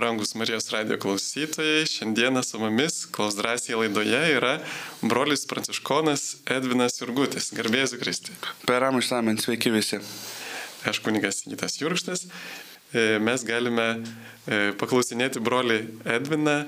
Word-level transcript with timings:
Brangus 0.00 0.34
Marijos 0.34 0.70
radio 0.70 0.96
klausytojai, 0.98 1.86
šiandieną 1.86 2.42
su 2.42 2.58
mumis 2.58 3.06
Klaus 3.06 3.34
drąsiai 3.36 3.76
laidoje 3.76 4.20
yra 4.36 4.54
brolis 5.02 5.42
pranciškonas 5.46 6.22
Edvinas 6.48 6.94
Jurgutis. 7.00 7.50
Garbėsiu 7.52 7.98
Kristi. 8.00 8.32
Per 8.64 8.86
amžiamint, 8.86 9.42
sveiki 9.44 9.68
visi. 9.74 9.98
Aš 10.88 11.02
kunigas 11.04 11.42
Gytas 11.44 11.76
Jurkštas. 11.82 12.22
E, 12.96 13.18
mes 13.20 13.44
galime 13.44 13.88
e, 13.90 14.70
paklausinėti 14.80 15.42
brolį 15.44 15.76
Edviną, 16.16 16.62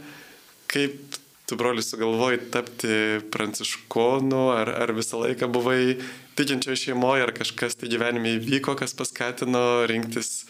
kaip 0.69 1.17
tu 1.49 1.57
broli 1.57 1.81
sugalvojai 1.87 2.43
tapti 2.53 2.99
pranciškonu, 3.33 4.43
ar, 4.59 4.75
ar 4.85 4.93
visą 4.93 5.23
laiką 5.25 5.49
buvai 5.57 5.97
tikinčio 6.37 6.77
šeimoje, 6.85 7.25
ar 7.25 7.33
kažkas 7.41 7.81
tai 7.81 7.89
gyvenime 7.97 8.37
įvyko, 8.37 8.77
kas 8.83 8.93
paskatino 9.01 9.65
rinktis 9.89 10.43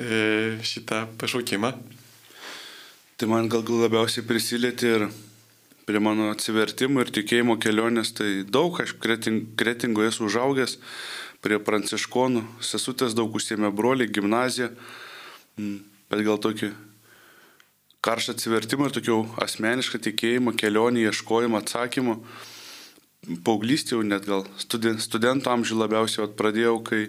E, 0.00 0.56
šitą 0.64 1.04
pašaukimą? 1.20 1.74
Tai 3.20 3.26
man 3.28 3.50
gal 3.52 3.60
labiausiai 3.68 4.22
prisilietė 4.24 4.90
ir 4.96 5.02
prie 5.84 6.00
mano 6.00 6.30
atsivertimo 6.32 7.02
ir 7.02 7.10
tikėjimo 7.12 7.58
kelionės, 7.60 8.14
tai 8.16 8.46
daug, 8.48 8.78
aš 8.80 8.94
kretingoje 8.96 10.08
esu 10.08 10.24
užaugęs, 10.24 10.78
prie 11.44 11.58
pranciškonų, 11.60 12.46
sesutės 12.64 13.12
daug 13.18 13.36
užsiemė 13.36 13.68
broliai, 13.76 14.08
gimnaziją, 14.08 14.70
mm, 15.60 15.76
bet 16.08 16.24
gal 16.30 16.40
tokį 16.40 16.70
karštą 18.00 18.38
atsivertimą 18.38 18.88
ir 18.88 18.96
tokio 18.96 19.18
asmenišką 19.44 20.00
tikėjimą, 20.08 20.56
kelionį, 20.56 21.04
ieškojimą, 21.10 21.60
atsakymą. 21.60 22.16
Paauglystė 23.44 23.98
jau 23.98 24.02
net 24.02 24.24
gal 24.24 24.48
studentų 24.64 25.52
amžių 25.58 25.82
labiausiai 25.84 26.32
pradėjau, 26.40 26.78
kai 26.88 27.04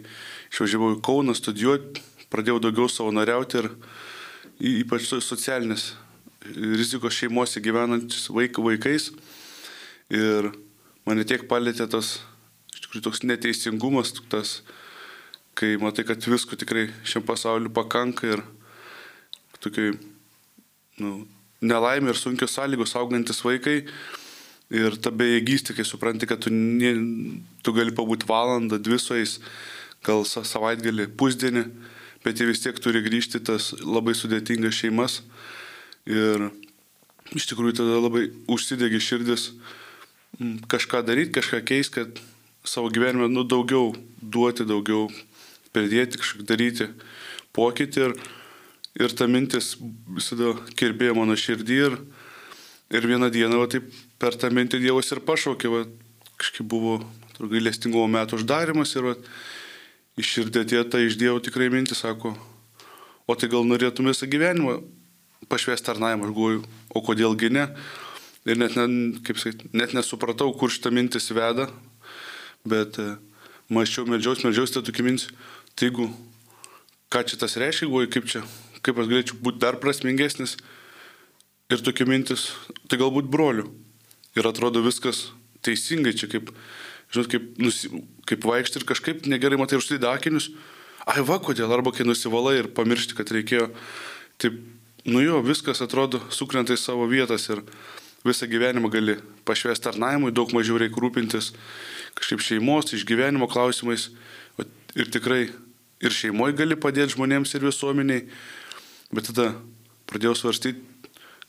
išvažiavau 0.51 0.97
į 0.97 1.01
Kauną 1.07 1.39
studijuoti 1.39 2.03
pradėjau 2.27 2.59
daugiau 2.67 2.91
savanoriauti 2.91 3.63
ir 3.63 3.71
ypač 4.83 5.07
socialinės 5.07 5.93
rizikos 6.45 7.15
šeimose 7.17 7.61
gyvenantis 7.63 8.29
vaik, 8.33 8.59
vaikais. 8.61 9.09
Ir 10.11 10.51
mane 11.07 11.25
tiek 11.27 11.45
palėtė 11.49 11.87
tas, 11.91 12.19
iš 12.73 12.85
tikrųjų, 12.85 13.03
toks 13.07 13.23
neteisingumas, 13.25 14.13
tas, 14.31 14.61
kai 15.57 15.75
matai, 15.81 16.05
kad 16.07 16.23
visko 16.27 16.57
tikrai 16.59 16.89
šiam 17.07 17.25
pasauliu 17.27 17.71
pakanka 17.73 18.33
ir 18.35 18.43
tokiai, 19.61 19.93
nu, 21.01 21.21
nelaimė 21.61 22.15
ir 22.15 22.19
sunkios 22.19 22.57
sąlygos 22.57 22.97
augantis 22.97 23.43
vaikai. 23.45 23.83
Ir 24.71 24.95
ta 25.03 25.11
bejėgystė, 25.11 25.75
kai 25.75 25.83
supranti, 25.83 26.27
kad 26.29 26.39
tu, 26.45 26.51
ne, 26.53 26.93
tu 27.59 27.73
gali 27.75 27.91
pabūti 27.91 28.23
valandą, 28.29 28.79
dvi 28.79 28.99
su 29.03 29.17
jais, 29.17 29.33
gal 30.07 30.23
savaitgalį, 30.23 31.09
pusdienį 31.19 31.65
bet 32.23 32.39
jie 32.39 32.47
vis 32.49 32.61
tiek 32.61 32.77
turi 32.81 33.01
grįžti 33.03 33.41
tas 33.45 33.71
labai 33.81 34.13
sudėtingas 34.17 34.77
šeimas. 34.77 35.21
Ir 36.09 36.49
iš 37.37 37.47
tikrųjų 37.51 37.77
tada 37.81 37.99
labai 38.01 38.27
užsidegi 38.49 39.01
širdis 39.03 39.51
kažką 40.71 41.03
daryti, 41.05 41.35
kažką 41.37 41.61
keisti, 41.67 42.01
kad 42.01 42.21
savo 42.65 42.89
gyvenime 42.93 43.29
nu, 43.29 43.43
daugiau 43.43 43.91
duoti, 44.21 44.65
daugiau 44.65 45.09
pridėti, 45.75 46.19
kažką 46.21 46.45
daryti 46.47 46.89
pokytį. 47.55 48.07
Ir, 48.07 48.15
ir 49.05 49.15
ta 49.17 49.27
mintis 49.29 49.75
visada 50.09 50.55
kirbėjo 50.79 51.15
mano 51.19 51.37
širdį. 51.37 51.79
Ir, 51.85 51.97
ir 52.97 53.07
vieną 53.07 53.31
dieną 53.33 53.61
va, 53.61 53.69
taip, 53.71 53.87
per 54.19 54.37
tą 54.39 54.51
mintį 54.53 54.81
Dievas 54.83 55.11
ir 55.13 55.23
pašaukė, 55.25 55.71
va, 55.71 55.85
kažkaip 56.41 56.67
buvo 56.67 56.99
gailestingumo 57.39 58.09
metų 58.11 58.41
uždarimas 58.41 58.95
ir 58.97 59.11
va, 59.11 59.17
Iširdė 60.19 60.65
atėjo 60.65 60.81
ta 60.91 60.99
iš 60.99 61.15
Dievo 61.15 61.39
tikrai 61.39 61.69
mintis, 61.71 62.01
sako, 62.03 62.33
o 63.25 63.35
tai 63.39 63.47
gal 63.49 63.63
norėtum 63.63 64.09
visą 64.11 64.27
gyvenimą 64.27 64.81
pašvesti 65.51 65.89
tarnavimą, 65.89 66.29
aš 66.29 66.35
galvoju, 66.37 66.63
o 66.95 67.03
kodėlgi 67.05 67.51
ne. 67.53 67.67
Ir 68.49 68.57
net, 68.57 68.77
ne, 68.79 69.19
kaip 69.25 69.37
sakyt, 69.37 69.67
net 69.77 69.93
nesupratau, 69.93 70.49
kur 70.57 70.73
šitą 70.73 70.89
mintis 70.95 71.29
veda, 71.35 71.67
bet 72.65 72.97
e, 73.01 73.11
mačiau, 73.69 74.07
medžiaus, 74.09 74.41
medžiaus, 74.47 74.73
tai 74.73 74.81
tokia 74.87 75.05
mintis, 75.05 75.29
tai 75.77 75.91
jeigu, 75.91 76.07
ką 77.13 77.21
čia 77.29 77.37
tas 77.43 77.57
reiškia, 77.61 77.89
galvoju, 77.91 78.11
kaip 78.15 78.31
čia, 78.31 78.41
kaip 78.81 78.97
aš 78.97 79.11
galėčiau 79.11 79.41
būti 79.45 79.61
dar 79.61 79.77
prasmingesnis. 79.83 80.57
Ir 81.71 81.83
tokia 81.85 82.07
mintis, 82.09 82.49
tai 82.89 82.97
galbūt 82.99 83.29
brolių. 83.31 83.69
Ir 84.35 84.47
atrodo 84.47 84.81
viskas 84.83 85.29
teisingai, 85.63 86.15
čia 86.17 86.27
kaip 86.31 86.49
žinot, 87.11 87.29
kaip, 87.31 87.47
nusi, 87.61 87.89
kaip 88.27 88.45
vaikšti 88.47 88.81
ir 88.81 88.87
kažkaip 88.87 89.25
negerai 89.29 89.59
matai 89.59 89.77
ir 89.77 89.83
užsideda 89.83 90.13
akinius. 90.15 90.49
Ai 91.09 91.23
va, 91.25 91.39
kodėl, 91.43 91.71
arba 91.73 91.93
kai 91.95 92.05
nusivalai 92.07 92.59
ir 92.59 92.69
pamiršti, 92.75 93.17
kad 93.17 93.31
reikėjo. 93.33 93.69
Taip, 94.41 94.59
nu 95.05 95.23
jo, 95.23 95.39
viskas 95.45 95.81
atrodo 95.83 96.21
sukrenta 96.33 96.75
į 96.75 96.79
savo 96.81 97.07
vietas 97.09 97.47
ir 97.49 97.63
visą 98.25 98.47
gyvenimą 98.49 98.91
gali 98.93 99.17
pašvesti 99.47 99.87
tarnavimui, 99.87 100.33
daug 100.35 100.53
mažiau 100.53 100.77
reikia 100.81 101.01
rūpintis 101.01 101.51
kažkaip 102.17 102.43
šeimos, 102.43 102.93
išgyvenimo 102.93 103.47
klausimais. 103.49 104.09
Ir 104.91 105.07
tikrai 105.07 105.45
ir 106.03 106.11
šeimoje 106.11 106.57
gali 106.59 106.75
padėti 106.75 107.15
žmonėms 107.15 107.55
ir 107.55 107.63
visuomeniai. 107.63 108.25
Bet 109.15 109.29
tada 109.31 109.53
pradėjau 110.11 110.35
svarstyti, 110.35 110.83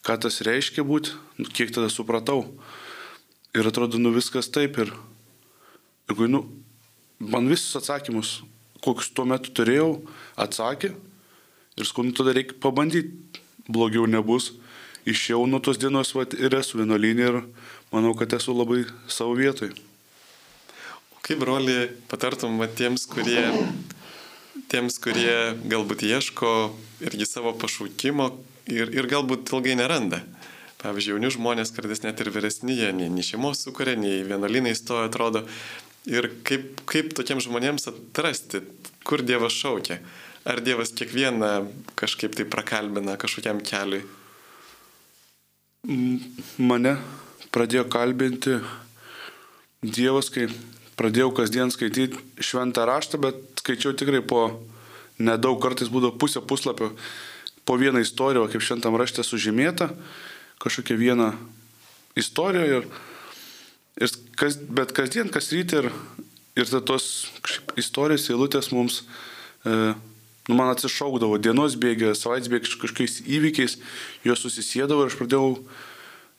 ką 0.07 0.21
tas 0.23 0.41
reiškia 0.47 0.87
būti, 0.87 1.17
nu, 1.43 1.51
kiek 1.51 1.75
tada 1.75 1.91
supratau. 1.91 2.45
Ir 3.53 3.67
atrodo, 3.69 3.99
nu 3.99 4.15
viskas 4.15 4.49
taip 4.49 4.79
ir 4.79 4.95
Ir 6.11 6.29
nu, 6.29 6.43
man 7.19 7.47
visus 7.49 7.77
atsakymus, 7.79 8.43
kokius 8.83 9.13
tuo 9.15 9.25
metu 9.29 9.53
turėjau, 9.55 10.03
atsakė. 10.37 10.93
Ir 11.79 11.89
skundų 11.89 12.19
tada 12.19 12.35
reikia 12.37 12.59
pabandyti, 12.61 13.15
blogiau 13.69 14.07
nebus. 14.11 14.53
Išėjau 15.09 15.47
nuo 15.51 15.59
tos 15.63 15.81
dienos 15.83 16.13
vat, 16.15 16.35
ir 16.39 16.55
esu 16.55 16.79
vienuolinė 16.79 17.25
ir 17.27 17.39
manau, 17.91 18.13
kad 18.19 18.35
esu 18.37 18.55
labai 18.55 18.85
savo 19.11 19.35
vietoje. 19.39 19.75
O 21.17 21.23
kaip, 21.27 21.41
broli, 21.43 21.91
patartum 22.11 22.61
vat, 22.63 22.77
tiems, 22.79 23.09
kurie, 23.11 23.43
tiems, 24.71 25.01
kurie 25.03 25.57
galbūt 25.67 26.07
ieško 26.07 26.53
irgi 27.03 27.27
savo 27.27 27.57
pašaukimo 27.59 28.31
ir, 28.71 28.95
ir 28.95 29.11
galbūt 29.11 29.51
ilgai 29.51 29.75
neranda? 29.79 30.23
Pavyzdžiui, 30.83 31.17
jauni 31.17 31.31
žmonės, 31.31 31.71
kartais 31.75 32.03
net 32.03 32.19
ir 32.23 32.31
vyresni, 32.35 32.75
jie 32.79 32.91
nei, 32.95 33.11
nei 33.11 33.27
šeimos 33.27 33.61
sukuria, 33.63 33.95
nei 33.99 34.23
vienuolynai 34.27 34.75
stoja, 34.75 35.07
atrodo, 35.11 35.45
Ir 36.11 36.27
kaip, 36.43 36.81
kaip 36.91 37.13
tokiems 37.15 37.47
žmonėms 37.47 37.87
atrasti, 37.87 38.59
kur 39.07 39.23
Dievas 39.23 39.55
šaukia? 39.55 40.01
Ar 40.45 40.61
Dievas 40.65 40.91
kiekvieną 40.97 41.71
kažkaip 41.99 42.35
tai 42.35 42.47
prakalbina 42.49 43.17
kažkokiam 43.21 43.61
keliui? 43.63 44.03
Mane 46.59 46.97
pradėjo 47.55 47.87
kalbinti 47.93 48.59
Dievas, 49.83 50.31
kai 50.35 50.49
pradėjau 50.99 51.31
kasdien 51.37 51.71
skaityti 51.75 52.43
šventą 52.43 52.87
raštą, 52.87 53.21
bet 53.23 53.63
skaičiau 53.63 53.95
tikrai 53.99 54.23
po 54.23 54.49
nedaug, 55.23 55.61
kartais 55.63 55.91
būdavo 55.91 56.19
pusę 56.19 56.43
puslapio, 56.43 56.93
po 57.67 57.79
vieną 57.79 58.03
istoriją, 58.03 58.49
kaip 58.51 58.63
šventam 58.63 58.99
rašte 58.99 59.23
sužymėta, 59.27 59.93
kažkokia 60.63 60.99
viena 60.99 61.33
istorija 62.19 62.67
ir 62.79 62.87
Ir 64.01 64.09
kas, 64.41 64.57
bet 64.57 64.95
kasdien, 64.97 65.29
kas 65.29 65.51
ryte 65.53 65.83
ir, 65.83 65.91
ir 66.57 66.71
tos 66.89 67.29
istorijos 67.77 68.31
eilutės 68.33 68.71
mums, 68.73 69.03
e, 69.69 69.93
nu, 70.49 70.57
man 70.59 70.73
atsišaukdavo 70.73 71.39
dienos 71.43 71.77
bėgė, 71.79 72.15
savaitės 72.19 72.51
bėgė 72.53 72.67
kažkokiais 72.69 73.21
įvykiais, 73.27 73.79
jos 74.27 74.43
susisėdavo 74.43 75.05
ir 75.05 75.13
aš 75.13 75.19
pradėjau 75.21 75.53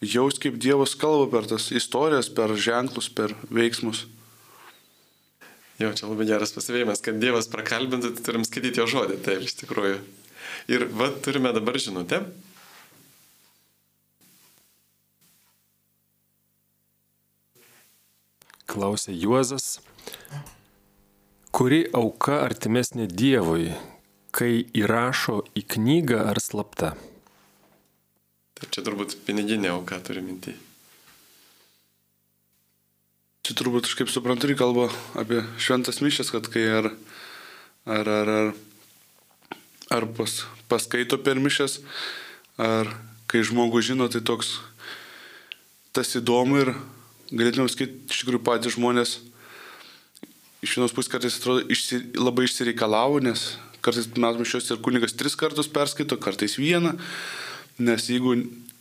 jausti, 0.04 0.48
kaip 0.48 0.60
Dievas 0.62 0.98
kalba 1.00 1.30
per 1.32 1.48
tas 1.48 1.70
istorijas, 1.72 2.32
per 2.34 2.56
ženklus, 2.60 3.08
per 3.08 3.36
veiksmus. 3.48 4.06
Jo, 5.82 5.90
čia 5.98 6.08
labai 6.08 6.28
geras 6.30 6.54
pasivėjimas, 6.56 7.02
kad 7.04 7.18
Dievas 7.22 7.50
prakalbintų, 7.52 8.14
tai 8.16 8.26
turim 8.28 8.44
skaityti 8.48 8.84
jo 8.84 8.90
žodį, 8.92 9.20
taip 9.26 9.48
iš 9.48 9.56
tikrųjų. 9.64 10.02
Ir 10.72 10.86
va, 10.96 11.10
turime 11.24 11.52
dabar 11.56 11.80
žinutę 11.82 12.22
Klausė 18.74 19.12
Juozas, 19.14 19.82
kuri 21.54 21.84
auka 21.94 22.40
artimesnė 22.46 23.10
Dievui, 23.12 23.74
kai 24.34 24.66
įrašo 24.74 25.42
į 25.58 25.66
knygą 25.76 26.24
ar 26.32 26.42
slapta? 26.42 26.94
Taip, 28.58 28.70
čia 28.74 28.84
turbūt 28.86 29.18
piniginė 29.28 29.74
auka 29.74 30.00
turi 30.04 30.24
mintį. 30.26 30.56
Čia 33.44 33.58
turbūt, 33.60 33.90
aš 33.90 33.98
kaip 34.00 34.12
suprantu, 34.12 34.54
kalba 34.56 34.88
apie 35.20 35.42
šventas 35.60 36.00
mišės, 36.00 36.32
kad 36.32 36.48
kai 36.52 36.64
ar, 36.80 36.86
ar, 37.84 38.08
ar, 38.08 38.32
ar, 38.38 38.54
ar 39.92 40.08
pas, 40.16 40.38
paskaito 40.72 41.20
per 41.20 41.42
mišės, 41.44 41.82
ar 42.56 42.88
kai 43.28 43.44
žmogus 43.44 43.90
žino, 43.90 44.08
tai 44.08 44.24
toks 44.24 44.56
tas 45.94 46.16
įdomu 46.16 46.62
ir 46.62 46.72
galėtume 47.34 47.68
sakyti, 47.68 48.00
iš 48.08 48.24
tikrųjų 48.24 48.44
patys 48.48 48.78
žmonės 48.78 49.18
iš 50.64 50.78
vienos 50.78 50.96
pusės 50.96 51.12
kartais 51.12 51.36
atrodo 51.38 51.66
išsi, 51.74 52.00
labai 52.16 52.48
išsireikalavo, 52.48 53.20
nes 53.28 53.58
kartais 53.84 54.10
mes 54.16 54.40
mišios 54.40 54.72
ir 54.72 54.82
kunigas 54.84 55.16
tris 55.20 55.38
kartus 55.40 55.70
perskaito, 55.72 56.18
kartais 56.22 56.58
vieną, 56.60 56.96
nes 57.84 58.10
jeigu 58.10 58.38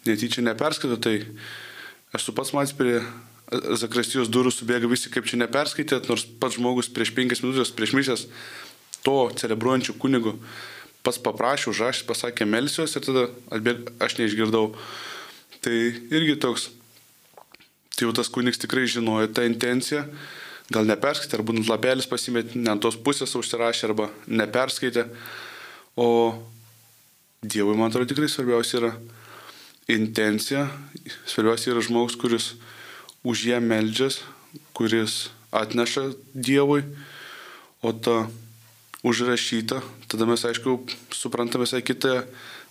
netyčia 0.06 0.44
neperskaito, 0.46 0.99
tai 1.02 1.20
esu 2.16 2.34
pats 2.37 2.54
matęs 2.56 2.76
prie 2.78 3.00
Zakrastijos 3.52 4.31
durų 4.32 4.49
subėga 4.49 4.88
visi, 4.88 5.10
kaip 5.12 5.26
čia 5.28 5.37
neperskaitėt, 5.43 6.06
nors 6.08 6.22
pats 6.40 6.56
žmogus 6.56 6.88
prieš 6.88 7.10
penkias 7.12 7.43
minutės, 7.44 7.75
prieš 7.76 7.93
misijas 7.99 8.22
to 9.04 9.16
celebruojančių 9.37 9.99
kunigų 10.00 10.38
pats 11.02 11.19
paprašė, 11.22 11.70
užrašė, 11.72 12.06
pasakė 12.08 12.46
melsiuos 12.46 12.94
ir 12.96 13.04
tada 13.06 13.26
atbėg, 13.54 13.90
aš 14.02 14.19
neišgirdau. 14.20 14.70
Tai 15.62 15.75
irgi 16.14 16.37
toks, 16.43 16.69
tai 17.94 18.06
jau 18.06 18.14
tas 18.16 18.31
kunigs 18.32 18.60
tikrai 18.62 18.87
žinojo 18.90 19.31
tą 19.34 19.46
intenciją, 19.46 20.06
gal 20.72 20.88
neperskaitė, 20.88 21.38
arba 21.38 21.54
ant 21.54 21.69
lapelis 21.69 22.08
pasimėtė, 22.10 22.60
ne 22.60 22.72
ant 22.72 22.82
tos 22.82 22.96
pusės 22.96 23.34
užsirašė, 23.38 23.86
arba 23.90 24.08
neperskaitė. 24.26 25.06
O 26.00 26.08
Dievui, 27.42 27.74
man 27.74 27.90
atrodo, 27.90 28.06
tikrai 28.12 28.28
svarbiausia 28.30 28.78
yra 28.78 28.92
intencija, 29.90 30.69
svarbiausia 31.26 31.72
yra 31.72 31.82
žmogus, 31.82 32.14
kuris 32.16 32.52
už 33.26 33.48
ją 33.50 33.58
meldžias, 33.62 34.20
kuris 34.76 35.32
atneša 35.50 36.12
Dievui, 36.34 36.84
o 37.82 37.90
ta 37.92 38.28
užrašyta, 39.02 39.82
tada 40.06 40.26
mes 40.30 40.44
aišku 40.46 40.78
suprantame 41.10 41.66
visai 41.66 41.82
kitą 41.82 42.22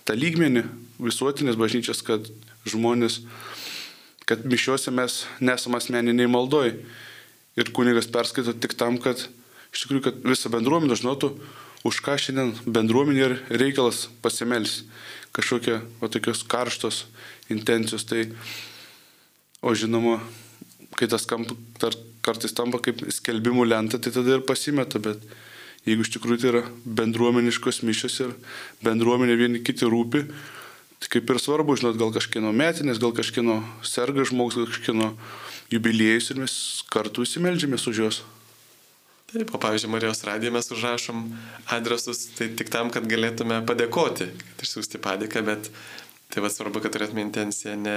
tą 0.07 0.15
lygmenį 0.15 0.63
visuotinės 1.03 1.59
bažnyčios, 1.59 1.99
kad 2.05 2.25
žmonės, 2.63 3.21
kad 4.29 4.45
mišiuose 4.47 4.93
mes 4.95 5.25
nesame 5.43 5.81
asmeniniai 5.81 6.31
maldoj. 6.31 6.73
Ir 7.59 7.71
kunigas 7.75 8.07
perskaito 8.11 8.53
tik 8.55 8.77
tam, 8.79 8.99
kad 9.01 9.19
iš 9.71 9.83
tikrųjų, 9.83 10.03
kad 10.07 10.21
visa 10.23 10.51
bendruomenė 10.51 10.95
žinotų, 10.99 11.33
už 11.87 11.99
ką 12.05 12.17
šiandien 12.21 12.53
bendruomenė 12.69 13.23
ir 13.25 13.37
reikalas 13.49 14.05
pasimels. 14.23 14.81
Kažkokie 15.31 15.79
o 16.03 16.09
tokios 16.11 16.43
karštos 16.43 17.05
intencijos. 17.51 18.03
Tai, 18.07 18.25
o 19.63 19.71
žinoma, 19.75 20.19
kai 20.99 21.07
tas 21.11 21.25
kamp, 21.27 21.53
tar, 21.79 21.95
kartais 22.25 22.55
tampa 22.55 22.81
kaip 22.83 23.03
skelbimų 23.13 23.65
lenta, 23.69 23.99
tai 23.99 24.13
tada 24.13 24.37
ir 24.37 24.45
pasimeta, 24.47 24.99
bet 25.01 25.23
jeigu 25.87 26.05
iš 26.05 26.11
tikrųjų 26.15 26.41
tai 26.41 26.49
yra 26.51 26.63
bendruomeniškos 26.85 27.81
mišios 27.87 28.19
ir 28.25 28.33
bendruomenė 28.85 29.37
vieni 29.39 29.63
kiti 29.65 29.87
rūpi, 29.89 30.25
tai 31.01 31.13
kaip 31.15 31.31
ir 31.31 31.41
svarbu, 31.41 31.79
žinot, 31.79 31.97
gal 31.97 32.11
kažkieno 32.13 32.51
metinės, 32.53 33.01
gal 33.01 33.15
kažkieno 33.17 33.61
serga 33.87 34.27
žmogus, 34.27 34.59
gal 34.59 34.69
kažkieno 34.69 35.13
jubiliejus 35.71 36.29
ir 36.31 36.43
mes 36.43 36.53
kartu 36.91 37.25
įsimeldžiamės 37.25 37.87
už 37.91 38.03
juos. 38.03 38.21
Taip, 39.31 39.53
o 39.55 39.59
pavyzdžiui, 39.63 39.91
Marijos 39.93 40.25
radiją 40.27 40.51
mes 40.51 40.67
užrašom 40.75 41.23
adresus, 41.71 42.25
tai 42.35 42.49
tik 42.59 42.67
tam, 42.73 42.89
kad 42.91 43.07
galėtume 43.07 43.61
padėkoti, 43.67 44.27
kad 44.35 44.65
išsiųsti 44.65 44.99
padėką, 44.99 45.43
bet 45.47 45.69
tai 46.31 46.43
va 46.43 46.51
svarbu, 46.51 46.81
kad 46.83 46.91
turėtume 46.91 47.23
intenciją 47.23 47.77
ne, 47.79 47.95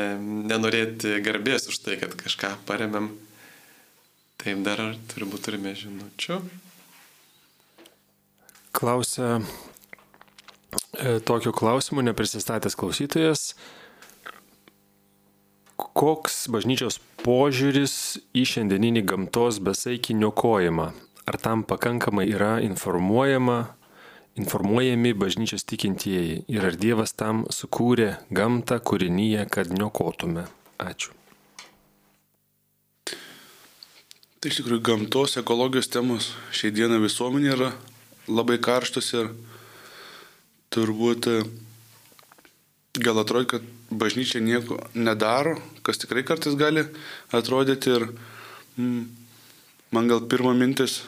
nenorėti 0.51 1.17
garbės 1.27 1.67
už 1.73 1.81
tai, 1.83 1.99
kad 1.99 2.15
kažką 2.21 2.53
paremėm. 2.69 3.11
Taip, 4.45 4.63
dar 4.63 4.83
turbūt 5.11 5.47
turime 5.49 5.75
žinučių. 5.79 6.39
Klausia 8.75 9.39
e, 9.39 11.19
tokiu 11.27 11.51
klausimu 11.55 12.03
neprisistatęs 12.07 12.79
klausytojas. 12.79 13.55
Koks 15.75 16.45
bažnyčios 16.55 17.01
požiūris 17.25 17.95
į 18.37 18.45
šiandieninį 18.47 19.03
gamtos 19.11 19.59
besaikį 19.65 20.15
niokojimą? 20.21 20.87
Ar 21.25 21.39
tam 21.41 21.65
pakankamai 21.67 22.29
yra 22.31 22.59
informuojama, 22.63 23.59
informuojami 24.39 25.15
bažnyčios 25.19 25.67
tikintieji 25.67 26.45
ir 26.53 26.69
ar 26.69 26.79
Dievas 26.79 27.17
tam 27.19 27.43
sukūrė 27.51 28.13
gamtą 28.31 28.79
kūrinyje, 28.79 29.49
kad 29.51 29.73
niokotume? 29.75 30.47
Ačiū. 30.79 31.11
Tai 34.39 34.53
iš 34.53 34.61
tikrųjų 34.61 34.83
gamtos, 34.85 35.39
ekologijos 35.41 35.89
temos 35.89 36.35
šiai 36.53 36.75
dieną 36.77 37.01
visuomenė 37.01 37.53
yra 37.55 37.71
labai 38.29 38.59
karštus 38.63 39.15
ir 39.17 39.31
turbūt 40.75 41.31
gal 42.95 43.19
atrodo, 43.19 43.47
kad 43.47 43.63
bažnyčia 43.91 44.41
nieko 44.41 44.79
nedaro, 44.95 45.59
kas 45.83 45.99
tikrai 45.99 46.23
kartais 46.23 46.55
gali 46.55 46.85
atrodyti 47.35 47.91
ir 47.91 48.07
mm, 48.79 49.03
man 49.91 50.09
gal 50.09 50.23
pirma 50.31 50.55
mintis, 50.55 51.03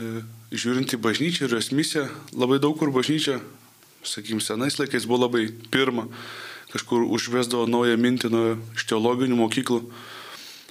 e, 0.00 0.24
žiūrint 0.56 0.96
į 0.96 1.00
bažnyčią 1.04 1.44
ir 1.46 1.58
jos 1.58 1.68
misiją, 1.76 2.06
labai 2.32 2.60
daug 2.64 2.78
kur 2.80 2.92
bažnyčia, 2.94 3.42
sakykim, 4.04 4.40
senais 4.40 4.78
laikais 4.80 5.04
buvo 5.08 5.26
labai 5.26 5.50
pirma, 5.72 6.08
kažkur 6.72 7.04
užvesdavo 7.12 7.68
naują 7.68 8.00
mintį 8.00 8.32
nuo 8.32 8.56
iš 8.74 8.88
teologinių 8.88 9.36
mokyklų. 9.44 9.82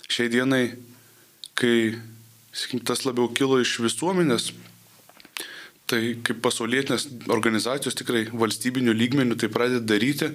Šiai 0.09 0.29
dienai, 0.33 0.73
kai 1.57 1.95
sakykim, 2.53 2.81
tas 2.81 3.05
labiau 3.05 3.29
kilo 3.33 3.61
iš 3.61 3.77
visuomenės, 3.85 4.51
Tai 5.93 6.01
kaip 6.25 6.39
pasaulietinės 6.41 7.03
organizacijos 7.29 7.93
tikrai 7.93 8.23
valstybinių 8.33 8.95
lygmenių 8.97 9.35
tai 9.37 9.49
pradeda 9.53 9.83
daryti, 9.93 10.31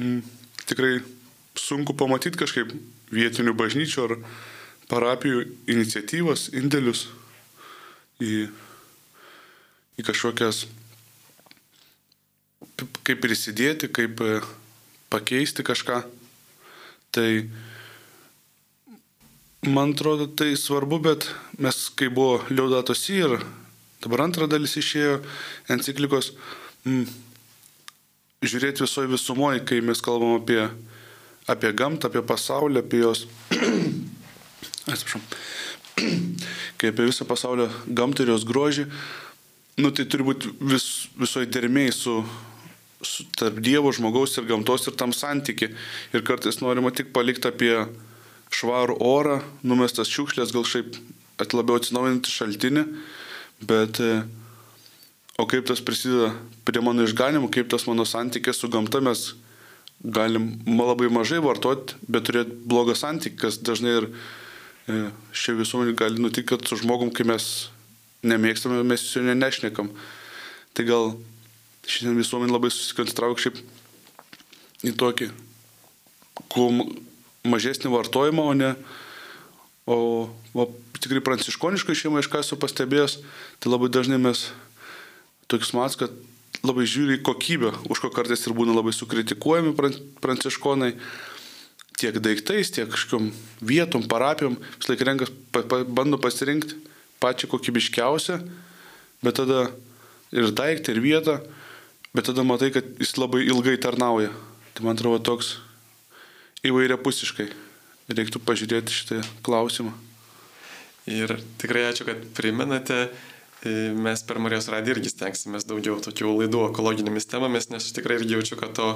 m, 0.00 0.22
tikrai 0.64 0.94
sunku 1.60 1.92
pamatyti 1.92 2.40
kažkaip 2.40 2.70
vietinių 3.12 3.52
bažnyčių 3.58 4.06
ar 4.06 4.14
parapijų 4.88 5.42
iniciatyvas, 5.74 6.46
indėlius 6.56 7.02
į, 8.24 8.46
į 10.00 10.04
kažkokias, 10.08 10.62
kaip 13.04 13.20
prisidėti, 13.20 13.90
kaip 13.92 14.22
e, 14.24 14.38
pakeisti 15.12 15.66
kažką. 15.68 15.98
Tai 17.12 17.28
man 19.68 19.92
atrodo 19.92 20.30
tai 20.32 20.54
svarbu, 20.56 21.02
bet 21.10 21.28
mes, 21.60 21.90
kai 21.92 22.08
buvo 22.08 22.40
Liaudatos 22.48 23.04
ir 23.12 23.36
Dabar 24.04 24.26
antra 24.26 24.44
dalis 24.50 24.74
išėjo 24.76 25.14
enciklikos 25.72 26.34
mm, 26.84 27.06
žiūrėti 28.44 28.84
visoje 28.84 29.08
visumoje, 29.08 29.62
kai 29.64 29.78
mes 29.80 30.02
kalbam 30.04 30.36
apie, 30.36 30.66
apie 31.48 31.70
gamtą, 31.72 32.10
apie 32.10 32.20
pasaulį, 32.28 32.82
apie 32.84 33.00
jos... 33.00 33.24
Atsiprašau. 34.92 35.22
kai 36.78 36.92
apie 36.92 37.08
visą 37.08 37.24
pasaulio 37.24 37.70
gamtą 37.86 38.26
ir 38.26 38.34
jos 38.34 38.44
grožį, 38.44 38.84
nu, 39.80 39.88
tai 39.88 40.04
turi 40.04 40.26
būti 40.28 40.52
vis, 40.60 41.08
visoje 41.16 41.48
dermėje 41.48 41.96
su, 41.96 42.18
su 43.00 43.24
tarp 43.40 43.62
Dievo, 43.64 43.88
žmogaus 43.94 44.36
ir 44.36 44.48
gamtos 44.52 44.84
ir 44.90 45.00
tam 45.00 45.16
santyki. 45.16 45.72
Ir 46.12 46.28
kartais 46.28 46.60
norima 46.60 46.92
tik 46.92 47.14
palikti 47.16 47.48
apie 47.48 47.74
švarų 48.54 49.00
orą, 49.00 49.40
numestas 49.64 50.12
šiukšlės, 50.12 50.52
gal 50.52 50.68
šiaip 50.68 51.00
labiau 51.56 51.80
atsinaujinti 51.80 52.30
šaltinį 52.30 52.88
Bet 53.64 54.00
e, 54.02 54.22
o 55.38 55.46
kaip 55.50 55.66
tas 55.68 55.82
prisideda 55.84 56.32
prie 56.66 56.82
mano 56.84 57.04
išganimo, 57.06 57.50
kaip 57.52 57.70
tas 57.72 57.86
mano 57.88 58.06
santykis 58.08 58.60
su 58.60 58.70
gamta 58.72 59.00
mes 59.04 59.32
galim 60.04 60.50
labai 60.68 61.08
mažai 61.12 61.40
vartoti, 61.44 61.96
bet 62.08 62.26
turėti 62.28 62.56
blogą 62.68 62.96
santykį, 62.98 63.38
kas 63.40 63.60
dažnai 63.64 63.94
ir 64.00 64.08
e, 64.10 64.98
šia 65.32 65.56
visuomenė 65.56 65.94
gali 65.96 66.20
nutikti, 66.20 66.50
kad 66.52 66.66
su 66.68 66.80
žmogum, 66.82 67.12
kai 67.14 67.26
mes 67.28 67.70
nemėgstame, 68.24 68.82
mes 68.84 69.06
juo 69.14 69.24
nešnekam. 69.24 69.88
Tai 70.74 70.86
gal 70.88 71.14
šiandien 71.88 72.20
visuomenė 72.20 72.56
labai 72.56 72.72
susikoncentravo 72.72 73.38
šiaip 73.40 73.60
į 74.84 74.92
tokį 75.00 75.30
kuo 76.52 76.68
mažesnį 77.46 77.92
vartojimą, 77.92 78.44
o 78.50 78.54
ne 78.56 78.74
o, 79.86 80.28
o 80.54 80.68
tikrai 81.00 81.22
pranciškoniškai 81.24 81.96
šeima, 81.98 82.22
iš 82.22 82.30
ką 82.32 82.40
esu 82.44 82.58
pastebėjęs, 82.60 83.18
tai 83.60 83.72
labai 83.72 83.90
dažnai 83.92 84.20
mes 84.20 84.48
tokius 85.50 85.74
mats, 85.76 85.98
kad 86.00 86.14
labai 86.64 86.86
žiūri 86.88 87.20
kokybę, 87.24 87.74
už 87.92 88.00
ko 88.00 88.10
kartais 88.14 88.46
ir 88.46 88.56
būna 88.56 88.72
labai 88.76 88.94
sukritikuojami 88.96 89.74
pranciškonai, 90.24 90.94
tiek 92.00 92.16
daiktais, 92.18 92.72
tiek 92.74 92.88
kažkokiam 92.90 93.30
vietom, 93.62 94.06
parapijom, 94.08 94.56
vis 94.78 94.90
laik 94.90 95.04
renkas, 95.06 95.32
pa, 95.52 95.62
pa, 95.62 95.82
bando 95.84 96.18
pasirinkti 96.20 96.80
pačią 97.22 97.48
kokybiškiausią, 97.52 98.40
bet 99.24 99.38
tada 99.38 99.68
ir 100.34 100.50
daiktą, 100.52 100.92
ir 100.92 101.00
vietą, 101.04 101.38
bet 102.16 102.28
tada 102.28 102.44
matai, 102.44 102.72
kad 102.74 102.88
jis 103.00 103.14
labai 103.20 103.44
ilgai 103.46 103.76
tarnauja. 103.80 104.32
Tai 104.74 104.88
man 104.88 104.98
atrodo 104.98 105.22
toks 105.22 105.54
įvairiapusiškai. 106.66 107.46
Reiktų 108.08 108.42
pažiūrėti 108.44 108.92
šitą 108.92 109.20
klausimą. 109.46 109.94
Ir 111.08 111.38
tikrai 111.60 111.86
ačiū, 111.88 112.04
kad 112.08 112.20
primenate. 112.36 113.08
E, 113.64 113.92
mes 113.96 114.20
per 114.28 114.40
Marijos 114.44 114.68
radiją 114.72 114.98
irgi 114.98 115.12
stengsimės 115.12 115.64
daugiau 115.68 115.96
tokių 116.04 116.34
laidų 116.42 116.66
ekologinėmis 116.70 117.28
temomis, 117.30 117.70
nes 117.72 117.84
aš 117.84 117.96
tikrai 117.96 118.18
irgi 118.20 118.36
jaučiu, 118.36 118.58
kad 118.60 118.74
to 118.76 118.88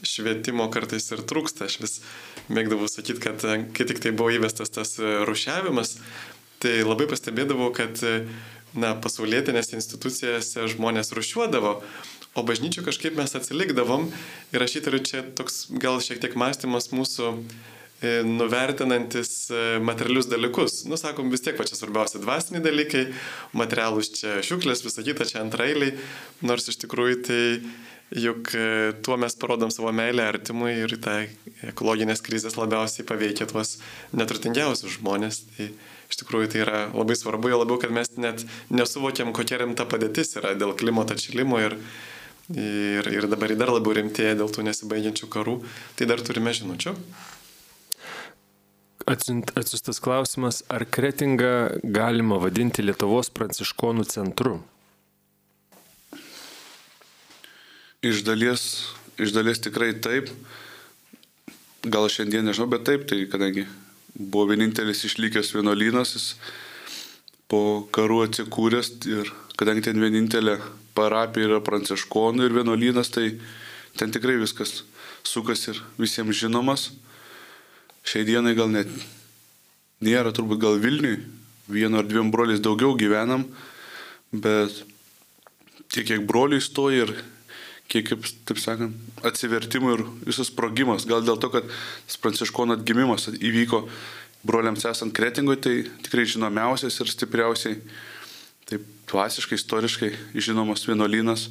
švietimo 0.00 0.68
kartais 0.72 1.10
ir 1.12 1.24
trūksta. 1.28 1.68
Aš 1.68 1.78
vis 1.82 1.94
mėgdavau 2.48 2.88
sakyti, 2.88 3.20
kad 3.24 3.44
e, 3.44 3.58
kai 3.76 3.88
tik 3.88 4.00
tai 4.04 4.12
buvo 4.16 4.32
įvestas 4.36 4.72
tas 4.72 4.96
e, 4.96 5.18
rušiavimas, 5.28 5.98
tai 6.64 6.78
labai 6.88 7.08
pastebėdavau, 7.10 7.68
kad 7.76 8.00
na, 8.76 8.94
pasaulietinėse 8.96 9.76
institucijose 9.76 10.68
žmonės 10.72 11.12
rušiuodavo, 11.16 11.78
o 12.36 12.44
bažnyčių 12.46 12.84
kažkaip 12.86 13.16
mes 13.18 13.34
atsilikdavom 13.36 14.08
ir 14.54 14.64
aš 14.64 14.80
įtariu 14.80 15.00
čia 15.04 15.24
toks 15.36 15.66
gal 15.82 16.00
šiek 16.04 16.20
tiek 16.22 16.36
mąstymas 16.38 16.90
mūsų 16.92 17.32
nuvertinantis 18.22 19.50
e, 19.50 19.62
materialius 19.82 20.28
dalykus. 20.30 20.84
Nu, 20.86 20.96
sakom, 21.00 21.32
vis 21.32 21.42
tiek 21.42 21.56
pačia 21.58 21.74
svarbiausia 21.74 22.20
dvasiniai 22.22 22.62
dalykai, 22.62 23.04
materialus 23.58 24.12
čia 24.14 24.38
šiuklės, 24.46 24.84
visą 24.86 25.02
kitą 25.06 25.26
čia 25.26 25.40
antrailiai, 25.42 25.96
nors 26.46 26.70
iš 26.70 26.78
tikrųjų 26.84 27.16
tai 27.26 27.42
juk 28.14 28.52
e, 28.54 28.92
tuo 29.02 29.16
mes 29.20 29.34
parodom 29.36 29.72
savo 29.74 29.90
meilę 29.92 30.24
artimui 30.30 30.76
ir 30.78 30.94
tą 31.02 31.16
ekologinės 31.68 32.22
krizės 32.24 32.56
labiausiai 32.56 33.06
paveikia 33.08 33.48
tuos 33.50 33.76
neturtingiausius 34.16 34.94
žmonės. 35.00 35.42
Tai 35.56 35.66
iš 36.08 36.20
tikrųjų 36.22 36.52
tai 36.52 36.62
yra 36.64 36.84
labai 36.94 37.16
svarbu, 37.18 37.50
jo 37.50 37.58
labiau, 37.64 37.80
kad 37.82 37.92
mes 37.92 38.14
net 38.16 38.44
nesuvokiam, 38.70 39.34
kokia 39.36 39.58
rimta 39.64 39.84
padėtis 39.90 40.38
yra 40.40 40.54
dėl 40.56 40.72
klimato 40.78 41.18
atšilimo 41.18 41.58
ir, 41.66 41.74
ir, 42.54 43.10
ir 43.12 43.26
dabar 43.28 43.52
dar 43.58 43.74
labiau 43.74 43.98
rimtėja 43.98 44.38
dėl 44.38 44.54
tų 44.54 44.64
nesibaigiančių 44.70 45.28
karų, 45.34 45.58
tai 45.98 46.08
dar 46.08 46.22
turime 46.24 46.54
žinučių. 46.56 46.94
Atsiustas 49.08 50.02
klausimas, 50.04 50.60
ar 50.68 50.84
Kretingą 50.84 51.80
galima 51.96 52.36
vadinti 52.42 52.82
Lietuvos 52.84 53.30
pranciškonų 53.32 54.04
centru? 54.10 54.58
Iš 58.04 58.20
dalies, 58.26 58.66
iš 59.16 59.32
dalies 59.32 59.64
tikrai 59.64 59.94
taip. 60.04 60.28
Gal 61.88 62.10
šiandien 62.12 62.44
nežinau, 62.50 62.68
bet 62.68 62.84
taip, 62.84 63.08
tai 63.08 63.22
kadangi 63.32 63.64
buvo 64.12 64.50
vienintelis 64.52 65.00
išlikęs 65.08 65.54
vienuolynas, 65.56 66.12
jis 66.18 66.28
po 67.48 67.88
karų 67.94 68.26
atsikūręs 68.26 68.92
ir 69.08 69.32
kadangi 69.56 69.88
ten 69.88 70.04
vienintelė 70.04 70.58
parapija 70.98 71.48
yra 71.48 71.64
pranciškonų 71.64 72.44
ir 72.44 72.60
vienuolynas, 72.60 73.08
tai 73.14 73.30
ten 73.96 74.12
tikrai 74.12 74.36
viskas 74.42 74.82
sukas 75.24 75.64
ir 75.72 75.80
visiems 75.96 76.36
žinomas. 76.44 76.90
Šiai 78.08 78.24
dienai 78.24 78.54
gal 78.56 78.70
net 78.72 78.88
nėra, 80.00 80.30
turbūt 80.32 80.62
gal 80.62 80.78
Vilniui, 80.80 81.18
vienu 81.68 81.98
ar 82.00 82.06
dviem 82.08 82.30
broliais 82.32 82.62
daugiau 82.64 82.94
gyvenam, 82.96 83.42
bet 84.32 84.72
tiek 85.92 86.06
kiek 86.08 86.22
broliai 86.24 86.62
stoja 86.64 87.02
ir 87.04 87.10
kiek, 87.92 88.14
taip 88.48 88.60
sakant, 88.62 88.94
atsivertimų 89.28 89.90
ir 89.92 90.04
visas 90.28 90.48
sprogimas. 90.48 91.04
Gal 91.08 91.20
dėl 91.26 91.36
to, 91.42 91.50
kad 91.52 91.68
tas 91.68 92.16
pranciškonų 92.22 92.78
atgimimas 92.78 93.28
įvyko 93.34 93.82
broliams 94.48 94.86
esant 94.88 95.12
kretingui, 95.12 95.58
tai 95.60 95.82
tikrai 96.06 96.24
žinomiausias 96.32 96.96
ir 97.02 97.10
stipriausiai, 97.12 97.76
taip 98.70 98.86
dvasiškai, 99.12 99.58
istoriškai 99.60 100.10
žinomas 100.48 100.86
vienuolynas, 100.88 101.50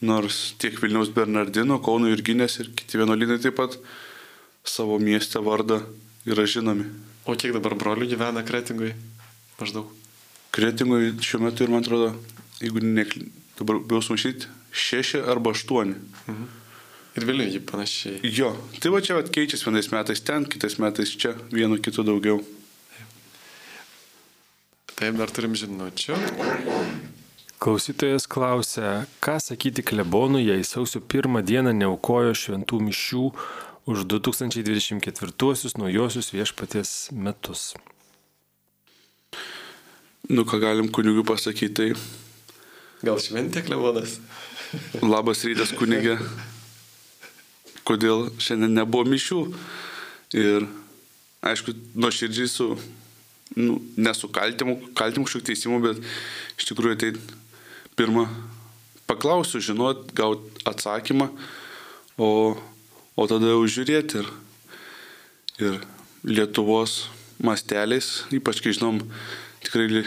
nors 0.00 0.40
tiek 0.62 0.80
Vilniaus 0.80 1.12
Bernardino, 1.12 1.82
Kauno 1.84 2.08
Irginės 2.08 2.62
ir 2.64 2.72
kiti 2.80 3.00
vienuolynai 3.02 3.36
taip 3.44 3.60
pat 3.60 3.76
savo 4.64 4.98
mieste 4.98 5.40
vardą 5.42 5.82
yra 6.26 6.46
žinomi. 6.46 6.86
O 7.26 7.34
kiek 7.38 7.54
dabar 7.54 7.74
brolių 7.78 8.08
gyvena 8.10 8.42
kretingui? 8.46 8.94
Maždaug. 9.60 9.90
Kretingui 10.52 11.12
šiuo 11.22 11.42
metu 11.46 11.64
ir 11.64 11.72
man 11.72 11.84
atrodo, 11.84 12.12
jeigu 12.60 12.82
ne, 12.82 13.06
dabar 13.58 13.78
bijau 13.78 14.02
sumšyti, 14.02 14.50
šeši 14.72 15.22
arba 15.28 15.54
aštuoni. 15.54 15.94
Mhm. 16.26 16.50
Ir 17.12 17.26
vėliau 17.28 17.52
jį 17.52 17.60
panašiai. 17.68 18.20
Jo, 18.24 18.54
tai 18.80 18.90
va 18.92 19.02
čia 19.04 19.18
keičiasi 19.20 19.68
vienais 19.68 19.90
metais 19.92 20.22
ten, 20.24 20.46
kitais 20.48 20.78
metais 20.80 21.12
čia, 21.12 21.34
vienu 21.52 21.76
kitu 21.76 22.04
daugiau. 22.08 22.40
Taip, 24.96 25.18
dar 25.18 25.32
turim 25.34 25.52
žinučių. 25.58 26.16
Klausytojas 27.62 28.24
klausia, 28.26 29.04
ką 29.22 29.36
sakyti 29.44 29.84
klebonui, 29.86 30.46
jei 30.48 30.64
sausio 30.66 31.02
pirmą 31.04 31.44
dieną 31.46 31.74
neaukojo 31.76 32.32
šventų 32.38 32.80
mišių 32.88 33.26
už 33.86 34.04
2024 34.06 35.02
naujosius 35.78 36.30
viešpaties 36.30 37.10
metus. 37.10 37.74
Nu, 40.30 40.46
ką 40.46 40.60
galim 40.62 40.88
kunigui 40.88 41.26
pasakyti, 41.26 41.74
tai. 41.74 41.88
Gal 43.02 43.18
šventė 43.18 43.64
klebonas? 43.66 44.20
Labas 45.02 45.42
rytas, 45.42 45.74
kunigė. 45.74 46.14
Kodėl 47.82 48.30
šiandien 48.38 48.78
nebuvo 48.78 49.02
mišių? 49.10 49.40
Ir, 50.38 50.68
aišku, 51.42 51.74
nuoširdžiai 51.98 52.48
su, 52.48 52.68
nu, 53.58 53.80
nesu 53.98 54.30
kaltimu, 54.30 54.78
kaltimu 54.94 55.26
kažkokiu 55.26 55.48
teisimu, 55.50 55.82
bet 55.82 55.98
iš 56.54 56.70
tikrųjų 56.70 57.00
tai 57.02 57.10
pirmą 57.98 58.28
paklausiu, 59.10 59.58
žinot, 59.60 60.14
gauti 60.16 60.62
atsakymą, 60.70 61.32
o, 62.16 62.54
o 63.16 63.26
tada 63.30 63.52
jau 63.52 63.64
žiūrėti. 63.66 64.22
Ir, 64.22 64.30
ir 65.62 65.80
Lietuvos 66.22 67.08
masteliais, 67.42 68.22
ypač 68.30 68.60
kai 68.62 68.74
žinom, 68.76 69.00
tikrai 69.64 70.04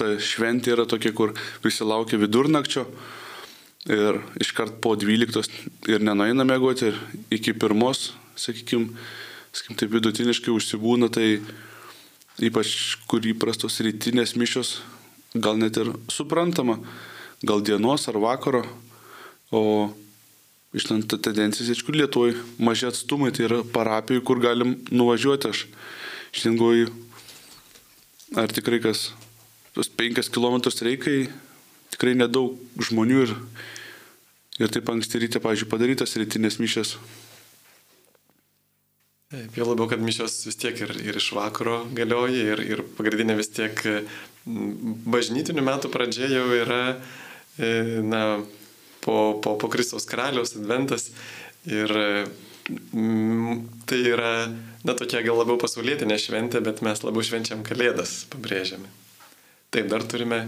ta 0.00 0.14
šventė 0.16 0.72
yra 0.72 0.86
tokia, 0.88 1.12
kur 1.12 1.34
visi 1.64 1.84
laukia 1.84 2.20
vidurnakčio 2.20 2.86
ir 3.88 4.20
iškart 4.40 4.80
po 4.84 4.94
12 4.96 5.88
ir 5.88 6.04
nenueina 6.04 6.44
mėgoti 6.48 6.90
ir 6.90 6.98
iki 7.32 7.54
pirmos, 7.56 8.10
sakykime, 8.36 8.92
sakykim, 9.52 9.76
taip 9.80 9.92
vidutiniškai 9.94 10.52
užsibūna, 10.52 11.08
tai 11.12 11.40
ypač 12.40 12.74
kur 13.08 13.24
įprastos 13.24 13.80
rytinės 13.84 14.36
mišios, 14.40 14.78
gal 15.34 15.60
net 15.60 15.76
ir 15.80 15.92
suprantama, 16.12 16.78
gal 17.44 17.64
dienos 17.64 18.08
ar 18.08 18.20
vakaro, 18.20 18.64
o 19.52 19.62
žinant 20.74 21.06
tą 21.10 21.18
tendenciją, 21.18 21.72
iš 21.74 21.82
kur 21.86 21.96
Lietuvoje 21.98 22.36
maži 22.62 22.88
atstumai, 22.90 23.32
tai 23.34 23.48
yra 23.48 23.62
parapijai, 23.74 24.22
kur 24.22 24.42
galim 24.42 24.76
nuvažiuoti. 24.94 25.50
Aš 25.50 25.64
šiandien 26.30 26.60
galvoju, 26.60 26.92
ar 28.38 28.54
tikrai 28.54 28.78
kas, 28.84 29.08
tos 29.74 29.90
5 29.98 30.30
km 30.30 30.60
reikai 30.86 31.16
tikrai 31.90 32.14
nedaug 32.18 32.60
žmonių 32.78 33.24
ir, 33.26 33.34
ir 34.62 34.70
taip 34.70 34.92
anksti 34.92 35.24
ryte, 35.24 35.42
pavyzdžiui, 35.42 35.70
padarytas 35.72 36.14
rytinės 36.20 36.60
mišės. 36.62 36.94
Jau 39.30 39.66
labiau, 39.68 39.86
kad 39.86 40.00
mišios 40.02 40.40
vis 40.42 40.58
tiek 40.58 40.78
ir, 40.82 40.90
ir 41.06 41.18
iš 41.18 41.28
vakaro 41.36 41.84
galioja, 41.94 42.54
ir, 42.54 42.62
ir 42.66 42.80
pagrindinė 42.96 43.36
vis 43.38 43.52
tiek 43.54 43.78
bažnytinių 45.14 45.62
metų 45.66 45.90
pradžia 45.92 46.26
jau 46.32 46.48
yra, 46.56 46.80
e, 47.54 47.68
na, 48.02 48.40
po, 49.04 49.40
po, 49.42 49.56
po 49.60 49.70
Kristaus 49.72 50.08
karaliaus 50.08 50.56
adventas. 50.58 51.10
Ir 51.68 51.92
mm, 51.92 53.60
tai 53.90 54.00
yra, 54.14 54.32
na, 54.86 54.96
tokia 54.96 55.22
gal 55.26 55.40
labiau 55.42 55.60
pasaulietinė 55.60 56.18
šventė, 56.20 56.64
bet 56.64 56.82
mes 56.86 57.04
labiau 57.04 57.24
švenčiam 57.26 57.64
kalėdas, 57.66 58.24
pabrėžiame. 58.32 58.88
Taip, 59.70 59.86
dar 59.92 60.02
turime 60.08 60.44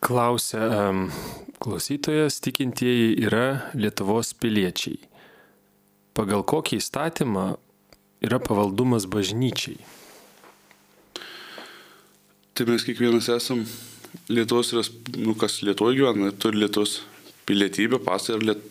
Klausia 0.00 0.88
um, 0.88 1.10
klausytojas, 1.60 2.40
tikintieji 2.40 3.18
yra 3.20 3.70
Lietuvos 3.76 4.32
piliečiai. 4.32 4.96
Pagal 6.16 6.40
kokį 6.40 6.78
įstatymą 6.80 7.44
yra 8.24 8.38
pavaldumas 8.40 9.04
bažnyčiai? 9.12 9.76
Tai 12.56 12.66
mes 12.72 12.84
kiekvienas 12.88 13.28
esam 13.36 13.60
Lietuvos, 14.30 14.72
nu 15.16 15.34
kas 15.38 15.60
Lietuvoje 15.66 16.00
gyvena, 16.00 16.32
turi 16.32 16.62
Lietuvos 16.62 17.00
pilietybę, 17.46 18.00
pasą 18.02 18.38
ir 18.38 18.46
Liet, 18.50 18.64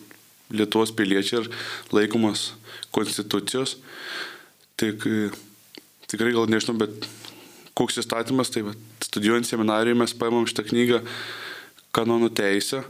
Lietuvos 0.50 0.92
piliečiai 0.96 1.44
ir 1.44 1.50
laikomas 1.94 2.50
konstitucijos. 2.94 3.76
Tik 4.80 5.04
tikrai 6.10 6.32
gal 6.34 6.50
nežinau, 6.50 6.78
bet 6.80 7.06
koks 7.78 8.00
įstatymas, 8.02 8.50
tai 8.52 8.64
va, 8.66 8.74
studijuojant 9.04 9.48
seminarijoje 9.48 10.00
mes 10.00 10.16
paimam 10.18 10.48
šitą 10.48 10.66
knygą 10.68 11.00
kanonų 11.96 12.30
teisę 12.36 12.82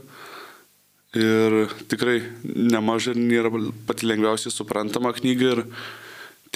ir 1.17 1.71
tikrai 1.91 2.19
nemažai 2.43 3.15
nėra 3.17 3.51
pati 3.87 4.07
lengviausiai 4.07 4.53
suprantama 4.53 5.11
knyga 5.15 5.55
ir 5.55 5.63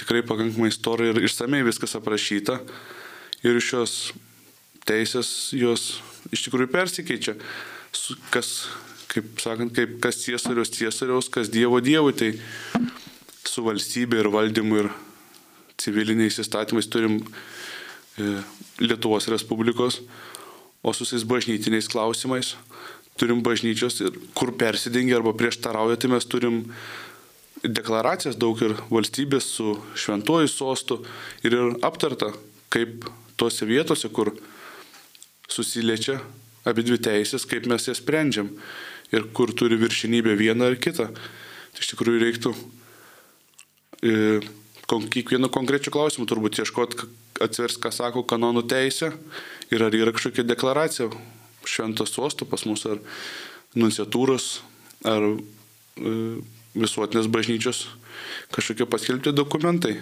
tikrai 0.00 0.22
pakankamai 0.26 0.70
istorija 0.72 1.12
ir 1.12 1.26
išsamei 1.28 1.64
viskas 1.66 1.96
aprašyta 1.98 2.60
ir 3.44 3.58
iš 3.58 3.68
šios 3.72 3.96
teisės 4.86 5.30
jos 5.56 5.86
iš 6.34 6.46
tikrųjų 6.46 6.70
persikeičia, 6.72 7.36
kas, 8.34 8.52
kaip 9.12 9.42
sakant, 9.42 9.74
kaip 9.76 9.98
kas 10.04 10.22
ciesariaus 10.24 10.72
ciesariaus, 10.74 11.30
kas 11.32 11.50
Dievo 11.52 11.80
Dievui, 11.84 12.14
tai 12.16 12.32
su 13.46 13.64
valstybė 13.66 14.22
ir 14.22 14.32
valdymu 14.34 14.80
ir 14.82 14.90
civiliniais 15.80 16.40
įstatymais 16.42 16.88
turim 16.90 17.20
E, 18.16 18.42
Lietuvos 18.80 19.28
Respublikos, 19.28 20.00
o 20.82 20.92
su 20.92 21.04
tais 21.04 21.24
bažnytiniais 21.24 21.88
klausimais 21.88 22.56
turim 23.16 23.42
bažnyčios, 23.44 24.00
kur 24.36 24.52
persidengia 24.56 25.16
arba 25.16 25.32
prieštarauja, 25.36 25.96
tai 26.00 26.10
mes 26.12 26.24
turim 26.28 26.62
deklaracijas 27.64 28.36
daug 28.36 28.60
ir 28.64 28.76
valstybės 28.92 29.48
su 29.56 29.74
šventuoju 29.96 30.48
sostu 30.52 30.98
ir 31.44 31.56
ir 31.56 31.76
aptarta, 31.84 32.32
kaip 32.72 33.08
tose 33.40 33.68
vietose, 33.68 34.08
kur 34.12 34.32
susiliečia 35.50 36.18
abi 36.66 36.82
dvi 36.86 36.98
teisės, 37.02 37.46
kaip 37.46 37.68
mes 37.70 37.86
jas 37.86 38.00
sprendžiam 38.02 38.50
ir 39.14 39.28
kur 39.36 39.52
turi 39.54 39.78
viršinybę 39.78 40.34
viena 40.38 40.70
ar 40.70 40.78
kita. 40.82 41.08
Tai 41.12 41.82
iš 41.82 41.92
tikrųjų 41.92 42.22
reiktų 42.24 42.52
e, 44.02 44.40
kiekvieno 44.86 45.50
konkrečio 45.52 45.92
klausimu 45.94 46.26
turbūt 46.26 46.60
ieškoti, 46.62 47.06
atsvers, 47.44 47.78
ką 47.78 47.92
sako 47.92 48.24
kanonų 48.26 48.64
teisė 48.70 49.12
ir 49.70 49.84
ar 49.84 49.94
yra 49.94 50.14
kažkokia 50.14 50.46
deklaracija 50.46 51.10
šventos 51.66 52.14
sostų 52.14 52.46
pas 52.48 52.64
mus 52.66 52.86
ar 52.88 53.02
nunciatūros 53.76 54.60
ar 55.06 55.26
e, 55.26 56.14
visuotinės 56.76 57.28
bažnyčios 57.32 57.86
kažkokie 58.54 58.86
paskelbti 58.88 59.34
dokumentai. 59.36 59.98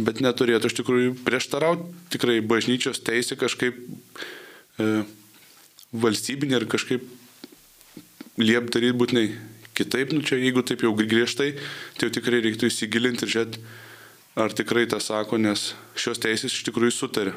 Bet 0.00 0.22
neturėtų 0.24 0.70
iš 0.70 0.76
tikrųjų 0.80 1.14
prieštarauti 1.26 1.88
tikrai 2.14 2.38
bažnyčios 2.46 3.02
teisė 3.04 3.36
kažkaip 3.40 3.76
e, 4.80 4.90
valstybinė 5.92 6.60
ir 6.60 6.66
kažkaip 6.70 7.04
liep 8.40 8.70
daryti 8.72 8.96
būtinai 8.96 9.26
kitaip, 9.76 10.12
nu 10.14 10.24
čia 10.24 10.38
jeigu 10.40 10.64
taip 10.66 10.84
jau 10.84 10.92
griežtai, 10.96 11.54
tai 11.96 12.08
jau 12.08 12.14
tikrai 12.16 12.42
reiktų 12.44 12.70
įsigilinti 12.70 13.26
ir 13.26 13.34
žiūrėti, 13.34 13.62
ar 14.40 14.54
tikrai 14.56 14.86
tą 14.90 15.00
sako, 15.02 15.40
nes 15.40 15.72
šios 15.98 16.20
teisės 16.22 16.54
iš 16.54 16.66
tikrųjų 16.68 16.96
sutarė. 16.96 17.34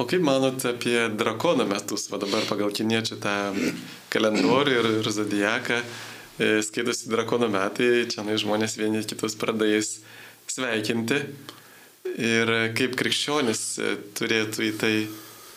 O 0.00 0.06
kaip 0.08 0.22
manot 0.24 0.62
apie 0.64 0.96
drakono 1.12 1.66
metus, 1.68 2.06
va 2.12 2.20
dabar 2.22 2.46
pagal 2.48 2.72
kiniečių 2.72 3.18
tą 3.20 3.34
kalendorių 4.12 4.76
ir, 4.78 4.88
ir 5.00 5.10
zodiaką, 5.12 5.80
e, 6.40 6.48
skaitosi 6.64 7.10
drakono 7.12 7.50
metai, 7.52 8.06
čia 8.08 8.24
na, 8.24 8.38
žmonės 8.40 8.78
vieni 8.80 9.02
kitus 9.04 9.36
pradais 9.36 9.98
sveikinti 10.50 11.20
ir 12.20 12.52
kaip 12.76 12.96
krikščionis 12.98 13.64
turėtų 14.18 14.66
į 14.66 14.72
tai 14.80 14.94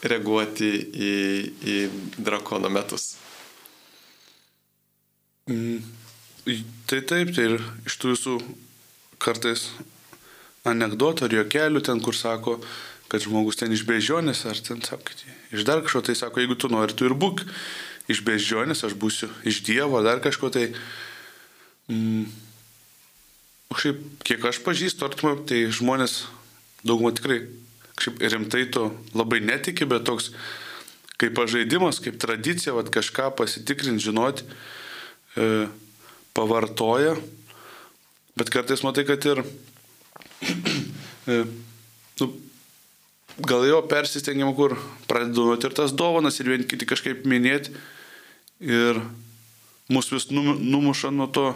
reaguoti 0.04 0.70
į, 0.94 1.14
į 1.64 1.78
drakono 2.20 2.70
metus. 2.72 3.14
Mm, 5.50 5.80
tai 6.88 7.02
taip, 7.08 7.34
tai 7.36 7.48
ir 7.50 7.58
iš 7.88 7.98
tų 8.00 8.14
visų 8.14 8.36
kartais 9.24 9.70
anegdotų 10.68 11.28
ar 11.28 11.36
juokelių 11.40 11.84
ten, 11.84 12.00
kur 12.04 12.16
sako, 12.16 12.58
kad 13.12 13.24
žmogus 13.24 13.60
ten 13.60 13.74
iš 13.76 13.84
bežionės, 13.88 14.46
ar 14.48 14.60
ten 14.64 14.84
sako, 14.84 15.16
iš 15.52 15.66
dar 15.68 15.84
kažko, 15.84 16.04
tai 16.08 16.16
sako, 16.20 16.44
jeigu 16.44 16.60
tu 16.60 16.72
nori, 16.72 16.96
tu 16.96 17.08
ir 17.08 17.16
būk 17.16 17.44
iš 18.12 18.24
bežionės, 18.28 18.84
aš 18.88 18.96
būsiu 19.00 19.32
iš 19.48 19.64
Dievo, 19.68 20.00
ar 20.00 20.08
dar 20.12 20.24
kažko, 20.24 20.52
tai... 20.54 20.72
Mm, 21.92 22.28
Šiaip, 23.74 24.02
kiek 24.28 24.44
aš 24.46 24.60
pažįstu, 24.66 25.06
artimai, 25.08 25.38
tai 25.50 25.66
žmonės 25.74 26.24
daugumą 26.86 27.14
tikrai 27.16 27.42
kažkaip 27.96 28.22
rimtai 28.34 28.66
to 28.74 28.90
labai 29.16 29.40
netiki, 29.44 29.88
bet 29.90 30.06
toks 30.08 30.32
kaip 31.22 31.36
pažaidimas, 31.38 32.02
kaip 32.04 32.18
tradicija, 32.22 32.76
vad 32.76 32.90
kažką 32.94 33.30
pasitikrinti, 33.38 34.04
žinoti, 34.04 34.46
e, 35.38 35.68
pavartoja, 36.36 37.16
bet 38.36 38.52
kartais 38.54 38.84
matai, 38.84 39.06
kad 39.08 39.26
ir 39.30 39.44
e, 41.32 41.44
nu, 42.20 42.30
gal 43.40 43.68
jo 43.70 43.82
persistengiam, 43.90 44.54
kur 44.58 44.76
pradeduoti 45.10 45.70
ir 45.70 45.78
tas 45.78 45.94
dovanas 45.96 46.40
ir 46.42 46.52
vieni 46.52 46.68
kiti 46.70 46.90
kažkaip 46.90 47.28
minėti 47.30 47.74
ir 48.64 49.00
mus 49.92 50.12
vis 50.14 50.30
numuša 50.32 51.12
nuo 51.14 51.28
to 51.32 51.48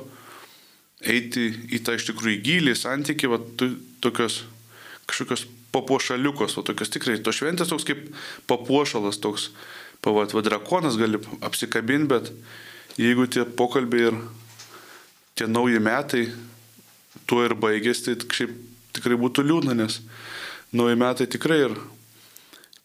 eiti 1.05 1.49
į 1.73 1.81
tą 1.85 1.97
iš 1.97 2.07
tikrųjų 2.09 2.41
gilį, 2.45 2.75
santyki, 2.77 3.29
va, 3.29 3.39
tokios 4.01 4.43
kažkokios 5.07 5.45
papuošaliukos, 5.75 6.57
o 6.57 6.63
tokios 6.65 6.91
tikrai, 6.91 7.19
to 7.23 7.33
šventės 7.35 7.69
toks 7.71 7.85
kaip 7.87 8.07
papuošalas, 8.49 9.19
toks, 9.23 9.51
pavat, 10.03 10.33
va, 10.35 10.43
drakonas 10.45 10.97
gali 10.99 11.21
apsikabinti, 11.45 12.09
bet 12.11 12.31
jeigu 12.99 13.27
tie 13.29 13.45
pokalbiai 13.45 14.09
ir 14.09 14.17
tie 15.37 15.47
nauji 15.47 15.83
metai 15.83 16.23
tuo 17.29 17.43
ir 17.45 17.53
baigėsi, 17.59 18.15
tai 18.17 18.39
šiaip 18.39 18.55
tikrai 18.97 19.19
būtų 19.19 19.45
liūdna, 19.45 19.77
nes 19.77 20.01
nauji 20.73 20.97
metai 20.99 21.27
tikrai 21.29 21.59
ir 21.67 21.77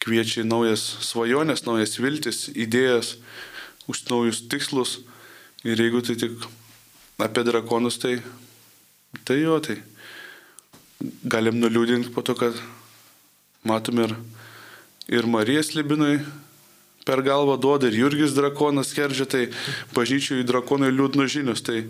kviečia 0.03 0.43
į 0.43 0.49
naujas 0.51 0.83
svajonės, 1.07 1.65
naujas 1.65 1.97
viltis, 2.03 2.45
idėjas, 2.53 3.17
už 3.91 4.05
naujus 4.11 4.43
tikslus. 4.51 5.01
Ir 5.63 5.79
jeigu 5.79 6.03
tai 6.03 6.17
tik 6.19 6.43
apie 7.23 7.45
drakonus, 7.47 7.99
tai, 8.03 8.19
tai 9.25 9.41
jo, 9.43 9.59
tai 9.63 9.79
galim 11.25 11.59
nuliūdinti 11.63 12.13
po 12.15 12.23
to, 12.27 12.37
kad 12.39 12.57
matom 13.67 14.03
ir, 14.05 14.15
ir 15.11 15.27
Marijas 15.27 15.73
Libinui 15.77 16.21
per 17.07 17.23
galvą 17.27 17.57
duoda 17.59 17.91
ir 17.91 17.99
Jurgis 17.99 18.35
drakonas 18.37 18.93
skerdžia, 18.93 19.27
tai 19.27 19.43
bažnyčių 19.97 20.43
į 20.43 20.49
drakonai 20.49 20.93
liūdnų 20.95 21.27
žinius, 21.31 21.65
tai 21.67 21.85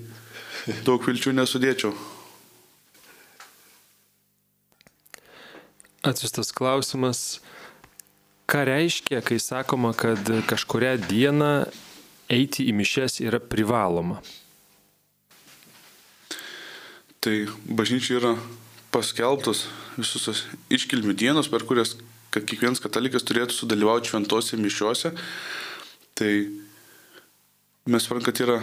daug 0.87 1.03
vilčių 1.05 1.35
nesudėčiau. 1.37 1.93
Atsistas 6.03 6.51
klausimas, 6.51 7.41
ką 8.51 8.65
reiškia, 8.67 9.21
kai 9.23 9.39
sakoma, 9.39 9.93
kad 9.95 10.19
kažkuria 10.51 10.97
diena 10.99 11.69
eiti 12.33 12.67
į 12.67 12.75
mišes 12.81 13.21
yra 13.23 13.39
privaloma? 13.39 14.19
Tai 17.23 17.35
bažnyčia 17.71 18.17
yra 18.19 18.33
paskelbtos 18.91 19.69
visus 19.95 20.27
tos 20.27 20.41
iškilmių 20.75 21.15
dienos, 21.15 21.47
per 21.47 21.63
kurias 21.69 21.95
kiekvienas 22.35 22.83
katalikas 22.83 23.23
turėtų 23.29 23.55
sudalyvauti 23.55 24.11
šventose 24.11 24.59
mišiuose. 24.59 25.13
Tai 26.19 26.33
mes 27.87 28.03
suprantam, 28.03 28.27
kad 28.27 28.43
yra 28.43 28.59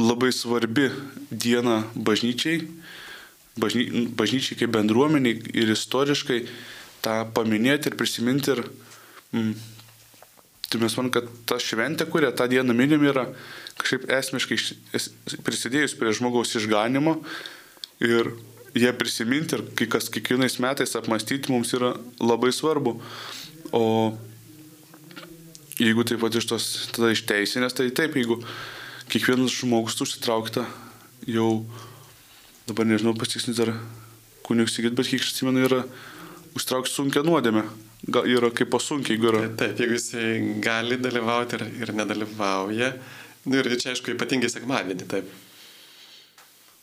labai 0.00 0.32
svarbi 0.32 0.88
diena 1.30 1.82
bažnyčiai, 1.94 2.62
bažny, 3.60 4.06
bažnyčiai 4.16 4.58
kaip 4.62 4.72
bendruomeniai 4.72 5.36
ir 5.56 5.72
istoriškai 5.76 6.42
tą 7.04 7.18
paminėti 7.36 7.90
ir 7.90 8.00
prisiminti. 8.00 8.56
Ir, 8.56 8.64
mm, 9.36 9.75
tai 10.70 10.80
mes 10.82 10.96
manom, 10.98 11.12
kad 11.14 11.28
ta 11.46 11.60
šventė, 11.62 12.08
kurią 12.10 12.32
tą 12.34 12.48
dieną 12.50 12.74
minim, 12.74 13.04
yra 13.06 13.28
kažkaip 13.78 14.08
esmiškai 14.18 14.58
prisidėjus 15.46 15.94
prie 15.98 16.14
žmogaus 16.16 16.56
išganimo 16.58 17.20
ir 18.02 18.32
ją 18.76 18.92
prisiminti 18.98 19.56
ir 19.56 19.64
kai 19.78 19.86
kas 19.90 20.10
kiekvienais 20.12 20.58
metais 20.60 20.96
apmastyti 20.98 21.52
mums 21.52 21.72
yra 21.76 21.94
labai 22.20 22.52
svarbu. 22.52 22.96
O 23.76 23.84
jeigu 25.78 26.04
taip 26.08 26.20
pat 26.24 26.36
iš 26.36 26.48
tos, 26.50 26.66
tada 26.96 27.12
iš 27.12 27.24
teisinės, 27.28 27.76
tai 27.76 27.88
taip, 27.94 28.16
jeigu 28.16 28.40
kiekvienas 29.12 29.54
žmogus 29.60 30.00
užsitraukta 30.02 30.66
jau, 31.28 31.64
dabar 32.68 32.88
nežinau 32.88 33.14
pasitiksnis 33.16 33.60
ar 33.64 33.74
kunigas 34.46 34.76
sakyt, 34.76 34.96
bet 34.98 35.10
kiek 35.10 35.24
aš 35.24 35.34
atsimenu, 35.34 35.64
yra 35.66 35.82
užtraukti 36.56 36.92
sunkia 36.92 37.24
nuodėmė. 37.26 37.66
Yra 38.06 38.52
kaip 38.54 38.70
pasunkiai, 38.70 39.18
yra. 39.18 39.42
Taip, 39.58 39.80
jeigu 39.82 39.96
jisai 39.96 40.60
gali 40.62 40.98
dalyvauti 41.02 41.58
ir, 41.58 41.64
ir 41.82 41.92
nedalyvauja. 41.96 42.92
Nu, 43.46 43.58
ir 43.58 43.70
čia, 43.80 43.94
aišku, 43.94 44.12
ypatingai 44.14 44.50
sekmadienį, 44.50 45.08
taip. 45.10 45.32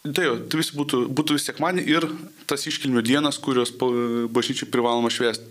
Tai 0.03 0.25
jau, 0.25 0.35
tai 0.51 0.59
vis 0.59 0.73
būtų, 0.75 1.05
būtų 1.15 1.37
vis 1.37 1.45
sekmadienį 1.47 1.83
ir 1.87 2.07
tas 2.49 2.65
iškilmių 2.67 3.05
dienas, 3.07 3.39
kurios 3.39 3.71
bažnyčiai 3.79 4.67
privaloma 4.71 5.11
švęsti. 5.13 5.47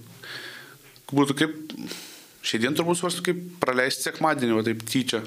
Būtų 1.12 1.37
kaip, 1.40 1.56
šiandien 2.44 2.76
turbūt 2.76 3.00
svarstu, 3.00 3.24
kaip 3.24 3.40
praleisti 3.62 4.11
sekmadienį, 4.11 4.58
o 4.58 4.64
taip 4.66 4.85
tyčia. 4.88 5.22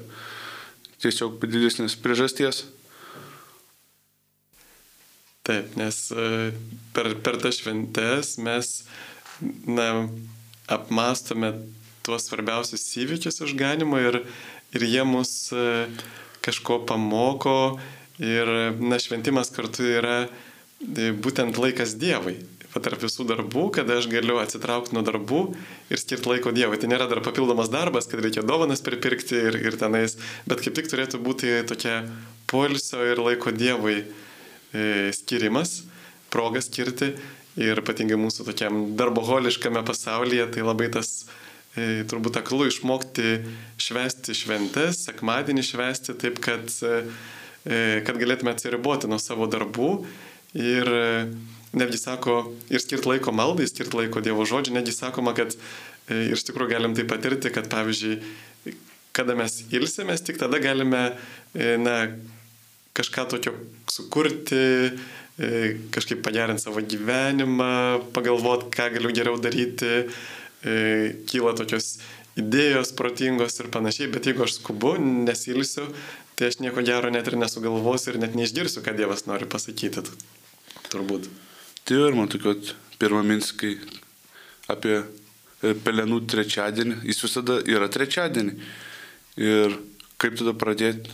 Tiesiog 1.02 1.42
didesnės 1.42 1.98
priežasties. 2.02 2.62
Taip, 5.46 5.74
nes 5.78 6.00
e, 6.14 6.30
per, 6.94 7.12
per 7.22 7.38
tas 7.42 7.58
šventes 7.58 8.36
mes 8.42 8.72
na, 9.66 10.06
apmastome 10.66 11.52
tuos 12.06 12.28
svarbiausius 12.28 12.86
įvykius 13.02 13.42
išganimo 13.46 13.98
ir, 14.02 14.20
ir 14.74 14.86
jie 14.86 15.04
mus 15.06 15.50
e, 15.54 15.86
kažko 16.46 16.80
pamoko 16.86 17.78
ir 18.22 18.50
na, 18.78 18.98
šventimas 19.02 19.50
kartu 19.54 19.86
yra 19.98 20.18
e, 20.26 21.10
būtent 21.12 21.58
laikas 21.60 21.96
Dievui. 22.00 22.38
Tarp 22.76 23.00
visų 23.00 23.24
darbų, 23.24 23.70
kada 23.72 23.94
aš 23.96 24.04
galiu 24.12 24.34
atsitraukti 24.36 24.92
nuo 24.92 25.00
darbų 25.00 25.38
ir 25.88 26.00
skirti 26.00 26.28
laiko 26.28 26.50
Dievui. 26.52 26.76
Tai 26.76 26.90
nėra 26.92 27.06
dar 27.08 27.22
papildomas 27.24 27.70
darbas, 27.72 28.04
kad 28.10 28.20
reikia 28.20 28.44
dovanas 28.44 28.84
pripirkti 28.84 29.38
ir, 29.48 29.56
ir 29.64 29.78
tenais, 29.80 30.18
bet 30.44 30.60
kaip 30.60 30.76
tik 30.76 30.90
turėtų 30.92 31.22
būti 31.24 31.54
tokia 31.70 32.02
poilsio 32.52 33.00
ir 33.08 33.22
laiko 33.24 33.54
Dievui 33.56 34.02
e, 34.02 35.08
skirimas, 35.16 35.86
proga 36.28 36.60
skirti 36.60 37.14
ir 37.60 37.80
ypatingai 37.82 38.18
mūsų 38.20 38.46
tokiam 38.50 38.78
darboholiškame 38.98 39.82
pasaulyje, 39.86 40.46
tai 40.54 40.64
labai 40.66 40.90
tas 40.92 41.26
e, 41.76 42.04
turbūt 42.08 42.40
aklu 42.42 42.68
išmokti 42.70 43.40
švesti 43.80 44.36
šventes, 44.36 45.04
sekmadienį 45.08 45.66
švesti 45.66 46.16
taip, 46.20 46.40
kad, 46.44 46.68
e, 46.84 48.00
kad 48.06 48.20
galėtume 48.20 48.52
atsiriboti 48.52 49.10
nuo 49.10 49.20
savo 49.22 49.48
darbų 49.50 49.90
ir 50.56 50.92
netgi 51.76 51.98
sako, 52.00 52.36
ir 52.72 52.80
skirti 52.80 53.10
laiko 53.10 53.32
maldai, 53.36 53.66
skirti 53.68 53.98
laiko 53.98 54.22
Dievo 54.24 54.46
žodžiui, 54.48 54.76
netgi 54.78 54.94
sakoma, 54.96 55.34
kad 55.36 55.54
e, 55.56 56.28
ir 56.30 56.36
iš 56.36 56.46
tikrųjų 56.48 56.72
galim 56.72 56.96
tai 56.96 57.04
patirti, 57.08 57.52
kad 57.52 57.68
pavyzdžiui, 57.72 58.76
kada 59.16 59.36
mes 59.36 59.60
ilsimės, 59.74 60.24
tik 60.24 60.40
tada 60.40 60.60
galime, 60.62 61.04
e, 61.52 61.76
na, 61.80 61.98
kažką 62.96 63.26
tokio 63.34 63.52
sukurti, 63.92 64.56
e, 64.56 64.90
kažkaip 65.36 66.22
pagerinti 66.24 66.64
savo 66.64 66.80
gyvenimą, 66.80 68.10
pagalvoti, 68.16 68.70
ką 68.72 68.90
galiu 68.94 69.12
geriau 69.12 69.36
daryti, 69.40 70.06
kyla 71.28 71.52
tokios 71.58 71.98
idėjos 72.40 72.92
protingos 72.96 73.56
ir 73.60 73.68
panašiai, 73.72 74.10
bet 74.12 74.28
jeigu 74.28 74.44
aš 74.44 74.58
skubu, 74.58 74.94
nesilsiu, 75.00 75.88
tai 76.36 76.50
aš 76.50 76.60
nieko 76.60 76.84
gero 76.84 77.10
net 77.12 77.28
ir 77.28 77.38
nesugalvosiu 77.40 78.12
ir 78.12 78.20
net 78.20 78.36
neišgirsiu, 78.36 78.84
ką 78.84 78.96
Dievas 78.96 79.24
nori 79.28 79.48
pasakyti. 79.48 80.04
Turbūt. 80.92 81.30
Tai 81.88 82.00
ir 82.08 82.16
man 82.16 82.28
tokio 82.32 82.54
pirmą 83.00 83.22
mintis, 83.26 83.52
kai 83.56 83.76
apie 84.72 84.98
e, 85.00 85.72
pelenų 85.84 86.22
trečiadienį, 86.28 87.00
jis 87.08 87.22
visada 87.24 87.60
yra 87.64 87.88
trečiadienį. 87.92 88.56
Ir 89.40 89.78
kaip 90.20 90.36
tada 90.40 90.52
pradėti 90.56 91.12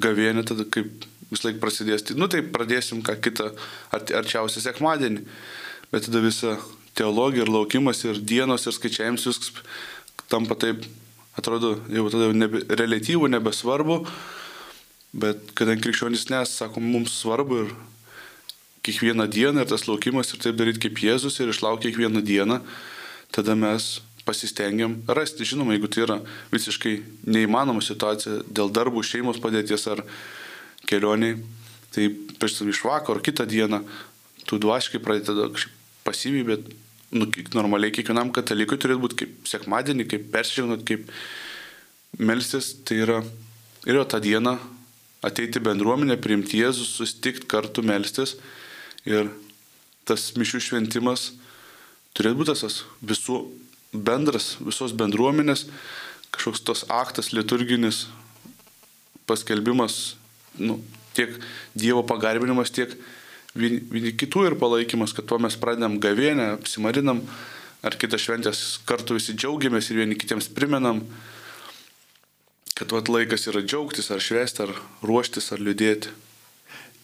gavienę, 0.00 0.44
tada 0.48 0.66
kaip 0.68 1.06
vis 1.32 1.44
laik 1.46 1.58
prasidės. 1.62 2.04
Tai, 2.06 2.16
nu 2.20 2.28
tai 2.30 2.42
pradėsim 2.44 3.02
ką 3.04 3.16
kitą 3.24 3.50
arčiausią 3.92 4.62
sekmadienį. 4.68 5.24
Bet 5.92 6.06
tada 6.08 6.22
visa 6.24 6.56
teologija 6.96 7.46
ir 7.46 7.52
laukimas 7.52 8.04
ir 8.04 8.20
dienos 8.20 8.66
ir 8.66 8.76
skaičiavimas 8.76 9.26
viskas 9.28 9.52
tampa 10.32 10.56
taip, 10.56 10.84
atrodo, 11.36 11.76
jau 11.92 12.06
tada 12.12 12.30
nebe, 12.36 12.62
relatyvų, 12.68 13.28
nebesvarbu. 13.34 13.98
Bet 15.12 15.52
kadangi 15.58 15.84
krikščionys 15.84 16.30
nes, 16.32 16.54
sako, 16.56 16.80
mums 16.80 17.18
svarbu 17.20 17.64
ir 17.64 17.74
kiekvieną 18.86 19.28
dieną 19.30 19.64
ir 19.64 19.68
tas 19.68 19.84
laukimas 19.88 20.32
ir 20.32 20.40
taip 20.42 20.56
daryti 20.58 20.86
kaip 20.86 21.02
Jėzus 21.04 21.36
ir 21.40 21.52
išlaukti 21.52 21.90
kiekvieną 21.90 22.22
dieną, 22.24 22.62
tada 23.32 23.54
mes 23.54 24.00
pasistengiam 24.24 24.96
rasti, 25.06 25.46
žinoma, 25.46 25.74
jeigu 25.76 25.90
tai 25.90 26.04
yra 26.06 26.16
visiškai 26.52 26.94
neįmanoma 27.26 27.82
situacija 27.82 28.42
dėl 28.48 28.70
darbų, 28.74 29.02
šeimos 29.06 29.40
padėties 29.42 29.86
ar 29.90 30.04
kelioniai, 30.90 31.38
tai 31.94 32.08
prieš 32.38 32.62
iš 32.66 32.82
vakaro 32.86 33.18
ar 33.18 33.24
kitą 33.24 33.46
dieną 33.48 33.82
tu 34.48 34.58
dvasiškai 34.58 35.00
pradeda 35.02 35.48
pasyviai, 36.04 36.46
bet 36.46 36.66
nu, 37.12 37.28
normaliai 37.54 37.94
kiekvienam 37.94 38.32
katalikui 38.34 38.78
turėtų 38.80 39.02
būti 39.04 39.18
kaip 39.22 39.48
sekmadienį, 39.48 40.08
kaip 40.10 40.28
persižinot, 40.32 40.84
kaip 40.88 41.10
melstis, 42.18 42.72
tai 42.86 43.02
yra 43.04 43.20
ir 43.86 43.98
jo 44.00 44.04
tą 44.08 44.20
dieną 44.22 44.56
ateiti 45.22 45.62
bendruomenę, 45.62 46.16
priimti 46.18 46.62
Jėzus, 46.62 46.96
sustikti 46.98 47.46
kartu 47.50 47.84
melstis. 47.86 48.36
Ir 49.06 49.30
tas 50.08 50.32
mišių 50.38 50.60
šventimas 50.62 51.30
turėtų 52.16 52.40
būti 52.40 52.56
tas 52.58 52.82
visų 53.02 53.38
bendras, 53.92 54.56
visos 54.62 54.94
bendruomenės, 54.96 55.66
kažkoks 56.32 56.64
tos 56.66 56.84
aktas 56.90 57.32
liturginis 57.36 58.06
paskelbimas, 59.28 60.16
nu, 60.60 60.80
tiek 61.16 61.34
Dievo 61.78 62.02
pagarbinimas, 62.08 62.72
tiek 62.74 62.94
vieni, 63.54 63.82
vieni 63.92 64.14
kitų 64.16 64.46
ir 64.50 64.58
palaikymas, 64.60 65.14
kad 65.16 65.28
tuo 65.28 65.38
mes 65.42 65.58
pradedam 65.60 65.98
gavėnę, 66.02 66.54
apsimarinam, 66.58 67.22
ar 67.82 67.96
kitas 68.00 68.24
šventės 68.24 68.64
kartu 68.88 69.18
visi 69.18 69.36
džiaugiamės 69.36 69.90
ir 69.90 70.04
vieni 70.04 70.18
kitiems 70.18 70.50
primenam 70.54 71.04
kad 72.82 72.92
vat 72.92 73.08
laikas 73.12 73.46
yra 73.46 73.60
džiaugtis, 73.62 74.08
ar 74.10 74.18
švesti, 74.22 74.64
ar 74.64 74.72
ruoštis, 75.06 75.52
ar 75.54 75.60
liūdėti. 75.62 76.10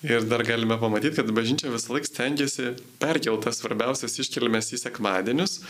Ir 0.07 0.25
dar 0.31 0.43
galime 0.47 0.75
pamatyti, 0.79 1.17
kad 1.19 1.31
bažnyčia 1.35 1.71
visą 1.71 1.95
laiką 1.95 2.09
stengiasi 2.09 2.73
perkeltas 3.03 3.61
svarbiausias 3.61 4.15
iškeliamės 4.23 4.73
į 4.75 4.81
sekmadienius, 4.85 5.61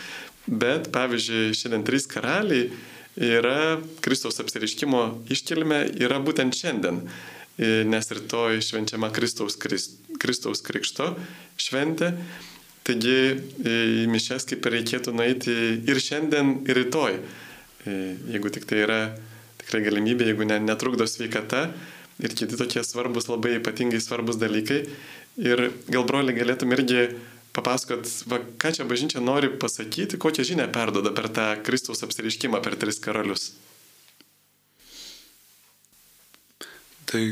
bet 0.48 0.90
pavyzdžiui, 0.92 1.56
šiandien 1.56 1.84
trys 1.88 2.08
karaliai 2.08 2.70
yra 3.16 3.78
Kristaus 4.04 4.40
apsiriškimo 4.40 5.02
iškelime 5.32 5.80
yra 6.00 6.20
būtent 6.24 6.56
šiandien, 6.56 7.02
nes 7.58 8.12
rytoj 8.14 8.60
švenčiama 8.62 9.10
Kristaus, 9.14 9.58
Kristaus 9.58 10.62
Krikšto 10.62 11.12
šventė. 11.58 12.12
Taigi 12.86 13.18
į 13.68 14.06
mišes 14.08 14.46
kaip 14.48 14.64
reikėtų 14.64 15.12
nueiti 15.12 15.54
ir 15.84 16.00
šiandien, 16.00 16.62
ir 16.64 16.78
rytoj, 16.84 17.18
jeigu 17.84 18.52
tik 18.54 18.64
tai 18.70 18.84
yra 18.86 19.00
tikrai 19.60 19.82
galimybė, 19.84 20.30
jeigu 20.30 20.46
ne, 20.48 20.56
netrukdo 20.64 21.04
sveikata 21.04 21.66
ir 22.22 22.34
kiti 22.34 22.56
tokie 22.56 22.80
svarbus, 22.86 23.28
labai 23.28 23.58
ypatingai 23.58 24.00
svarbus 24.00 24.40
dalykai. 24.40 24.86
Ir 25.38 25.68
gal 25.92 26.06
broli 26.08 26.34
galėtum 26.34 26.72
irgi 26.74 27.10
papasakot, 27.54 28.08
va, 28.30 28.40
ką 28.60 28.72
čia 28.74 28.86
bažnyčia 28.88 29.20
nori 29.22 29.50
pasakyti, 29.52 30.18
kokią 30.20 30.46
žinią 30.46 30.70
perdoda 30.74 31.12
per 31.14 31.28
tą 31.34 31.50
Kristaus 31.66 32.02
apsiriškimą 32.06 32.62
per 32.64 32.78
tris 32.80 33.02
karalius. 33.02 33.52
Tai 37.08 37.22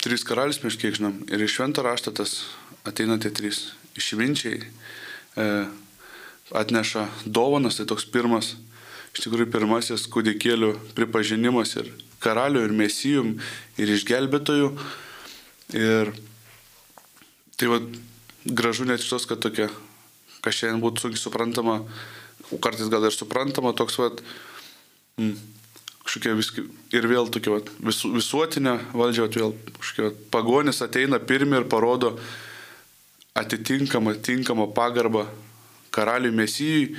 trys 0.00 0.24
karalius 0.24 0.62
mes 0.64 0.78
kiek 0.80 0.96
žinom 0.96 1.18
ir 1.28 1.42
iš 1.44 1.58
švento 1.58 1.84
rašto 1.84 2.14
tas 2.14 2.38
ateina 2.86 3.18
tie 3.20 3.32
trys 3.34 3.72
išminčiai, 3.98 4.60
e, 4.62 5.46
atneša 6.56 7.08
dovanas, 7.26 7.76
tai 7.76 7.88
toks 7.90 8.06
pirmas 8.08 8.54
iš 9.16 9.24
tikrųjų 9.24 9.48
pirmasis 9.48 10.04
kūdikėlių 10.12 10.74
pripažinimas 10.96 11.72
ir 11.80 11.88
karalių, 12.20 12.66
ir 12.66 12.74
mesijum, 12.76 13.34
ir 13.80 13.92
išgelbėtojų. 13.94 14.68
Ir 15.76 16.12
tai 17.56 17.70
va, 17.72 17.80
gražu 18.44 18.84
net 18.86 19.00
iš 19.00 19.08
tos, 19.14 19.26
kad 19.28 19.40
tokia, 19.42 19.70
kas 20.44 20.60
šiandien 20.60 20.82
būtų 20.84 21.06
sunkiai 21.06 21.22
suprantama, 21.22 21.78
kartais 22.62 22.92
gal 22.92 23.08
ir 23.08 23.16
suprantama, 23.16 23.72
toks 23.76 23.96
va, 24.02 24.10
mm, 25.16 25.32
kažkokia 26.06 26.36
viski, 26.38 26.62
ir 26.94 27.08
vėl 27.10 27.30
tokia 27.32 27.56
va, 27.56 27.60
visu, 27.90 28.12
visuotinė 28.14 28.76
valdžia, 28.94 29.26
va, 29.26 29.32
vėl 29.34 29.54
kažkokia 29.80 30.06
va, 30.06 30.12
pagonis 30.34 30.82
ateina 30.84 31.18
pirmi 31.18 31.58
ir 31.58 31.66
parodo 31.70 32.14
atitinkamą, 33.36 34.14
tinkamą 34.24 34.70
pagarbą 34.76 35.26
karaliui 35.94 36.34
mesijui, 36.36 36.94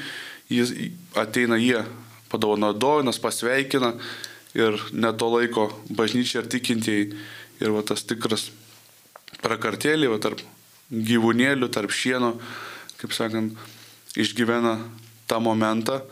jis 0.51 0.73
ateina 1.17 1.57
jie 1.61 1.79
padovano 2.31 2.73
dovanas, 2.73 3.19
pasveikina 3.21 3.93
ir 4.57 4.77
net 4.91 5.17
to 5.21 5.29
laiko 5.31 5.69
bažnyčia 5.89 6.41
ir 6.41 6.51
tikintieji. 6.51 7.09
Ir 7.57 7.73
va 7.73 7.81
tas 7.81 8.03
tikras 8.05 8.51
prakartėlį, 9.41 10.11
va 10.11 10.19
tarp 10.21 10.43
gyvūnėlių, 10.91 11.69
tarp 11.73 11.93
šieno, 11.93 12.35
kaip 13.01 13.15
sakant, 13.17 13.57
išgyvena 14.17 14.77
tą 15.29 15.39
momentą. 15.41 16.03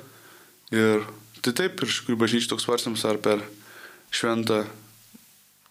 Ir 0.73 1.05
tai 1.45 1.53
taip, 1.53 1.81
ir 1.81 1.91
iš 1.91 2.01
tikrųjų 2.01 2.21
bažnyčia 2.21 2.49
toks 2.51 2.65
svarstymas 2.65 3.05
ar 3.05 3.21
per 3.21 3.43
šventą 4.13 4.63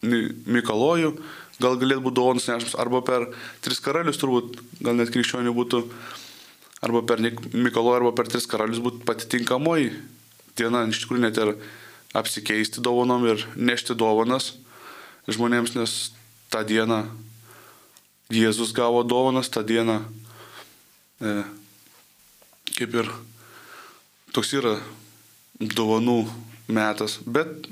Mikalojų, 0.05 1.15
gal 1.63 1.79
galėtų 1.81 2.03
būti 2.05 2.19
dovanas 2.19 2.47
nešamas, 2.47 2.75
arba 2.77 3.01
per 3.07 3.25
tris 3.65 3.81
karalius 3.81 4.21
turbūt, 4.21 4.59
gal 4.85 4.99
net 4.99 5.13
krikščionių 5.15 5.55
būtų, 5.57 5.81
arba 6.85 7.01
per 7.09 7.23
Mikalojų, 7.25 7.97
arba 8.03 8.13
per 8.19 8.29
tris 8.29 8.47
karalius 8.51 8.83
būtų 8.85 9.01
pati 9.09 9.31
tinkamoji 9.33 9.95
diena. 10.61 10.85
Iš 10.87 11.05
tikrųjų 11.05 11.25
net 11.25 11.41
ir 11.41 11.55
apsikeisti 12.15 12.85
dovanom 12.85 13.25
ir 13.33 13.47
nešti 13.57 13.97
dovanas 13.99 14.53
žmonėms, 15.27 15.75
nes 15.79 16.13
tą 16.53 16.63
dieną 16.69 17.05
Jėzus 18.33 18.73
gavo 18.77 19.03
dovanas, 19.05 19.51
tą 19.53 19.65
dieną 19.67 19.99
e, 21.21 21.33
kaip 22.77 22.95
ir 23.03 23.11
toks 24.33 24.55
yra 24.57 24.79
dovanų 25.61 26.23
metas, 26.69 27.19
bet 27.27 27.69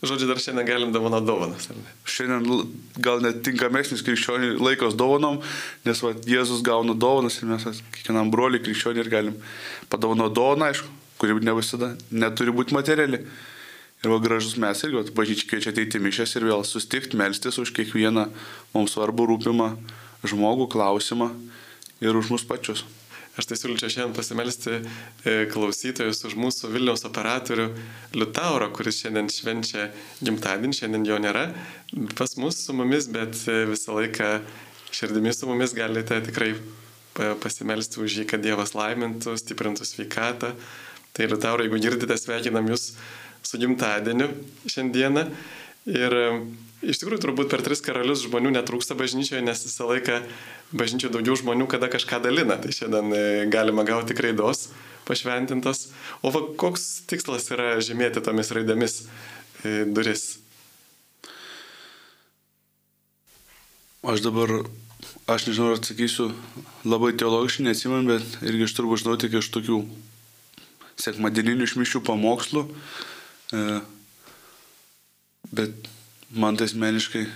Žodžiu, 0.00 0.30
dar 0.30 0.38
šiandien 0.40 0.64
galim 0.64 0.92
dovanoti 0.94 1.28
dovanas. 1.28 1.66
Šiandien 2.08 2.70
gal 3.04 3.20
net 3.20 3.42
tinkamesnis 3.44 4.00
krikščionių 4.06 4.54
laikos 4.56 4.94
dovanom, 4.96 5.42
nes 5.84 6.00
va, 6.00 6.14
Jėzus 6.24 6.62
gauna 6.64 6.94
dovanas 6.96 7.36
ir 7.36 7.50
mes 7.50 7.66
kiekvienam 7.92 8.30
broliui 8.32 8.62
krikščioniui 8.64 9.04
ir 9.04 9.10
galim 9.12 9.36
padovanoti 9.92 10.38
dovaną, 10.38 10.70
aišku, 10.72 10.88
kuri 11.20 11.36
ne 11.44 11.52
visada 11.58 11.92
neturi 12.08 12.54
būti 12.56 12.72
materiali. 12.72 13.20
Ir 14.00 14.08
va 14.08 14.16
gražus 14.24 14.56
mes 14.56 14.80
irgi, 14.86 15.12
bažnyčia 15.12 15.50
kviečia 15.50 15.74
ateiti 15.74 16.00
mišęs 16.00 16.32
ir 16.40 16.48
vėl 16.48 16.64
sustikti, 16.64 17.20
melstis 17.20 17.60
už 17.60 17.74
kiekvieną 17.76 18.30
mums 18.72 18.96
svarbų 18.96 19.28
rūpimą 19.34 19.68
žmogų, 20.24 20.70
klausimą 20.72 21.28
ir 22.00 22.16
už 22.16 22.32
mus 22.32 22.48
pačius. 22.48 22.86
Aš 23.38 23.46
tai 23.46 23.56
siūlyčiau 23.60 23.92
šiandien 23.92 24.16
pasimelsti 24.16 24.72
e, 24.74 24.82
klausytojus 25.52 26.24
už 26.26 26.34
mūsų 26.40 26.72
Vilniaus 26.74 27.06
operatorių 27.06 27.68
Liutauro, 28.18 28.66
kuris 28.74 28.98
šiandien 29.04 29.30
švenčia 29.30 29.88
gimtadienį, 30.18 30.76
šiandien 30.80 31.06
jo 31.06 31.20
nėra 31.22 31.46
pas 32.18 32.36
mus 32.40 32.58
su 32.64 32.74
mumis, 32.76 33.06
bet 33.12 33.38
e, 33.46 33.64
visą 33.70 33.96
laiką 34.00 34.34
širdimi 34.90 35.32
su 35.36 35.46
mumis 35.46 35.76
galite 35.78 36.18
tikrai 36.26 36.54
pasimelsti 37.42 38.00
už 38.02 38.20
jį, 38.20 38.24
kad 38.30 38.42
Dievas 38.42 38.72
laimintų, 38.78 39.34
stiprintų 39.38 39.86
sveikatą 39.86 40.54
Tai 41.12 41.26
Liutaurai, 41.26 41.66
jeigu 41.66 41.80
girdite, 41.82 42.14
sveikinam 42.18 42.68
Jūs 42.70 42.92
su 43.42 43.58
gimtadieniu 43.58 44.28
šiandieną. 44.70 45.24
Ir 45.90 46.14
iš 46.82 47.00
tikrųjų 47.00 47.22
turbūt 47.24 47.50
per 47.52 47.62
tris 47.64 47.82
karalius 47.84 48.24
žmonių 48.24 48.54
netrūksta 48.56 48.96
bažnyčioje, 48.98 49.42
nes 49.44 49.64
visą 49.66 49.88
laiką 49.90 50.20
bažnyčioje 50.72 51.12
daugiau 51.14 51.36
žmonių, 51.38 51.68
kada 51.70 51.90
kažką 51.92 52.22
dalina. 52.24 52.56
Tai 52.60 52.72
šiandien 52.74 53.12
e, 53.16 53.24
galima 53.52 53.84
gauti 53.88 54.16
kraidos 54.16 54.68
pašventintos. 55.08 55.88
O 56.24 56.32
va, 56.32 56.44
koks 56.60 57.02
tikslas 57.10 57.50
yra 57.52 57.74
žymėti 57.84 58.22
tomis 58.24 58.52
raidėmis 58.54 59.02
e, 59.02 59.82
duris? 59.88 60.38
Aš 64.00 64.24
dabar, 64.24 64.62
aš 65.28 65.50
nežinau, 65.50 65.74
ar 65.74 65.80
atsakysiu 65.82 66.30
labai 66.88 67.12
teologiškai, 67.20 67.66
neatsimenu, 67.68 68.14
bet 68.14 68.40
irgi 68.48 68.64
aš 68.64 68.76
turbūt 68.78 69.02
žinau 69.02 69.18
tik 69.20 69.36
iš 69.42 69.50
tokių 69.52 69.82
sekmadieninių 71.00 71.68
išmišių 71.68 72.00
pamokslų. 72.08 72.64
E, 73.52 73.64
bet 75.50 75.89
man 76.30 76.56
tai 76.56 76.68
asmeniškai 76.70 77.26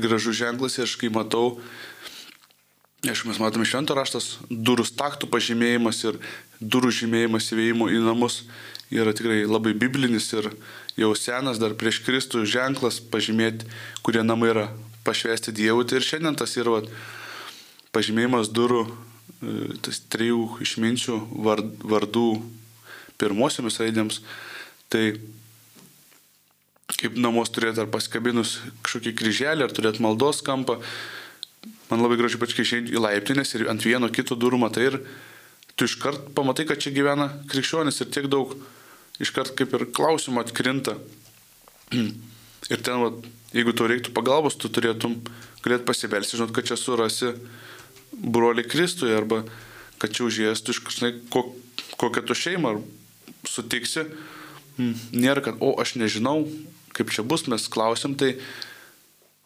gražus 0.00 0.36
ženklas 0.38 0.78
aš 0.82 0.96
kai 1.00 1.10
matau, 1.12 1.58
aišku, 3.04 3.28
mes 3.28 3.40
matome 3.40 3.68
šventą 3.68 3.96
raštas, 3.96 4.38
durų 4.50 4.86
staktų 4.88 5.28
pažymėjimas 5.30 6.02
ir 6.08 6.18
durų 6.60 6.90
žymėjimas 7.02 7.52
įvėjimo 7.52 7.90
į 7.92 8.02
namus 8.06 8.42
yra 8.90 9.12
tikrai 9.12 9.44
labai 9.44 9.74
biblinis 9.76 10.30
ir 10.32 10.50
jau 10.98 11.12
senas 11.16 11.60
dar 11.60 11.76
prieš 11.78 12.00
Kristų 12.06 12.44
ženklas 12.48 12.98
pažymėti, 13.12 13.68
kurie 14.02 14.24
namai 14.24 14.52
yra 14.54 14.66
pašvesti 15.06 15.52
Dievui. 15.54 15.86
Tai 15.86 16.00
ir 16.00 16.06
šiandien 16.06 16.38
tas 16.38 16.56
yra 16.58 16.78
vat, 16.78 16.88
pažymėjimas 17.94 18.50
durų, 18.52 18.86
e, 18.88 19.56
tas 19.84 20.00
trijų 20.12 20.58
išminčių 20.64 21.18
vardų 21.84 22.28
pirmosiomis 23.20 23.78
raidėms. 23.82 24.22
Tai 24.88 25.04
kaip 26.96 27.18
namus 27.20 27.52
turėti 27.52 27.82
ar 27.82 27.90
paskabinus 27.92 28.58
kažkokį 28.86 29.14
kryželį, 29.18 29.66
ar 29.66 29.74
turėti 29.74 30.02
maldos 30.04 30.40
kampą. 30.46 30.78
Man 31.90 32.04
labai 32.04 32.18
gražiai 32.20 32.40
pačiai 32.40 32.64
išeiti 32.64 32.94
į 32.96 33.02
laiptinės 33.02 33.54
ir 33.56 33.68
ant 33.72 33.84
vieno 33.84 34.08
kito 34.12 34.36
durų 34.38 34.60
matai 34.64 34.88
ir 34.88 34.98
tu 35.76 35.88
iškart 35.88 36.32
pamatai, 36.36 36.66
kad 36.68 36.80
čia 36.82 36.92
gyvena 36.94 37.30
krikščionis 37.50 38.00
ir 38.02 38.10
tiek 38.12 38.28
daug 38.30 38.56
iškart 39.22 39.54
kaip 39.58 39.74
ir 39.76 39.88
klausimų 39.94 40.42
atkrinta. 40.44 40.96
Ir 42.68 42.82
ten, 42.84 42.98
va, 43.00 43.12
jeigu 43.54 43.72
tau 43.72 43.86
reiktų 43.88 44.10
pagalbos, 44.12 44.56
tu 44.58 44.68
turėtum 44.68 45.14
galėt 45.62 45.86
pasibelsti, 45.88 46.36
žinot, 46.36 46.50
kad 46.52 46.66
čia 46.68 46.76
surasi 46.76 47.30
broli 48.12 48.64
Kristui 48.66 49.14
arba 49.14 49.44
kad 50.02 50.12
čia 50.14 50.26
užėjęs 50.26 50.62
tu 50.66 50.74
iškažinai, 50.74 51.12
ko, 51.32 51.44
kokią 52.00 52.24
tu 52.26 52.36
šeimą 52.36 52.74
sutiksi. 53.48 54.04
Hmm, 54.76 54.98
nėra, 55.14 55.42
kad, 55.46 55.62
o 55.64 55.72
aš 55.80 55.96
nežinau, 55.98 56.44
kaip 56.98 57.14
čia 57.14 57.24
bus, 57.26 57.46
mes 57.50 57.68
klausim, 57.70 58.16
tai 58.18 58.34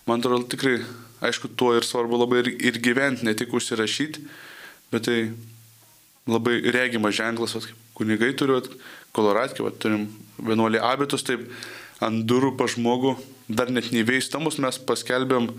man 0.09 0.23
atrodo 0.23 0.49
tikrai, 0.51 0.81
aišku, 1.23 1.53
tuo 1.59 1.75
ir 1.77 1.87
svarbu 1.87 2.25
labai 2.25 2.43
ir, 2.43 2.51
ir 2.73 2.81
gyventi, 2.83 3.27
ne 3.29 3.37
tik 3.39 3.53
užsirašyti, 3.55 4.25
bet 4.93 5.07
tai 5.09 5.19
labai 6.31 6.59
regimas 6.75 7.17
ženklas, 7.19 7.57
vat, 7.59 7.69
kunigai 7.99 8.33
turiu, 8.39 8.63
koloratkį, 9.15 9.69
turim 9.83 10.09
vienuolį 10.41 10.81
abitus, 10.83 11.25
taip 11.27 11.45
ant 12.03 12.25
durų 12.27 12.55
pa 12.59 12.67
žmogų, 12.71 13.15
dar 13.53 13.71
net 13.71 13.93
neįveistamus 13.95 14.59
mes 14.63 14.79
paskelbėm, 14.89 15.51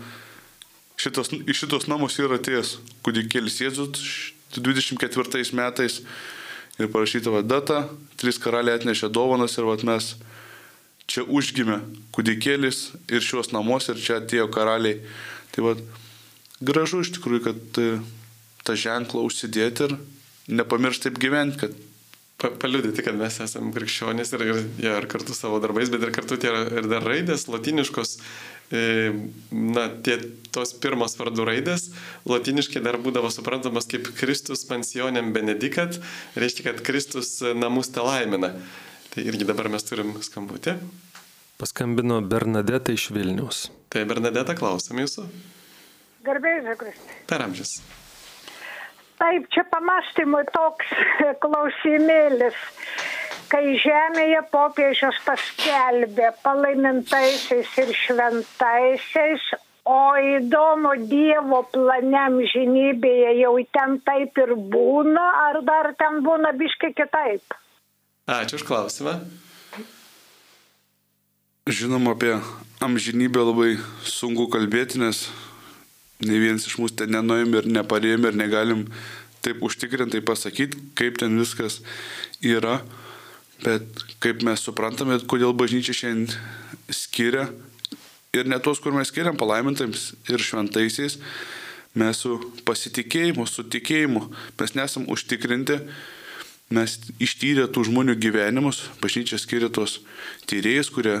šitos, 1.00 1.32
iš 1.46 1.64
šitos 1.64 1.88
namus 1.90 2.18
yra 2.20 2.38
atėjęs 2.40 2.76
kūdikėlis 3.06 3.60
Jėzus 3.62 4.32
24 4.54 5.44
metais 5.56 6.00
ir 6.78 6.90
parašyta 6.90 7.32
va 7.32 7.42
data, 7.42 7.84
trys 8.20 8.38
karaliai 8.42 8.78
atnešė 8.78 9.10
dovanas 9.14 9.56
ir 9.58 9.68
va 9.68 9.78
mes 9.86 10.14
čia 11.10 11.24
užgimė 11.24 11.80
kūdikėlis 12.14 12.84
ir 13.12 13.24
šios 13.24 13.52
namus 13.54 13.90
ir 13.92 14.00
čia 14.00 14.18
atėjo 14.20 14.48
karaliai. 14.54 15.00
Tai 15.54 15.66
va 15.68 15.74
gražu 16.64 17.02
iš 17.04 17.14
tikrųjų, 17.18 17.42
kad 17.44 17.80
e, 17.82 17.88
tą 18.66 18.76
ženklą 18.78 19.24
užsidėti 19.28 19.88
ir 19.88 19.98
nepamiršti 20.60 21.08
taip 21.08 21.20
gyventi, 21.22 21.60
kad 21.64 21.76
paliudyti, 22.60 23.04
kad 23.04 23.16
mes 23.16 23.36
esame 23.40 23.72
krikščionys 23.74 24.34
ir, 24.34 24.42
ir, 24.44 24.58
ja, 24.82 24.96
ir 25.00 25.06
kartu 25.10 25.36
savo 25.36 25.60
darbais, 25.62 25.90
bet 25.92 26.02
ir 26.04 26.12
kartu 26.14 26.36
tie 26.40 26.50
ir 26.50 26.88
dar 26.90 27.06
raidės, 27.06 27.46
latiniškos, 27.48 28.16
e, 28.74 28.82
na, 29.52 29.86
tie 30.04 30.18
tos 30.54 30.74
pirmos 30.82 31.16
vardų 31.20 31.46
raidės, 31.48 31.90
latiniškai 32.28 32.82
dar 32.84 32.98
būdavo 33.00 33.30
suprantamas 33.32 33.88
kaip 33.90 34.10
Kristus 34.18 34.66
pensionėm 34.68 35.32
benedikat, 35.36 36.00
reiškia, 36.36 36.68
kad 36.72 36.82
Kristus 36.86 37.38
namus 37.54 37.92
te 37.94 38.04
laimina. 38.04 38.54
Tai 39.14 39.22
irgi 39.22 39.46
dabar 39.46 39.68
mes 39.70 39.84
turim 39.86 40.08
skambutį. 40.26 40.72
Paskambino 41.54 42.16
Bernadeta 42.26 42.90
iš 42.90 43.12
Vilnius. 43.14 43.68
Tai 43.86 44.02
Bernadeta, 44.10 44.56
klausom 44.58 44.98
jūsų. 44.98 45.28
Garbėjai, 46.26 46.74
Kristai. 46.80 47.18
Per 47.30 47.44
amžius. 47.44 47.76
Taip, 49.22 49.46
čia 49.54 49.62
pamastymui 49.70 50.42
toks 50.50 50.90
klausimėlis. 51.46 52.58
Kai 53.54 53.62
žemėje 53.78 54.42
popiežius 54.50 55.22
paskelbė 55.22 56.34
palaimintaisiais 56.42 57.70
ir 57.84 57.96
šventaisiais, 58.02 59.50
o 59.86 60.04
įdomu 60.34 60.96
Dievo 61.06 61.62
planiam 61.70 62.42
žinybėje 62.50 63.36
jau 63.44 63.58
ten 63.78 64.00
taip 64.02 64.42
ir 64.42 64.56
būna, 64.74 65.28
ar 65.52 65.62
dar 65.62 65.94
ten 66.02 66.24
būna 66.26 66.50
biškai 66.58 66.96
kitaip? 66.98 67.62
Ačiū 68.24 68.56
už 68.56 68.64
klausimą. 68.64 69.20
Žinoma, 71.68 72.16
apie 72.16 72.40
amžinybę 72.80 73.36
labai 73.36 73.76
sunku 74.00 74.48
kalbėti, 74.48 74.96
nes 74.96 75.28
ne 76.24 76.38
vienas 76.40 76.64
iš 76.64 76.78
mūsų 76.80 77.02
ten 77.02 77.12
nenuėjom 77.12 77.52
ir 77.60 77.68
neparėjom 77.68 78.24
ir 78.24 78.38
negalim 78.40 78.86
taip 79.44 79.60
užtikrintai 79.60 80.24
pasakyti, 80.24 80.80
kaip 80.96 81.20
ten 81.20 81.36
viskas 81.36 81.82
yra, 82.40 82.78
bet 83.60 83.84
kaip 84.24 84.40
mes 84.40 84.64
suprantame, 84.64 85.20
kodėl 85.28 85.52
bažnyčia 85.52 85.92
šiandien 85.92 86.32
skiria 86.88 87.50
ir 88.32 88.48
ne 88.48 88.56
tos, 88.56 88.80
kur 88.80 88.96
mes 88.96 89.12
skiriam 89.12 89.36
palaimintams 89.36 90.14
ir 90.32 90.40
šventaisiais, 90.40 91.20
mes 91.92 92.24
su 92.24 92.40
pasitikėjimu, 92.64 93.44
su 93.44 93.68
tikėjimu, 93.68 94.30
mes 94.56 94.78
nesam 94.80 95.04
užtikrinti, 95.12 95.82
mes 96.72 96.96
ištyrę 97.22 97.66
tų 97.72 97.84
žmonių 97.90 98.16
gyvenimus, 98.20 98.86
bažnyčia 99.02 99.38
skiria 99.40 99.68
tos 99.68 100.00
tyrėjus, 100.48 100.90
kurie 100.94 101.18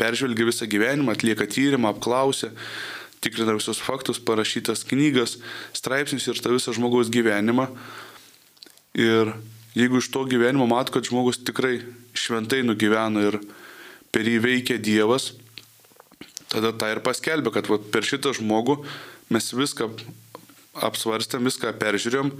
peržvelgia 0.00 0.48
visą 0.48 0.66
gyvenimą, 0.66 1.14
atlieka 1.14 1.46
tyrimą, 1.46 1.92
apklausia, 1.94 2.50
tikrina 3.22 3.54
visus 3.54 3.78
faktus, 3.82 4.18
parašytas 4.18 4.82
knygas, 4.88 5.38
straipsnius 5.76 6.26
ir 6.26 6.40
tą 6.42 6.56
visą 6.56 6.74
žmogaus 6.74 7.12
gyvenimą. 7.12 7.68
Ir 8.98 9.32
jeigu 9.78 10.02
iš 10.02 10.10
to 10.12 10.24
gyvenimo 10.28 10.66
mat, 10.68 10.90
kad 10.92 11.06
žmogus 11.06 11.40
tikrai 11.46 11.80
šventai 12.18 12.64
nugyveno 12.66 13.22
ir 13.30 13.38
per 14.12 14.26
jį 14.28 14.42
veikia 14.44 14.76
Dievas, 14.82 15.32
tada 16.52 16.74
tą 16.76 16.90
ir 16.92 17.00
paskelbė, 17.04 17.54
kad 17.54 17.70
va, 17.70 17.78
per 17.78 18.04
šitą 18.04 18.34
žmogų 18.36 18.82
mes 19.32 19.48
viską 19.56 19.88
apsvarstėm, 20.84 21.46
viską 21.48 21.72
peržiūrėjom, 21.80 22.34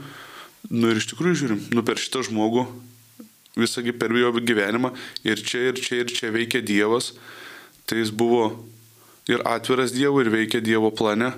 nu 0.71 0.93
ir 0.93 1.01
iš 1.01 1.09
tikrųjų 1.11 1.39
žiūrim, 1.43 1.63
nu 1.75 1.85
per 1.87 2.01
šitą 2.01 2.23
žmogų 2.29 2.67
visągi 3.59 3.93
per 3.93 4.13
jo 4.17 4.33
gyvenimą 4.33 4.93
ir 5.25 5.41
čia, 5.43 5.69
ir 5.71 5.81
čia, 5.81 6.03
ir 6.03 6.13
čia 6.13 6.31
veikia 6.33 6.63
Dievas, 6.65 7.13
tai 7.87 8.01
jis 8.01 8.13
buvo 8.15 8.53
ir 9.29 9.43
atviras 9.45 9.93
Dievui 9.93 10.25
ir 10.25 10.33
veikia 10.33 10.63
Dievo 10.65 10.91
plane. 10.91 11.33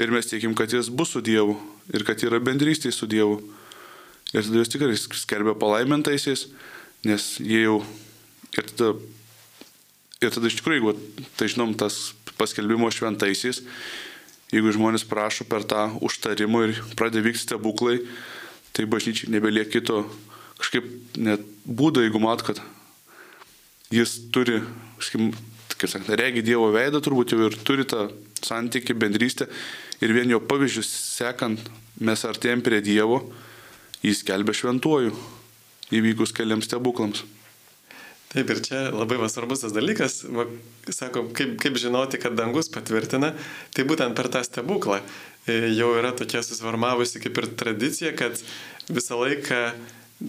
Ir 0.00 0.08
mes 0.08 0.24
tikim, 0.24 0.54
kad 0.56 0.72
jis 0.72 0.88
bus 0.88 1.12
su 1.12 1.20
Dievu 1.20 1.58
ir 1.92 2.04
kad 2.06 2.22
yra 2.24 2.40
bendrystė 2.40 2.92
su 2.94 3.08
Dievu. 3.10 3.42
Ir 4.32 4.46
tada 4.46 4.62
jis 4.62 4.72
tikrai 4.72 4.94
skelbia 4.96 5.52
palaimintaisiais, 5.58 6.46
nes 7.04 7.26
jie 7.42 7.66
jau 7.66 7.82
ir 8.56 8.68
tada, 8.70 8.94
ir 10.22 10.32
tada 10.32 10.48
iš 10.48 10.56
tikrųjų, 10.60 10.78
jeigu 10.78 11.26
tai 11.36 11.50
žinom, 11.52 11.74
tas 11.76 12.14
paskelbimo 12.38 12.88
šventaisiais, 12.94 13.60
jeigu 14.52 14.72
žmonės 14.72 15.04
prašo 15.08 15.44
per 15.48 15.66
tą 15.68 15.90
užtarimą 16.00 16.64
ir 16.68 16.80
pradeda 16.96 17.26
vykti 17.26 17.44
stebuklai, 17.44 17.98
tai 18.72 18.86
bažnyčiai 18.88 19.32
nebeliek 19.32 19.70
kito 19.72 20.02
kažkaip 20.62 20.86
net 21.18 21.42
būdo, 21.66 22.02
jeigu 22.04 22.20
mat, 22.22 22.44
kad 22.46 22.60
jis 23.92 24.14
turi, 24.32 24.60
kažkaip, 25.00 25.36
kaip 25.76 25.90
sakant, 25.90 26.12
regi 26.18 26.44
Dievo 26.46 26.70
veidą 26.74 27.02
turbūt 27.02 27.34
jau 27.34 27.48
ir 27.48 27.58
turi 27.66 27.86
tą 27.88 28.08
santyki, 28.42 28.94
bendrystę 28.94 29.48
ir 30.02 30.14
vien 30.14 30.30
jo 30.30 30.40
pavyzdžius 30.42 30.90
sekant 31.18 31.70
mes 32.02 32.24
artėjom 32.26 32.62
prie 32.64 32.80
Dievo, 32.84 33.20
jis 34.02 34.22
kelbė 34.26 34.54
šventuoju 34.56 35.12
įvykus 35.92 36.32
keliams 36.34 36.66
stebuklams. 36.70 37.26
Taip 38.32 38.48
ir 38.48 38.62
čia 38.64 38.86
labai 38.94 39.18
svarbus 39.28 39.60
tas 39.64 39.74
dalykas, 39.76 40.22
va, 40.32 40.46
sako, 40.88 41.26
kaip, 41.36 41.58
kaip 41.60 41.76
žinoti, 41.80 42.20
kad 42.22 42.36
dangus 42.38 42.70
patvirtina, 42.72 43.34
tai 43.76 43.84
būtent 43.84 44.16
per 44.16 44.30
tą 44.32 44.40
stebuklą. 44.46 45.02
E, 45.44 45.58
jau 45.76 45.90
yra 45.98 46.14
tokia 46.16 46.40
susiformavusi 46.40 47.20
kaip 47.20 47.42
ir 47.42 47.50
tradicija, 47.60 48.14
kad 48.16 48.40
visą 48.88 49.20
laiką 49.20 49.60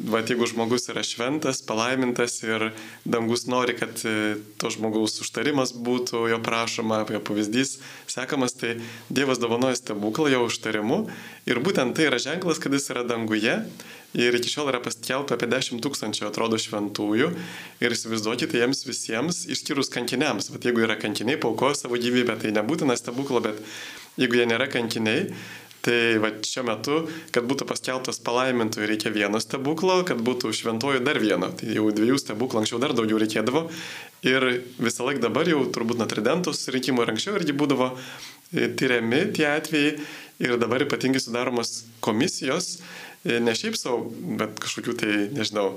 va, 0.10 0.22
jeigu 0.26 0.48
žmogus 0.50 0.88
yra 0.92 1.04
šventas, 1.06 1.62
palaimintas 1.66 2.40
ir 2.44 2.70
dangus 3.06 3.46
nori, 3.50 3.76
kad 3.78 4.02
e, 4.08 4.36
to 4.62 4.72
žmogaus 4.74 5.20
užtarimas 5.24 5.74
būtų 5.76 6.26
jo 6.32 6.40
prašoma, 6.44 7.04
jo 7.14 7.22
pavyzdys 7.24 7.78
sekamas, 8.12 8.56
tai 8.60 8.78
Dievas 9.14 9.42
dovanoja 9.42 9.78
stebuklą 9.80 10.32
jo 10.34 10.46
užtarimu. 10.48 11.04
Ir 11.50 11.60
būtent 11.64 11.96
tai 11.98 12.10
yra 12.10 12.22
ženklas, 12.22 12.62
kad 12.64 12.74
jis 12.74 12.90
yra 12.94 13.06
danguje 13.08 13.60
ir 14.14 14.38
iki 14.38 14.52
šiol 14.52 14.70
yra 14.70 14.82
paskelbta 14.84 15.38
apie 15.38 15.50
10 15.50 15.82
tūkstančių, 15.84 16.28
atrodo, 16.30 16.60
šventųjų. 16.62 17.32
Ir 17.84 17.96
įsivaizduokite 17.96 18.62
jiems 18.62 18.86
visiems, 18.86 19.44
išskyrus 19.50 19.92
kankiniams, 19.94 20.52
bet 20.54 20.70
jeigu 20.70 20.86
yra 20.86 20.98
kankiniai, 21.02 21.40
paukojo 21.42 21.78
savo 21.80 22.00
gyvybę, 22.00 22.38
tai 22.42 22.54
nebūtina 22.56 22.98
stebuklo, 23.00 23.42
bet 23.44 23.60
jeigu 24.22 24.38
jie 24.38 24.48
nėra 24.50 24.70
kankiniai, 24.70 25.32
Tai 25.84 26.18
va 26.24 26.30
šiuo 26.48 26.62
metu, 26.64 26.98
kad 27.36 27.44
būtų 27.44 27.66
paskelbtas 27.68 28.22
palaimintojų, 28.24 28.86
reikia 28.88 29.12
vieno 29.12 29.42
stebuklo, 29.44 29.98
kad 30.08 30.22
būtų 30.24 30.54
šventojų 30.56 31.02
dar 31.04 31.20
vieno. 31.20 31.50
Tai 31.60 31.74
jau 31.76 31.90
dviejų 31.92 32.22
stebuklų 32.22 32.62
anksčiau 32.62 32.80
dar 32.80 32.94
daugiau 32.96 33.20
reikėdavo. 33.20 33.66
Ir 34.24 34.46
visą 34.80 35.10
laiką 35.10 35.26
dabar 35.26 35.52
jau 35.52 35.60
turbūt 35.76 36.00
nuo 36.00 36.08
tridentų 36.08 36.56
susirinkimų 36.56 37.04
ir 37.04 37.12
anksčiau 37.12 37.36
irgi 37.36 37.58
būdavo 37.60 37.90
e, 37.92 38.70
tyriami 38.80 39.26
tie 39.36 39.50
atvejai. 39.52 39.98
Ir 40.44 40.56
dabar 40.62 40.88
ypatingai 40.88 41.20
sudaromos 41.20 41.82
komisijos, 42.04 42.78
e, 43.28 43.42
ne 43.44 43.52
šiaip 43.52 43.76
savo, 43.76 44.08
bet 44.40 44.56
kažkokių 44.64 44.96
tai, 45.04 45.18
nežinau, 45.36 45.74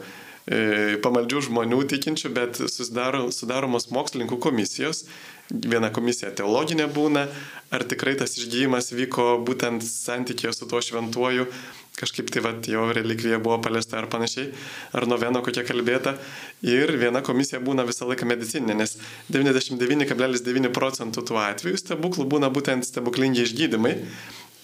e, 0.47 1.01
pamaldžių 1.03 1.49
žmonių 1.51 1.83
tikinčių, 1.91 2.31
bet 2.39 2.63
susidaro, 2.63 3.27
sudaromos 3.35 3.91
mokslininkų 3.91 4.39
komisijos 4.39 5.09
viena 5.51 5.91
komisija 5.95 6.33
teologinė 6.37 6.89
būna, 6.93 7.27
ar 7.75 7.85
tikrai 7.89 8.17
tas 8.19 8.37
išgyjimas 8.39 8.93
vyko 8.95 9.37
būtent 9.47 9.85
santykėje 9.87 10.55
su 10.55 10.69
tuo 10.71 10.81
šventuoju, 10.83 11.47
kažkaip 11.97 12.29
tai 12.33 12.43
vat, 12.45 12.67
jo 12.69 12.85
relikvija 12.93 13.39
buvo 13.43 13.57
paliesta 13.65 13.97
ar 14.01 14.09
panašiai, 14.13 14.51
ar 14.97 15.07
noveno 15.09 15.41
kokia 15.45 15.65
kalbėta. 15.65 16.17
Ir 16.67 16.93
viena 17.01 17.23
komisija 17.25 17.61
būna 17.65 17.87
visą 17.89 18.09
laiką 18.11 18.29
medicininė, 18.29 18.77
nes 18.83 18.97
99,9 19.33 20.73
procentų 20.77 21.25
tų 21.25 21.41
atvejų 21.47 21.81
stebuklų 21.81 22.29
būna 22.37 22.53
būtent 22.53 22.89
stebuklingi 22.89 23.47
išgydymai 23.47 23.97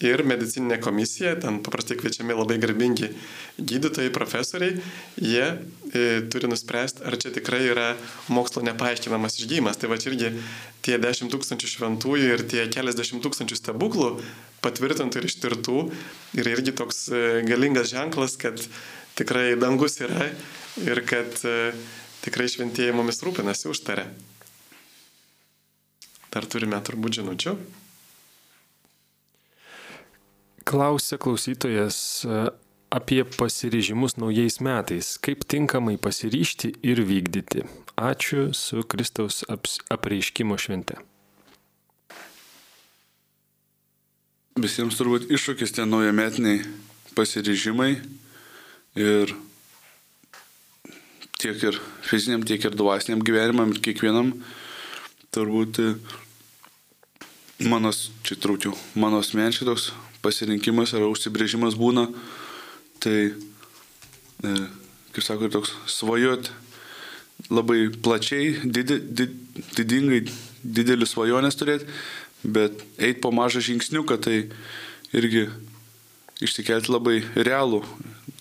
ir 0.03 0.23
medicininė 0.27 0.79
komisija, 0.83 1.35
ten 1.39 1.59
paprastai 1.63 1.97
kviečiami 1.99 2.35
labai 2.35 2.57
garbingi 2.61 3.09
gydytojai, 3.57 4.11
profesoriai, 4.13 4.77
jie 5.17 5.45
e, 5.45 6.03
turi 6.33 6.49
nuspręsti, 6.51 7.05
ar 7.07 7.17
čia 7.21 7.31
tikrai 7.35 7.61
yra 7.71 7.91
mokslo 8.33 8.63
nepaaiškinamas 8.67 9.39
išgyjimas. 9.39 9.79
Tai 9.79 9.91
va 9.91 9.99
čia 10.01 10.11
irgi 10.11 10.31
tie 10.85 10.97
10 11.01 11.31
tūkstančių 11.33 11.71
šventųjų 11.75 12.33
ir 12.35 12.45
tie 12.51 12.65
keliasdešimt 12.73 13.23
tūkstančių 13.25 13.59
stebuklų 13.59 14.09
patvirtintų 14.63 15.21
ir 15.21 15.29
ištirtų 15.29 15.79
yra 16.41 16.57
irgi 16.57 16.75
toks 16.79 17.05
e, 17.11 17.23
galingas 17.47 17.91
ženklas, 17.93 18.37
kad 18.41 18.59
tikrai 19.19 19.53
dangus 19.59 19.99
yra 20.01 20.31
ir 20.83 21.03
kad 21.07 21.39
e, 21.47 21.73
tikrai 22.23 22.49
šventieji 22.51 22.95
mumis 22.95 23.21
rūpinasi 23.23 23.69
užtarė. 23.71 24.07
Dar 26.33 26.47
turime 26.49 26.79
turbūt 26.81 27.19
žinučių. 27.19 27.57
Klausia 30.63 31.17
klausytojas 31.19 31.97
e, 32.25 32.43
apie 32.93 33.23
pasiryžimus 33.25 34.17
naujais 34.17 34.59
metais. 34.63 35.17
Kaip 35.17 35.43
tinkamai 35.49 35.97
pasiryšti 35.97 36.75
ir 36.85 37.01
vykdyti. 37.03 37.65
Ačiū 37.97 38.53
su 38.57 38.83
Kristaus 38.87 39.43
apreiškimo 39.93 40.57
švente. 40.57 40.97
Visiems 44.53 44.97
turbūt 44.99 45.31
iššūkis 45.33 45.73
tie 45.73 45.85
naujametiniai 45.89 46.61
pasiryžimai 47.17 47.95
ir 49.01 49.33
tiek 51.41 51.63
ir 51.65 51.79
fiziniam, 52.05 52.45
tiek 52.45 52.61
ir 52.61 52.77
dvasiniam 52.77 53.23
gyvenimam 53.25 53.73
ir 53.73 53.81
kiekvienam 53.83 54.35
turbūt 55.33 55.81
mano, 57.65 57.91
čia 58.23 58.37
trūkiau, 58.39 58.77
mano 58.99 59.19
asmeniškai 59.23 59.67
toks 59.67 59.89
pasirinkimas 60.23 60.95
ar 60.95 61.05
užsibrėžimas 61.09 61.77
būna, 61.79 62.07
tai, 63.03 63.33
e, 64.43 64.53
kaip 65.15 65.25
sako, 65.25 65.51
toks 65.51 65.75
svajot 65.91 66.51
labai 67.51 67.89
plačiai, 68.03 68.55
didi, 68.63 68.99
did, 69.03 69.35
didingai, 69.75 70.23
didelis 70.63 71.13
svajonės 71.13 71.59
turėti, 71.59 71.89
bet 72.43 72.83
eiti 72.97 73.21
po 73.23 73.31
mažą 73.35 73.63
žingsniuką, 73.63 74.19
tai 74.23 74.37
irgi 75.15 75.47
išsikelti 76.43 76.91
labai 76.91 77.21
realų, 77.35 77.83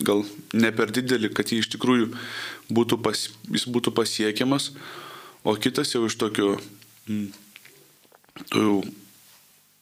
gal 0.02 0.24
ne 0.54 0.72
per 0.74 0.92
didelį, 0.94 1.32
kad 1.34 1.50
jį 1.52 1.62
iš 1.62 1.70
tikrųjų 1.74 2.10
būtų, 2.72 2.98
pas, 3.02 3.28
jis 3.50 3.66
būtų 3.70 3.94
pasiekiamas, 3.94 4.72
o 5.44 5.54
kitas 5.58 5.94
jau 5.94 6.04
iš 6.06 6.18
tokio, 6.20 6.56
mm, 7.10 7.30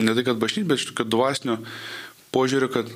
ne 0.00 0.16
tai 0.16 0.24
kad 0.26 0.40
bažnyt, 0.40 0.68
bet 0.68 0.82
tokio 0.88 1.06
dvasinio 1.12 1.60
požiūrio, 2.34 2.70
kad 2.72 2.90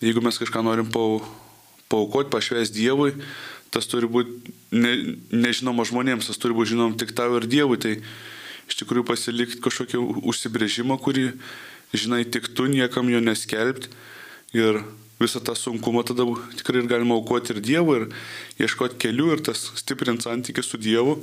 jeigu 0.00 0.22
mes 0.24 0.38
kažką 0.40 0.62
norim 0.64 0.90
paukoti, 0.90 2.30
pašvęs 2.32 2.72
Dievui, 2.74 3.12
tas 3.70 3.86
turi 3.90 4.08
būti 4.10 4.54
ne, 4.74 4.92
nežinoma 5.30 5.84
žmonėms, 5.86 6.30
tas 6.30 6.40
turi 6.40 6.56
būti 6.56 6.74
žinom 6.74 6.96
tik 6.98 7.12
tau 7.16 7.36
ir 7.38 7.46
Dievui. 7.50 7.78
Tai 7.80 7.96
iš 8.70 8.78
tikrųjų 8.82 9.06
pasilikti 9.08 9.60
kažkokį 9.62 10.00
užsibrėžimą, 10.30 10.98
kurį 11.02 11.30
žinai 11.94 12.24
tik 12.24 12.50
tu, 12.54 12.68
niekam 12.70 13.10
jo 13.10 13.22
neskelbti. 13.22 13.90
Ir 14.56 14.82
visą 15.20 15.42
tą 15.44 15.54
sunkumą 15.54 16.02
tada 16.08 16.24
tikrai 16.58 16.82
ir 16.82 16.90
galima 16.90 17.18
aukoti 17.18 17.54
ir 17.54 17.62
Dievui, 17.62 18.00
ir 18.00 18.66
ieškoti 18.66 18.98
kelių, 19.04 19.32
ir 19.36 19.44
tas 19.50 19.68
stiprinti 19.78 20.26
santykių 20.26 20.64
su 20.66 20.80
Dievu. 20.80 21.20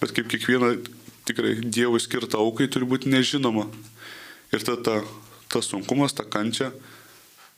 Bet 0.00 0.14
kaip 0.16 0.30
kiekviena 0.32 0.74
tikrai 1.28 1.58
Dievui 1.62 2.02
skirta 2.02 2.40
aukai 2.42 2.70
turi 2.72 2.88
būti 2.88 3.12
nežinoma. 3.12 3.68
Ir 4.52 4.66
tada 4.66 5.00
tas 5.48 5.70
sunkumas, 5.70 6.14
ta 6.16 6.26
kančia, 6.26 6.72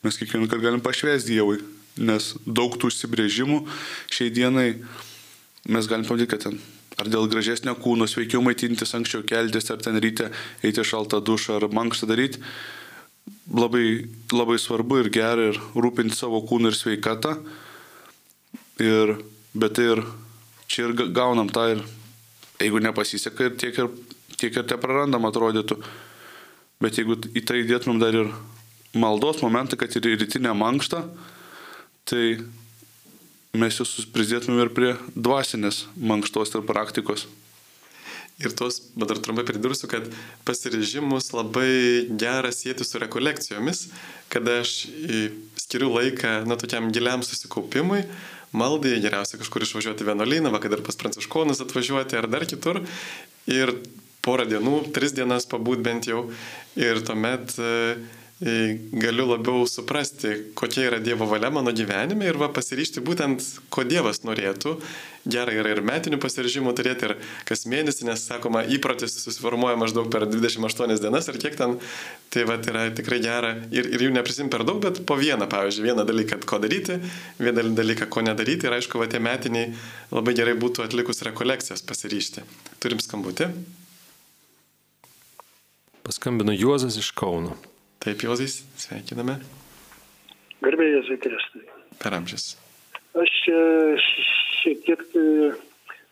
mes 0.04 0.18
kiekvieną 0.20 0.46
kartą 0.50 0.62
galim 0.62 0.84
pašvęsti 0.84 1.34
Dievui, 1.34 1.60
nes 1.96 2.34
daug 2.46 2.76
tų 2.76 2.92
užsibrėžimų 2.92 3.62
šiai 4.12 4.30
dienai 4.30 4.68
mes 5.66 5.88
galim 5.88 6.06
pamatyti, 6.06 6.30
kad 6.30 6.44
ten 6.46 6.58
ar 6.96 7.10
dėl 7.12 7.28
gražesnio 7.28 7.74
kūno, 7.80 8.08
sveikiau 8.08 8.40
maitintis, 8.44 8.94
anksčiau 8.96 9.24
keltis, 9.28 9.68
ar 9.72 9.80
ten 9.84 9.98
ryte 10.00 10.30
eiti 10.64 10.84
šaltą 10.84 11.20
dušą, 11.24 11.58
ar 11.58 11.68
mankštą 11.76 12.08
daryti, 12.08 12.40
labai, 13.52 14.06
labai 14.32 14.56
svarbu 14.60 15.02
ir 15.02 15.12
gera 15.12 15.50
ir 15.50 15.60
rūpinti 15.76 16.16
savo 16.16 16.40
kūną 16.48 16.72
ir 16.72 16.78
sveikatą. 16.78 17.36
Ir, 18.80 19.16
bet 19.56 19.80
ir 19.80 20.02
čia 20.68 20.88
ir 20.88 21.12
gaunam 21.16 21.48
tą 21.52 21.68
ir 21.74 21.84
jeigu 22.60 22.80
nepasiseka 22.84 23.48
ir 23.48 23.56
tiek 23.60 23.78
ir, 23.80 23.92
tiek 24.36 24.56
ir 24.56 24.66
te 24.68 24.76
prarandam 24.80 25.28
atrodytų. 25.28 25.78
Bet 26.82 26.98
jeigu 27.00 27.16
į 27.32 27.42
tai 27.48 27.62
įdėtumėm 27.62 28.00
dar 28.02 28.16
ir 28.16 28.30
maldos 28.96 29.40
momentą, 29.44 29.78
kad 29.80 29.94
ir 29.96 30.10
rytinę 30.20 30.52
mankštą, 30.56 31.02
tai 32.08 32.24
mes 33.56 33.80
jūs 33.80 34.06
pridėtumėm 34.12 34.66
ir 34.66 34.72
prie 34.76 34.92
dvasinės 35.16 35.86
mankštos 35.96 36.54
ir 36.54 36.64
praktikos. 36.68 37.26
Ir 38.36 38.52
tos, 38.52 38.82
bet 38.92 39.08
dar 39.08 39.20
trumpai 39.24 39.46
pridursiu, 39.48 39.88
kad 39.88 40.10
pasirežimus 40.44 41.30
labai 41.32 42.04
gera 42.20 42.50
sėti 42.52 42.84
su 42.84 43.00
rekolekcijomis, 43.00 43.86
kada 44.28 44.58
aš 44.60 44.74
skiriu 45.56 45.88
laiką, 45.94 46.42
na, 46.44 46.58
tokiam 46.60 46.90
giliam 46.92 47.24
susikaupimui, 47.24 48.02
maldai, 48.56 48.98
geriausia 49.00 49.40
kažkur 49.40 49.64
išvažiuoti 49.64 50.04
vienuolyną, 50.04 50.52
va, 50.52 50.60
kad 50.60 50.76
ir 50.76 50.84
pas 50.84 51.00
pranciškonus 51.00 51.64
atvažiuoti 51.64 52.20
ar 52.20 52.28
dar 52.28 52.44
kitur. 52.48 52.82
Ir 53.48 53.72
porą 54.26 54.46
dienų, 54.50 54.82
tris 54.94 55.14
dienas 55.16 55.46
pabūt 55.50 55.82
bent 55.86 56.10
jau 56.10 56.26
ir 56.78 57.00
tuomet 57.06 57.54
e, 57.62 57.72
e, 58.42 58.54
galiu 58.92 59.28
labiau 59.30 59.66
suprasti, 59.70 60.32
kokia 60.58 60.88
yra 60.90 60.98
Dievo 61.02 61.28
valia 61.30 61.52
mano 61.54 61.72
gyvenime 61.76 62.26
ir 62.26 62.38
va 62.40 62.50
pasiryšti 62.52 63.04
būtent, 63.06 63.44
ko 63.72 63.86
Dievas 63.86 64.24
norėtų. 64.26 64.76
Gerai 65.26 65.56
yra 65.58 65.72
ir 65.74 65.80
metinių 65.82 66.20
pasiryžimų 66.22 66.74
turėti 66.78 67.08
ir 67.08 67.14
kas 67.48 67.64
mėnesį, 67.70 68.04
nes 68.06 68.26
sakoma, 68.28 68.60
įprotis 68.76 69.16
susiformuoja 69.24 69.78
maždaug 69.80 70.10
per 70.12 70.26
28 70.30 71.00
dienas 71.02 71.30
ir 71.30 71.38
kiek 71.42 71.56
ten, 71.58 71.78
tai 72.30 72.44
va 72.46 72.58
yra 72.62 72.84
tikrai 72.94 73.18
gera 73.24 73.54
ir, 73.74 73.88
ir 73.94 74.06
jų 74.06 74.12
neprisim 74.14 74.50
per 74.52 74.66
daug, 74.68 74.78
bet 74.84 75.02
po 75.08 75.18
vieną, 75.18 75.48
pavyzdžiui, 75.50 75.88
vieną 75.88 76.06
dalyką, 76.06 76.42
ko 76.46 76.60
daryti, 76.62 77.00
vieną 77.42 77.66
dalyką, 77.78 78.10
ko 78.10 78.26
nedaryti 78.26 78.70
ir 78.70 78.78
aišku, 78.78 79.02
va 79.02 79.10
tie 79.10 79.22
metiniai 79.22 79.72
labai 80.14 80.36
gerai 80.38 80.54
būtų 80.60 80.86
atlikus 80.86 81.24
rekolekcijas 81.26 81.82
pasiryšti. 81.86 82.46
Turim 82.82 83.02
skambutį. 83.02 83.50
Paskambino 86.06 86.52
Juozas 86.54 86.96
iš 86.96 87.10
Kauno. 87.10 87.56
Taip, 87.98 88.20
Juozai, 88.22 88.46
sveikiname. 88.78 89.40
Garbėjai 90.62 91.00
Jėzui 91.00 91.16
Kristui. 91.18 91.64
Per 91.98 92.14
amžius. 92.14 92.52
Aš 93.18 93.32
šiek 94.60 94.84
tiek 94.86 95.02
e, 95.18 95.50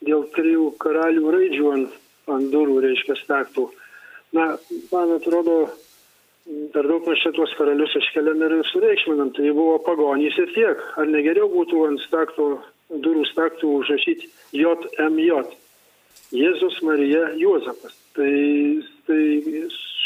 dėl 0.03 0.27
trijų 0.35 0.67
karalių 0.83 1.37
raidžių 1.37 1.71
ant, 1.77 1.97
ant 2.27 2.51
durų, 2.51 2.81
reiškia, 2.89 3.21
staktų. 3.23 3.69
Na, 4.35 4.51
man 4.91 5.15
atrodo, 5.15 5.59
per 6.75 6.91
daug 6.91 7.07
mes 7.07 7.23
čia 7.23 7.31
tuos 7.39 7.55
karalius 7.55 7.95
iškeliam 8.03 8.43
ir 8.49 8.59
sureikšminam. 8.73 9.31
Tai 9.39 9.55
buvo 9.55 9.79
pagonys 9.87 10.35
ir 10.43 10.51
tiek. 10.59 10.87
Ar 10.99 11.07
negeriau 11.07 11.47
būtų 11.55 11.87
ant 11.93 12.03
stakto, 12.03 12.57
durų 12.91 13.29
staktų 13.31 13.77
užrašyti 13.79 14.33
JMJ. 14.59 15.45
Jėzus 16.35 16.83
Marija 16.83 17.29
Juozapas. 17.39 18.01
Tai, 18.15 18.35
tai 19.09 19.23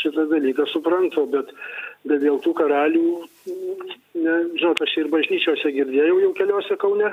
šitą 0.01 0.25
dalyką 0.31 0.65
suprantu, 0.73 1.27
bet, 1.33 1.51
bet 2.09 2.23
dėl 2.23 2.39
tų 2.45 2.55
karalių, 2.57 3.09
ne, 4.23 4.37
žinot, 4.57 4.81
aš 4.85 4.95
ir 5.03 5.11
bažnyčiose 5.13 5.75
girdėjau 5.77 6.17
jau 6.23 6.31
keliose 6.39 6.79
kaune, 6.81 7.11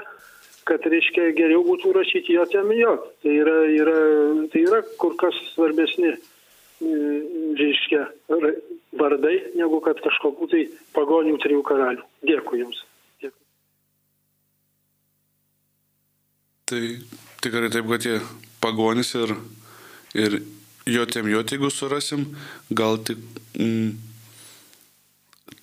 kad 0.66 0.88
reiškia 0.90 1.34
geriau 1.38 1.66
būtų 1.68 1.92
rašyti 1.98 2.38
JMJ. 2.38 2.96
Tai 3.26 3.36
yra, 3.42 3.58
yra, 3.76 4.00
tai 4.54 4.64
yra 4.66 4.82
kur 5.02 5.18
kas 5.20 5.38
svarbesni 5.52 6.16
reiškia, 7.60 8.08
vardai, 9.00 9.36
negu 9.56 9.80
kad 9.84 10.00
kažkokių 10.04 10.50
tai 10.52 10.66
pagonių 10.96 11.38
trijų 11.44 11.62
karalių. 11.68 12.04
Dėkui 12.28 12.64
Jums. 12.64 12.82
Dėkui. 13.24 13.40
Tai 16.72 16.82
tikrai 17.46 17.72
taip, 17.74 17.88
kad 17.92 18.04
tie 18.06 18.20
pagonys 18.64 19.14
ir, 19.20 19.36
ir 20.18 20.40
jotėm 20.90 21.30
jot, 21.32 21.52
jeigu 21.54 21.72
surasim, 21.74 22.28
gal 22.70 23.00
tik 23.06 23.22
mm, 23.58 23.96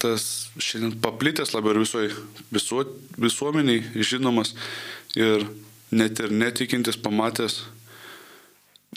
tas 0.03 0.25
šiandien 0.59 0.99
paplitęs 1.03 1.55
labiau 1.55 1.77
ir 1.77 1.83
visoji 1.85 2.11
visuo, 2.55 2.85
visuomeniai 3.23 4.03
žinomas 4.03 4.55
ir 5.15 5.47
net 5.95 6.19
ir 6.23 6.33
netikintis 6.35 6.99
pamatęs 6.99 7.61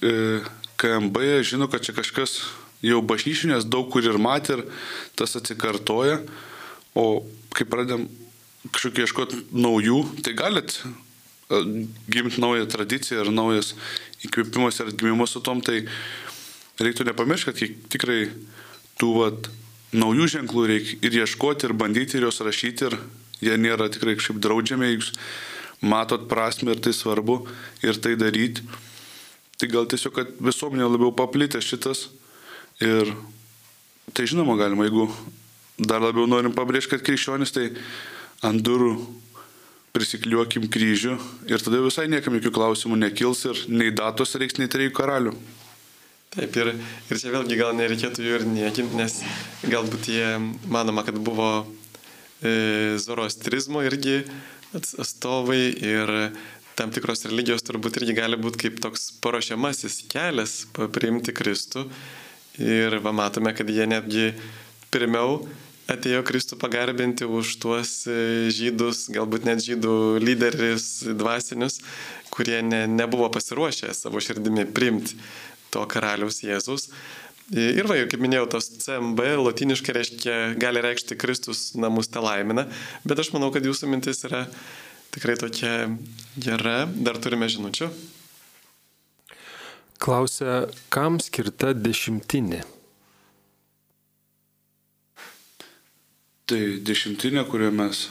e, 0.01 0.41
KMB 0.81 1.41
žino, 1.45 1.69
kad 1.71 1.85
čia 1.85 1.95
kažkas 1.95 2.39
jau 2.85 3.01
bažnyčinės 3.05 3.67
daug 3.69 3.87
kur 3.93 4.05
ir 4.05 4.17
matė 4.21 4.59
ir 4.59 4.65
tas 5.17 5.37
atsikartoja, 5.37 6.19
o 6.95 7.23
kai 7.55 7.67
pradėm 7.69 8.09
kažkokį 8.73 9.05
ieškoti 9.05 9.41
naujų, 9.53 10.01
tai 10.25 10.33
galit 10.37 10.79
gimti 11.49 12.41
naują 12.41 12.65
tradiciją 12.69 13.25
ir 13.25 13.31
naujas 13.31 13.73
įkvėpimas 14.25 14.79
ir 14.81 14.89
atgimimas 14.93 15.35
su 15.35 15.41
tom, 15.45 15.61
tai 15.61 15.83
reiktų 16.81 17.05
nepamiršti, 17.11 17.51
kad 17.51 17.89
tikrai 17.93 18.19
tų 18.99 19.11
vat, 19.19 19.49
naujų 19.95 20.27
ženklų 20.37 20.65
reikia 20.71 20.97
ir 21.05 21.19
ieškoti, 21.21 21.67
ir 21.67 21.75
bandyti, 21.77 22.17
ir 22.17 22.27
juos 22.27 22.41
rašyti, 22.43 22.89
ir 22.89 22.97
jie 23.45 23.59
nėra 23.61 23.87
tikrai 23.93 24.17
kažkaip 24.17 24.41
draudžiami, 24.43 24.95
jūs 24.95 25.11
matot 25.85 26.25
prasme 26.31 26.73
ir 26.73 26.81
tai 26.81 26.95
svarbu, 26.95 27.43
ir 27.85 27.99
tai 28.01 28.15
daryti. 28.19 28.65
Tai 29.55 29.69
gal 29.71 29.87
tiesiog, 29.87 30.15
kad 30.15 30.33
visuomenė 30.43 30.87
labiau 30.89 31.13
paplitė 31.15 31.61
šitas 31.63 32.09
ir 32.83 33.13
tai 34.15 34.25
žinoma 34.27 34.57
galima, 34.59 34.87
jeigu 34.87 35.07
dar 35.79 36.03
labiau 36.03 36.27
norim 36.27 36.55
pabrėžti, 36.55 36.95
kad 36.95 37.05
krikščionis 37.05 37.53
tai 37.55 37.69
ant 38.43 38.63
durų 38.65 38.97
prisikliuokim 39.95 40.67
kryžių 40.71 41.15
ir 41.49 41.63
tada 41.63 41.79
visai 41.83 42.09
niekam 42.11 42.35
jokių 42.35 42.51
klausimų 42.57 42.99
nekils 43.05 43.45
ir 43.47 43.61
nei 43.71 43.93
datos 43.95 44.35
reiks, 44.39 44.59
nei 44.59 44.71
trijų 44.71 44.93
karalių. 44.97 45.35
Taip, 46.35 46.57
ir, 46.59 46.73
ir 47.07 47.21
čia 47.21 47.31
vėlgi 47.31 47.55
gal 47.55 47.71
nereikėtų 47.77 48.25
jų 48.25 48.39
ir 48.39 48.43
niekinti, 48.49 48.97
nes 48.99 49.21
galbūt 49.71 50.09
jie 50.11 50.33
manoma, 50.67 51.05
kad 51.07 51.15
buvo 51.15 51.63
e, 52.43 52.97
zoroastrizmo 52.99 53.85
irgi 53.87 54.19
atstovai 54.75 55.61
ir 55.79 56.11
tam 56.75 56.91
tikros 56.91 57.23
religijos 57.29 57.63
turbūt 57.63 58.01
irgi 58.01 58.17
gali 58.17 58.39
būti 58.39 58.65
kaip 58.65 58.81
toks 58.83 59.13
paruošiamasis 59.23 60.01
kelias 60.11 60.57
priimti 60.75 61.31
Kristų. 61.35 61.85
Ir 62.59 62.99
va, 63.03 63.15
matome, 63.15 63.51
kad 63.55 63.71
jie 63.71 63.87
netgi 63.87 64.33
pirmiau 64.91 65.41
atėjo 65.91 66.23
Kristų 66.25 66.57
pagarbinti 66.61 67.27
už 67.27 67.55
tuos 67.61 67.91
e, 68.09 68.47
žydus, 68.53 69.05
galbūt 69.13 69.45
net 69.47 69.61
žydų 69.65 70.21
lyderis 70.23 70.87
dvasinius, 71.17 71.79
kurie 72.33 72.61
ne, 72.65 72.85
nebuvo 72.89 73.29
pasiruošę 73.33 73.93
savo 73.93 74.21
širdimi 74.23 74.65
priimti 74.65 75.19
to 75.73 75.85
karaliaus 75.91 76.41
Jėzus. 76.43 76.89
Ir 77.53 77.85
va, 77.85 77.99
kaip 78.09 78.21
minėjau, 78.23 78.47
tos 78.55 78.71
CMB 78.81 79.21
latiniškai 79.37 79.93
reiškia, 79.93 80.35
gali 80.57 80.81
reikšti 80.81 81.17
Kristus 81.21 81.67
namus 81.77 82.09
te 82.09 82.23
laimina, 82.23 82.65
bet 83.05 83.21
aš 83.21 83.29
manau, 83.35 83.51
kad 83.53 83.65
jūsų 83.67 83.91
mintis 83.91 84.25
yra 84.25 84.47
tikrai 85.13 85.37
tokia 85.37 85.75
gera. 86.41 86.87
Dar 86.89 87.21
turime 87.21 87.45
žinučių. 87.51 87.91
Klausia, 90.01 90.65
kam 90.89 91.21
skirta 91.23 91.75
dešimtinė? 91.77 92.63
Tai 96.45 96.59
dešimtinė, 96.85 97.41
kurią 97.49 97.71
mes, 97.73 98.03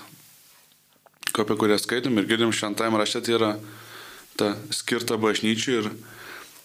apie 1.39 1.55
kurią 1.55 1.77
skaitom 1.79 2.17
ir 2.19 2.27
girdim 2.27 2.51
šventajame 2.51 2.99
rašte, 2.99 3.21
tai 3.23 3.35
yra 3.37 3.51
ta 4.35 4.49
skirta 4.75 5.15
bažnyčiai 5.23 5.77
ir 5.79 5.91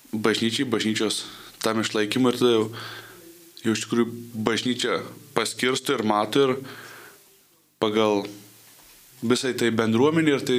bažnyčiai, 0.10 0.66
bažnyčios 0.66 1.28
tam 1.62 1.84
išlaikymui 1.84 2.32
ir 2.32 2.40
tada 2.40 2.54
jau, 2.56 2.64
jau 3.62 3.76
iš 3.76 3.84
tikrųjų 3.84 4.08
bažnyčia 4.48 4.96
paskirsto 5.36 5.94
ir 5.94 6.02
mato 6.10 6.48
ir 6.48 6.54
pagal 7.78 8.24
visai 9.22 9.52
tai 9.54 9.70
bendruomenė 9.70 10.34
ir 10.40 10.46
tai, 10.48 10.58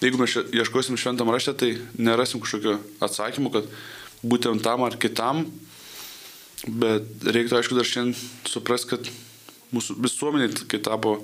jeigu 0.00 0.22
mes 0.22 0.38
ieškosim 0.62 0.96
šventam 0.96 1.28
rašte, 1.34 1.52
tai 1.60 1.74
nerasim 2.00 2.40
kažkokio 2.40 2.78
atsakymų, 3.04 3.52
kad 3.58 3.68
būtent 4.24 4.64
tam 4.64 4.86
ar 4.88 4.96
kitam, 4.96 5.44
bet 6.64 7.28
reiktų 7.28 7.60
aišku 7.60 7.76
dar 7.76 7.90
šiandien 7.90 8.16
supras, 8.48 8.88
kad 8.88 9.12
mūsų 9.72 9.98
visuomenė, 10.04 10.50
kai 10.70 10.80
tapo 10.84 11.18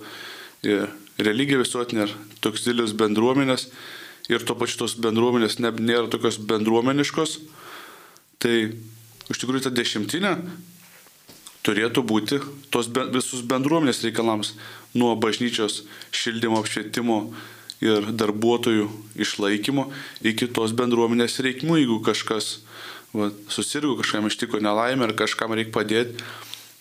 religija 1.18 1.60
visuotinė 1.60 2.06
ir 2.06 2.14
toks 2.44 2.64
dėlis 2.66 2.94
bendruomenės 2.98 3.68
ir 4.28 4.44
to 4.44 4.56
pačiu 4.58 4.82
tos 4.84 4.96
bendruomenės 5.00 5.58
ne, 5.62 5.72
nėra 5.72 6.08
tokios 6.12 6.38
bendruomeniškos, 6.50 7.38
tai 8.42 8.56
iš 9.28 9.40
tikrųjų 9.40 9.68
ta 9.68 9.72
dešimtinė 9.74 10.34
turėtų 11.66 12.04
būti 12.06 12.40
tos 12.72 12.88
be, 12.92 13.06
visus 13.12 13.44
bendruomenės 13.48 14.02
reikalams 14.06 14.54
nuo 14.96 15.14
bažnyčios 15.20 15.82
šildymo, 16.14 16.60
apšvietimo 16.62 17.18
ir 17.84 18.10
darbuotojų 18.18 18.88
išlaikymo 19.20 19.88
iki 20.26 20.48
tos 20.54 20.74
bendruomenės 20.76 21.38
reikmų, 21.44 21.80
jeigu 21.82 21.98
kažkas 22.06 22.58
va, 23.14 23.30
susirgo, 23.52 23.96
kažkam 24.00 24.28
ištiko 24.30 24.62
nelaimė 24.64 25.08
ar 25.08 25.16
kažkam 25.18 25.54
reikia 25.56 25.74
padėti. 25.76 26.24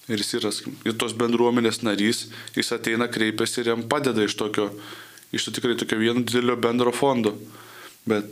Ir 0.07 0.21
jis 0.21 0.37
yra 0.39 0.51
ir 0.87 0.95
tos 0.95 1.15
bendruomenės 1.19 1.81
narys, 1.83 2.27
jis 2.55 2.71
ateina, 2.71 3.09
kreipiasi 3.11 3.61
ir 3.61 3.73
jam 3.73 3.83
padeda 3.91 4.23
iš 4.23 4.37
tokio, 4.39 4.69
iš 5.35 5.47
to 5.47 5.55
tikrai 5.57 5.75
tokio 5.79 5.99
vieno 5.99 6.23
didelio 6.23 6.55
bendro 6.55 6.93
fondo. 6.95 7.33
Bet 8.07 8.29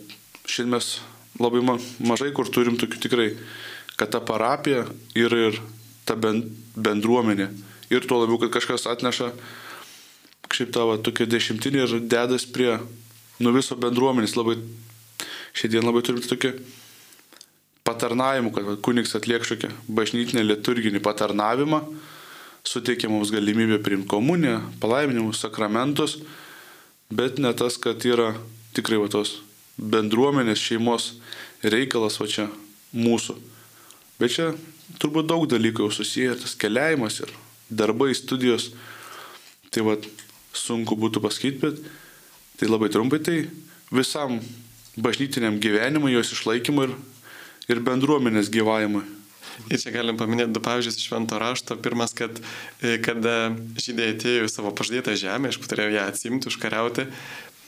šiandien 0.47 0.77
mes 0.77 0.91
labai 1.41 1.63
mažai 1.99 2.31
kur 2.35 2.47
turim 2.47 2.79
tokių 2.79 3.01
tikrai, 3.03 3.27
kad 3.99 4.13
ta 4.15 4.21
parapija 4.23 4.85
ir, 5.19 5.35
ir 5.35 5.59
ta 6.07 6.15
bendruomenė. 6.15 7.49
Ir 7.91 8.07
tuo 8.07 8.21
labiau, 8.21 8.39
kad 8.41 8.55
kažkas 8.55 8.87
atneša 8.89 9.33
šiaip 10.55 10.71
tavo 10.71 10.95
tokia 11.03 11.27
dešimtinė 11.27 11.83
ir 11.83 11.99
dedas 12.07 12.47
prie 12.47 12.77
nu 13.43 13.51
viso 13.51 13.75
bendruomenės. 13.75 14.37
Labai, 14.39 14.55
šiandien 15.51 15.83
labai 15.83 16.05
turim 16.07 16.23
tokį 16.23 16.55
patarnavimų, 17.85 18.51
kad 18.55 18.69
kunigs 18.85 19.15
atliek 19.17 19.45
šokią 19.45 19.69
bažnytinę 19.87 20.43
liturginį 20.45 21.01
patarnavimą, 21.05 21.81
suteikia 22.65 23.09
mums 23.11 23.31
galimybę 23.33 23.79
priimti 23.85 24.09
komuniją, 24.09 24.61
palaiminimus, 24.81 25.43
sakramentus, 25.43 26.17
bet 27.13 27.37
ne 27.39 27.53
tas, 27.53 27.77
kad 27.77 28.01
yra 28.05 28.33
tikrai 28.75 28.97
va 29.03 29.09
tos 29.11 29.37
bendruomenės, 29.77 30.61
šeimos 30.61 31.11
reikalas, 31.63 32.17
va 32.19 32.29
čia 32.31 32.47
mūsų. 32.95 33.37
Bet 34.19 34.33
čia 34.33 34.51
turbūt 35.01 35.29
daug 35.29 35.45
dalykų 35.51 35.85
jau 35.85 35.93
susiję, 35.93 36.35
tas 36.41 36.55
keliavimas 36.57 37.19
ir 37.21 37.33
darbai, 37.69 38.13
studijos. 38.17 38.71
Tai 39.69 39.83
vad 39.89 40.05
sunku 40.55 40.95
būtų 40.97 41.21
pasakyti, 41.21 41.59
bet 41.61 41.81
tai 42.59 42.69
labai 42.69 42.89
trumpai 42.93 43.19
tai 43.19 43.41
visam 43.91 44.39
bažnytiniam 44.95 45.59
gyvenimui, 45.59 46.13
jos 46.15 46.31
išlaikymui 46.31 46.87
ir, 46.87 46.95
ir 47.71 47.81
bendruomenės 47.85 48.51
gyvavimui. 48.53 49.03
Ir 49.71 49.79
čia 49.79 49.93
galim 49.93 50.17
paminėti 50.19 50.53
du 50.55 50.61
pavyzdžius 50.63 50.99
iš 50.99 51.07
švento 51.09 51.39
rašto. 51.39 51.77
Pirmas, 51.79 52.13
kad 52.17 52.41
e, 52.83 52.97
kada 53.03 53.53
žydai 53.79 54.11
atėjo 54.13 54.47
į 54.47 54.51
savo 54.51 54.73
pažadėtą 54.75 55.15
žemę, 55.19 55.51
aišku, 55.51 55.67
turėjo 55.71 55.93
ją 55.95 56.07
atsimti, 56.11 56.51
užkariauti, 56.51 57.07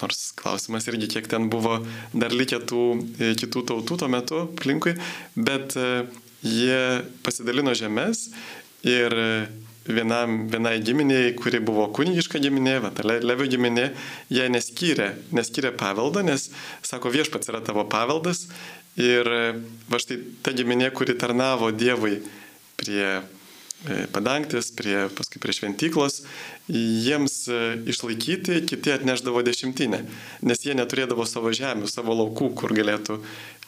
nors 0.02 0.20
klausimas 0.38 0.88
irgi, 0.92 1.10
kiek 1.16 1.30
ten 1.32 1.48
buvo 1.54 1.80
dar 2.14 2.36
likę 2.36 2.60
tų 2.70 2.84
e, 2.98 3.32
kitų 3.40 3.64
tautų 3.72 4.02
tuo 4.04 4.12
metu 4.12 4.42
aplinkui, 4.50 4.98
bet 5.40 5.78
e, 5.80 5.88
jie 6.44 6.82
pasidalino 7.26 7.74
žemės 7.78 8.28
ir 8.86 9.16
vienam, 9.88 10.48
vienai 10.52 10.78
giminiai, 10.84 11.32
kuri 11.40 11.60
buvo 11.64 11.88
kunigiška 11.96 12.42
giminė, 12.44 12.78
va, 12.84 12.92
Levio 13.04 13.48
giminė, 13.50 13.90
jie 14.34 14.48
neskyrė, 14.52 15.14
neskyrė 15.36 15.72
paveldą, 15.80 16.24
nes, 16.28 16.50
sako, 16.86 17.12
viešpats 17.14 17.52
yra 17.52 17.64
tavo 17.66 17.88
paveldas 17.90 18.48
ir 18.98 19.30
va 19.90 20.02
štai 20.02 20.20
ta 20.44 20.54
giminė, 20.58 20.90
kuri 20.96 21.16
tarnavo 21.18 21.70
Dievui 21.72 22.18
prie 22.78 23.06
e, 23.06 23.22
padangtis, 24.14 24.72
prie, 24.74 25.08
paskui 25.14 25.42
prie 25.42 25.54
šventyklos, 25.54 26.24
jiems 26.70 27.38
e, 27.50 27.62
išlaikyti 27.94 28.62
kiti 28.70 28.94
atneždavo 28.94 29.44
dešimtinę, 29.46 30.02
nes 30.46 30.66
jie 30.66 30.76
neturėdavo 30.78 31.26
savo 31.30 31.54
žemių, 31.54 31.90
savo 31.92 32.18
laukų, 32.18 32.52
kur 32.58 32.74
galėtų 32.78 33.20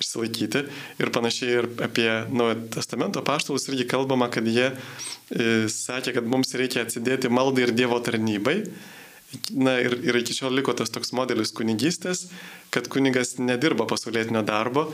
išsilaikyti. 0.01 0.65
Ir 1.01 1.13
panašiai 1.15 1.57
ir 1.61 1.69
apie 1.85 2.09
Naujo 2.33 2.57
testamento 2.77 3.23
paštalus 3.25 3.69
irgi 3.69 3.89
kalbama, 3.89 4.29
kad 4.33 4.47
jie 4.49 4.71
e, 4.71 5.67
sakė, 5.69 6.17
kad 6.17 6.29
mums 6.29 6.55
reikia 6.57 6.85
atsidėti 6.85 7.31
maldai 7.33 7.67
ir 7.67 7.75
Dievo 7.77 8.01
tarnybai. 8.01 8.63
Na 9.53 9.75
ir, 9.77 9.93
ir 10.01 10.17
iki 10.17 10.33
šiol 10.33 10.55
liko 10.57 10.73
tas 10.73 10.89
toks 10.89 11.11
modelis 11.13 11.51
kunigystės, 11.53 12.25
kad 12.73 12.87
kunigas 12.89 13.35
nedirba 13.37 13.85
pasaulietinio 13.89 14.41
darbo, 14.45 14.87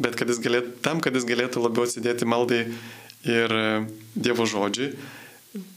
bet 0.00 0.16
kad 0.16 0.32
galėtų, 0.32 0.78
tam, 0.84 1.02
kad 1.04 1.16
jis 1.16 1.28
galėtų 1.28 1.60
labiau 1.60 1.84
atsidėti 1.84 2.28
maldai 2.28 2.62
ir 3.28 3.52
e, 3.52 3.66
Dievo 4.16 4.46
žodžiui. 4.48 4.94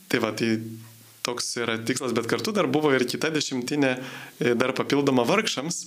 Tai 0.08 0.22
va, 0.24 0.32
tai 0.38 0.54
toks 1.26 1.50
yra 1.60 1.76
tikslas, 1.82 2.14
bet 2.16 2.30
kartu 2.30 2.54
dar 2.56 2.70
buvo 2.72 2.94
ir 2.96 3.04
kita 3.10 3.32
dešimtinė, 3.34 3.92
e, 4.40 4.54
dar 4.56 4.76
papildoma 4.78 5.26
vargšams 5.28 5.86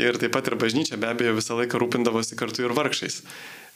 ir 0.00 0.18
taip 0.22 0.34
pat 0.34 0.50
ir 0.50 0.58
bažnyčia 0.58 0.98
be 0.98 1.10
abejo 1.10 1.36
visą 1.38 1.58
laiką 1.58 1.78
rūpindavosi 1.82 2.38
kartu 2.40 2.66
ir 2.66 2.74
vargšais. 2.74 3.20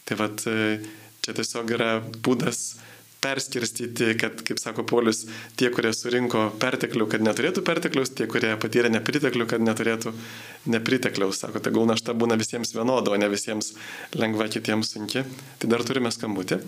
Tai 0.09 0.19
va, 0.19 0.31
e, 0.51 0.81
čia 1.23 1.37
tiesiog 1.37 1.71
yra 1.77 1.93
būdas 2.03 2.75
perskirstyti, 3.25 4.13
kad, 4.21 4.43
kaip 4.47 4.61
sako 4.61 4.85
Polius, 4.89 5.25
tie, 5.59 5.71
kurie 5.75 5.93
surinko 5.97 6.47
perteklių, 6.61 7.09
kad 7.11 7.25
neturėtų 7.25 7.65
pertekliaus, 7.67 8.13
tie, 8.17 8.29
kurie 8.31 8.53
patyrė 8.61 8.93
nepriteklių, 8.93 9.47
kad 9.51 9.65
neturėtų 9.65 10.13
nepritekliaus. 10.75 11.41
Sako, 11.45 11.63
tegul 11.65 11.89
našta 11.91 12.17
būna 12.17 12.39
visiems 12.41 12.75
vienoda, 12.77 13.15
o 13.15 13.21
ne 13.21 13.31
visiems 13.33 13.73
lengva, 14.17 14.51
kitiems 14.53 14.95
sunki. 14.95 15.25
Tai 15.61 15.73
dar 15.73 15.85
turime 15.87 16.13
skambutį. 16.15 16.61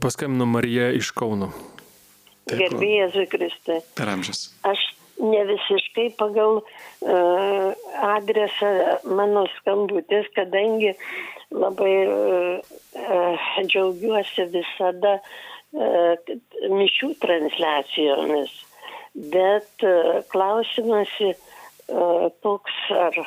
Paskambino 0.00 0.46
Marija 0.48 0.90
iš 0.96 1.12
Kauno. 1.16 1.52
Gerbėjai 2.48 3.06
Jėzui 3.06 3.28
Kristui. 3.32 3.80
Per 3.96 4.10
amžius. 4.12 4.46
Aš 4.68 4.80
ne 5.20 5.44
visiškai 5.48 6.10
pagal 6.18 6.60
uh, 6.60 7.84
adresą 8.16 8.72
mano 9.08 9.44
skambutis, 9.58 10.28
kadangi 10.36 10.92
uh, 10.92 11.33
uh, 11.54 12.76
džiaugiuosi 13.62 14.48
visada 14.54 15.18
uh, 15.20 16.34
mišių 16.74 17.12
transliacijomis. 17.22 18.54
Bet 19.14 19.84
klausimas 20.32 21.10
toks, 22.42 22.78
ar 22.90 23.18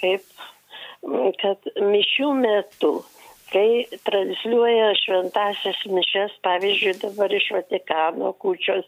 kaip, 0.00 0.22
kad 1.42 1.68
mišių 1.76 2.30
metu 2.38 2.92
kai 3.54 3.84
transliuoja 4.06 4.92
šventasias 4.98 5.82
mišes, 5.90 6.34
pavyzdžiui, 6.46 6.96
dabar 7.04 7.34
iš 7.34 7.50
Vatikano 7.54 8.32
kūčios. 8.42 8.86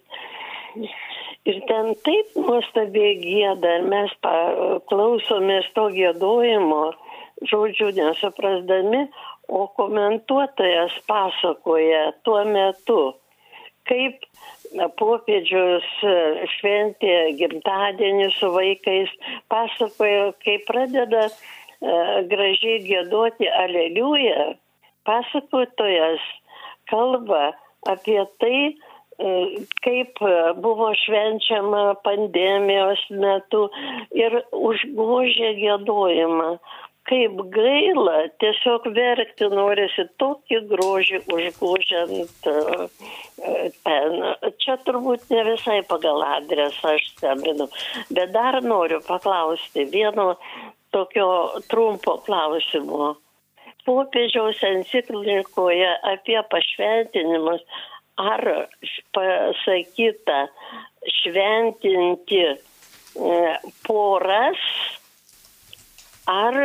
Ir 1.47 1.61
ten 1.69 1.93
taip 2.07 2.35
nuostabiai 2.35 3.15
gėda, 3.21 3.77
mes 3.87 4.15
klausomės 4.91 5.69
to 5.77 5.87
gėdojimo, 5.95 6.83
žodžių 7.45 7.93
nesuprasdami, 7.99 9.07
o 9.49 9.67
komentuotojas 9.79 10.95
pasakoja 11.07 12.11
tuo 12.27 12.41
metu, 12.49 13.03
kaip 13.87 14.25
popiežius 14.99 15.87
šventė 16.57 17.15
gimtadienį 17.39 18.33
su 18.35 18.51
vaikais, 18.57 19.13
pasakoja, 19.53 20.33
kaip 20.43 20.67
pradeda 20.67 21.29
E, 21.77 21.93
gražiai 22.31 22.81
gėduoti 22.87 23.49
aleliuja, 23.53 24.55
pasakotojas 25.05 26.23
kalba 26.89 27.51
apie 27.93 28.23
tai, 28.41 28.61
e, 28.73 29.33
kaip 29.85 30.23
buvo 30.65 30.89
švenčiama 31.03 31.99
pandemijos 32.07 33.03
metu 33.11 33.67
ir 34.17 34.41
užgožė 34.57 35.53
gėdojimą. 35.61 36.51
Kaip 37.07 37.39
gaila, 37.55 38.17
tiesiog 38.43 38.89
verkti 38.97 39.47
norisi 39.53 40.05
tokį 40.19 40.59
grožį 40.73 41.21
užgožiant 41.37 42.49
e, 42.51 42.55
ten. 43.87 44.17
Čia 44.65 44.75
turbūt 44.87 45.29
ne 45.31 45.45
visai 45.53 45.79
pagal 45.87 46.25
adresą 46.27 46.97
aš 46.97 47.05
stebinu, 47.13 47.69
bet 48.11 48.35
dar 48.35 48.59
noriu 48.65 48.99
paklausti 49.07 49.87
vieno 49.93 50.33
tokio 50.91 51.29
trumpo 51.71 52.19
klausimo. 52.27 53.15
Popiežiaus 53.87 54.59
enciklikoje 54.67 55.93
apie 56.11 56.41
pašventinimus 56.51 57.63
ar 58.19 58.43
pasakyta 59.15 60.47
šventinti 61.21 62.43
e, 62.51 62.57
poras 63.87 64.63
ar 66.31 66.59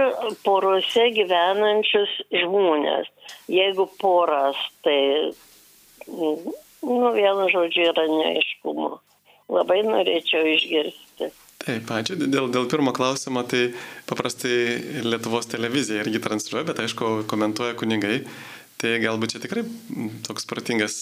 porose 0.45 1.07
gyvenančius 1.15 2.17
žmonės. 2.33 3.09
Jeigu 3.51 3.87
poras, 4.01 4.57
tai, 4.85 5.31
nu, 6.09 6.33
vienu 7.15 7.47
žodžiu, 7.53 7.87
yra 7.93 8.07
neaiškumo. 8.09 8.91
Labai 9.51 9.81
norėčiau 9.85 10.47
išgirsti. 10.47 11.31
Taip, 11.61 11.91
ačiū. 11.93 12.15
Dėl, 12.17 12.47
dėl 12.49 12.65
pirmo 12.71 12.93
klausimo, 12.95 13.43
tai 13.45 13.67
paprastai 14.09 15.03
Lietuvos 15.05 15.49
televizija 15.51 16.01
irgi 16.01 16.23
transliuoja, 16.23 16.65
bet 16.71 16.81
aišku, 16.81 17.11
komentuoja 17.29 17.75
kunigai. 17.77 18.23
Tai 18.81 18.95
galbūt 19.03 19.35
čia 19.35 19.43
tikrai 19.43 19.61
toks 20.25 20.47
pratingas 20.49 20.95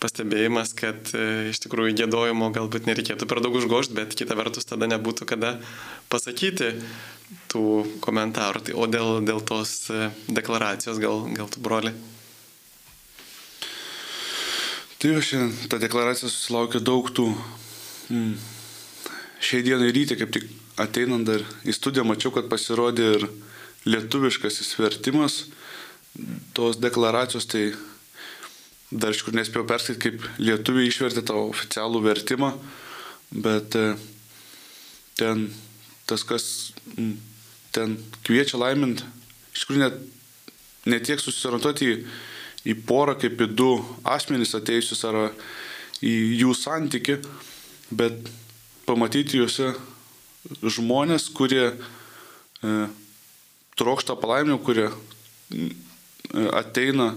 pastebėjimas, 0.00 0.72
kad 0.76 1.12
e, 1.14 1.50
iš 1.52 1.60
tikrųjų 1.64 1.96
gėdojimo 2.00 2.50
galbūt 2.54 2.88
nereikėtų 2.88 3.28
per 3.28 3.42
daug 3.44 3.56
užgošti, 3.60 3.96
bet 3.98 4.16
kita 4.18 4.36
vertus 4.38 4.68
tada 4.68 4.88
nebūtų 4.90 5.28
kada 5.28 5.56
pasakyti 6.12 6.72
tų 7.52 7.64
komentarų. 8.04 8.64
Tai, 8.66 8.76
o 8.80 8.88
dėl, 8.90 9.20
dėl 9.26 9.42
tos 9.46 9.74
e, 9.92 10.08
deklaracijos 10.32 11.00
gal, 11.02 11.26
gal 11.36 11.50
tu 11.52 11.62
broli? 11.64 11.92
Tai 15.00 15.14
jau 15.14 15.20
šiandien 15.24 15.70
ta 15.72 15.78
deklaracija 15.80 16.28
susilaukė 16.28 16.82
daug 16.84 17.06
tų 17.16 17.30
mm, 18.12 18.34
šiai 19.40 19.64
dienai 19.64 19.92
ryte, 19.96 20.18
kaip 20.20 20.32
tik 20.36 20.48
ateinant 20.80 21.28
dar 21.28 21.44
į 21.64 21.76
studiją, 21.76 22.04
mačiau, 22.08 22.32
kad 22.34 22.50
pasirodė 22.52 23.06
ir 23.16 23.30
lietuviškas 23.88 24.60
įsvertimas 24.64 25.46
tos 26.56 26.76
deklaracijos, 26.80 27.46
tai 27.48 27.70
dar 28.90 29.14
iš 29.14 29.22
kur 29.22 29.34
nespėjau 29.36 29.66
perskaityti, 29.70 30.02
kaip 30.02 30.42
lietuviai 30.42 30.90
išvertė 30.90 31.22
tą 31.26 31.38
oficialų 31.46 32.02
vertimą, 32.04 32.50
bet 33.30 33.76
e, 33.78 33.92
ten 35.18 35.46
tas, 36.10 36.24
kas 36.26 36.44
ten 37.70 37.94
kviečia 38.26 38.58
laiminti, 38.58 39.06
iš 39.54 39.66
kur 39.68 39.78
net, 39.78 39.94
net 40.90 41.06
tiek 41.06 41.22
susiorientuoti 41.22 41.86
į, 41.86 41.98
į 42.72 42.76
porą 42.88 43.14
kaip 43.20 43.38
į 43.38 43.50
du 43.54 43.70
asmenys 44.02 44.56
ateijusius 44.58 45.06
ar 45.06 45.20
į 46.02 46.14
jų 46.40 46.56
santyki, 46.56 47.20
bet 47.94 48.26
pamatyti 48.88 49.38
juose 49.38 49.70
žmonės, 50.64 51.28
kurie 51.36 51.68
e, 51.70 52.74
trokšta 53.78 54.16
palaiminimų, 54.18 54.60
kurie 54.66 54.88
e, 54.88 55.70
ateina 56.58 57.12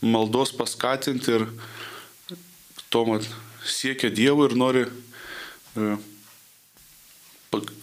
maldos 0.00 0.52
paskatinti 0.56 1.34
ir 1.38 1.46
tuomet 2.92 3.26
siekia 3.68 4.10
Dievo 4.14 4.46
ir 4.48 4.54
nori, 4.58 4.84
e, 5.76 5.96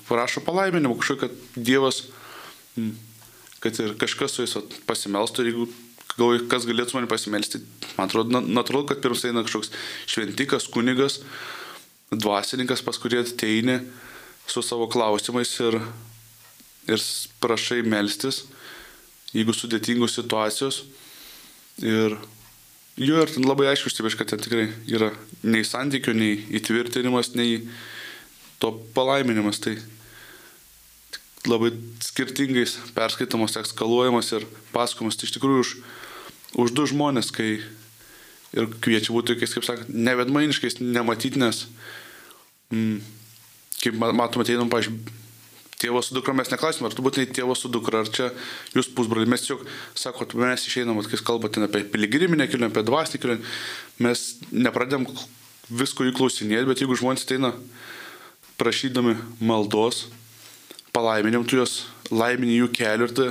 prašo 0.10 0.44
palaiminimų, 0.46 0.98
kažkokio, 1.02 1.28
kad 1.28 1.66
Dievas, 1.68 2.04
kad 3.64 3.82
ir 3.82 3.96
kažkas 4.02 4.36
su 4.36 4.46
jais 4.46 4.56
pasimelstų 4.88 5.44
ir 5.44 5.52
jeigu 5.52 5.68
galvoju, 6.16 6.46
kas 6.52 6.68
galėtų 6.68 6.98
mane 6.98 7.12
pasimelsti, 7.12 7.62
man 7.98 8.10
atrodo, 8.10 8.40
natūralu, 8.40 8.88
kad 8.90 9.02
pirms 9.04 9.26
eina 9.28 9.44
kažkoks 9.46 9.72
šventikas, 10.10 10.70
kunigas, 10.72 11.20
dvasininkas, 12.14 12.84
pas 12.86 13.00
kurį 13.02 13.24
ateini 13.24 13.80
su 14.48 14.62
savo 14.64 14.88
klausimais 14.92 15.52
ir, 15.66 15.80
ir 16.88 17.08
prašai 17.44 17.82
melstis, 17.88 18.46
jeigu 19.34 19.56
sudėtingos 19.56 20.16
situacijos. 20.16 20.86
Ir 21.84 22.16
jo 22.96 23.20
ir 23.20 23.34
labai 23.44 23.68
aišku, 23.74 23.92
stebėš, 23.92 24.16
kad 24.20 24.32
ten 24.32 24.40
tikrai 24.40 24.70
yra 24.88 25.12
nei 25.44 25.66
santykių, 25.68 26.14
nei 26.16 26.38
įtvirtinimas, 26.56 27.34
nei 27.36 27.66
to 28.64 28.72
palaiminimas. 28.96 29.60
Tai 29.64 29.76
labai 31.46 31.74
skirtingais 32.04 32.78
perskaitamos, 32.96 33.58
ekskaluojamas 33.60 34.32
ir 34.38 34.48
pasakomas. 34.72 35.20
Tai 35.20 35.28
iš 35.28 35.36
tikrųjų 35.36 35.66
už, 35.66 35.74
už 36.64 36.76
du 36.78 36.88
žmonės, 36.90 37.34
kai 37.36 37.60
ir 38.56 38.72
kviečia 38.80 39.12
būti 39.12 39.34
tokiais, 39.34 39.54
kaip 39.58 39.68
sakant, 39.68 39.92
nevedmainiškais, 39.92 40.80
nematytinės, 40.80 41.66
mm, 42.72 43.04
kaip 43.84 44.00
matom, 44.00 44.46
ateinam, 44.46 44.72
pažiūrėjau, 44.72 45.24
tėvo 45.82 46.02
su 46.04 46.16
dukra 46.16 46.34
mes 46.36 46.50
neklausime, 46.52 46.88
ar 46.90 46.96
tu 46.96 47.04
būtinai 47.06 47.28
tėvo 47.36 47.56
su 47.58 47.70
dukra, 47.72 48.04
ar 48.04 48.12
čia 48.12 48.30
jūs 48.76 48.90
pusbroliai. 48.96 49.30
Mes 49.32 49.44
tiesiog, 49.44 49.66
sakot, 49.98 50.36
mes 50.40 50.68
išeinam, 50.70 51.02
kai 51.04 51.20
kalbate 51.20 51.64
apie 51.66 51.84
piligriminę 51.92 52.48
kelionę, 52.50 52.72
apie 52.72 52.86
dvasinę 52.88 53.22
kelionę, 53.22 53.56
mes 54.06 54.26
nepradėm 54.52 55.08
visko 55.70 56.06
jų 56.08 56.16
klausinėti, 56.16 56.70
bet 56.70 56.84
jeigu 56.84 56.98
žmonės 57.00 57.26
ateina 57.28 57.52
prašydami 58.60 59.18
maldos, 59.44 60.06
palaiminėm, 60.96 61.44
tu 61.44 61.60
juos 61.60 61.84
laimini 62.14 62.62
jų 62.62 62.72
kelių 62.76 63.10
ir 63.10 63.16
tai, 63.18 63.30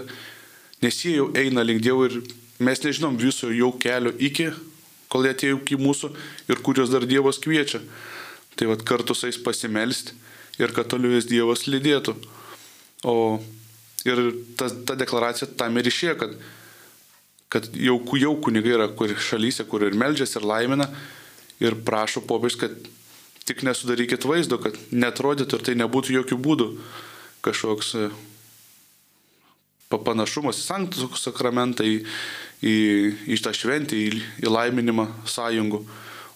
nes 0.85 1.01
jie 1.01 1.17
jau 1.17 1.31
eina 1.39 1.65
link 1.65 1.81
Dievo 1.85 2.05
ir 2.11 2.19
mes 2.61 2.83
nežinom 2.85 3.17
viso 3.21 3.49
jau 3.55 3.71
kelio 3.81 4.13
iki, 4.19 4.51
kol 5.09 5.25
jie 5.25 5.33
atėjo 5.33 5.63
iki 5.63 5.79
mūsų 5.81 6.11
ir 6.51 6.61
kurios 6.67 6.93
dar 6.93 7.07
Dievas 7.09 7.41
kviečia. 7.41 7.81
Tai 8.55 8.69
vad 8.71 8.85
kartu 8.87 9.17
su 9.17 9.27
jais 9.27 9.41
pasimelsti 9.43 10.15
ir 10.61 10.75
kad 10.75 10.91
toliau 10.91 11.15
vis 11.15 11.29
Dievas 11.29 11.67
lydėtų. 11.69 12.15
O 13.05 13.17
ir 14.09 14.21
ta, 14.59 14.69
ta 14.69 14.97
deklaracija 14.99 15.49
tam 15.59 15.79
ir 15.81 15.89
išėjo, 15.89 16.17
kad, 16.21 16.35
kad 17.53 17.69
jau, 17.77 17.99
jau 18.21 18.35
kunigai 18.45 18.77
yra 18.77 18.89
kur 18.97 19.13
šalyse, 19.13 19.67
kur 19.69 19.87
ir 19.87 19.97
meldžiasi, 19.99 20.39
ir 20.41 20.49
laimina, 20.49 20.89
ir 21.63 21.79
prašo 21.87 22.25
popiežius, 22.29 22.61
kad 22.61 22.93
tik 23.49 23.65
nesudarykit 23.67 24.25
vaizdo, 24.29 24.59
kad 24.61 24.77
netrodytų 24.93 25.59
ir 25.59 25.67
tai 25.67 25.75
nebūtų 25.81 26.17
jokių 26.21 26.39
būdų 26.41 26.69
kažkoks 27.45 27.91
e, 28.01 28.07
panašumas 29.93 30.59
į 30.59 30.65
sanktų 30.65 31.11
sakramentą, 31.21 31.85
į, 31.85 32.01
į, 32.65 32.77
į 33.37 33.39
tą 33.45 33.53
šventę, 33.55 33.99
į, 34.01 34.23
į 34.41 34.51
laiminimą 34.51 35.11
sąjungų, 35.29 35.85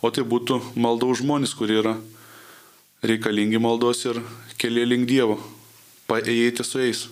o 0.05 0.11
tai 0.14 0.25
būtų 0.29 0.61
malda 0.77 1.09
už 1.09 1.25
žmonės, 1.25 1.57
kurie 1.57 1.81
yra 1.81 1.97
reikalingi 3.03 3.61
maldos 3.63 4.05
ir 4.09 4.19
keliai 4.59 4.89
link 4.89 5.09
Dievo, 5.11 5.39
paėjėti 6.11 6.67
su 6.67 6.83
jais. 6.83 7.07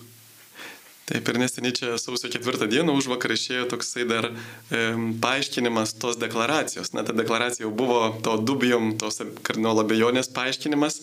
Taip 1.07 1.29
ir 1.31 1.37
neseniai 1.39 1.71
čia 1.71 1.93
sausio 2.01 2.27
ketvirtą 2.27 2.65
dieną 2.67 2.91
už 2.99 3.05
vakar 3.07 3.31
išėjo 3.31 3.69
toksai 3.71 4.03
dar 4.09 4.25
e, 4.27 4.81
paaiškinimas 5.23 5.93
tos 6.01 6.17
deklaracijos. 6.19 6.91
Na, 6.91 7.05
ta 7.07 7.15
deklaracija 7.15 7.63
jau 7.63 7.71
buvo 7.71 8.01
to 8.25 8.33
dubijom, 8.43 8.89
tos 8.99 9.21
kardinolo 9.47 9.85
abejonės 9.85 10.27
paaiškinimas, 10.35 10.99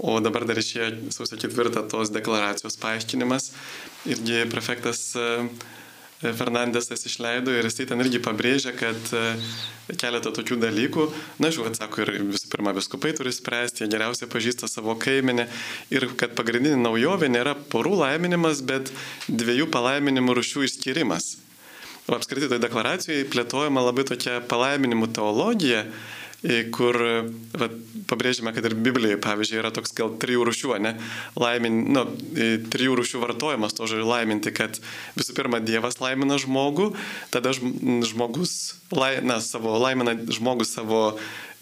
o 0.00 0.16
dabar 0.24 0.48
dar 0.48 0.56
išėjo 0.62 1.12
sausio 1.12 1.36
ketvirtą 1.42 1.84
tos 1.92 2.14
deklaracijos 2.14 2.80
paaiškinimas. 2.80 3.50
Irgi 4.08 4.46
prefektas 4.54 5.04
e, 5.20 5.28
Fernandesas 6.22 7.02
išleido 7.06 7.50
ir 7.50 7.66
jisai 7.66 7.88
ten 7.90 8.02
irgi 8.04 8.20
pabrėžia, 8.22 8.70
kad 8.78 9.10
e, 9.18 9.22
keletą 9.98 10.30
tokių 10.34 10.60
dalykų, 10.62 11.06
na, 11.42 11.50
žinau, 11.50 11.66
atsako 11.72 12.04
ir 12.04 12.12
visų 12.30 12.50
pirma, 12.52 12.74
viskupai 12.76 13.10
turi 13.18 13.32
spręsti, 13.34 13.82
jie 13.82 13.90
geriausiai 13.90 14.30
pažįsta 14.30 14.70
savo 14.70 14.94
kaiminę 15.02 15.48
ir 15.90 16.06
kad 16.20 16.36
pagrindinė 16.38 16.78
naujovė 16.78 17.32
nėra 17.32 17.56
porų 17.74 17.96
laiminimas, 18.04 18.62
bet 18.62 18.92
dviejų 19.26 19.66
palaiminimų 19.74 20.38
rušių 20.38 20.66
išskirimas. 20.68 21.32
O 22.06 22.14
apskritai 22.14 22.48
toje 22.50 22.62
deklaracijoje 22.62 23.26
plėtojama 23.30 23.82
labai 23.82 24.06
tokia 24.06 24.40
palaiminimų 24.50 25.10
teologija 25.18 25.84
kur 26.74 26.96
va, 27.54 27.68
pabrėžime, 28.10 28.50
kad 28.54 28.66
ir 28.66 28.74
Biblijoje, 28.74 29.18
pavyzdžiui, 29.22 29.60
yra 29.60 29.70
toks 29.74 29.94
gal 29.94 30.10
trijų 30.20 30.46
rušių, 30.48 30.72
ne? 30.82 30.96
Laimin, 31.38 31.78
nu, 31.94 32.04
trijų 32.72 32.96
rušių 32.98 33.22
vartojimas 33.22 33.76
to 33.78 33.86
žodžio 33.90 34.08
laiminti, 34.08 34.50
kad 34.54 34.80
visų 35.18 35.36
pirma 35.38 35.62
Dievas 35.62 36.00
laimina 36.02 36.40
žmogų, 36.42 36.90
tada 37.34 37.54
žmogus, 37.54 38.56
lai, 38.90 39.14
na, 39.22 39.38
savo, 39.44 39.76
laimina 39.82 40.16
žmogus 40.34 40.74
savo, 40.74 41.04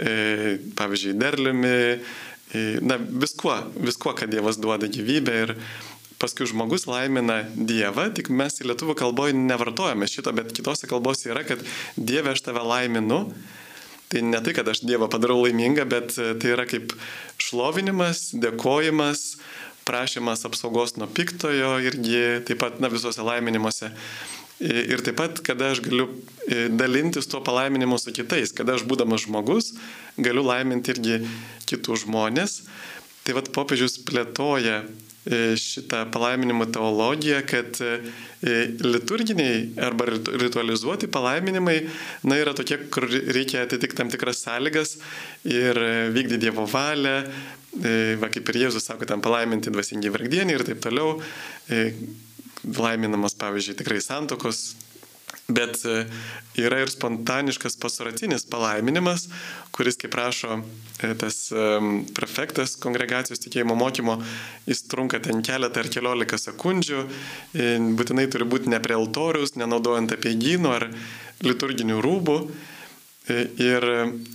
e, 0.00 0.56
pavyzdžiui, 0.80 1.16
derliumi, 1.20 1.76
e, 2.56 2.66
na, 2.80 2.96
viskuo, 2.96 3.58
viskuo, 3.76 4.16
kad 4.16 4.32
Dievas 4.32 4.60
duoda 4.60 4.88
gyvybę 4.88 5.38
ir 5.44 5.56
paskui 6.20 6.48
žmogus 6.48 6.88
laimina 6.88 7.42
Dievą, 7.52 8.10
tik 8.16 8.32
mes 8.32 8.60
į 8.60 8.72
lietuvių 8.72 8.96
kalboje 8.98 9.36
nevartojame 9.36 10.08
šito, 10.08 10.32
bet 10.36 10.52
kitose 10.56 10.88
kalbose 10.88 11.32
yra, 11.32 11.44
kad 11.48 11.60
Dieve 11.96 12.32
aš 12.34 12.48
tave 12.48 12.64
laiminu. 12.64 13.26
Tai 14.10 14.22
ne 14.26 14.40
tai, 14.42 14.54
kad 14.56 14.66
aš 14.66 14.82
Dievą 14.82 15.06
padarau 15.10 15.38
laimingą, 15.44 15.84
bet 15.86 16.16
e, 16.18 16.32
tai 16.42 16.54
yra 16.56 16.66
kaip 16.66 16.96
šlovinimas, 17.38 18.32
dėkojimas, 18.42 19.36
prašymas 19.86 20.42
apsaugos 20.48 20.96
nuo 20.98 21.06
piktojo 21.06 21.76
irgi 21.86 22.42
taip 22.48 22.58
pat 22.62 22.80
na, 22.82 22.90
visuose 22.90 23.22
laiminimuose. 23.26 23.92
Ir 24.60 25.00
taip 25.00 25.16
pat, 25.16 25.38
kada 25.46 25.70
aš 25.72 25.80
galiu 25.86 26.08
e, 26.44 26.66
dalintis 26.68 27.30
tuo 27.30 27.38
palaiminimu 27.46 27.96
su 28.02 28.12
kitais, 28.12 28.52
kada 28.52 28.74
aš 28.76 28.84
būdamas 28.90 29.24
žmogus 29.24 29.70
galiu 30.20 30.42
laiminti 30.44 30.92
irgi 30.92 31.20
kitus 31.70 32.04
žmonės. 32.04 32.58
Tai 33.24 33.38
vad 33.38 33.48
popiežius 33.54 33.96
plėtoja 34.04 34.82
šitą 35.60 36.06
palaiminimo 36.12 36.64
teologiją, 36.72 37.42
kad 37.48 37.76
e, 37.84 37.98
liturginiai 38.80 39.68
arba 39.84 40.06
ritualizuoti 40.40 41.10
palaiminimai, 41.12 41.76
na, 42.24 42.38
yra 42.40 42.54
tokie, 42.56 42.78
kur 42.92 43.04
reikia 43.08 43.66
atitikti 43.66 43.98
tam 43.98 44.12
tikras 44.12 44.40
sąlygas 44.46 44.96
ir 45.44 45.76
e, 45.76 45.92
vykdyti 46.14 46.40
Dievo 46.46 46.64
valią, 46.70 47.18
va 48.18 48.26
kaip 48.34 48.48
ir 48.50 48.64
Jėzus 48.64 48.88
sako, 48.88 49.06
ten 49.06 49.20
palaiminti 49.22 49.70
dvasingi 49.70 50.10
vargdienį 50.10 50.56
ir 50.56 50.64
taip 50.66 50.80
toliau, 50.82 51.20
laiminamas, 52.66 53.36
pavyzdžiui, 53.38 53.76
tikrai 53.78 54.00
santokos 54.02 54.72
Bet 55.50 55.82
e, 55.84 56.04
yra 56.60 56.80
ir 56.84 56.90
spontaniškas 56.92 57.76
pasuratinis 57.80 58.46
palaiminimas, 58.50 59.26
kuris, 59.74 59.98
kaip 60.00 60.12
prašo 60.14 60.60
e, 60.60 61.12
tas 61.18 61.38
e, 61.50 61.66
prefektas 62.16 62.76
kongregacijos 62.82 63.42
tikėjimo 63.42 63.76
mokymo, 63.78 64.18
jis 64.70 64.84
trunka 64.90 65.20
ten 65.24 65.42
keletą 65.46 65.82
ar 65.82 65.90
keliolika 65.92 66.38
sekundžių, 66.38 67.04
būtinai 67.98 68.28
turi 68.30 68.46
būti 68.48 68.70
ne 68.72 68.80
prie 68.82 68.98
altorius, 68.98 69.56
nenaudojant 69.58 70.14
apiegynų 70.16 70.74
ar 70.76 70.90
liturginių 71.46 71.98
rūbų. 72.04 72.38
Ir 73.30 73.84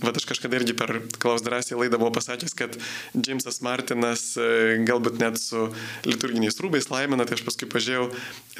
va, 0.00 0.12
aš 0.12 0.26
kažkada 0.28 0.58
irgi 0.58 0.74
per 0.76 0.92
Klaus 1.20 1.44
drąsiai 1.44 1.78
laidą 1.78 1.98
buvau 2.00 2.14
pasakęs, 2.16 2.54
kad 2.56 2.76
Džeimsas 3.16 3.60
Martinas 3.64 4.22
e, 4.40 4.78
galbūt 4.86 5.20
net 5.20 5.40
su 5.40 5.66
liturginiais 6.06 6.56
rūbais 6.62 6.88
laimina, 6.92 7.26
tai 7.28 7.36
aš 7.38 7.44
paskui 7.46 7.68
pažiūrėjau, 7.72 8.08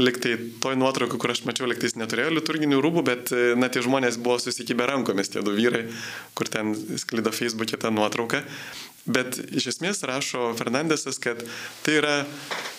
liktai 0.03 0.35
toj 0.63 0.77
nuotraukai, 0.81 1.21
kur 1.23 1.33
aš 1.33 1.45
mačiau, 1.49 1.69
liktai 1.71 1.91
jis 1.91 1.99
neturėjo 2.01 2.35
liturginių 2.37 2.83
rūbų, 2.85 3.07
bet 3.07 3.33
e, 3.33 3.49
na 3.59 3.71
tie 3.73 3.85
žmonės 3.87 4.21
buvo 4.21 4.39
susikibę 4.43 4.89
rankomis, 4.91 5.33
tie 5.33 5.45
du 5.47 5.57
vyrai, 5.57 5.87
kur 6.37 6.53
ten 6.53 6.75
sklido 7.01 7.33
Facebook'e 7.35 7.81
tą 7.81 7.95
nuotrauką. 7.95 8.45
Bet 9.07 9.39
iš 9.55 9.71
esmės 9.77 10.03
rašo 10.03 10.51
Fernandesas, 10.59 11.21
kad 11.23 11.45
tai 11.87 12.01
yra, 12.01 12.17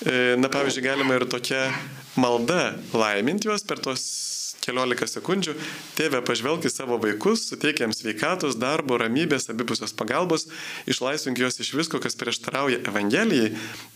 e, 0.04 0.36
na 0.38 0.52
pavyzdžiui, 0.52 0.84
galima 0.84 1.16
ir 1.16 1.26
tokia 1.32 1.70
malda 2.20 2.76
laiminti 2.92 3.48
juos 3.48 3.64
per 3.64 3.80
tos 3.80 4.04
keliolika 4.68 5.08
sekundžių, 5.08 5.56
tėve 5.98 6.22
pažvelk 6.28 6.68
į 6.68 6.74
savo 6.74 7.00
vaikus, 7.02 7.48
suteik 7.48 7.82
jiems 7.82 8.04
sveikatos, 8.04 8.60
darbo, 8.60 9.00
ramybės, 9.00 9.48
abipusios 9.54 9.96
pagalbos, 9.96 10.50
išlaisvink 10.90 11.40
juos 11.40 11.62
iš 11.64 11.74
visko, 11.80 12.02
kas 12.04 12.20
prieštarauja 12.20 12.84
Evangelijai 12.92 13.54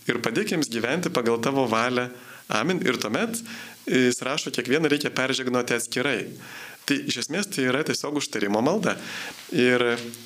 ir 0.08 0.22
padėk 0.24 0.56
jiems 0.56 0.72
gyventi 0.72 1.12
pagal 1.12 1.40
tavo 1.44 1.68
valią. 1.70 2.08
Amin. 2.52 2.82
Ir 2.84 2.98
tuomet 3.00 3.38
jis 3.86 4.20
rašo, 4.22 4.50
kiekvieną 4.52 4.90
reikia 4.90 5.12
peržegnuoti 5.14 5.76
atskirai. 5.76 6.20
Tai 6.86 6.96
iš 7.08 7.20
esmės 7.22 7.46
tai 7.52 7.68
yra 7.70 7.84
tiesiog 7.86 8.18
užtarimo 8.18 8.62
malda. 8.64 8.96
Ir 9.54 9.84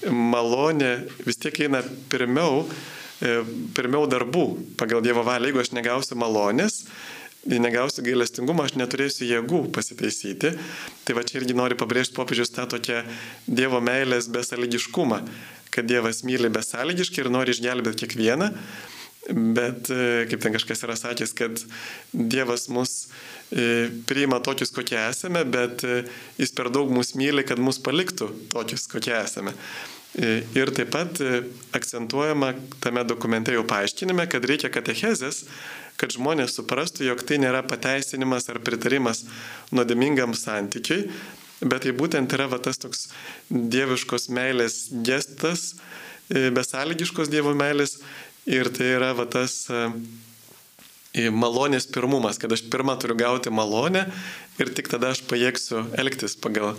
malonė 0.08 0.92
vis 1.26 1.36
tiek 1.40 1.58
eina 1.66 1.82
pirmiau, 2.12 2.64
e, 3.20 3.42
pirmiau 3.76 4.08
darbų 4.08 4.46
pagal 4.80 5.04
Dievo 5.04 5.24
valią. 5.26 5.50
Jeigu 5.50 5.60
aš 5.60 5.74
negausiu 5.76 6.16
malonės, 6.20 6.86
negausiu 7.46 8.04
gailestingumo, 8.06 8.64
aš 8.66 8.74
neturėsiu 8.80 9.28
jėgų 9.28 9.62
pasitaisyti. 9.74 10.52
Tai 11.06 11.16
va 11.18 11.24
čia 11.26 11.40
irgi 11.40 11.56
nori 11.56 11.78
pabrėžti 11.78 12.16
popiežius 12.16 12.52
tą 12.54 12.66
tokią 12.70 13.02
Dievo 13.46 13.80
meilės 13.84 14.28
besąlygiškumą, 14.32 15.22
kad 15.74 15.88
Dievas 15.88 16.24
myli 16.26 16.50
besąlygiškai 16.52 17.24
ir 17.24 17.32
nori 17.32 17.54
išgelbėti 17.54 18.06
kiekvieną. 18.06 18.52
Bet 19.30 19.90
e, 19.90 20.26
kaip 20.30 20.42
ten 20.42 20.54
kažkas 20.54 20.84
yra 20.86 20.94
sakęs, 20.98 21.32
kad 21.34 21.58
Dievas 22.14 22.68
mus 22.70 23.08
e, 23.50 23.88
priima 24.06 24.38
tokius, 24.38 24.70
kokie 24.74 24.98
esame, 25.00 25.42
bet 25.50 25.82
e, 25.82 26.04
jis 26.38 26.54
per 26.54 26.70
daug 26.74 26.92
mus 26.94 27.16
myli, 27.18 27.42
kad 27.46 27.58
mus 27.62 27.80
paliktų 27.82 28.30
tokius, 28.54 28.86
kokie 28.90 29.16
esame. 29.18 29.54
Ir 30.16 30.70
taip 30.72 30.94
pat 30.94 31.18
akcentuojama 31.76 32.54
tame 32.80 33.02
dokumente 33.04 33.52
jau 33.52 33.66
paaiškinime, 33.68 34.24
kad 34.32 34.46
reikia 34.48 34.70
katechezės, 34.72 35.42
kad 36.00 36.12
žmonės 36.14 36.56
suprastų, 36.58 37.06
jog 37.08 37.22
tai 37.26 37.40
nėra 37.42 37.62
pateisinimas 37.66 38.48
ar 38.52 38.60
pritarimas 38.64 39.24
nuodėmingam 39.74 40.34
santykiui, 40.36 41.06
bet 41.62 41.86
tai 41.86 41.94
būtent 41.96 42.32
yra 42.36 42.48
va, 42.52 42.60
tas 42.62 42.80
toks 42.80 43.08
dieviškos 43.50 44.28
meilės 44.34 44.86
gestas, 45.06 45.74
e, 46.28 46.50
besąlygiškos 46.54 47.32
Dievo 47.32 47.54
meilės 47.56 47.98
ir 48.46 48.70
tai 48.76 48.92
yra 48.98 49.12
va, 49.16 49.26
tas 49.30 49.64
e, 49.72 51.30
malonės 51.32 51.88
pirmumas, 51.88 52.38
kad 52.38 52.52
aš 52.52 52.66
pirmą 52.72 52.98
turiu 53.00 53.16
gauti 53.16 53.52
malonę 53.52 54.04
ir 54.60 54.72
tik 54.76 54.92
tada 54.92 55.14
aš 55.14 55.24
pajėgsiu 55.30 55.86
elgtis 55.96 56.36
pagal 56.36 56.76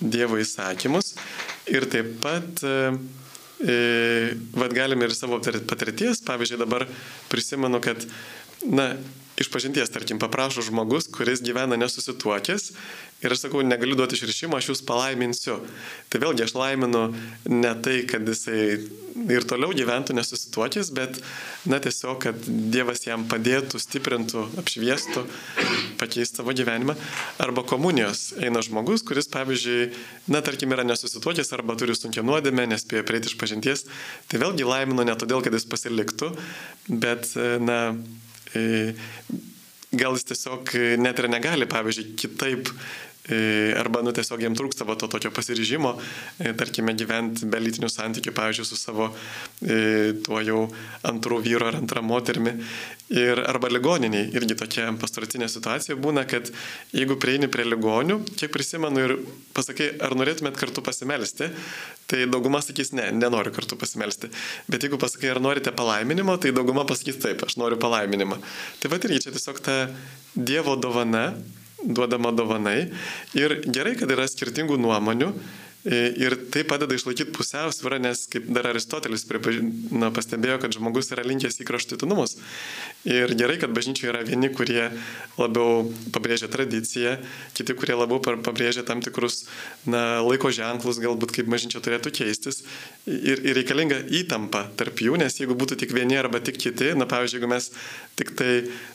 Dievo 0.00 0.38
įsakymus. 0.40 1.16
Ir 1.68 1.84
taip 1.90 2.14
pat 2.22 2.62
e, 2.64 2.76
Vat 3.60 4.72
galim 4.72 5.02
ir 5.04 5.12
savo 5.12 5.36
patirties, 5.44 6.22
pavyzdžiui, 6.24 6.60
dabar 6.62 6.86
prisimenu, 7.28 7.76
kad 7.84 8.06
na, 8.66 8.92
išpažinties, 9.40 9.92
tarkim, 9.92 10.18
paprašo 10.20 10.62
žmogus, 10.66 11.08
kuris 11.12 11.40
gyvena 11.44 11.78
nesusituokęs 11.80 12.72
ir 13.20 13.32
aš 13.32 13.44
sakau, 13.44 13.60
negaliu 13.64 13.96
duoti 13.98 14.16
išrišimo, 14.16 14.56
aš 14.56 14.70
jūs 14.70 14.82
palaiminsiu. 14.88 15.58
Tai 16.12 16.20
vėlgi 16.22 16.46
aš 16.46 16.54
laiminu 16.56 17.02
ne 17.52 17.72
tai, 17.84 18.00
kad 18.08 18.24
jisai 18.28 18.62
ir 19.28 19.44
toliau 19.48 19.74
gyventų 19.76 20.14
nesusituokęs, 20.16 20.92
bet, 20.96 21.18
na, 21.68 21.80
tiesiog, 21.82 22.16
kad 22.22 22.46
Dievas 22.72 23.04
jam 23.04 23.26
padėtų, 23.28 23.80
stiprintų, 23.82 24.46
apšviestų, 24.62 25.24
pakeistų 26.00 26.40
savo 26.40 26.54
gyvenimą. 26.56 26.96
Arba 27.42 27.64
komunijos 27.68 28.30
eina 28.40 28.64
žmogus, 28.64 29.04
kuris, 29.04 29.28
pavyzdžiui, 29.32 29.90
na, 30.32 30.40
tarkim, 30.46 30.72
yra 30.76 30.86
nesusituokęs 30.88 31.52
arba 31.56 31.76
turi 31.80 31.96
sunkia 31.98 32.24
nuodėmė, 32.24 32.70
nespėjo 32.72 33.04
prieiti 33.08 33.32
iš 33.32 33.36
pažinties. 33.40 33.84
Tai 34.32 34.40
vėlgi 34.46 34.68
laiminu 34.68 35.04
ne 35.04 35.18
todėl, 35.20 35.44
kad 35.44 35.56
jis 35.56 35.68
pasiliktų, 35.68 36.32
bet, 36.88 37.34
na, 37.60 37.82
gal 39.90 40.16
jis 40.16 40.26
tiesiog 40.30 40.74
e, 40.78 40.96
net 41.00 41.18
ir 41.18 41.28
negali, 41.30 41.68
pavyzdžiui, 41.70 42.14
kitaip 42.20 42.70
arba, 43.78 44.02
nu, 44.04 44.12
tiesiog 44.16 44.42
jiems 44.42 44.58
trūksta 44.58 44.86
to 44.98 45.08
tokio 45.10 45.30
pasiryžimo, 45.34 45.92
e, 46.40 46.52
tarkime, 46.58 46.94
gyventi 46.98 47.46
be 47.50 47.60
lytinių 47.62 47.90
santykių, 47.92 48.32
pavyzdžiui, 48.36 48.66
su 48.66 48.78
savo 48.78 49.10
e, 49.62 50.14
tuo 50.26 50.40
jau 50.42 50.64
antrų 51.06 51.40
vyru 51.44 51.68
ar 51.68 51.78
antrą 51.80 52.02
moterimi. 52.02 52.56
Ir 53.10 53.40
arba 53.42 53.70
ligoniniai, 53.70 54.28
irgi 54.38 54.54
tokia 54.58 54.86
pastoracinė 55.00 55.48
situacija 55.50 55.96
būna, 55.98 56.22
kad 56.30 56.52
jeigu 56.94 57.16
prieini 57.18 57.48
prie 57.50 57.64
ligonių, 57.66 58.20
kiek 58.38 58.52
prisimenu 58.54 59.02
ir 59.02 59.16
pasakai, 59.56 59.92
ar 59.98 60.14
norėtumėt 60.18 60.58
kartu 60.60 60.84
pasimelsti, 60.86 61.50
tai 62.10 62.24
dauguma 62.30 62.62
sakys, 62.62 62.92
ne, 62.94 63.08
nenoriu 63.14 63.54
kartu 63.54 63.78
pasimelsti. 63.78 64.30
Bet 64.70 64.86
jeigu 64.86 64.98
pasakai, 65.02 65.32
ar 65.34 65.42
norite 65.42 65.74
palaiminimo, 65.74 66.38
tai 66.38 66.54
dauguma 66.54 66.86
pasakys, 66.86 67.18
taip, 67.22 67.42
aš 67.46 67.58
noriu 67.58 67.80
palaiminimą. 67.82 68.38
Tai 68.82 68.92
va 68.92 69.02
irgi 69.02 69.24
čia 69.26 69.34
tiesiog 69.34 69.58
ta 69.64 69.80
Dievo 70.30 70.76
dovana, 70.78 71.32
duodama 71.84 72.32
dovanai. 72.36 72.90
Ir 73.38 73.60
gerai, 73.66 73.96
kad 73.98 74.10
yra 74.12 74.28
skirtingų 74.30 74.78
nuomonių. 74.80 75.32
Ir 75.88 76.34
tai 76.52 76.60
padeda 76.68 76.92
išlaikyti 76.92 77.32
pusiausvyrą, 77.32 77.96
nes 78.04 78.26
kaip 78.28 78.50
dar 78.52 78.66
Aristotelis 78.68 79.24
na, 79.96 80.10
pastebėjo, 80.12 80.58
kad 80.60 80.76
žmogus 80.76 81.08
yra 81.14 81.24
linkęs 81.24 81.56
į 81.56 81.64
kraštutinumus. 81.70 82.36
Ir 83.08 83.32
gerai, 83.32 83.56
kad 83.56 83.72
bažnyčioje 83.72 84.12
yra 84.12 84.20
vieni, 84.28 84.50
kurie 84.52 84.90
labiau 85.38 85.88
pabrėžia 86.12 86.50
tradiciją, 86.52 87.16
kiti, 87.56 87.72
kurie 87.72 87.96
labiau 87.96 88.20
pabrėžia 88.20 88.84
tam 88.84 89.00
tikrus 89.00 89.46
na, 89.88 90.20
laiko 90.20 90.52
ženklus, 90.52 91.00
galbūt 91.00 91.32
kaip 91.38 91.48
bažnyčia 91.48 91.80
turėtų 91.80 92.12
keistis. 92.12 92.60
Ir, 93.10 93.40
ir 93.42 93.56
reikalinga 93.58 93.96
įtampa 94.20 94.66
tarp 94.78 95.00
jų, 95.02 95.16
nes 95.18 95.34
jeigu 95.40 95.56
būtų 95.58 95.80
tik 95.80 95.94
vieni 95.96 96.14
arba 96.20 96.38
tik 96.44 96.60
kiti, 96.60 96.92
na 96.94 97.08
pavyzdžiui, 97.10 97.40
jeigu 97.40 97.48
mes 97.50 97.66
tik 98.20 98.30
tai 98.38 98.52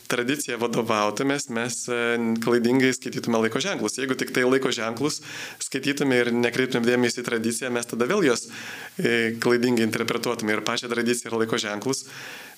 tradiciją 0.08 0.60
vadovautumės, 0.62 1.50
mes 1.56 1.82
e, 1.92 1.98
klaidingai 2.46 2.94
skaitytume 2.96 3.42
laiko 3.44 3.60
ženklus. 3.64 3.98
Jeigu 4.00 4.16
tik 4.20 4.32
tai 4.36 4.46
laiko 4.48 4.72
ženklus 4.76 5.20
skaitytume 5.66 6.22
ir 6.22 6.32
nekreiptume 6.32 6.88
dėmesį 6.88 7.24
į 7.24 7.28
tradiciją, 7.28 7.74
mes 7.76 7.92
tada 7.92 8.08
vėl 8.08 8.24
jos 8.30 8.48
e, 8.48 9.36
klaidingai 9.44 9.88
interpretuotume 9.90 10.56
ir 10.56 10.64
pačią 10.64 10.92
tradiciją 10.94 11.34
ir 11.34 11.40
laiko 11.42 11.60
ženklus. 11.60 12.06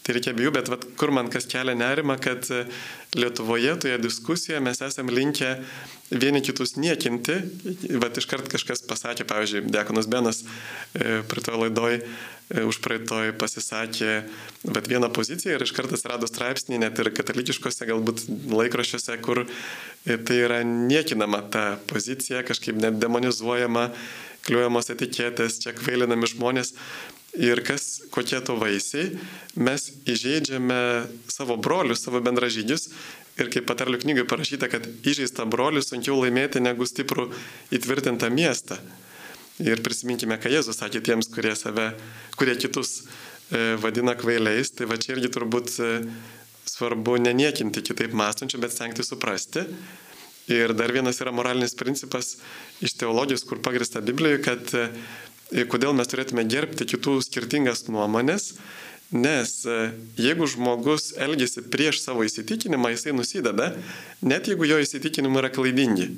Tai 0.07 0.15
reikia 0.15 0.31
bijų, 0.31 0.53
bet 0.55 0.69
vat, 0.71 0.85
kur 0.95 1.11
man 1.11 1.27
kas 1.27 1.43
kelia 1.51 1.73
nerima, 1.75 2.15
kad 2.15 2.47
e, 2.55 2.61
Lietuvoje 3.17 3.73
toje 3.83 3.97
diskusijoje 3.99 4.61
mes 4.63 4.79
esame 4.85 5.11
linkę 5.11 5.49
vieni 6.15 6.39
kitus 6.39 6.77
niekinti. 6.79 7.35
Vat 7.99 8.15
iškart 8.15 8.47
kažkas 8.53 8.85
pasakė, 8.87 9.25
pavyzdžiui, 9.27 9.65
Dekonas 9.73 10.07
Benas 10.07 10.45
e, 10.95 11.19
praeitoje 11.27 11.59
laidoje, 11.65 11.99
už 12.47 12.79
praeitoje 12.79 13.33
pasisakė 13.35 14.13
vat, 14.71 14.87
vieną 14.87 15.09
poziciją 15.11 15.57
ir 15.57 15.65
iškart 15.65 15.91
atsirado 15.97 16.29
straipsnį 16.31 16.79
net 16.85 17.01
ir 17.03 17.11
katalikiškose 17.11 17.89
galbūt 17.89 18.23
laikraščiuose, 18.53 19.17
kur 19.27 19.43
e, 19.43 20.15
tai 20.15 20.39
yra 20.45 20.61
niekinama 20.63 21.43
ta 21.51 21.65
pozicija, 21.91 22.45
kažkaip 22.47 22.79
net 22.79 23.03
demonizuojama 23.03 23.89
kliuojamos 24.47 24.87
etiketės, 24.93 25.59
čia 25.59 25.75
kvailinami 25.75 26.31
žmonės. 26.31 26.71
Ir 27.35 27.59
kas, 27.65 28.01
kokie 28.13 28.39
to 28.41 28.55
vaisiai, 28.57 29.11
mes 29.59 29.89
įžeidžiame 30.09 30.79
savo 31.29 31.57
brolius, 31.59 32.05
savo 32.05 32.21
bendražygius. 32.23 32.89
Ir 33.37 33.51
kaip 33.53 33.67
patarlių 33.69 33.99
knygai 34.01 34.23
parašyta, 34.25 34.69
kad 34.71 34.87
įžeistą 35.05 35.45
brolių 35.45 35.83
sunkiau 35.85 36.15
laimėti 36.17 36.63
negu 36.63 36.87
stiprų 36.89 37.27
įtvirtintą 37.75 38.31
miestą. 38.33 38.79
Ir 39.61 39.83
prisiminkime, 39.85 40.39
ką 40.41 40.49
Jėzus 40.53 40.79
sakė 40.81 41.03
tiems, 41.05 41.29
kurie, 41.33 41.53
save, 41.57 41.91
kurie 42.37 42.55
kitus 42.57 43.03
e, 43.03 43.75
vadina 43.81 44.15
kvailiais. 44.17 44.73
Tai 44.73 44.89
va 44.89 44.97
čia 45.01 45.13
irgi 45.15 45.29
turbūt 45.33 45.75
e, 45.77 45.91
svarbu 46.69 47.19
neniekinti 47.21 47.85
kitaip 47.85 48.17
mąstančių, 48.17 48.61
bet 48.63 48.73
stengti 48.73 49.05
suprasti. 49.05 49.67
Ir 50.53 50.71
dar 50.77 50.93
vienas 50.95 51.19
yra 51.19 51.33
moralinis 51.35 51.75
principas 51.75 52.37
iš 52.85 52.93
teologijos, 53.01 53.43
kur 53.49 53.59
pagrista 53.61 54.01
Biblijoje, 54.01 54.43
kad 54.45 54.73
e, 54.77 54.87
kodėl 55.71 55.95
mes 55.95 56.09
turėtume 56.11 56.43
gerbti 56.49 56.87
kitų 56.89 57.19
skirtingas 57.25 57.85
nuomonės, 57.87 58.53
nes 59.15 59.53
e, 59.63 59.77
jeigu 60.19 60.47
žmogus 60.51 61.13
elgesi 61.15 61.63
prieš 61.63 62.01
savo 62.03 62.25
įsitikinimą, 62.27 62.91
jisai 62.95 63.15
nusideda, 63.15 63.71
net 64.21 64.49
jeigu 64.51 64.67
jo 64.67 64.81
įsitikinimai 64.83 65.45
yra 65.45 65.53
klaidingi. 65.53 66.11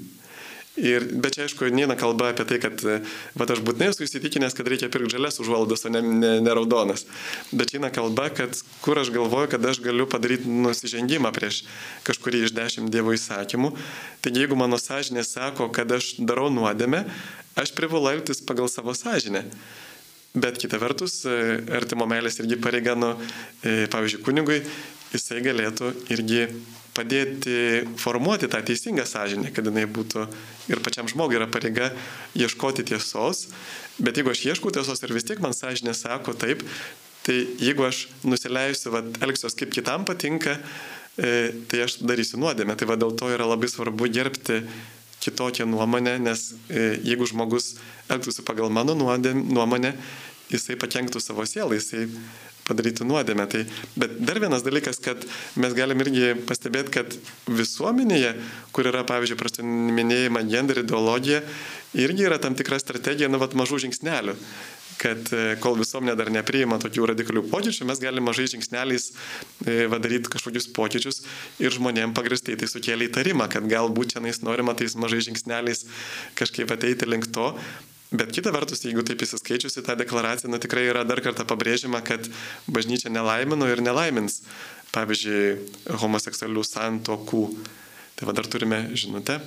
Ir, 0.80 1.04
bet 1.20 1.36
čia 1.36 1.44
aišku, 1.44 1.68
neina 1.76 1.98
kalba 2.00 2.30
apie 2.32 2.46
tai, 2.48 2.60
kad 2.62 2.80
va, 2.80 3.44
aš 3.44 3.60
būtinai 3.66 3.90
esu 3.92 4.06
įsitikinęs, 4.06 4.54
kad 4.56 4.68
reikia 4.70 4.88
pirkti 4.92 5.18
žalias 5.18 5.42
užvaldas, 5.44 5.84
o 5.84 5.92
ne, 5.92 6.00
ne, 6.00 6.30
ne 6.46 6.54
raudonas. 6.56 7.04
Bet 7.52 7.74
eina 7.76 7.90
kalba, 7.92 8.30
kad 8.32 8.56
kur 8.84 9.02
aš 9.02 9.12
galvoju, 9.12 9.50
kad 9.52 9.66
aš 9.66 9.82
galiu 9.84 10.08
padaryti 10.10 10.48
nusižengimą 10.48 11.34
prieš 11.36 11.66
kažkurį 12.08 12.46
iš 12.46 12.56
dešimt 12.56 12.94
Dievo 12.94 13.12
įsakymų. 13.18 13.74
Taigi 14.24 14.46
jeigu 14.46 14.60
mano 14.60 14.80
sąžinė 14.80 15.26
sako, 15.28 15.68
kad 15.76 15.92
aš 16.00 16.14
darau 16.22 16.48
nuodėmę, 16.54 17.04
aš 17.60 17.74
privalau 17.78 18.16
elgtis 18.16 18.42
pagal 18.46 18.70
savo 18.72 18.96
sąžinę. 18.96 19.44
Bet 20.36 20.60
kita 20.62 20.78
vertus, 20.78 21.24
e, 21.26 21.60
artimo 21.74 22.06
meilės 22.06 22.38
irgi 22.40 22.60
pareiga, 22.62 22.94
nu, 22.96 23.16
e, 23.66 23.88
pavyzdžiui, 23.90 24.22
kunigui, 24.26 24.60
jisai 25.10 25.42
galėtų 25.42 25.90
irgi 26.14 26.44
padėti 26.94 27.88
formuoti 27.98 28.50
tą 28.52 28.62
teisingą 28.66 29.06
sąžinę, 29.10 29.50
kad 29.56 29.66
jinai 29.66 29.88
būtų 29.90 30.28
ir 30.70 30.82
pačiam 30.86 31.10
žmogui 31.10 31.40
yra 31.40 31.48
pareiga 31.50 31.90
ieškoti 32.38 32.86
tiesos, 32.92 33.48
bet 33.98 34.20
jeigu 34.20 34.34
aš 34.34 34.46
ieškau 34.52 34.74
tiesos 34.76 35.02
ir 35.02 35.16
vis 35.16 35.26
tiek 35.26 35.42
man 35.42 35.56
sąžinė 35.58 35.96
sako 35.98 36.36
taip, 36.38 36.62
tai 37.26 37.40
jeigu 37.62 37.88
aš 37.88 38.08
nusileisiu, 38.24 38.94
va, 38.94 39.04
elgsiuos 39.26 39.58
kaip 39.58 39.74
kitam 39.74 40.06
patinka, 40.06 40.60
e, 41.18 41.52
tai 41.70 41.84
aš 41.86 42.00
darysiu 42.06 42.40
nuodėmę. 42.42 42.78
Tai 42.78 42.88
va 42.90 43.00
dėl 43.00 43.18
to 43.18 43.30
yra 43.34 43.50
labai 43.50 43.70
svarbu 43.70 44.10
gerbti 44.14 44.62
kitokią 45.20 45.68
nuomonę, 45.70 46.18
nes 46.20 46.54
e, 46.70 46.98
jeigu 47.04 47.28
žmogus 47.30 47.76
elgtųsi 48.10 48.46
pagal 48.48 48.72
mano 48.74 48.96
nuomonę, 48.96 49.94
jisai 50.50 50.78
pakenktų 50.80 51.22
savo 51.22 51.46
sielą, 51.46 51.76
jisai 51.78 52.08
padarytų 52.70 53.06
nuodėmę. 53.10 53.46
Tai, 53.50 53.64
bet 54.00 54.18
dar 54.22 54.40
vienas 54.42 54.64
dalykas, 54.66 55.02
kad 55.02 55.24
mes 55.60 55.76
galim 55.78 56.02
irgi 56.06 56.34
pastebėti, 56.50 56.94
kad 57.00 57.16
visuomenėje, 57.50 58.36
kur 58.76 58.90
yra, 58.92 59.04
pavyzdžiui, 59.10 59.40
prastiminėjama 59.40 60.46
gender 60.50 60.84
ideologija, 60.84 61.42
irgi 61.98 62.28
yra 62.30 62.38
tam 62.42 62.58
tikra 62.58 62.80
strategija, 62.82 63.30
nu, 63.32 63.42
vat 63.42 63.58
mažų 63.58 63.86
žingsnelių 63.88 64.38
kad 65.00 65.32
e, 65.34 65.44
kol 65.64 65.78
visuomenė 65.80 66.16
dar 66.20 66.32
nepriima 66.34 66.80
tokių 66.82 67.10
radikalių 67.14 67.46
pokyčių, 67.52 67.88
mes 67.90 68.02
galime 68.04 68.26
mažai 68.28 68.50
žingsneliais 68.52 69.12
e, 69.66 69.88
daryti 69.96 70.32
kažkokius 70.34 70.70
pokyčius 70.76 71.22
ir 71.64 71.76
žmonėms 71.76 72.18
pagristai 72.18 72.58
tai 72.60 72.68
sukėlė 72.72 73.10
įtarimą, 73.10 73.48
kad 73.52 73.68
galbūt 73.70 74.16
čia 74.16 74.24
norima 74.44 74.76
tais 74.78 74.98
mažai 75.00 75.22
žingsneliais 75.30 75.86
kažkaip 76.40 76.76
ateiti 76.76 77.08
link 77.08 77.32
to. 77.36 77.54
Bet 78.10 78.32
kita 78.34 78.50
vertus, 78.50 78.82
jeigu 78.82 79.04
taip 79.06 79.22
įsiskaičiusi 79.22 79.84
tą 79.86 79.94
deklaraciją, 80.00 80.50
nu, 80.50 80.58
tikrai 80.58 80.88
yra 80.90 81.04
dar 81.06 81.22
kartą 81.22 81.46
pabrėžiama, 81.46 82.02
kad 82.02 82.26
bažnyčia 82.66 83.12
nelaimino 83.14 83.68
ir 83.70 83.84
nelaimins, 83.86 84.42
pavyzdžiui, 84.96 86.00
homoseksualių 86.02 86.64
santokų. 86.66 87.44
Tai 88.18 88.32
va 88.32 88.34
dar 88.34 88.50
turime 88.50 88.88
žinutę. 88.98 89.38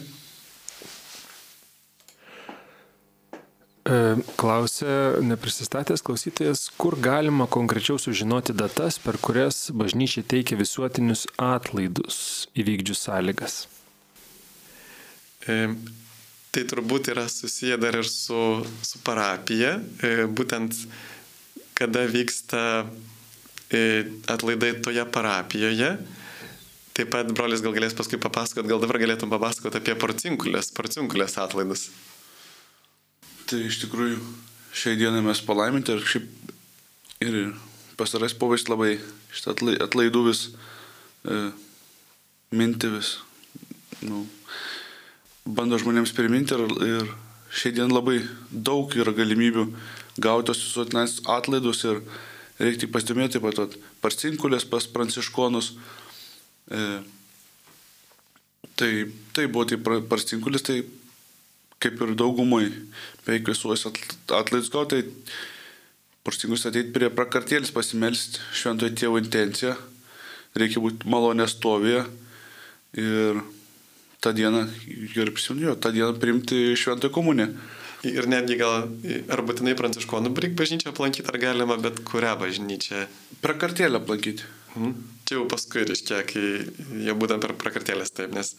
Klausė 3.83 5.19
neprisistatęs 5.27 6.05
klausytojas, 6.07 6.69
kur 6.79 6.95
galima 7.03 7.49
konkrečiau 7.51 7.99
sužinoti 7.99 8.55
datas, 8.55 9.01
per 9.03 9.19
kurias 9.19 9.73
bažnyčia 9.75 10.23
teikia 10.23 10.55
visuotinius 10.61 11.25
atlaidus 11.35 12.47
įvykdžius 12.55 13.03
sąlygas. 13.09 13.57
E, 15.51 15.75
tai 16.55 16.63
turbūt 16.71 17.11
yra 17.11 17.27
susiję 17.27 17.81
dar 17.83 17.99
ir 17.99 18.07
su, 18.07 18.63
su 18.87 19.03
parapija, 19.03 19.75
e, 19.99 20.13
būtent 20.31 20.79
kada 21.75 22.07
vyksta 22.07 22.87
e, 23.67 24.07
atlaidai 24.31 24.77
toje 24.79 25.09
parapijoje. 25.11 25.91
Taip 26.95 27.11
pat 27.11 27.35
brolis 27.35 27.67
gal 27.67 27.75
galės 27.75 27.99
paskui 27.99 28.23
papasakot, 28.23 28.71
gal 28.71 28.79
dabar 28.79 29.03
galėtum 29.03 29.33
papasakot 29.33 29.75
apie 29.75 29.99
porcinkulės, 29.99 30.71
porcinkulės 30.77 31.41
atlaidus. 31.43 31.89
Tai 33.53 33.59
iš 33.69 33.83
tikrųjų 33.83 34.17
šiai 34.73 34.97
dienai 34.97 35.19
mes 35.21 35.43
palaiminti 35.45 35.93
ir 35.93 36.07
šiaip 36.09 36.53
ir 37.21 37.35
pasarais 38.01 38.33
povais 38.33 38.63
labai 38.65 38.95
šitą 39.29 39.53
atlaidų 39.85 40.23
vis 40.25 40.41
e, 41.29 41.51
minti 42.57 42.89
vis. 42.95 43.11
Nu, 44.01 44.23
bando 45.45 45.77
žmonėms 45.77 46.15
priminti 46.17 46.57
ir, 46.57 46.65
ir 46.87 47.11
šiandien 47.53 47.93
labai 47.93 48.23
daug 48.49 48.97
yra 48.97 49.13
galimybių 49.21 49.67
gauti 50.17 50.49
tos 50.49 50.65
visuotinės 50.71 51.19
atlaidus 51.37 51.85
ir 51.91 52.01
reikia 52.57 52.89
pasidomėti 52.89 53.37
taip 53.37 53.51
pat 53.51 53.77
parcinkulės 54.01 54.65
pas 54.73 54.89
pranciškonus. 54.97 55.75
E, 56.73 56.89
tai, 58.81 58.91
tai 59.37 59.45
buvo 59.53 59.69
tai 59.69 60.01
parcinkulis, 60.09 60.65
tai 60.65 60.81
kaip 61.83 61.99
ir 62.05 62.15
daugumai, 62.19 62.69
visuose 63.27 63.93
atlaidus 64.29 64.71
gauti, 64.73 65.03
tai 65.03 65.43
parcinkulis 66.27 66.67
ateiti 66.71 66.95
prie 66.95 67.11
prakartėlis 67.15 67.75
pasimelsti 67.75 68.43
šventojo 68.55 68.95
tėvo 68.99 69.21
intenciją, 69.23 69.75
reikia 70.59 70.83
būti 70.83 71.09
malonės 71.11 71.57
stovėje 71.57 72.05
ir 73.03 73.43
tą 74.23 74.33
dieną, 74.37 74.67
ir 75.17 75.33
prisimenu, 75.35 75.77
tą 75.77 75.93
dieną 75.95 76.15
priimti 76.23 76.77
šventąją 76.79 77.15
komuniją. 77.15 77.49
Ir 78.07 78.27
netgi 78.27 78.57
gal, 78.59 78.89
ar 79.31 79.41
būtinai 79.47 79.77
pranciškonų 79.79 80.33
bažnyčią 80.59 80.91
aplankyti, 80.91 81.29
ar 81.31 81.39
galima 81.39 81.77
bet 81.79 82.01
kurią 82.07 82.35
bažnyčią? 82.41 83.05
Prakartėlę 83.45 84.01
aplankyti. 84.01 84.47
Hmm. 84.75 84.97
Čia 85.29 85.37
jau 85.39 85.45
paskui, 85.51 85.85
reiškia, 85.87 86.23
kai 86.27 86.43
jau 87.07 87.15
būtent 87.19 87.45
per 87.45 87.55
prakartėlės 87.61 88.11
taip, 88.15 88.35
nes 88.35 88.57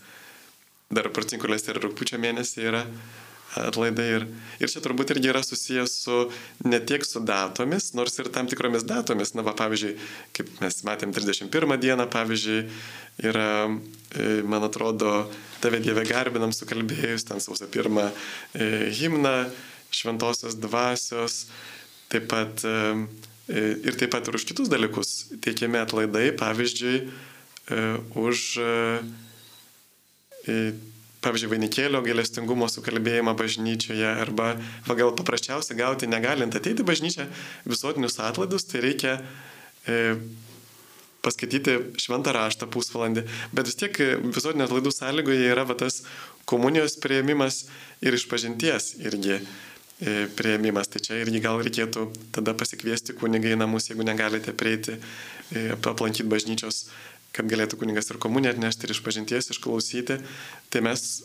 dar 0.93 1.09
pracinkulės 1.11 1.67
ir 1.67 1.79
rūpiučio 1.83 2.19
mėnesį 2.23 2.67
yra 2.69 2.85
atlaidai. 3.59 4.07
Ir, 4.17 4.25
ir 4.63 4.71
čia 4.71 4.81
turbūt 4.83 5.13
irgi 5.13 5.31
yra 5.31 5.43
susijęs 5.45 5.95
su 6.05 6.19
ne 6.65 6.79
tiek 6.83 7.05
su 7.05 7.21
datomis, 7.23 7.91
nors 7.97 8.17
ir 8.21 8.29
tam 8.33 8.49
tikromis 8.49 8.85
datomis. 8.87 9.33
Na, 9.37 9.45
va, 9.45 9.55
pavyzdžiui, 9.57 9.93
kaip 10.35 10.49
mes 10.63 10.79
matėm 10.87 11.13
31 11.15 11.77
dieną, 11.83 12.07
pavyzdžiui, 12.13 12.61
yra, 13.29 13.49
e, 14.15 14.29
man 14.47 14.65
atrodo, 14.65 15.13
tave 15.63 15.81
Dieve 15.83 16.05
garbinam 16.09 16.53
sukalbėjus, 16.55 17.27
ten 17.29 17.43
sausio 17.43 17.69
pirmą 17.71 18.09
e, 18.09 18.89
himną 18.97 19.35
šventosios 19.93 20.57
dvasios, 20.57 21.45
taip 22.09 22.25
pat 22.31 22.65
e, 22.65 22.77
ir 23.53 23.99
taip 23.99 24.13
pat 24.15 24.27
ir 24.27 24.39
už 24.39 24.47
kitus 24.49 24.71
dalykus 24.71 25.13
teikiami 25.43 25.81
atlaidai, 25.81 26.31
pavyzdžiui, 26.39 26.97
už, 28.19 28.39
pavyzdžiui, 31.23 31.51
vainikėlio 31.55 32.03
gailestingumo 32.05 32.69
sukalbėjimą 32.71 33.33
bažnyčioje 33.39 34.13
arba 34.25 34.53
va, 34.87 34.97
gal 34.99 35.13
paprasčiausiai 35.17 35.79
gauti 35.79 36.09
negalint 36.11 36.55
ateiti 36.55 36.85
bažnyčią 36.85 37.27
visuotinius 37.69 38.19
atlaidus, 38.23 38.67
tai 38.69 38.83
reikia 38.83 39.19
paskaityti 41.23 41.77
šventą 42.03 42.33
raštą 42.35 42.67
pusvalandį, 42.71 43.23
bet 43.55 43.69
vis 43.69 43.79
tiek 43.79 43.99
visuotinio 44.27 44.67
atlaidų 44.67 44.91
sąlygoje 44.91 45.51
yra 45.51 45.63
va, 45.67 45.75
tas 45.79 46.01
komunijos 46.49 46.97
prieimimas 47.03 47.63
ir 48.03 48.17
išpažinties 48.17 48.93
irgi 49.03 49.37
e, 49.37 50.27
prieimimas. 50.37 50.91
Tai 50.91 51.03
čia 51.05 51.21
irgi 51.23 51.43
gal 51.43 51.63
reikėtų 51.63 52.09
tada 52.35 52.55
pasikviesti 52.59 53.15
kunigai 53.19 53.55
namus, 53.59 53.87
jeigu 53.91 54.07
negalite 54.07 54.55
prieiti, 54.55 54.97
e, 55.55 55.69
aplankyti 55.79 56.27
bažnyčios, 56.27 56.85
kad 57.33 57.49
galėtų 57.49 57.79
kunigas 57.81 58.11
ir 58.11 58.21
komuniją 58.21 58.55
atnešti 58.55 58.87
ir 58.87 58.95
išpažinties 58.95 59.51
išklausyti. 59.53 60.19
Tai 60.73 60.83
mes, 60.85 61.23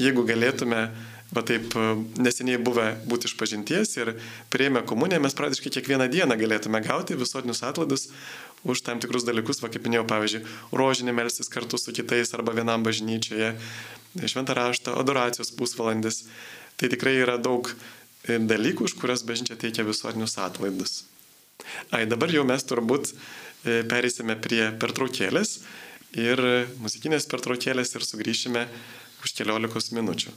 jeigu 0.00 0.24
galėtume 0.28 0.84
va 1.30 1.42
taip 1.46 1.74
e, 1.78 1.86
neseniai 2.22 2.58
buvę 2.62 2.86
būti 3.08 3.30
iš 3.30 3.36
pažinties 3.38 3.94
ir 4.00 4.12
prieimę 4.50 4.82
komuniją, 4.86 5.20
mes 5.22 5.36
praktiškai 5.38 5.72
kiekvieną 5.78 6.08
dieną 6.10 6.38
galėtume 6.40 6.82
gauti 6.82 7.18
visuotinius 7.18 7.62
atlaidus 7.66 8.08
už 8.66 8.82
tam 8.84 9.00
tikrus 9.00 9.24
dalykus, 9.24 9.62
va 9.62 9.70
kaip 9.72 9.86
minėjau, 9.86 10.04
pavyzdžiui, 10.10 10.42
rožinį 10.76 11.14
melsis 11.16 11.48
kartu 11.52 11.78
su 11.80 11.94
kitais 11.96 12.34
arba 12.36 12.52
vienam 12.56 12.82
bažnyčioje, 12.84 13.54
šventą 14.20 14.56
raštą, 14.58 14.98
adoracijos 15.00 15.54
pusvalandis. 15.56 16.26
Tai 16.76 16.90
tikrai 16.92 17.14
yra 17.22 17.38
daug 17.40 17.70
e, 17.70 18.36
dalykų, 18.36 18.90
už 18.90 18.98
kurias 19.00 19.24
bažnyčia 19.24 19.56
teikia 19.60 19.86
visuotinius 19.86 20.36
atlaidus. 20.42 21.04
Ai, 21.94 22.06
dabar 22.08 22.32
jau 22.32 22.44
mes 22.48 22.64
turbūt 22.66 23.14
e, 23.64 23.82
perėsime 23.90 24.36
prie 24.40 24.62
pertraukėlės 24.82 25.58
ir 26.18 26.42
muzikinės 26.82 27.28
pertraukėlės 27.30 27.94
ir 27.94 28.06
sugrįšime 28.06 28.64
už 29.24 29.36
keliolikos 29.36 29.92
minučių. 29.94 30.34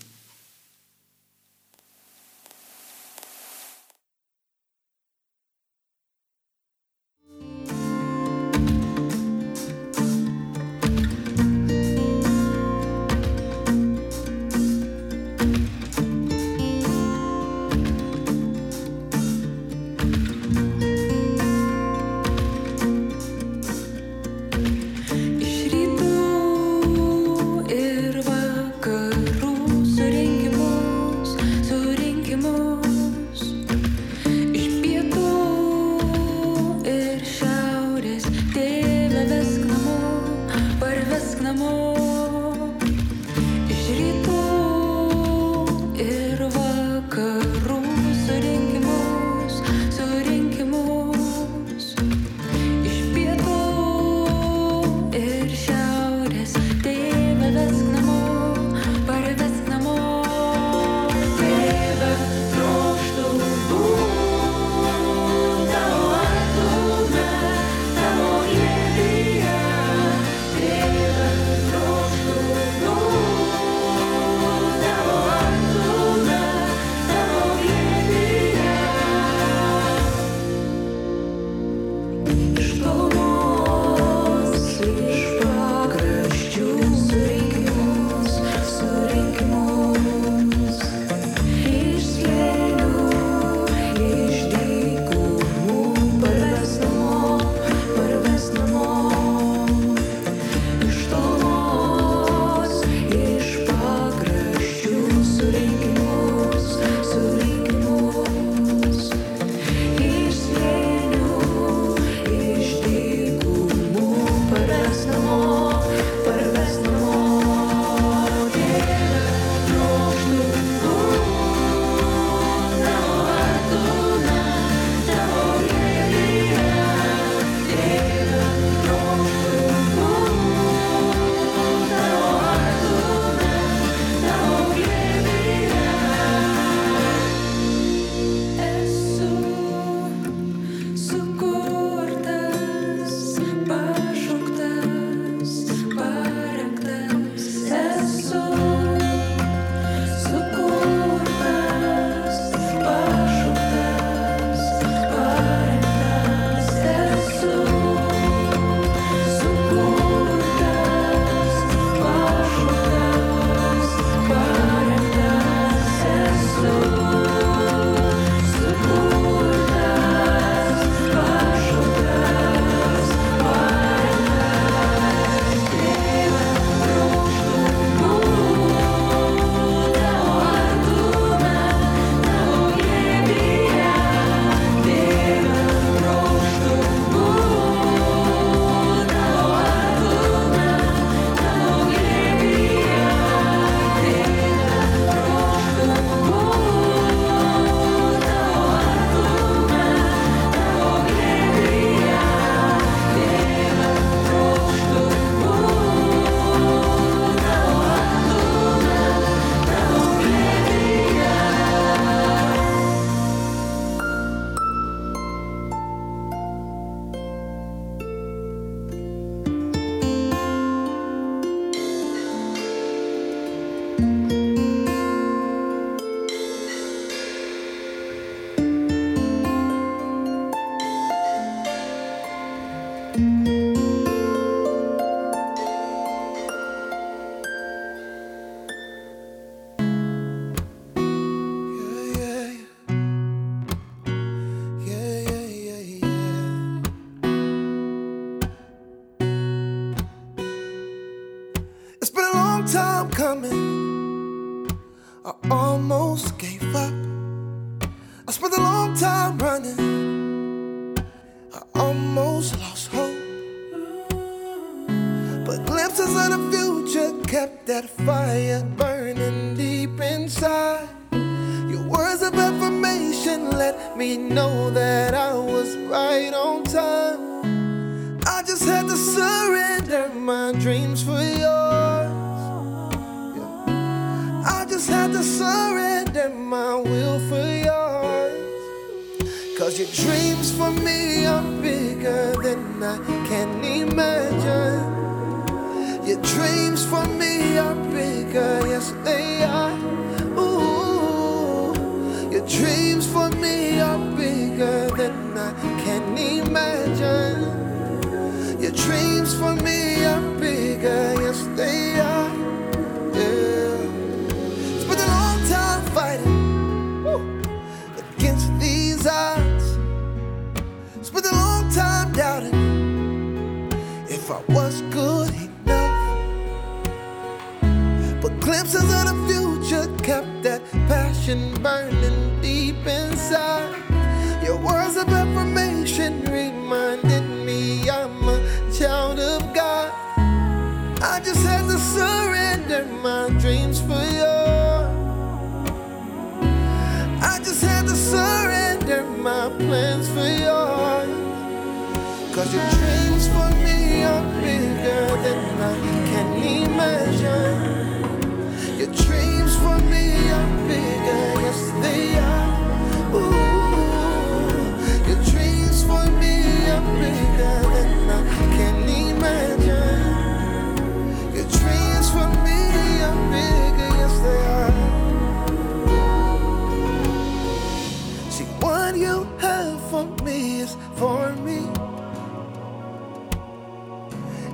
What 378.83 378.97
you 378.97 379.23
have 379.39 379.79
for 379.89 380.03
me 380.25 380.59
is 380.59 380.75
for 380.95 381.31
me. 381.47 381.59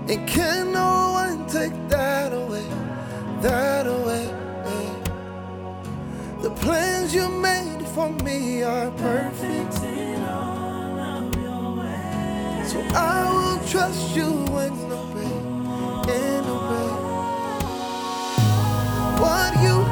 And 0.07 0.27
can 0.27 0.71
no 0.71 1.13
one 1.13 1.47
take 1.47 1.73
that 1.89 2.31
away? 2.31 2.67
That 3.41 3.87
away. 3.87 4.29
The 6.43 6.51
plans 6.61 7.15
you 7.15 7.27
made 7.27 7.83
for 7.95 8.11
me 8.23 8.61
are 8.61 8.91
perfect. 8.91 9.73
So 12.69 12.77
I 12.93 13.17
will 13.33 13.67
trust 13.67 14.15
you 14.15 14.31
and 14.63 14.77
in 14.93 16.45
and 16.45 16.47
way. 16.69 16.89
What 19.23 19.51
you 19.65 19.88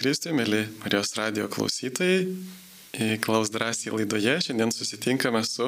Kristui, 0.00 0.30
mėly 0.32 0.62
Marijos 0.80 1.10
radio 1.18 1.44
klausytojai. 1.52 2.22
Į 2.96 3.18
Klaus 3.20 3.50
drąsiai 3.52 3.92
laidoje 3.92 4.38
šiandien 4.46 4.70
susitinkame 4.72 5.42
su 5.44 5.66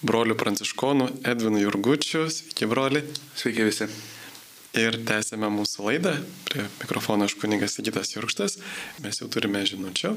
broliu 0.00 0.32
pranciškonu 0.40 1.10
Edvinu 1.28 1.60
Jurgučiu. 1.60 2.22
Sveiki, 2.32 2.64
broli. 2.70 3.02
Sveiki 3.36 3.66
visi. 3.68 3.90
Ir 4.80 4.96
tęsėme 5.04 5.50
mūsų 5.52 5.84
laidą. 5.90 6.14
Prie 6.48 6.64
mikrofono 6.78 7.28
aš 7.28 7.36
kuningas 7.42 7.76
Sigitas 7.76 8.14
Jurkštas. 8.14 8.56
Mes 9.04 9.20
jau 9.20 9.28
turime 9.28 9.60
žinučių. 9.68 10.14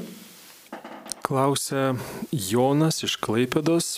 Klausia 1.27 1.97
Jonas 2.31 3.03
iš 3.03 3.19
Klaipėdos. 3.19 3.97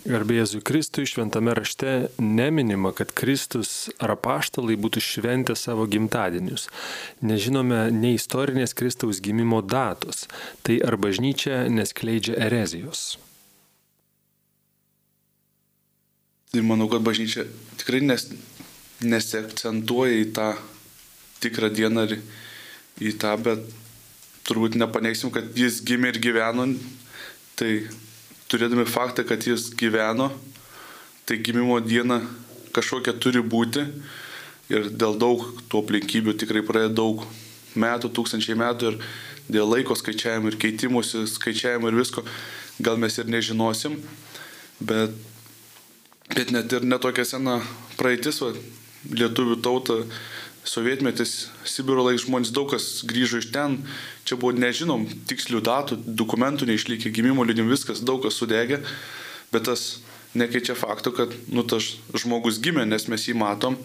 Garbė 0.00 0.38
Jėzui 0.38 0.62
Kristui 0.64 1.04
šventame 1.04 1.52
rašte 1.52 2.08
neminima, 2.16 2.94
kad 2.96 3.10
Kristus 3.12 3.90
ar 4.00 4.14
apaštalai 4.14 4.78
būtų 4.80 5.02
šventę 5.04 5.52
savo 5.58 5.84
gimtadienius. 5.90 6.70
Nežinome 7.20 7.82
nei 7.92 8.16
istorinės 8.16 8.72
Kristaus 8.72 9.20
gimimo 9.20 9.60
datos. 9.60 10.24
Tai 10.64 10.78
ar 10.88 10.96
bažnyčia 10.96 11.66
neskleidžia 11.68 12.38
erezijos. 12.48 13.18
Tai 16.50 16.64
manau, 16.64 16.88
kad 16.88 17.04
bažnyčia 17.04 17.44
tikrai 17.76 18.00
nes, 18.00 18.30
nesiakcentuoja 19.04 20.16
į 20.24 20.28
tą 20.34 20.50
tikrą 21.44 21.68
dieną 21.76 22.08
ir 22.08 22.20
į 23.04 23.18
tą, 23.20 23.36
bet 23.36 23.68
turbūt 24.48 24.80
nepaneigsim, 24.80 25.28
kad 25.28 25.52
jis 25.52 25.84
gimė 25.84 26.14
ir 26.14 26.24
gyveno. 26.24 26.72
Tai 27.60 27.74
turėdami 28.50 28.86
faktą, 28.88 29.24
kad 29.26 29.46
jis 29.46 29.70
gyveno, 29.78 30.30
tai 31.26 31.38
gimimo 31.38 31.78
diena 31.80 32.20
kažkokia 32.74 33.14
turi 33.22 33.42
būti. 33.42 33.86
Ir 34.70 34.86
dėl 34.94 35.16
daug 35.18 35.42
tų 35.70 35.82
aplinkybių 35.82 36.36
tikrai 36.38 36.62
praėjo 36.62 36.92
daug 36.94 37.24
metų, 37.74 38.10
tūkstančiai 38.14 38.58
metų 38.58 38.92
ir 38.92 38.98
dėl 39.50 39.70
laiko 39.70 39.96
skaičiavimo 39.98 40.50
ir 40.50 40.58
keitimusi 40.62 41.24
skaičiavimo 41.26 41.90
ir 41.90 41.98
visko, 41.98 42.22
gal 42.78 42.98
mes 43.02 43.18
ir 43.18 43.30
nežinosim, 43.30 43.96
bet, 44.78 45.14
bet 46.30 46.54
net 46.54 46.72
ir 46.72 46.86
netokia 46.86 47.26
sena 47.26 47.58
praeitis, 47.98 48.38
va, 48.44 48.52
lietuvių 49.10 49.58
tauta, 49.64 49.98
sovietmetis, 50.66 51.48
Sibiro 51.64 52.04
laiks 52.04 52.26
žmonės 52.26 52.52
daug 52.54 52.68
kas 52.72 53.00
grįžo 53.08 53.40
iš 53.40 53.50
ten, 53.54 53.78
čia 54.28 54.36
buvo 54.40 54.52
nežinom 54.56 55.06
tikslių 55.30 55.62
datų, 55.64 56.00
dokumentų 56.20 56.68
neišlikė, 56.68 57.12
gimimo 57.14 57.44
liudim 57.46 57.70
viskas, 57.70 58.02
daug 58.04 58.22
kas 58.24 58.36
sudegė, 58.40 58.80
bet 59.54 59.66
tas 59.70 60.00
nekeičia 60.36 60.76
fakto, 60.78 61.12
kad 61.16 61.32
nu, 61.50 61.64
tas 61.66 61.96
žmogus 62.14 62.60
gimė, 62.62 62.84
nes 62.86 63.08
mes 63.10 63.26
jį 63.26 63.36
matom 63.40 63.78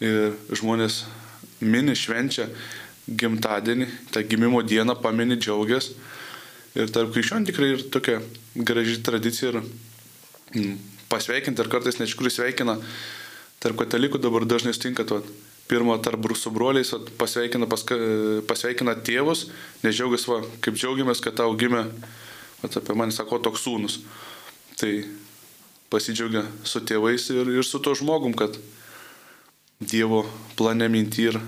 ir 0.00 0.36
žmonės 0.52 1.04
mini 1.60 1.94
švenčia 1.96 2.48
gimtadienį, 3.08 3.88
tą 4.12 4.22
gimimo 4.28 4.62
dieną 4.62 4.96
pamini 5.00 5.38
džiaugias. 5.40 5.92
Ir 6.78 6.90
tarp 6.94 7.10
krikščionių 7.14 7.48
tikrai 7.48 7.72
ir 7.74 7.86
tokia 7.90 8.20
graži 8.54 9.00
tradicija 9.02 9.50
ir 9.50 9.56
mm, 9.62 10.76
pasveikinti, 11.10 11.62
ar 11.62 11.70
kartais 11.72 11.98
net 11.98 12.06
iš 12.06 12.14
tikrųjų 12.14 12.36
sveikina, 12.36 12.76
tarp 13.62 13.80
katalikų 13.80 14.20
dabar 14.22 14.46
dažnai 14.46 14.76
stinka 14.76 15.06
tuo. 15.08 15.24
Pirmą 15.70 16.00
tarp 16.02 16.24
su 16.34 16.50
broliais 16.50 16.90
pasveikina, 17.18 17.68
paska, 17.70 17.94
pasveikina 18.50 18.96
tėvus, 19.06 19.46
nes 19.84 19.94
džiaugiasi, 19.94 20.30
va, 20.32 20.40
kaip 20.64 20.74
džiaugiamės, 20.74 21.22
kad 21.22 21.36
tau 21.38 21.54
gimė, 21.54 21.84
vat, 22.64 22.78
apie 22.80 22.96
mane 22.98 23.14
sako, 23.14 23.38
toks 23.38 23.62
sūnus. 23.62 24.00
Tai 24.80 24.90
pasidžiaugia 25.90 26.42
su 26.66 26.82
tėvais 26.82 27.28
ir, 27.34 27.54
ir 27.54 27.66
su 27.66 27.78
to 27.82 27.94
žmogum, 27.98 28.34
kad 28.34 28.58
Dievo 29.80 30.26
plane 30.58 30.90
minti 30.92 31.24
ir 31.30 31.38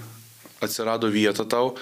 atsirado 0.65 1.11
vieta 1.13 1.45
tau 1.45 1.75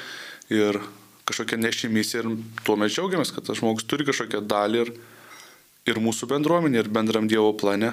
ir 0.51 0.81
kažkokia 1.29 1.61
nešimys 1.61 2.17
ir 2.19 2.27
tuo 2.67 2.75
mes 2.81 2.91
džiaugiamės, 2.91 3.31
kad 3.31 3.47
tas 3.47 3.61
žmogus 3.61 3.87
turi 3.87 4.07
kažkokią 4.09 4.41
dalį 4.51 4.81
ir, 4.83 4.91
ir 5.93 6.01
mūsų 6.03 6.27
bendruomenė, 6.33 6.83
ir 6.83 6.91
bendram 6.91 7.29
Dievo 7.31 7.53
plane. 7.55 7.93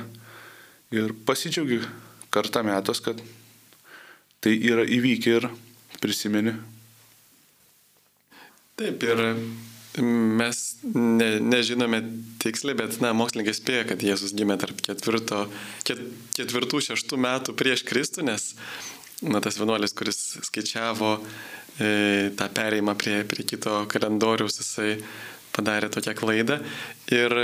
Ir 0.95 1.13
pasidžiaugi 1.27 1.83
kartą 2.33 2.63
metas, 2.65 3.03
kad 3.03 3.21
tai 4.47 4.55
yra 4.63 4.85
įvykę 4.87 5.31
ir 5.41 5.45
prisimeni. 5.99 6.53
Taip, 8.79 9.01
ir 9.03 9.19
mes 9.99 10.59
ne, 10.93 11.27
nežinome 11.43 11.99
tiksliai, 12.39 12.77
bet, 12.79 12.99
na, 13.03 13.11
mokslininkai 13.17 13.55
spėja, 13.57 13.87
kad 13.89 14.05
Jėzus 14.05 14.35
gimė 14.37 14.55
tarp 14.61 14.79
ketvirto, 14.85 15.41
ket, 15.87 15.99
ketvirtų, 16.37 16.79
šeštų 16.85 17.19
metų 17.25 17.57
prieš 17.59 17.83
Kristų, 17.89 18.23
nes, 18.29 18.53
na, 19.25 19.41
tas 19.43 19.57
vienuolis, 19.59 19.95
kuris 19.97 20.21
skaičiavo 20.47 21.17
e, 21.17 21.89
tą 22.37 22.47
pereimą 22.47 22.95
prie, 23.01 23.17
prie 23.27 23.43
kito 23.49 23.81
kalendoriaus, 23.91 24.61
jisai 24.61 24.93
padarė 25.57 25.91
tokią 25.91 26.15
klaidą. 26.15 26.61
Ir 27.11 27.35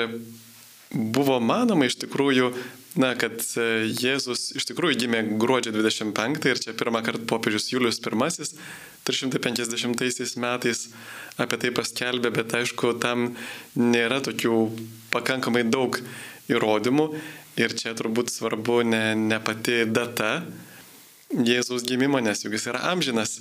buvo 0.93 1.41
manoma 1.43 1.89
iš 1.89 1.97
tikrųjų, 2.05 2.53
na, 2.99 3.13
kad 3.19 3.39
e, 3.57 3.67
Jėzus 3.89 4.51
iš 4.57 4.67
tikrųjų 4.69 4.99
gimė 5.03 5.21
gruodžio 5.41 5.73
25 5.75 6.49
ir 6.49 6.61
čia 6.61 6.75
pirmą 6.77 7.01
kartą 7.05 7.25
popiežius 7.29 7.71
Julius 7.73 7.99
I 7.99 8.47
350 9.03 10.37
metais 10.39 10.87
apie 11.37 11.57
tai 11.59 11.71
paskelbė, 11.75 12.31
bet 12.31 12.53
aišku, 12.53 12.93
tam 13.03 13.33
nėra 13.75 14.21
tokių 14.23 14.57
pakankamai 15.11 15.65
daug 15.67 15.97
įrodymų 16.47 17.09
ir 17.59 17.75
čia 17.75 17.95
turbūt 17.97 18.31
svarbu 18.31 18.83
ne, 18.87 19.15
ne 19.15 19.39
pati 19.43 19.83
data 19.85 20.43
Jėzaus 21.33 21.83
gimimo, 21.89 22.21
nes 22.21 22.45
juk 22.45 22.53
jis 22.53 22.69
yra 22.69 22.83
amžinas 22.91 23.39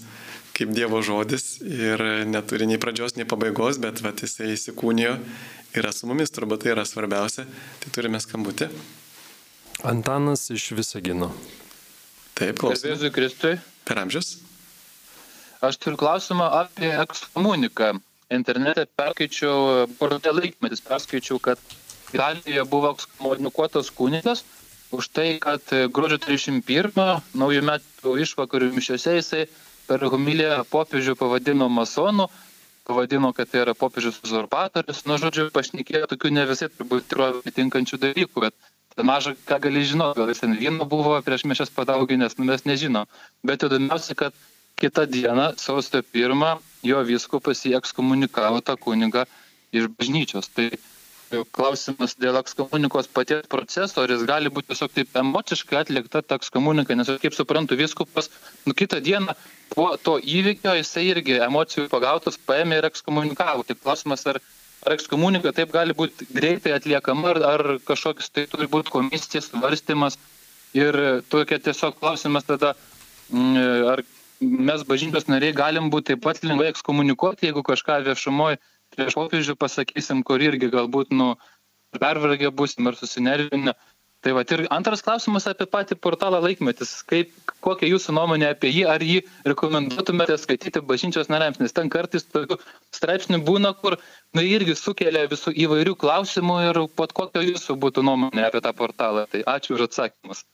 kaip 0.57 0.73
Dievo 0.73 1.03
žodis 1.05 1.61
ir 1.65 2.01
neturi 2.29 2.69
nei 2.69 2.81
pradžios, 2.81 3.17
nei 3.17 3.29
pabaigos, 3.29 3.81
bet 3.83 4.01
vat, 4.05 4.25
jisai 4.25 4.53
įsikūnijo, 4.55 5.17
yra 5.77 5.93
su 5.93 6.09
mumis, 6.09 6.33
turbūt 6.33 6.65
tai 6.65 6.75
yra 6.77 6.89
svarbiausia, 6.89 7.47
tai 7.85 7.95
turime 7.95 8.21
skambutį. 8.21 8.69
Antanas 9.83 10.51
iš 10.51 10.71
Visagino. 10.77 11.33
Taip, 12.39 12.59
klausome. 12.61 12.93
Garbėzui 12.93 13.13
Kristui. 13.15 13.53
Per 13.89 13.99
amžius? 13.99 14.37
Aš 15.63 15.79
turiu 15.83 15.99
klausimą 16.01 16.49
apie 16.63 16.91
ekskomuniką. 17.03 17.93
Internete 18.33 18.87
perskaičiau, 18.97 19.87
portale 19.99 20.41
laikmetis 20.41 20.81
perskaičiau, 20.85 21.39
kad 21.43 21.61
Italijoje 22.13 22.65
buvo 22.69 22.93
ekskomunikuotas 22.97 23.91
kunigas 23.95 24.45
už 24.93 25.09
tai, 25.09 25.39
kad 25.41 25.65
gruodžio 25.93 26.19
31 26.21 27.23
naujų 27.39 27.63
metų 27.65 28.17
išvakarių 28.25 28.73
mišiose 28.77 29.17
jisai 29.17 29.45
per 29.89 30.05
homiliją 30.13 30.63
popiežių 30.71 31.17
pavadino 31.21 31.69
masonu, 31.73 32.29
pavadino, 32.89 33.33
kad 33.37 33.49
tai 33.51 33.63
yra 33.65 33.75
popiežius 33.79 34.21
uzurpatorius. 34.27 35.05
Nu, 35.09 35.17
žodžiu, 35.21 35.49
pašnekėjo 35.55 36.11
tokių 36.13 36.33
ne 36.37 36.45
visai 36.51 36.69
turbūt 36.73 37.09
tikrovę 37.09 37.41
atitinkančių 37.43 38.01
dalykų, 38.05 38.45
bet 38.45 38.72
maža 39.01 39.35
ką 39.49 39.59
gali 39.67 39.85
žinoti, 39.89 40.21
gal 40.21 40.33
jis 40.33 40.43
ten 40.45 40.57
vyno 40.59 40.87
buvo 40.89 41.17
prieš 41.25 41.47
mišęs 41.49 41.73
padauginęs, 41.77 42.39
nu 42.39 42.49
mes 42.49 42.67
nežinom. 42.69 43.09
Bet 43.47 43.65
įdomiausia, 43.65 44.17
kad 44.19 44.37
kitą 44.81 45.07
dieną, 45.07 45.53
sausio 45.57 46.03
pirmą, 46.03 46.57
jo 46.85 47.03
viskupas 47.07 47.65
jį 47.65 47.77
ekskomunikavo 47.79 48.61
tą 48.67 48.77
kunigą 48.77 49.25
iš 49.73 49.89
bažnyčios. 49.97 50.51
Tai 50.53 50.71
klausimas 51.55 52.15
dėl 52.21 52.37
ekskomunikos 52.41 53.09
paties 53.09 53.47
proceso, 53.49 54.03
ar 54.03 54.13
jis 54.13 54.25
gali 54.29 54.53
būti 54.53 54.73
tiesiog 54.73 54.93
taip 54.93 55.17
emociškai 55.23 55.79
atlikta 55.81 56.21
ta 56.23 56.37
ekskomunika, 56.41 56.97
nes 56.99 57.09
aš 57.09 57.21
kaip 57.23 57.37
suprantu, 57.37 57.79
viskupas, 57.79 58.29
nu 58.67 58.77
kitą 58.77 59.01
dieną 59.01 59.37
po 59.73 59.89
to 59.97 60.19
įvykio 60.21 60.75
jisai 60.77 61.07
irgi 61.09 61.39
emocijų 61.47 61.89
pagautas 61.93 62.37
paėmė 62.37 62.83
ir 62.83 62.91
ekskomunikavo. 62.91 63.65
Tai 63.65 63.79
klausimas, 63.81 64.27
ar, 64.29 64.43
ar 64.87 64.97
ekskomunika 64.97 65.53
taip 65.57 65.73
gali 65.75 65.95
būti 65.97 66.27
greitai 66.35 66.75
atliekama, 66.77 67.35
ar, 67.35 67.43
ar 67.55 67.63
kažkoks 67.87 68.33
tai 68.35 68.47
turi 68.51 68.69
būti 68.71 68.93
komisijos 68.95 69.51
svarstymas. 69.53 70.19
Ir 70.73 70.97
tokia 71.29 71.61
tiesiog 71.61 71.99
klausimas 72.01 72.47
tada, 72.49 72.73
mm, 73.29 73.89
ar 73.93 74.03
mes 74.41 74.85
bažnyčios 74.89 75.29
nariai 75.29 75.55
galim 75.57 75.91
būti 75.93 76.13
taip 76.13 76.23
pat 76.25 76.41
lengvai 76.45 76.71
ekskomunikuoti, 76.73 77.51
jeigu 77.51 77.63
kažką 77.67 78.01
viešumoje 78.09 78.59
prieš 78.93 79.17
popiežių 79.17 79.57
pasakysim, 79.57 80.23
kur 80.27 80.43
irgi 80.43 80.69
galbūt 80.73 81.13
nu, 81.17 81.35
pervargę 82.01 82.51
busim 82.51 82.89
ar 82.89 82.97
susinervinę. 82.97 83.75
Tai 84.23 84.37
va, 84.37 84.45
ir 84.47 84.61
antras 84.71 85.01
klausimas 85.03 85.49
apie 85.51 85.67
patį 85.67 85.97
portalą 85.99 86.39
laikmetis. 86.45 86.93
Kaip, 87.11 87.33
kokia 87.65 87.89
jūsų 87.91 88.15
nuomonė 88.15 88.53
apie 88.53 88.71
jį, 88.71 88.85
ar 88.87 89.03
jį 89.03 89.17
rekomenduotumėte 89.51 90.37
skaityti 90.39 90.83
bažnyčios 90.87 91.31
nariams, 91.33 91.59
nes 91.59 91.75
ten 91.75 91.91
kartais 91.91 92.29
tokių 92.31 92.61
straipsnių 92.95 93.41
būna, 93.49 93.73
kur 93.81 93.97
nu, 93.99 94.45
irgi 94.47 94.77
sukelia 94.79 95.25
visų 95.31 95.57
įvairių 95.65 95.97
klausimų 95.99 96.61
ir 96.69 96.81
pat 96.95 97.17
kokia 97.19 97.43
jūsų 97.49 97.75
būtų 97.83 98.07
nuomonė 98.07 98.47
apie 98.47 98.63
tą 98.63 98.71
portalą. 98.79 99.27
Tai 99.33 99.43
ačiū 99.57 99.75
už 99.75 99.89
atsakymus. 99.89 100.45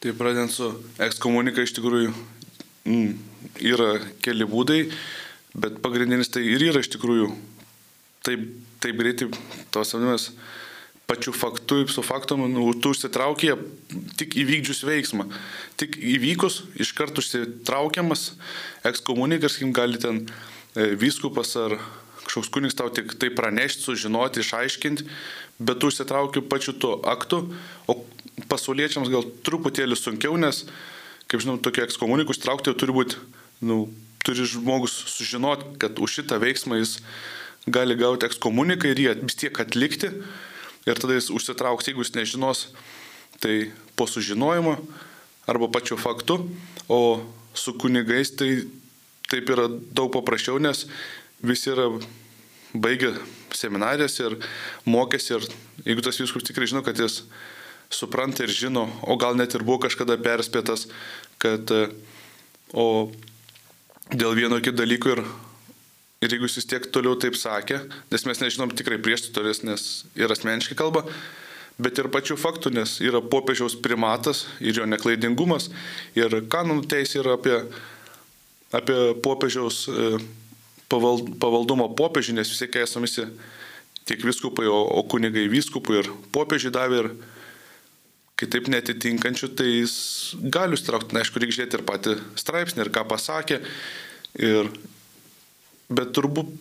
Tai 0.00 0.14
pradedant 0.16 0.54
su 0.54 0.70
ekskomunika 1.02 1.66
iš 1.66 1.74
tikrųjų 1.76 2.14
mm, 2.86 3.10
yra 3.66 3.90
keli 4.22 4.46
būdai, 4.46 4.84
bet 5.58 5.82
pagrindinis 5.82 6.30
tai 6.30 6.46
ir 6.54 6.70
yra 6.70 6.86
iš 6.86 6.94
tikrųjų 6.94 7.32
taip, 8.30 8.46
taip 8.78 9.02
greitai 9.02 9.32
tos 9.74 9.90
vadinamas 9.96 10.30
pačių 11.10 11.34
faktų, 11.34 11.80
su 11.90 12.04
faktom, 12.06 12.44
nu, 12.52 12.68
tu 12.78 12.92
užsitraukė 12.94 13.56
tik 14.20 14.36
įvykdžius 14.38 14.84
veiksmą. 14.86 15.26
Tik 15.80 15.98
įvykus, 15.98 16.62
iš 16.78 16.92
karto 16.94 17.24
užsitraukiamas 17.24 18.30
ekskomunikas, 18.86 19.58
kim 19.58 19.74
gali 19.74 19.98
ten 20.00 20.22
e, 20.22 20.92
vyskupas 21.00 21.56
ar 21.58 21.74
kažkoks 22.30 22.52
kunigas 22.54 22.78
tau 22.78 22.90
tik 22.94 23.16
tai 23.18 23.32
pranešti, 23.34 23.82
sužinoti, 23.82 24.44
išaiškinti, 24.44 25.06
bet 25.58 25.80
tu 25.82 25.90
užsitrauki 25.90 26.44
pačiu 26.46 26.76
tuo 26.78 27.00
aktu, 27.10 27.42
o 27.90 27.96
pasauliečiams 28.50 29.10
gal 29.10 29.26
truputėlį 29.46 29.98
sunkiau, 29.98 30.36
nes, 30.38 30.62
kaip 31.26 31.42
žinau, 31.42 31.58
tokia 31.58 31.88
ekskomunikų 31.88 32.36
užtraukti 32.36 32.76
turi 32.78 32.94
būti, 32.94 33.18
nu, 33.66 33.82
turi 34.22 34.46
žmogus 34.46 34.94
sužinoti, 35.10 35.74
kad 35.82 35.98
už 35.98 36.20
šitą 36.20 36.38
veiksmą 36.42 36.78
jis 36.78 37.00
gali 37.66 37.98
gauti 37.98 38.28
ekskomuniką 38.28 38.92
ir 38.92 39.02
jį 39.02 39.16
vis 39.24 39.38
tiek 39.42 39.60
atlikti. 39.60 40.12
Ir 40.88 41.00
tada 41.00 41.16
jis 41.16 41.30
užsitrauks, 41.34 41.88
jeigu 41.90 42.04
jis 42.04 42.14
nežinos, 42.16 42.68
tai 43.40 43.72
po 43.96 44.06
sužinojimo 44.08 44.76
arba 45.50 45.68
pačiu 45.72 45.98
faktu, 46.00 46.38
o 46.88 47.24
su 47.54 47.74
kunigais 47.78 48.32
tai 48.36 48.64
taip 49.30 49.50
yra 49.50 49.68
daug 49.68 50.10
paprasčiau, 50.14 50.58
nes 50.62 50.86
visi 51.42 51.70
yra 51.72 51.88
baigę 52.74 53.14
seminarės 53.56 54.20
ir 54.22 54.36
mokėsi 54.86 55.36
ir 55.36 55.46
jeigu 55.86 56.04
tas 56.06 56.20
viskus 56.20 56.46
tikrai 56.46 56.68
žino, 56.70 56.84
kad 56.86 56.98
jis 56.98 57.24
supranta 57.90 58.44
ir 58.46 58.54
žino, 58.54 58.86
o 59.02 59.16
gal 59.18 59.34
net 59.38 59.54
ir 59.54 59.66
buvo 59.66 59.82
kažkada 59.86 60.18
perspėtas, 60.22 60.86
kad 61.42 61.70
o 62.72 62.86
dėl 64.14 64.36
vieno 64.38 64.60
kito 64.62 64.78
dalyko 64.78 65.16
ir 65.16 65.24
Ir 66.20 66.34
jeigu 66.34 66.44
jis 66.44 66.58
vis 66.58 66.66
tiek 66.68 66.86
toliau 66.92 67.16
taip 67.16 67.36
sakė, 67.40 67.78
nes 68.12 68.26
mes 68.28 68.40
nežinom 68.42 68.74
tikrai 68.76 68.98
prieštutorės, 69.00 69.62
nes 69.64 69.84
ir 70.20 70.28
asmeniškai 70.28 70.76
kalba, 70.76 71.06
bet 71.80 71.96
ir 71.96 72.10
pačių 72.12 72.36
faktų, 72.36 72.74
nes 72.76 72.98
yra 73.00 73.22
popiežiaus 73.24 73.78
primatas 73.80 74.42
ir 74.60 74.76
jo 74.76 74.84
neklaidingumas. 74.84 75.70
Ir 76.20 76.42
kanonų 76.52 76.84
teisė 76.92 77.22
yra 77.22 77.38
apie, 77.38 77.54
apie 78.76 78.98
popiežiaus 79.24 79.86
e, 79.88 80.10
paval, 80.92 81.24
pavaldumą 81.40 81.88
popiežiui, 81.96 82.36
nes 82.36 82.52
vis 82.52 82.60
tiek 82.66 82.82
esame 82.82 83.08
visi 83.08 83.24
tiek 84.04 84.20
viskupai, 84.20 84.68
o, 84.68 84.76
o 84.76 85.06
kunigai 85.08 85.46
viskupui 85.48 86.02
ir 86.02 86.12
popiežiui 86.36 86.76
davė 86.76 87.00
ir 87.00 87.12
kitaip 88.44 88.68
netitinkančių, 88.76 89.54
tai 89.56 89.72
jis 89.72 89.96
gali 90.52 90.76
užtraukti, 90.76 91.16
na, 91.16 91.24
aišku, 91.24 91.40
reikia 91.40 91.62
žiūrėti 91.62 91.80
ir 91.80 91.88
patį 91.88 92.20
straipsnį, 92.44 92.84
ir 92.84 92.92
ką 92.92 93.08
pasakė. 93.08 93.62
Ir, 94.36 94.74
Bet 95.90 96.12
turbūt 96.14 96.52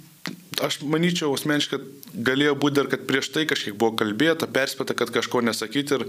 aš 0.66 0.80
manyčiau 0.84 1.32
asmeniškai, 1.36 1.80
kad 1.80 2.14
galėjo 2.30 2.56
būti 2.60 2.78
dar, 2.80 2.90
kad 2.92 3.06
prieš 3.08 3.32
tai 3.36 3.46
kažkiek 3.50 3.78
buvo 3.80 3.96
kalbėta, 4.00 4.50
perspėta, 4.52 4.96
kad 4.98 5.12
kažko 5.14 5.42
nesakyti 5.46 6.00
ir 6.00 6.06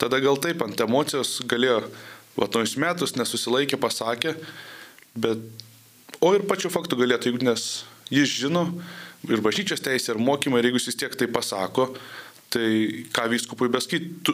tada 0.00 0.20
gal 0.22 0.38
taip 0.40 0.62
ant 0.64 0.80
emocijos 0.80 1.38
galėjo, 1.50 1.82
va, 2.38 2.48
tojus 2.52 2.76
metus 2.80 3.16
nesusilaikė, 3.18 3.80
pasakė, 3.80 4.36
bet, 5.18 5.42
o 6.22 6.32
ir 6.36 6.46
pačiu 6.48 6.70
faktu 6.72 6.98
galėtų, 7.00 7.30
jeigu 7.30 7.48
nes 7.48 7.66
jis 8.12 8.36
žino 8.42 8.66
ir 9.28 9.42
bažnyčios 9.44 9.82
teisė, 9.84 10.14
ir 10.14 10.22
mokymai, 10.22 10.62
ir 10.62 10.70
jeigu 10.70 10.80
jis 10.80 10.90
vis 10.92 11.00
tiek 11.02 11.16
tai 11.18 11.28
pasako, 11.32 11.90
tai 12.50 13.06
ką 13.14 13.28
vyskupui 13.34 13.70
beskait, 13.72 14.32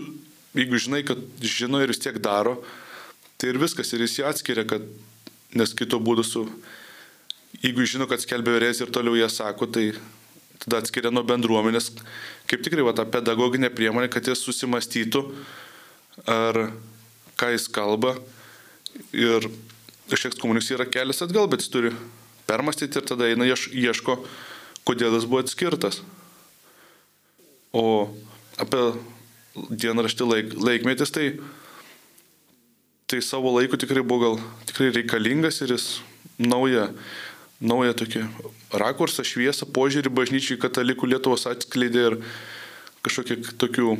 jeigu 0.57 0.81
žinai, 0.81 1.03
kad 1.07 1.21
žino 1.43 1.83
ir 1.83 1.93
vis 1.93 2.03
tiek 2.03 2.19
daro, 2.23 2.59
tai 3.37 3.53
ir 3.53 3.61
viskas, 3.61 3.93
ir 3.93 4.05
jis 4.05 4.21
jį 4.21 4.29
atskiria, 4.31 4.67
kad 4.69 4.85
nes 5.57 5.73
kito 5.77 5.99
būdų 6.03 6.25
su 6.27 6.45
jeigu 7.63 7.87
žino, 7.89 8.09
kad 8.11 8.23
skelbia 8.23 8.57
vėrės 8.57 8.83
ir 8.83 8.93
toliau 8.95 9.17
jie 9.19 9.29
sako, 9.33 9.69
tai 9.71 9.91
tada 10.63 10.81
atskiria 10.83 11.13
nuo 11.13 11.23
bendruomenės, 11.27 11.93
kaip 12.51 12.65
tikrai 12.65 12.85
va, 12.87 12.95
ta 12.97 13.07
pedagoginė 13.09 13.71
priemonė, 13.75 14.11
kad 14.13 14.27
jis 14.29 14.43
susimastytų, 14.45 15.23
ar 16.31 16.69
ką 17.37 17.53
jis 17.55 17.69
kalba. 17.73 18.17
Ir 19.13 19.49
iš 20.13 20.29
ekskomunikos 20.31 20.73
yra 20.77 20.87
kelias 20.89 21.23
atgal, 21.25 21.49
bet 21.51 21.65
jis 21.65 21.73
turi 21.73 21.93
permastyti 22.49 23.01
ir 23.01 23.09
tada 23.09 23.29
eina 23.29 23.49
ieško, 23.49 24.21
kodėl 24.87 25.19
jis 25.19 25.29
buvo 25.29 25.43
atskirtas. 25.45 26.01
O 27.77 28.09
apie 28.61 28.83
dienraštį 29.57 30.29
laik, 30.29 30.53
laikmetis, 30.57 31.13
tai, 31.13 31.29
tai 33.11 33.21
savo 33.25 33.53
laiku 33.57 33.79
tikrai 33.81 34.05
buvo 34.07 34.23
gal 34.23 34.45
tikrai 34.69 34.93
reikalingas 34.95 35.61
ir 35.65 35.75
jis 35.77 35.89
naują 36.39 36.91
naują 37.61 37.95
tokį 37.97 38.23
rakursą, 38.77 39.25
šviesą, 39.25 39.69
požiūrį 39.73 40.13
bažnyčiai 40.13 40.61
katalikų 40.61 41.09
Lietuvos 41.15 41.47
atskleidė 41.49 42.05
ir 42.11 42.19
kažkokių 43.07 43.57
tokių 43.61 43.97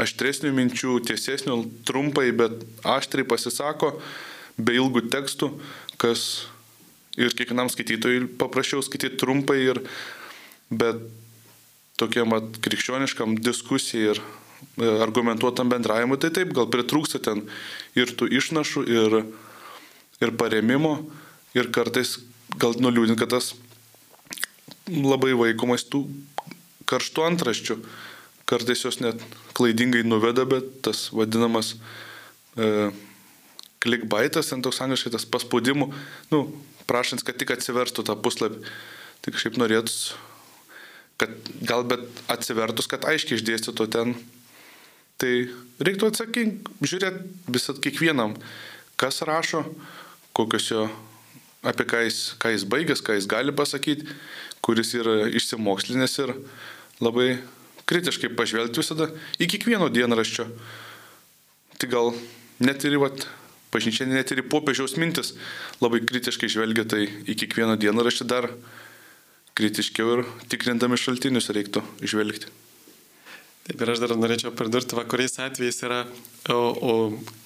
aštresnių 0.00 0.52
minčių, 0.56 0.98
tiesesnių, 1.08 1.56
trumpai, 1.88 2.30
bet 2.36 2.62
aštriai 2.86 3.26
pasisako, 3.28 3.94
be 4.56 4.76
ilgų 4.78 5.06
tekstų, 5.12 5.50
kas 6.00 6.46
ir 7.20 7.34
kiekvienam 7.36 7.68
skaitytojui 7.72 8.28
paprašiau 8.40 8.84
skaityti 8.84 9.20
trumpai, 9.20 9.58
ir, 9.72 9.82
bet 10.72 11.02
tokiam 12.00 12.32
vat, 12.32 12.56
krikščioniškam 12.64 13.36
diskusijai 13.44 14.14
ir 14.14 14.22
e, 14.22 14.88
argumentuotam 15.04 15.68
bendravimui, 15.72 16.20
tai 16.22 16.32
taip, 16.32 16.54
gal 16.56 16.70
pritrūksta 16.72 17.20
ten 17.24 17.44
ir 17.98 18.14
tų 18.16 18.30
išnašų, 18.40 18.84
ir, 18.88 19.18
ir 20.24 20.36
paremimo, 20.40 20.96
ir 21.58 21.68
kartais 21.74 22.16
gal 22.60 22.76
nuliūdint, 22.80 23.18
kad 23.20 23.32
tas 23.32 23.52
labai 24.88 25.32
vaikomas 25.38 25.86
tų 25.88 26.04
karštų 26.90 27.26
antraščių. 27.30 27.78
Kartais 28.48 28.82
jos 28.84 28.98
net 29.00 29.22
klaidingai 29.56 30.02
nuveda, 30.04 30.44
bet 30.48 30.82
tas 30.84 31.06
vadinamas 31.14 31.76
e, 32.58 32.90
klikbaitas, 33.82 34.50
ten 34.50 34.64
toks 34.64 34.82
angliškai 34.84 35.14
tas 35.14 35.24
paspaudimų, 35.28 35.88
nu, 36.34 36.42
prašant, 36.90 37.22
kad 37.24 37.38
tik 37.38 37.54
atsiverstų 37.54 38.04
tą 38.08 38.18
puslapį. 38.18 38.60
Tai 39.22 39.32
kažkaip 39.34 39.56
norėtus, 39.60 40.14
kad 41.20 41.30
gal 41.62 41.86
bet 41.86 42.02
atsivertus, 42.32 42.88
kad 42.90 43.06
aiškiai 43.06 43.38
išdėstytų 43.38 43.86
ten. 43.94 44.16
Tai 45.22 45.32
reiktų 45.78 46.08
atsakinti, 46.10 46.74
žiūrėti 46.82 47.52
visat 47.54 47.78
kiekvienam, 47.84 48.34
kas 48.98 49.22
rašo, 49.26 49.62
kokios 50.34 50.66
jo, 50.72 50.88
apie 51.62 51.86
ką 51.88 52.02
jis, 52.06 52.20
ką 52.42 52.52
jis 52.54 52.66
baigęs, 52.68 53.02
ką 53.04 53.16
jis 53.18 53.28
gali 53.30 53.54
pasakyti, 53.54 54.06
kuris 54.62 54.94
yra 54.98 55.28
išsimokslinės 55.30 56.18
ir 56.22 56.34
labai 57.02 57.36
kritiškai 57.90 58.32
pažvelgti 58.38 58.82
visada 58.82 59.08
į 59.42 59.48
kiekvieno 59.54 59.88
dienraščio. 59.92 60.46
Tai 61.78 61.90
gal 61.90 62.12
net 62.62 62.84
ir, 62.86 62.98
vat, 63.02 63.26
bažnyčia 63.74 64.06
net 64.10 64.30
ir 64.30 64.42
į 64.42 64.48
popiežiaus 64.52 64.96
mintis 65.00 65.34
labai 65.82 66.02
kritiškai 66.06 66.50
žvelgia, 66.52 66.86
tai 66.86 67.06
į 67.08 67.36
kiekvieną 67.42 67.78
dienraštį 67.80 68.28
dar 68.30 68.50
kritiškiau 69.58 70.16
ir 70.16 70.26
tikrindami 70.52 70.98
šaltinius 71.00 71.50
reiktų 71.52 71.82
žvelgti. 72.00 72.50
Taip 73.62 73.82
ir 73.84 73.92
aš 73.92 74.00
dar 74.02 74.16
norėčiau 74.18 74.50
pridurti, 74.58 74.96
va, 74.98 75.04
kuriais 75.06 75.38
atvejais 75.38 75.78
yra, 75.86 76.00
o, 76.50 76.56
o 76.58 76.94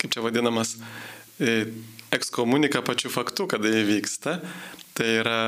kaip 0.01 0.15
čia 0.15 0.23
vadinamas, 0.25 0.77
e, 1.37 1.67
ekskomunika 2.15 2.83
pačiu 2.87 3.11
faktu, 3.11 3.47
kada 3.51 3.71
jie 3.71 3.85
vyksta. 3.89 4.39
Tai 4.97 5.09
yra 5.21 5.41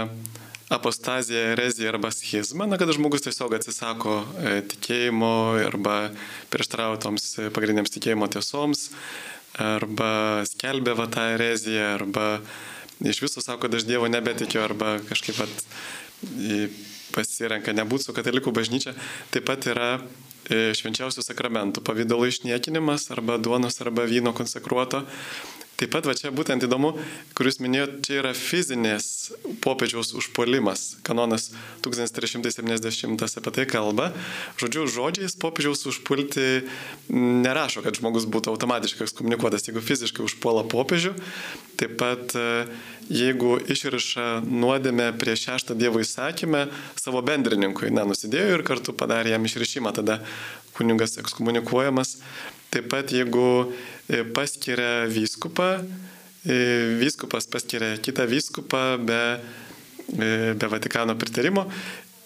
apostazija, 0.68 1.52
erezija 1.54 1.88
arba 1.88 2.10
schizma, 2.12 2.66
na, 2.68 2.76
kada 2.76 2.92
žmogus 2.92 3.24
tiesiog 3.24 3.54
atsisako 3.56 4.18
e, 4.20 4.58
tikėjimo 4.68 5.30
arba 5.64 6.10
prieštrauja 6.52 7.00
toms 7.00 7.30
e, 7.40 7.48
pagrindiniams 7.54 7.94
tikėjimo 7.94 8.28
tiesoms, 8.34 8.90
arba 9.56 10.44
skelbia 10.48 10.92
va 10.98 11.08
tą 11.08 11.24
ereziją, 11.38 11.94
arba 11.96 12.26
iš 13.00 13.22
viso 13.24 13.40
sako, 13.40 13.64
kad 13.64 13.78
aš 13.78 13.88
Dievo 13.88 14.10
nebetikiu, 14.12 14.60
arba 14.60 14.98
kažkaip 15.08 15.40
pat 15.40 15.64
pasirenka 17.14 17.72
nebūti 17.72 18.08
su 18.08 18.14
katalikų 18.16 18.52
bažnyčia. 18.54 18.94
Taip 19.32 19.46
pat 19.48 19.66
yra 19.70 19.90
e, 19.96 20.74
švenčiausių 20.76 21.24
sakramentų 21.24 21.82
pavydalo 21.86 22.28
išniekinimas 22.28 23.08
arba 23.14 23.38
duonos 23.40 23.80
arba 23.84 24.04
vyno 24.10 24.34
konsekruoto. 24.36 25.04
Taip 25.78 25.92
pat 25.94 26.08
va 26.10 26.14
čia 26.18 26.32
būtent 26.34 26.64
įdomu, 26.66 26.88
kuris 27.38 27.60
minėjot, 27.62 28.00
čia 28.02 28.16
yra 28.18 28.32
fizinės 28.34 29.28
popiežiaus 29.62 30.10
užpuolimas. 30.18 30.96
Kanonas 31.06 31.52
1370 31.86 33.38
apie 33.38 33.52
tai 33.54 33.66
kalba. 33.70 34.08
Žodžiu, 34.58 34.88
žodžiais 34.90 35.38
popiežiaus 35.38 35.86
užpulti 35.86 36.66
nerašo, 37.14 37.84
kad 37.86 37.94
žmogus 37.94 38.26
būtų 38.26 38.56
automatiškai 38.56 39.06
ekskomunikuotas, 39.06 39.68
jeigu 39.70 39.84
fiziškai 39.84 40.26
užpuola 40.26 40.66
popiežių. 40.66 41.14
Taip 41.78 41.94
pat 42.02 42.34
e, 42.34 42.66
jeigu 43.06 43.54
išriša 43.70 44.42
nuodėmę 44.50 45.12
prie 45.22 45.38
šeštą 45.38 45.78
Dievo 45.78 46.02
įsakymę 46.02 46.66
savo 46.98 47.22
bendrininkui, 47.22 47.94
na, 47.94 48.02
nusidėjo 48.02 48.58
ir 48.58 48.66
kartu 48.66 48.98
padarė 48.98 49.36
jam 49.36 49.46
išrišimą, 49.46 49.94
tada 49.94 50.18
kunigas 50.74 51.20
ekskomunikuojamas. 51.22 52.18
Taip 52.68 52.90
pat 52.92 53.12
jeigu 53.12 53.72
e, 54.08 54.24
paskiria 54.36 55.06
vyskupą, 55.08 55.68
e, 56.44 56.56
vyskupas 57.00 57.48
paskiria 57.48 57.96
kitą 57.96 58.26
vyskupą 58.28 58.82
be, 59.00 59.22
e, 60.12 60.54
be 60.54 60.68
Vatikano 60.68 61.16
pritarimo, 61.16 61.64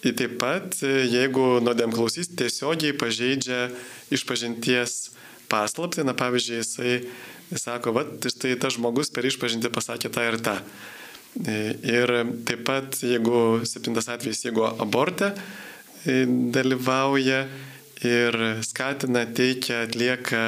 ir 0.02 0.16
taip 0.18 0.34
pat 0.42 0.80
jeigu 0.82 1.60
nuodėm 1.62 1.94
klausys 1.94 2.32
tiesiogiai 2.34 2.96
pažeidžia 2.98 3.68
išpažinties 4.10 5.12
paslapti, 5.52 6.02
na 6.02 6.16
pavyzdžiui, 6.18 6.58
jisai 6.58 6.96
sako, 7.54 7.94
va, 7.94 8.06
štai 8.26 8.56
tas 8.58 8.74
žmogus 8.74 9.12
per 9.14 9.28
išpažinti 9.28 9.70
pasakė 9.70 10.10
tą 10.10 10.26
ir 10.26 10.40
tą. 10.42 10.56
Ir 11.86 12.10
taip 12.48 12.66
pat, 12.66 12.98
jeigu 12.98 13.62
septintas 13.68 14.10
atvejis, 14.10 14.42
jeigu 14.48 14.66
aborte 14.82 15.30
dalyvauja, 16.04 17.46
ir 18.06 18.38
skatina, 18.66 19.26
teikia, 19.26 19.84
atlieka 19.86 20.44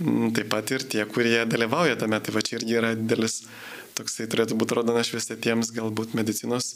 m, 0.00 0.30
taip 0.36 0.50
pat 0.52 0.70
ir 0.74 0.84
tie, 0.86 1.02
kurie 1.10 1.38
dalyvauja 1.48 1.98
tame. 2.00 2.20
Tai 2.22 2.36
va 2.36 2.44
čia 2.46 2.60
irgi 2.60 2.78
yra 2.78 2.94
didelis 2.98 3.42
toksai 3.96 4.28
turėtų 4.30 4.58
būti 4.60 4.76
rodona 4.76 5.04
šviesa 5.06 5.38
tiems 5.40 5.72
galbūt 5.74 6.14
medicinos 6.18 6.74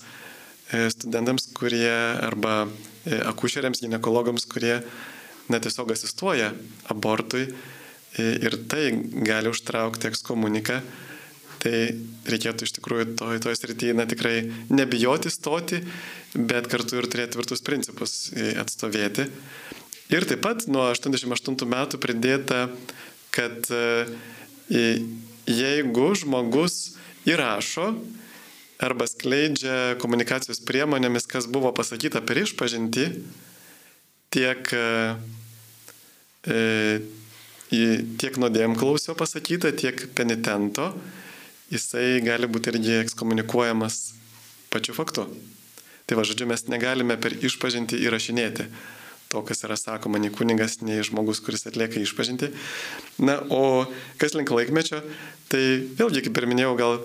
e, 0.72 0.88
studentams, 0.92 1.50
kurie 1.56 1.92
arba 2.24 2.64
e, 2.64 3.20
akušeriams, 3.28 3.82
gynekologams, 3.84 4.48
kurie 4.50 4.78
na, 5.50 5.60
tiesiog 5.60 5.92
asistuoja 5.92 6.52
abortui 6.92 7.46
e, 7.46 7.52
ir 8.40 8.56
tai 8.70 8.90
gali 9.26 9.52
užtraukti 9.52 10.10
ekskomuniką. 10.10 10.80
Tai 11.60 11.76
reikėtų 12.32 12.64
iš 12.64 12.72
tikrųjų 12.78 13.10
toj, 13.20 13.38
toj 13.44 13.56
srityje 13.58 13.92
na, 13.98 14.06
tikrai 14.08 14.46
nebijoti 14.72 15.28
stoti, 15.28 15.82
bet 16.32 16.70
kartu 16.72 16.96
ir 16.96 17.08
turėti 17.12 17.36
tvirtus 17.36 17.60
principus 17.66 18.14
atstovėti. 18.62 19.26
Ir 20.10 20.24
taip 20.26 20.40
pat 20.42 20.64
nuo 20.66 20.88
88 20.90 21.68
metų 21.70 21.98
pridėta, 22.02 22.64
kad 23.30 23.68
jeigu 25.46 26.08
žmogus 26.18 26.96
įrašo 27.30 27.92
arba 28.82 29.06
skleidžia 29.06 29.94
komunikacijos 30.02 30.64
priemonėmis, 30.66 31.30
kas 31.30 31.46
buvo 31.46 31.70
pasakyta 31.76 32.24
per 32.26 32.42
išpažinti, 32.42 33.06
tiek, 34.34 34.74
tiek 38.18 38.42
nuodėm 38.42 38.74
klausio 38.82 39.14
pasakyta, 39.14 39.70
tiek 39.78 40.08
penitento, 40.18 40.90
jisai 41.70 42.18
gali 42.26 42.50
būti 42.50 42.74
irgi 42.74 42.98
ekskomunikuojamas 43.04 44.08
pačiu 44.74 44.98
faktu. 44.98 45.30
Tai 46.10 46.18
va, 46.18 46.26
žodžiu, 46.26 46.50
mes 46.50 46.66
negalime 46.66 47.14
per 47.14 47.38
išpažinti 47.38 48.02
įrašinėti 48.08 48.72
to, 49.30 49.42
kas 49.46 49.62
yra 49.66 49.78
sakoma, 49.78 50.18
nei 50.18 50.32
kunigas, 50.34 50.80
nei 50.82 51.04
žmogus, 51.06 51.40
kuris 51.44 51.68
atlieka 51.70 52.02
išpažinti. 52.02 52.50
Na, 53.22 53.38
o 53.50 53.86
kas 54.20 54.34
link 54.34 54.50
laikmečio, 54.50 55.04
tai 55.52 55.62
vėlgi, 55.98 56.24
kaip 56.26 56.40
ir 56.40 56.48
minėjau, 56.50 56.74
gal, 56.80 56.96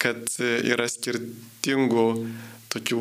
kad 0.00 0.36
yra 0.40 0.88
skirtingų 0.88 2.06
tokių 2.72 3.00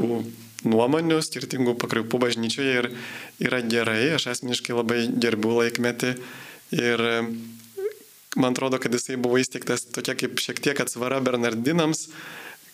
nuomonių, 0.68 1.20
skirtingų 1.24 1.76
pakraipų 1.80 2.20
bažnyčioje 2.20 2.74
ir 2.82 2.90
yra 3.44 3.62
gerai, 3.64 4.16
aš 4.16 4.30
asmeniškai 4.34 4.76
labai 4.76 5.06
gerbiu 5.12 5.56
laikmetį 5.60 6.16
ir 6.76 7.06
man 8.40 8.52
atrodo, 8.54 8.80
kad 8.82 8.94
jisai 8.94 9.20
buvo 9.20 9.40
įsteigtas 9.42 9.88
tokia 9.96 10.18
kaip 10.20 10.42
šiek 10.44 10.60
tiek 10.64 10.82
atsvara 10.84 11.22
Bernardinams, 11.24 12.10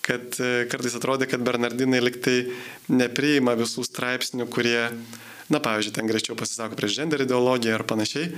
kad 0.06 0.38
kartais 0.70 0.98
atrodė, 0.98 1.30
kad 1.30 1.46
Bernardinai 1.46 2.02
liktai 2.04 2.52
nepriima 2.94 3.56
visų 3.58 3.86
straipsnių, 3.88 4.50
kurie 4.54 4.92
Na, 5.54 5.60
pavyzdžiui, 5.62 5.94
ten 5.94 6.08
griežčiau 6.10 6.38
pasisako 6.38 6.78
prieš 6.80 6.98
gender 6.98 7.22
ideologiją 7.22 7.76
ar 7.78 7.86
panašiai. 7.86 8.32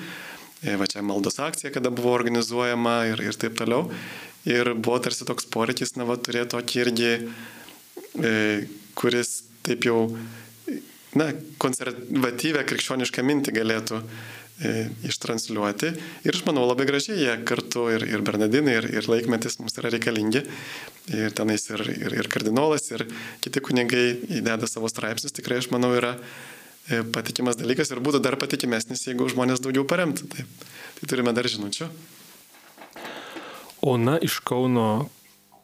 Va 0.58 0.88
čia 0.90 1.04
maldos 1.06 1.38
akcija, 1.40 1.70
kada 1.72 1.92
buvo 1.94 2.16
organizuojama 2.18 2.96
ir, 3.12 3.22
ir 3.30 3.38
taip 3.38 3.56
toliau. 3.60 3.86
Ir 4.48 4.74
buvo 4.74 4.98
tarsi 5.04 5.28
toks 5.28 5.46
poreikis, 5.54 5.94
na, 6.00 6.08
va, 6.08 6.18
turėti 6.18 6.56
tokį 6.56 6.82
irgi, 6.82 7.12
e, 8.24 8.34
kuris 8.98 9.44
taip 9.68 9.86
jau, 9.86 10.00
na, 11.20 11.30
konservatyvę 11.62 12.66
krikščionišką 12.68 13.26
mintį 13.28 13.54
galėtų 13.60 14.02
e, 14.02 14.74
ištransliuoti. 15.12 15.94
Ir 16.26 16.40
aš 16.40 16.44
manau, 16.50 16.66
labai 16.68 16.90
gražiai 16.90 17.22
jie 17.22 17.38
kartu 17.48 17.88
ir, 17.94 18.08
ir 18.10 18.26
Bernardinai, 18.26 18.80
ir, 18.82 18.90
ir 18.98 19.12
laikmetis 19.12 19.60
mums 19.62 19.78
yra 19.78 19.94
reikalingi. 19.94 20.44
Ir 21.14 21.38
tenais 21.38 21.70
ir, 21.70 21.86
ir, 21.94 22.20
ir 22.24 22.32
kardinolas, 22.34 22.90
ir 22.96 23.06
kiti 23.46 23.64
kunigai 23.64 24.08
įdeda 24.42 24.68
savo 24.68 24.90
straipsnius, 24.92 25.38
tikrai 25.38 25.62
aš 25.62 25.70
manau 25.76 25.94
yra 25.96 26.18
patikimas 27.14 27.60
dalykas 27.60 27.92
ir 27.92 28.02
būtų 28.04 28.22
dar 28.24 28.38
patikimesnis, 28.40 29.06
jeigu 29.10 29.28
žmonės 29.32 29.64
daugiau 29.64 29.86
paremtų. 29.88 30.30
Taip. 30.32 30.66
Tai 30.98 31.10
turime 31.12 31.34
dar 31.36 31.48
žinučių. 31.50 31.90
Ona 33.88 34.18
iš 34.24 34.40
Kauno 34.42 35.10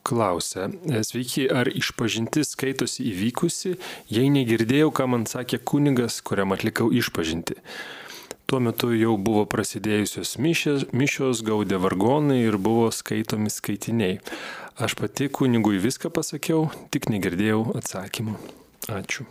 klausia, 0.04 0.68
sveiki, 1.08 1.48
ar 1.48 1.70
išpažintis 1.72 2.54
skaitosi 2.54 3.08
įvykusi, 3.10 3.78
jei 4.12 4.30
negirdėjau, 4.34 4.91
ką 4.94 5.08
man 5.16 5.28
sakė 5.30 5.62
kunigas, 5.64 6.20
kuriam 6.22 6.54
atlikau 6.56 6.91
išpažinti. 6.94 7.58
Tuo 8.45 8.60
metu 8.60 8.91
jau 8.94 9.16
buvo 9.18 9.45
prasidėjusios 9.50 10.36
mišios, 10.44 10.84
mišios 10.91 11.41
gaudė 11.48 11.80
vargonai 11.82 12.44
ir 12.44 12.60
buvo 12.60 12.91
skaitomi 12.94 13.50
skaitiniai. 13.50 14.20
Aš 14.78 14.98
pati 15.00 15.30
kunigui 15.32 15.80
viską 15.82 16.12
pasakiau, 16.14 16.68
tik 16.94 17.08
negirdėjau 17.14 17.64
atsakymų. 17.80 18.36
Ačiū. 18.91 19.26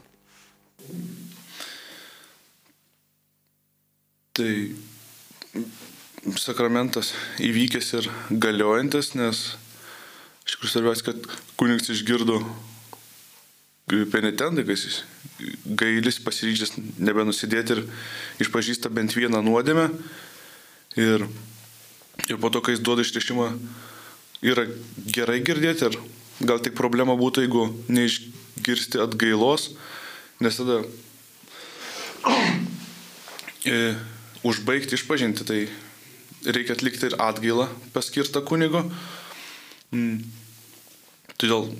Tai 4.32 4.52
sakramentas 6.40 7.10
įvykęs 7.42 7.88
ir 7.98 8.06
galiojantis, 8.40 9.10
nes 9.18 9.40
iš 10.46 10.54
tikrųjų 10.54 10.70
svarbiausia, 10.72 11.04
kad 11.10 11.26
kunigas 11.60 11.90
išgirdo 11.92 12.38
penitentai, 14.12 14.64
kas 14.64 14.86
jis 14.86 14.96
gailis 15.66 16.16
pasiryžęs 16.24 16.78
nebenusidėti 17.02 17.76
ir 17.76 17.82
išpažįsta 18.40 18.88
bent 18.88 19.12
vieną 19.18 19.42
nuodėmę. 19.44 19.90
Ir, 20.96 21.26
ir 22.28 22.40
po 22.40 22.48
to, 22.48 22.62
kai 22.64 22.76
jis 22.76 22.84
duoda 22.84 23.04
ištiešimą, 23.04 23.50
yra 24.48 24.64
gerai 25.12 25.42
girdėti 25.44 25.90
ir 25.90 25.98
gal 26.40 26.62
tik 26.64 26.72
problema 26.78 27.18
būtų, 27.20 27.44
jeigu 27.44 27.66
neišgirsti 27.92 29.02
atgailos, 29.04 29.74
nes 30.40 30.56
tada 30.56 30.80
e, 33.68 33.92
užbaigti 34.46 34.96
išpažinti, 34.98 35.46
tai 35.46 35.60
reikia 36.42 36.76
atlikti 36.76 37.08
ir 37.10 37.18
atgailą 37.22 37.68
paskirtą 37.94 38.42
kunigo. 38.46 38.84
Mm. 39.94 40.22
Todėl 41.40 41.72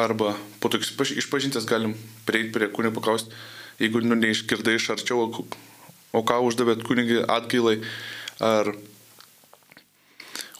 arba 0.00 0.34
po 0.60 0.68
tokius 0.72 1.14
išpažinties 1.16 1.68
galim 1.68 1.94
prieiti 2.28 2.52
prie 2.56 2.68
kunigo 2.72 2.98
paklausti, 2.98 3.32
jeigu 3.80 4.02
nu, 4.04 4.18
neišgirdai 4.18 4.76
iš 4.76 4.90
arčiau, 4.96 5.30
o, 6.12 6.20
ką 6.20 6.40
uždavėt 6.48 6.84
kunigai 6.84 7.22
atgailai, 7.24 7.78
ar 8.40 8.74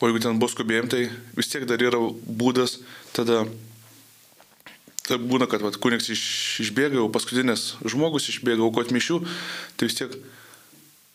o 0.00 0.08
jeigu 0.08 0.20
ten 0.24 0.40
bus 0.40 0.52
skubėjim, 0.56 0.88
tai 0.92 1.06
vis 1.36 1.52
tiek 1.52 1.64
dar 1.68 1.80
yra 1.82 2.00
būdas 2.26 2.80
tada 3.16 3.44
Tai 5.06 5.20
būna, 5.22 5.46
kad 5.46 5.62
vat, 5.62 5.76
kunigs 5.78 6.08
iš, 6.10 6.22
išbėga, 6.64 6.98
jau 6.98 7.06
paskutinis 7.14 7.76
žmogus 7.86 8.26
išbėga 8.32 8.64
aukot 8.66 8.90
mišių, 8.94 9.20
tai 9.78 9.86
vis 9.86 9.98
tiek, 10.00 10.16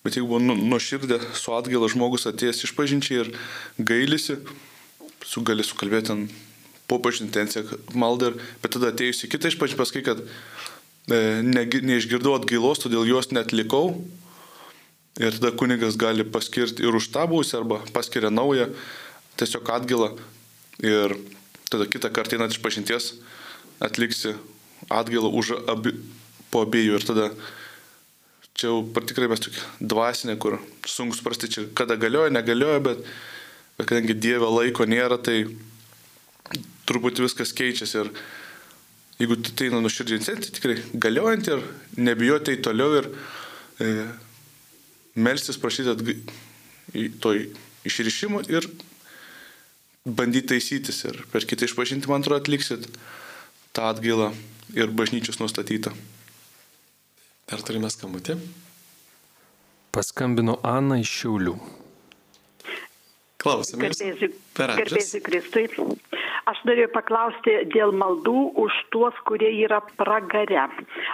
bet 0.06 0.18
jeigu 0.18 0.30
buvo 0.30 0.42
nu, 0.42 0.56
nuoširdė, 0.56 1.20
su 1.38 1.54
atgaila 1.56 1.90
žmogus 1.92 2.28
atėjęs 2.30 2.64
iš 2.66 2.74
pažinčiai 2.78 3.24
ir 3.24 3.34
gailisi, 3.78 4.40
su 5.26 5.44
gali 5.46 5.66
sukalbėti 5.66 6.12
ten 6.12 6.24
popažinį 6.92 7.30
intenciją, 7.30 7.78
maldą, 7.96 8.34
bet 8.64 8.76
tada 8.76 8.92
atėjus 8.92 9.26
į 9.26 9.32
kitą 9.32 9.52
išpažinti 9.52 9.80
pasakai, 9.80 10.04
kad 10.10 10.24
e, 10.26 11.42
ne, 11.46 11.66
neišgirdau 11.66 12.36
atgailos, 12.40 12.84
todėl 12.84 13.08
jos 13.10 13.32
netlikau. 13.36 13.96
Ir 15.20 15.36
tada 15.36 15.52
kunigas 15.60 15.98
gali 16.00 16.24
paskirti 16.24 16.86
ir 16.86 16.96
už 16.96 17.10
tą 17.12 17.26
būsį, 17.28 17.58
arba 17.60 17.82
paskiria 17.96 18.32
naują, 18.32 18.70
tiesiog 19.40 19.72
atgailą. 19.76 20.14
Ir 20.82 21.18
tada 21.72 21.88
kitą 21.88 22.12
kartą 22.16 22.38
einant 22.38 22.56
iš 22.56 22.62
pažinties 22.64 23.14
atliksi 23.84 24.36
atgailą 24.90 25.32
už 25.36 25.56
abi, 25.72 25.94
po 26.52 26.64
abiejų. 26.66 27.00
Ir 27.00 27.08
tada 27.08 27.28
čia 28.58 28.70
jau 28.70 28.82
mes 29.32 29.44
tokia 29.44 29.66
dvasinė, 29.80 30.38
kur 30.42 30.60
sunku 30.88 31.18
suprasti, 31.18 31.50
čia 31.52 31.66
kada 31.78 31.98
galioja, 32.00 32.34
negalioja, 32.34 32.82
bet, 32.84 33.04
bet 33.78 33.90
kadangi 33.90 34.18
Dievo 34.18 34.52
laiko 34.54 34.86
nėra, 34.86 35.18
tai 35.22 35.46
truputį 36.90 37.26
viskas 37.26 37.54
keičiasi. 37.56 38.04
Ir 38.04 38.12
jeigu 39.22 39.38
tu 39.40 39.56
tai 39.56 39.70
nuširdžiai 39.74 40.20
incentai, 40.20 40.54
tikrai 40.58 40.78
galiojant 40.94 41.52
ir 41.54 41.66
nebijoti 42.02 42.52
tai 42.52 42.62
toliau 42.70 43.00
ir 43.00 43.10
e, 43.80 44.08
melstis 45.16 45.60
prašyti 45.62 45.94
atga... 45.96 46.16
į 46.98 47.08
to 47.24 47.36
išrišimo 47.88 48.44
ir 48.52 48.68
bandyti 50.06 50.54
taisytis. 50.54 51.04
Ir 51.08 51.22
per 51.32 51.46
kitą 51.48 51.70
išpažinti, 51.70 52.10
man 52.12 52.26
atrodo, 52.26 52.42
atliksit 52.42 52.90
tą 53.76 53.92
atgailą 53.94 54.32
ir 54.76 54.92
bažnyčios 54.92 55.40
nustatytą. 55.40 55.94
Dar 57.50 57.64
turime 57.66 57.90
skambutį. 57.92 58.38
Paskambino 59.92 60.60
Ana 60.64 61.02
iš 61.02 61.10
Šiaulių. 61.22 61.56
Amžius. 63.76 64.02
garbėsiu 64.78 65.22
Kristui. 65.26 65.66
Aš 66.50 66.62
norėjau 66.66 66.90
paklausti 66.96 67.54
dėl 67.74 67.92
maldų 67.94 68.38
už 68.64 68.78
tuos, 68.94 69.18
kurie 69.30 69.52
yra 69.62 69.78
pragare. 70.00 70.64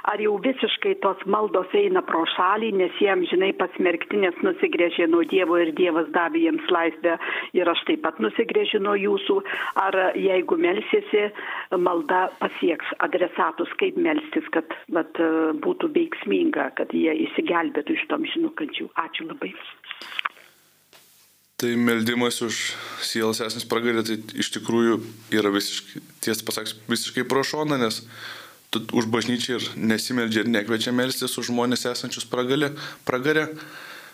Ar 0.08 0.22
jau 0.24 0.38
visiškai 0.44 0.96
tos 1.04 1.20
maldos 1.28 1.74
eina 1.76 2.04
pro 2.06 2.24
šalį, 2.36 2.72
nes 2.80 3.02
jie 3.02 3.10
amžinai 3.12 3.52
pasmerkti, 3.60 4.22
nes 4.24 4.38
nusigrėžė 4.46 5.10
nuo 5.12 5.26
Dievo 5.28 5.60
ir 5.60 5.74
Dievas 5.76 6.08
davė 6.16 6.46
jiems 6.46 6.72
laisvę 6.72 7.18
ir 7.60 7.72
aš 7.74 7.84
taip 7.90 8.06
pat 8.06 8.22
nusigrėžiu 8.24 8.82
nuo 8.86 8.96
jūsų. 9.00 9.42
Ar 9.84 10.00
jeigu 10.16 10.60
melsiesi, 10.64 11.28
malda 11.76 12.28
pasieks 12.40 12.96
adresatus, 13.04 13.74
kaip 13.82 14.00
melstis, 14.00 14.48
kad 14.56 14.78
vat, 14.96 15.20
būtų 15.66 15.92
veiksminga, 15.98 16.72
kad 16.80 16.96
jie 16.96 17.14
įsigelbėtų 17.28 18.00
iš 18.00 18.08
tom 18.14 18.26
žinukančių. 18.32 18.92
Ačiū 19.04 19.28
labai. 19.28 19.54
Tai 21.58 21.72
meldimas 21.74 22.38
už 22.46 22.76
sielas 23.02 23.40
esmės 23.42 23.66
pragarė, 23.66 24.04
tai 24.06 24.20
iš 24.38 24.52
tikrųjų 24.60 25.00
yra 25.34 25.50
visiškai, 25.50 26.04
tiesą 26.22 26.46
pasakius, 26.46 26.76
visiškai 26.86 27.24
pro 27.26 27.42
šoną, 27.42 27.80
nes 27.82 28.04
tu 28.70 28.84
už 28.94 29.08
bažnyčią 29.10 29.58
ir 29.58 29.66
nesimeldžia 29.74 30.44
ir 30.44 30.52
nekviečia 30.54 30.94
melstis 30.94 31.34
už 31.42 31.50
žmonės 31.50 31.88
esančius 31.90 32.30
pragalė, 32.30 32.70
pragarė, 33.10 33.48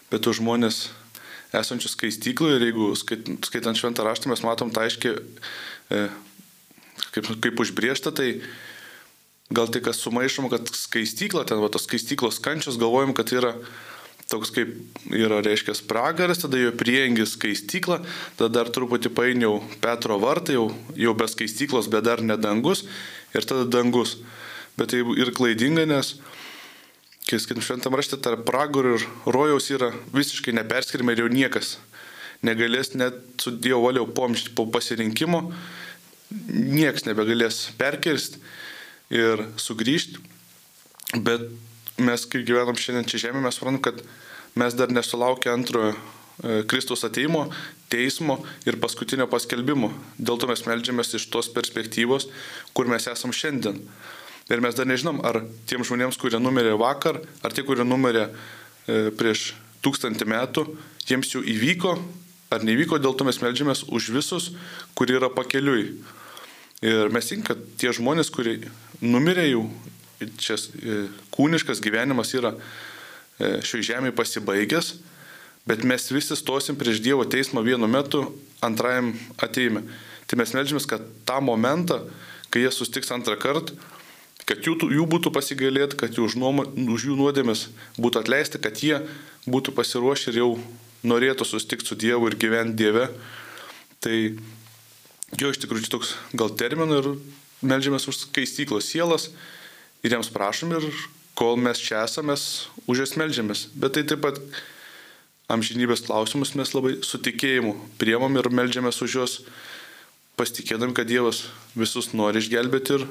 bet 0.07 0.32
už 0.32 0.40
žmonės 0.40 0.86
esančius 1.52 1.98
skaistykloje 1.98 2.61
ir 2.61 2.68
jeigu 2.70 2.94
skait, 2.95 3.28
skaitant 3.44 3.76
šventą 3.76 4.07
raštą 4.07 4.32
mes 4.32 4.48
matom 4.48 4.72
tą 4.72 4.88
aiškiai, 4.88 5.20
e, 5.91 6.03
kaip, 7.11 7.28
kaip 7.44 7.60
užbriešta, 7.60 8.15
tai 8.15 8.38
gal 9.52 9.68
tik 9.68 9.84
kas 9.90 9.99
sumaišom, 9.99 10.48
kad 10.48 10.72
skaistykla, 10.72 11.44
ten 11.44 11.60
va 11.60 11.68
tos 11.68 11.90
skaistyklos 11.91 12.40
kančios, 12.40 12.80
galvojam, 12.80 13.11
kad 13.11 13.36
yra 13.36 13.57
toks 14.34 14.51
kaip 14.55 14.73
yra, 15.14 15.39
reiškia, 15.45 15.77
pragaras, 15.89 16.41
tada 16.41 16.60
jo 16.60 16.73
priengis 16.77 17.38
skaistykla, 17.38 18.01
tada 18.39 18.49
dar 18.60 18.73
truputį 18.73 19.14
painiau 19.14 19.61
Petro 19.84 20.18
vartai, 20.22 20.57
jau, 20.57 20.68
jau 20.97 21.14
be 21.18 21.30
skaistyklos, 21.30 21.91
bet 21.93 22.10
dar 22.10 22.26
ne 22.26 22.38
dangus 22.38 22.88
ir 23.38 23.45
tada 23.45 23.69
dangus. 23.69 24.18
Bet 24.77 24.89
tai 24.89 25.03
ir 25.22 25.30
klaidinga, 25.38 25.85
nes, 25.85 26.15
kai 27.30 27.38
skaitom 27.38 27.61
šventam 27.61 27.95
rašte, 27.97 28.18
tarp 28.18 28.41
pragarų 28.49 28.97
ir 28.97 29.10
rojaus 29.30 29.69
yra 29.73 29.93
visiškai 30.15 30.55
neperskirima 30.57 31.14
ir 31.14 31.23
jau 31.23 31.34
niekas 31.34 31.77
negalės 32.43 32.93
net 32.99 33.22
su 33.41 33.53
Dievo 33.55 33.85
valiau 33.88 34.07
pomšti 34.10 34.53
po 34.55 34.65
pasirinkimo, 34.72 35.45
niekas 36.49 37.07
nebegalės 37.07 37.69
perkirsti 37.80 38.41
ir 39.14 39.45
sugrįžti. 39.61 40.19
Bet 41.23 41.45
mes, 42.01 42.26
kai 42.26 42.41
gyvenam 42.45 42.77
šiandien 42.80 43.07
čia 43.07 43.27
žemė, 43.27 43.43
mes 43.45 43.60
suprantam, 43.60 43.84
kad 43.85 44.01
mes 44.55 44.75
dar 44.77 44.91
nesulaukę 44.93 45.51
antrojo 45.51 45.93
e, 45.93 46.63
Kristaus 46.69 47.03
ateimo, 47.05 47.47
teismo 47.89 48.39
ir 48.67 48.77
paskutinio 48.81 49.27
paskelbimo. 49.30 49.91
Dėl 50.17 50.39
to 50.41 50.49
mes 50.49 50.65
melžiamės 50.67 51.13
iš 51.17 51.27
tos 51.34 51.49
perspektyvos, 51.53 52.30
kur 52.73 52.89
mes 52.89 53.07
esam 53.09 53.34
šiandien. 53.34 53.80
Ir 54.51 54.61
mes 54.63 54.75
dar 54.75 54.89
nežinom, 54.89 55.21
ar 55.23 55.41
tiem 55.69 55.85
žmonėms, 55.88 56.19
kurie 56.19 56.39
numirė 56.41 56.75
vakar, 56.80 57.21
ar 57.45 57.55
tie, 57.55 57.63
kurie 57.65 57.85
numirė 57.88 58.27
e, 58.27 59.11
prieš 59.15 59.53
tūkstantį 59.84 60.27
metų, 60.30 60.65
jiems 61.07 61.31
jau 61.35 61.43
įvyko, 61.43 61.95
ar 62.53 62.65
nevyko, 62.65 62.99
dėl 63.01 63.15
to 63.17 63.27
mes 63.27 63.39
melžiamės 63.41 63.85
už 63.89 64.11
visus, 64.15 64.51
kurie 64.97 65.17
yra 65.17 65.31
pakeliui. 65.34 65.93
Ir 66.84 67.13
mes 67.15 67.30
tikim, 67.30 67.45
kad 67.47 67.59
tie 67.80 67.93
žmonės, 67.95 68.30
kurie 68.34 68.57
numirė 69.01 69.47
jau, 69.47 69.63
čia 70.39 70.57
e, 70.59 71.05
kūniškas 71.34 71.81
gyvenimas 71.84 72.34
yra 72.35 72.53
e, 73.39 73.60
šioje 73.65 73.89
žemėje 73.91 74.15
pasibaigęs, 74.18 74.93
bet 75.69 75.85
mes 75.88 76.10
visi 76.11 76.38
stosim 76.38 76.77
prieš 76.80 77.01
Dievo 77.03 77.26
teismą 77.26 77.64
vienu 77.65 77.88
metu 77.88 78.26
antrajam 78.64 79.14
ateime. 79.38 79.85
Tai 80.27 80.39
mes 80.39 80.53
melžiamės, 80.55 80.88
kad 80.89 81.03
tą 81.27 81.39
momentą, 81.43 81.99
kai 82.53 82.64
jie 82.64 82.72
sustiks 82.72 83.11
antrą 83.15 83.35
kartą, 83.39 83.76
kad 84.47 84.64
jų, 84.64 84.76
jų 84.91 85.05
būtų 85.10 85.31
pasigailėti, 85.35 85.97
kad 85.99 86.15
jų 86.15 86.27
už, 86.27 86.38
nuoma, 86.39 86.65
už 86.68 87.07
jų 87.10 87.18
nuodėmės 87.19 87.68
būtų 87.97 88.23
atleisti, 88.23 88.60
kad 88.61 88.80
jie 88.84 88.99
būtų 89.47 89.76
pasiruošę 89.76 90.31
ir 90.31 90.41
jau 90.41 90.49
norėtų 91.07 91.47
sustikti 91.47 91.88
su 91.88 91.97
Dievu 91.99 92.30
ir 92.30 92.38
gyventi 92.39 92.80
Dieve. 92.84 93.07
Tai 94.03 94.15
jo 95.39 95.51
iš 95.51 95.60
tikrųjų 95.64 95.91
toks 95.91 96.15
gal 96.35 96.51
terminų 96.60 96.99
ir 96.99 97.10
melžiamės 97.64 98.07
už 98.11 98.26
skaistyklos 98.26 98.89
sielas 98.91 99.30
ir 100.03 100.15
jiems 100.15 100.31
prašom 100.34 100.76
ir 100.76 100.88
kol 101.38 101.57
mes 101.57 101.80
čia 101.81 102.03
esame, 102.05 102.34
mes 102.34 102.68
už 102.88 103.03
jas 103.05 103.15
melžiamės. 103.19 103.68
Bet 103.76 103.95
tai 103.97 104.05
taip 104.07 104.23
pat 104.26 104.39
amžinybės 105.51 106.05
klausimus 106.07 106.55
mes 106.57 106.73
labai 106.76 106.97
su 107.05 107.19
tikėjimu 107.22 107.76
priemam 108.01 108.35
ir 108.39 108.49
melžiamės 108.49 109.01
už 109.05 109.18
juos, 109.19 109.38
pasitikėdami, 110.39 110.95
kad 110.97 111.10
Dievas 111.10 111.45
visus 111.77 112.11
nori 112.18 112.41
išgelbėti 112.41 112.97
ir 112.97 113.07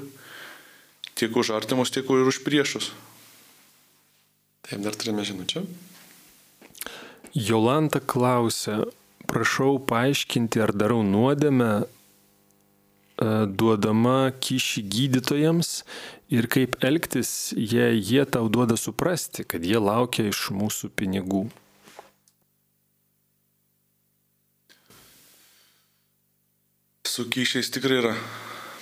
tiek 1.19 1.36
už 1.36 1.55
artimus, 1.55 1.93
tiek 1.94 2.09
ir 2.09 2.28
už 2.28 2.43
priešus. 2.47 2.90
Taip, 4.62 4.82
dar 4.82 4.94
turime 4.94 5.24
žinučią. 5.27 5.65
Jolanta 7.32 8.01
klausia, 8.01 8.82
prašau 9.31 9.78
paaiškinti, 9.89 10.61
ar 10.61 10.74
darau 10.77 11.01
nuodėmę 11.07 11.85
E, 13.23 13.27
duodama 13.47 14.32
kyšį 14.43 14.82
gydytojams 14.90 15.70
ir 16.32 16.49
kaip 16.51 16.78
elgtis, 16.82 17.53
jei 17.55 18.01
jie 18.01 18.24
tau 18.27 18.49
duoda 18.51 18.78
suprasti, 18.81 19.44
kad 19.47 19.62
jie 19.66 19.78
laukia 19.78 20.27
iš 20.31 20.49
mūsų 20.57 20.90
pinigų. 20.99 21.44
Su 27.12 27.28
kyšiais 27.28 27.70
tikrai 27.70 28.01
yra 28.01 28.16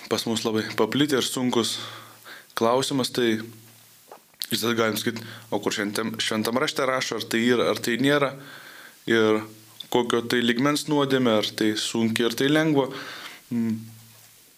pas 0.09 0.25
mus 0.31 0.47
labai 0.47 0.65
paplitę 0.79 1.19
ir 1.19 1.27
sunkus 1.27 1.77
klausimas, 2.57 3.11
tai 3.13 3.43
jis 4.49 4.63
tada 4.63 4.77
galim 4.79 4.97
sakyti, 4.99 5.27
o 5.51 5.61
kur 5.63 5.75
šventam, 5.75 6.15
šventam 6.23 6.59
rašte 6.63 6.87
rašo, 6.87 7.21
ar 7.21 7.29
tai 7.29 7.45
yra, 7.45 7.69
ar 7.75 7.83
tai 7.83 7.99
nėra, 8.01 8.33
ir 9.11 9.43
kokio 9.93 10.23
tai 10.23 10.41
ligmens 10.47 10.87
nuodėme, 10.89 11.35
ar 11.43 11.51
tai 11.59 11.75
sunkiai, 11.79 12.31
ar 12.31 12.39
tai 12.39 12.49
lengva. 12.51 12.89
Mm. 13.51 14.00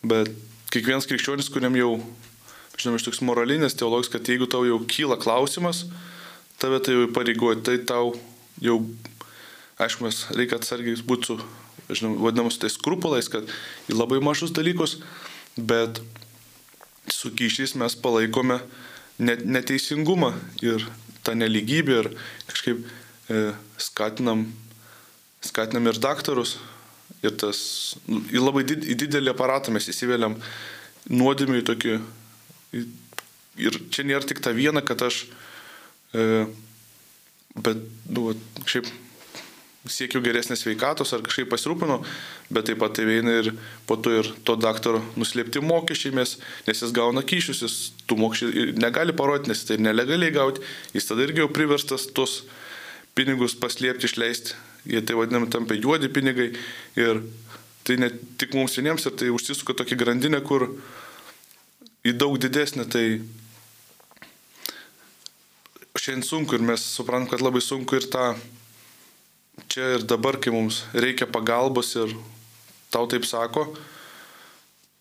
Bet 0.02 0.32
kiekvienas 0.74 1.06
krikščionis, 1.06 1.50
kuriam 1.52 1.76
jau, 1.78 1.92
žinoma, 2.80 2.98
iš 2.98 3.06
toks 3.06 3.22
moralinės 3.22 3.76
teologijos, 3.78 4.10
kad 4.10 4.26
jeigu 4.26 4.48
tau 4.50 4.64
jau 4.66 4.80
kyla 4.90 5.18
klausimas, 5.20 5.84
tave 6.58 6.80
tai 6.82 6.96
jau 6.96 7.10
pareigoja, 7.14 7.60
tai 7.62 7.76
tau 7.86 8.14
jau, 8.62 8.80
aišku, 9.82 10.06
mes 10.06 10.24
reikia 10.34 10.58
atsargiai 10.58 10.98
būti 11.06 11.30
su, 11.30 11.38
žinoma, 11.92 12.18
vadinamus 12.26 12.58
tais 12.62 12.74
skrupulais, 12.74 13.30
kad 13.30 13.46
į 13.86 13.98
labai 13.98 14.18
mažus 14.24 14.54
dalykus, 14.56 14.98
bet 15.56 16.02
su 17.10 17.30
kyšiais 17.34 17.76
mes 17.78 17.94
palaikome 17.98 18.58
net, 19.22 19.44
neteisingumą 19.46 20.32
ir 20.64 20.86
tą 21.22 21.34
neligybę 21.38 21.98
ir 22.02 22.10
kažkaip 22.50 22.82
e, 23.30 23.52
skatinam, 23.78 24.48
skatinam 25.44 25.86
ir 25.90 26.02
daktarus. 26.02 26.56
Ir 27.23 27.36
tas, 27.39 27.61
nu, 28.11 28.23
į 28.35 28.43
labai 28.43 28.65
did, 28.66 28.82
į 28.82 28.97
didelį 29.05 29.31
aparatą 29.31 29.74
mes 29.74 29.86
įsivėliam 29.90 30.35
nuodėmį 31.11 31.61
į 31.61 31.66
tokį. 31.70 31.94
Ir 33.62 33.78
čia 33.94 34.07
nėra 34.09 34.27
tik 34.27 34.40
ta 34.43 34.51
viena, 34.57 34.82
kad 34.82 35.05
aš, 35.07 35.27
e, 36.16 36.44
bet, 37.55 37.85
nu, 38.11 38.32
kažkaip 38.62 38.90
siekiu 39.90 40.23
geresnės 40.23 40.62
veikatos 40.66 41.11
ar 41.15 41.23
kažkaip 41.27 41.49
pasirūpinu, 41.51 41.99
bet 42.55 42.69
taip 42.69 42.78
pat 42.82 42.94
tai 42.94 43.07
eina 43.16 43.35
ir 43.40 43.51
po 43.86 43.97
to 43.99 44.12
ir 44.20 44.28
to 44.47 44.55
daktaro 44.59 45.01
nuslėpti 45.19 45.62
mokesčiai, 45.65 46.15
nes 46.15 46.36
jis 46.69 46.94
gauna 46.94 47.24
kyšius, 47.27 47.62
jis 47.66 47.78
tų 48.07 48.19
mokesčių 48.23 48.66
negali 48.78 49.15
parodyti, 49.16 49.51
nes 49.51 49.65
tai 49.66 49.81
nelegaliai 49.82 50.35
gauti, 50.35 50.62
jis 50.94 51.09
tada 51.11 51.27
irgi 51.27 51.43
jau 51.43 51.51
priverstas 51.51 52.07
tos 52.15 52.43
pinigus 53.19 53.57
paslėpti, 53.59 54.07
išleisti, 54.07 54.55
jie 54.88 55.02
tai 55.06 55.16
vadinami 55.18 55.50
tampa 55.50 55.76
juodi 55.78 56.10
pinigai 56.12 56.50
ir 56.98 57.22
tai 57.82 57.98
ne 57.98 58.10
tik 58.38 58.54
mums 58.54 58.76
vieniems, 58.78 59.06
tai 59.18 59.30
užsisuka 59.34 59.74
tokia 59.78 59.98
grandinė, 59.98 60.42
kur 60.46 60.68
į 62.06 62.14
daug 62.18 62.38
didesnį, 62.42 62.86
tai 62.90 63.06
šiandien 65.98 66.26
sunku 66.26 66.56
ir 66.56 66.64
mes 66.66 66.82
suprantam, 66.96 67.30
kad 67.30 67.44
labai 67.44 67.62
sunku 67.62 67.98
ir 67.98 68.06
tą 68.10 68.32
čia 69.70 69.96
ir 69.98 70.06
dabar, 70.09 70.38
kai 70.40 70.52
mums 70.54 70.82
reikia 70.94 71.28
pagalbos 71.30 71.94
ir 72.00 72.14
tau 72.92 73.06
taip 73.10 73.26
sako. 73.28 73.66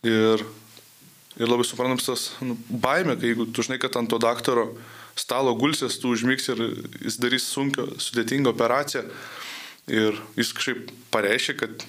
Ir, 0.05 0.41
ir 1.37 1.47
labai 1.49 1.65
suprantams 1.67 2.07
tas 2.07 2.25
nu, 2.41 2.57
baime, 2.69 3.15
kai 3.17 3.31
jeigu 3.31 3.47
tu 3.53 3.65
žinai, 3.65 3.79
kad 3.81 3.95
ant 3.99 4.09
to 4.09 4.17
daktaro 4.21 4.71
stalo 5.17 5.53
gulsės, 5.59 5.99
tu 6.01 6.13
užmygs 6.15 6.49
ir 6.53 6.63
jis 7.05 7.19
darys 7.21 7.47
sunkią, 7.51 7.87
sudėtingą 8.01 8.53
operaciją. 8.53 9.05
Ir 9.91 10.15
jis 10.39 10.53
kažkaip 10.55 10.91
pareiškia, 11.11 11.57
kad 11.59 11.85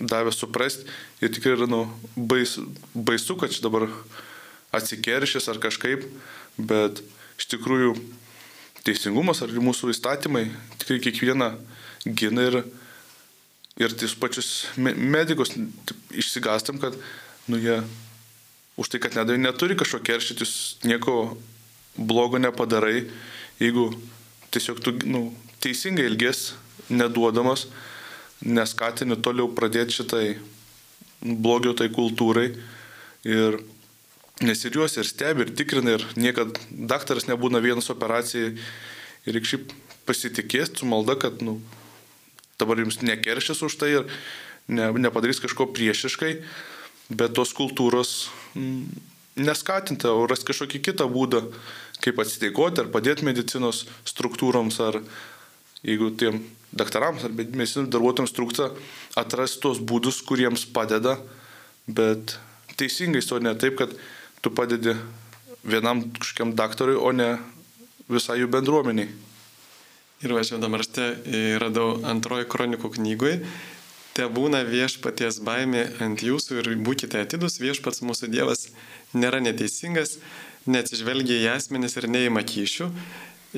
davė 0.00 0.32
suprasti 0.34 0.86
ir 1.22 1.30
tikrai 1.32 1.54
yra 1.54 1.68
nu, 1.70 1.84
bais, 2.16 2.56
baisu, 2.94 3.36
kad 3.38 3.52
čia 3.54 3.62
dabar 3.64 3.86
atsikeršys 4.76 5.46
ar 5.52 5.60
kažkaip, 5.62 6.04
bet 6.58 7.00
iš 7.38 7.48
tikrųjų 7.54 7.94
teisingumas 8.86 9.42
ar 9.44 9.54
mūsų 9.54 9.92
įstatymai 9.94 10.48
tikrai 10.80 10.98
kiekvieną 11.06 11.52
gina 12.06 12.48
ir, 12.50 12.58
ir 13.78 13.94
tis 13.98 14.14
pačius 14.18 14.66
me- 14.76 14.94
medikus 14.94 15.54
išsigastam, 16.10 16.80
kad 16.82 16.98
nu, 17.46 17.58
jie 17.62 17.80
už 18.76 18.90
tai, 18.92 19.00
kad 19.00 19.16
nedavai, 19.16 19.40
neturi 19.40 19.78
kažko 19.78 20.02
keršytis, 20.04 20.82
nieko 20.84 21.36
blogo 21.96 22.38
nepadarai, 22.42 23.06
jeigu 23.62 23.88
tiesiog 24.52 24.82
tu 24.84 24.92
nu, 25.08 25.30
teisingai 25.64 26.10
ilgės 26.10 26.52
neduodamas, 26.90 27.66
neskatini 28.44 29.18
toliau 29.22 29.48
pradėti 29.56 30.00
šitai 30.00 30.26
blogio 31.22 31.74
tai 31.76 31.88
kultūrai. 31.92 32.50
Ir 33.26 33.58
nes 34.44 34.64
ir 34.64 34.76
juos 34.76 34.96
ir 35.00 35.08
stebi, 35.08 35.46
ir 35.46 35.54
tikrina, 35.56 35.96
ir 35.96 36.04
niekada 36.18 36.60
daktaras 36.70 37.26
nebūna 37.30 37.62
vienas 37.64 37.90
operacijai. 37.92 38.54
Ir 39.26 39.34
reikia 39.34 39.56
šiaip 39.56 39.72
pasitikės 40.06 40.76
su 40.78 40.86
malda, 40.86 41.16
kad 41.18 41.40
nu, 41.42 41.58
dabar 42.60 42.78
jums 42.78 43.00
nekeršys 43.02 43.64
už 43.66 43.78
tai 43.80 43.90
ir 43.96 44.06
ne, 44.68 44.90
nepadarys 45.02 45.40
kažko 45.42 45.68
priešiškai, 45.74 46.36
bet 47.10 47.34
tos 47.34 47.52
kultūros 47.56 48.28
mm, 48.54 48.86
neskatinti, 49.46 50.08
o 50.08 50.26
ras 50.30 50.44
kažkokį 50.46 50.82
kitą 50.90 51.08
būdą, 51.10 51.42
kaip 52.04 52.20
atsiteikoti 52.22 52.84
ar 52.84 52.92
padėti 52.92 53.26
medicinos 53.26 53.84
struktūroms, 54.08 54.78
ar 54.84 55.00
jeigu 55.82 56.12
tiem 56.18 56.42
daktarams 56.78 57.24
ar 57.26 57.34
medicinos 57.34 57.90
darbuotojams 57.92 58.34
trūksta, 58.36 58.70
atrasti 59.18 59.62
tos 59.64 59.80
būdus, 59.80 60.22
kuriems 60.26 60.66
padeda, 60.72 61.16
bet 61.86 62.36
teisingai, 62.76 63.22
o 63.32 63.40
ne 63.42 63.54
taip, 63.58 63.78
kad 63.80 63.94
tu 64.44 64.52
padedi 64.54 64.96
vienam 65.66 66.04
kažkokiam 66.18 66.54
daktarui, 66.56 66.96
o 66.96 67.12
ne 67.12 67.36
visai 68.08 68.40
jų 68.42 68.50
bendruomeniai. 68.52 69.08
Ir 70.24 70.32
važiuodam 70.32 70.78
rašte 70.78 71.10
radau 71.60 71.98
antroji 72.08 72.48
kronikų 72.48 72.94
knygoje. 72.94 73.40
Te 74.16 74.24
būna 74.32 74.62
viešpaties 74.64 75.42
baimė 75.44 75.82
ant 76.00 76.22
jūsų 76.24 76.62
ir 76.62 76.70
būkite 76.80 77.20
atidus, 77.20 77.58
viešpats 77.60 78.00
mūsų 78.00 78.30
Dievas 78.32 78.70
nėra 79.12 79.42
neteisingas, 79.44 80.16
neatsižvelgia 80.64 81.42
į 81.42 81.50
asmenis 81.52 81.98
ir 82.00 82.08
neįma 82.08 82.40
kyšių. 82.48 82.88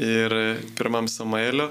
Ir 0.03 0.35
pirmam 0.79 1.07
Samuelio, 1.11 1.71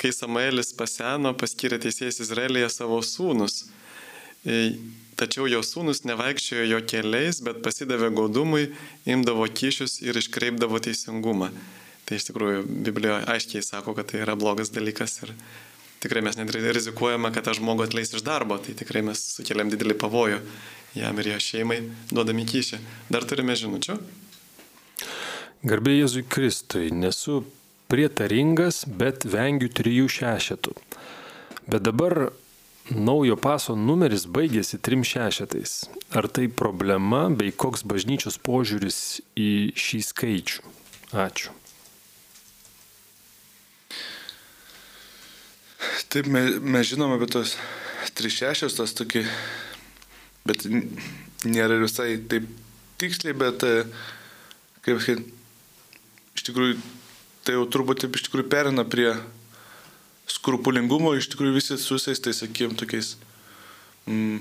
kai 0.00 0.12
Samuelis 0.14 0.72
paseno, 0.76 1.34
paskyrė 1.38 1.80
teisėjas 1.82 2.20
Izraelyje 2.24 2.70
savo 2.72 3.00
sūnus. 3.04 3.64
Tačiau 5.18 5.46
jo 5.50 5.60
sūnus 5.64 6.02
nevaikščiojo 6.08 6.64
jo 6.68 6.80
keliais, 6.90 7.40
bet 7.46 7.62
pasidavė 7.64 8.10
godumui, 8.14 8.68
imdavo 9.06 9.46
kyšius 9.46 10.00
ir 10.04 10.18
iškreipdavo 10.20 10.80
teisingumą. 10.82 11.52
Tai 12.04 12.18
iš 12.18 12.28
tikrųjų 12.28 12.64
Biblijoje 12.84 13.22
aiškiai 13.32 13.64
sako, 13.64 13.94
kad 13.96 14.10
tai 14.10 14.20
yra 14.24 14.34
blogas 14.36 14.72
dalykas 14.74 15.22
ir 15.24 15.32
tikrai 16.04 16.20
mes 16.24 16.36
net 16.36 16.50
rizikuojame, 16.52 17.30
kad 17.32 17.46
tą 17.46 17.54
žmogų 17.56 17.86
atleis 17.86 18.12
iš 18.12 18.24
darbo, 18.26 18.58
tai 18.60 18.74
tikrai 18.76 19.04
mes 19.06 19.22
sukeliam 19.38 19.70
didelį 19.72 19.96
pavojų 20.02 20.42
jam 20.94 21.18
ir 21.18 21.32
jo 21.32 21.40
šeimai, 21.40 21.80
duodami 22.12 22.44
kyšį. 22.48 22.78
Dar 23.10 23.24
turime 23.26 23.56
žinučių? 23.58 23.96
Garbė 25.64 25.94
Jėzui 25.96 26.26
Kristui, 26.28 26.90
nesu 26.92 27.40
prietaringas, 27.94 28.82
bet 28.90 29.22
vengiu 29.30 29.70
trijų 29.70 30.10
šešetų. 30.10 30.74
Bet 31.70 31.86
dabar 31.86 32.32
naujo 32.90 33.36
paso 33.40 33.76
numeris 33.78 34.26
baigėsi 34.26 34.80
trim 34.82 35.04
šešetais. 35.06 35.84
Ar 36.12 36.28
tai 36.28 36.48
problema 36.48 37.28
bei 37.30 37.54
koks 37.54 37.86
bažnyčios 37.86 38.36
požiūris 38.42 38.98
į 39.38 39.50
šį 39.78 40.00
skaičių? 40.10 40.72
Ačiū. 41.14 41.54
Taip, 46.10 46.26
mes, 46.30 46.58
mes 46.60 46.86
žinome 46.86 47.16
apie 47.18 47.30
tos 47.30 47.56
3-6, 48.18 48.76
tas 48.76 48.92
tokį, 48.94 49.24
bet 50.46 50.66
nėra 51.46 51.80
visai 51.82 52.18
taip 52.30 52.46
tiksliai, 53.02 53.34
bet, 53.38 53.64
e, 53.66 53.82
kaip 54.86 55.02
iš 55.02 56.46
tikrųjų, 56.46 56.78
tai 57.44 57.58
jau 57.58 57.64
turbūt 57.68 58.04
taip 58.04 58.16
iš 58.16 58.26
tikrųjų 58.26 58.48
perina 58.52 58.84
prie 58.88 59.10
skrupulingumo, 60.30 61.12
iš 61.16 61.28
tikrųjų 61.32 61.56
visi 61.58 61.76
su 61.80 61.98
visais, 61.98 62.20
tai 62.24 62.32
sakym, 62.36 62.72
tokiais 62.78 63.14
mm, 64.08 64.40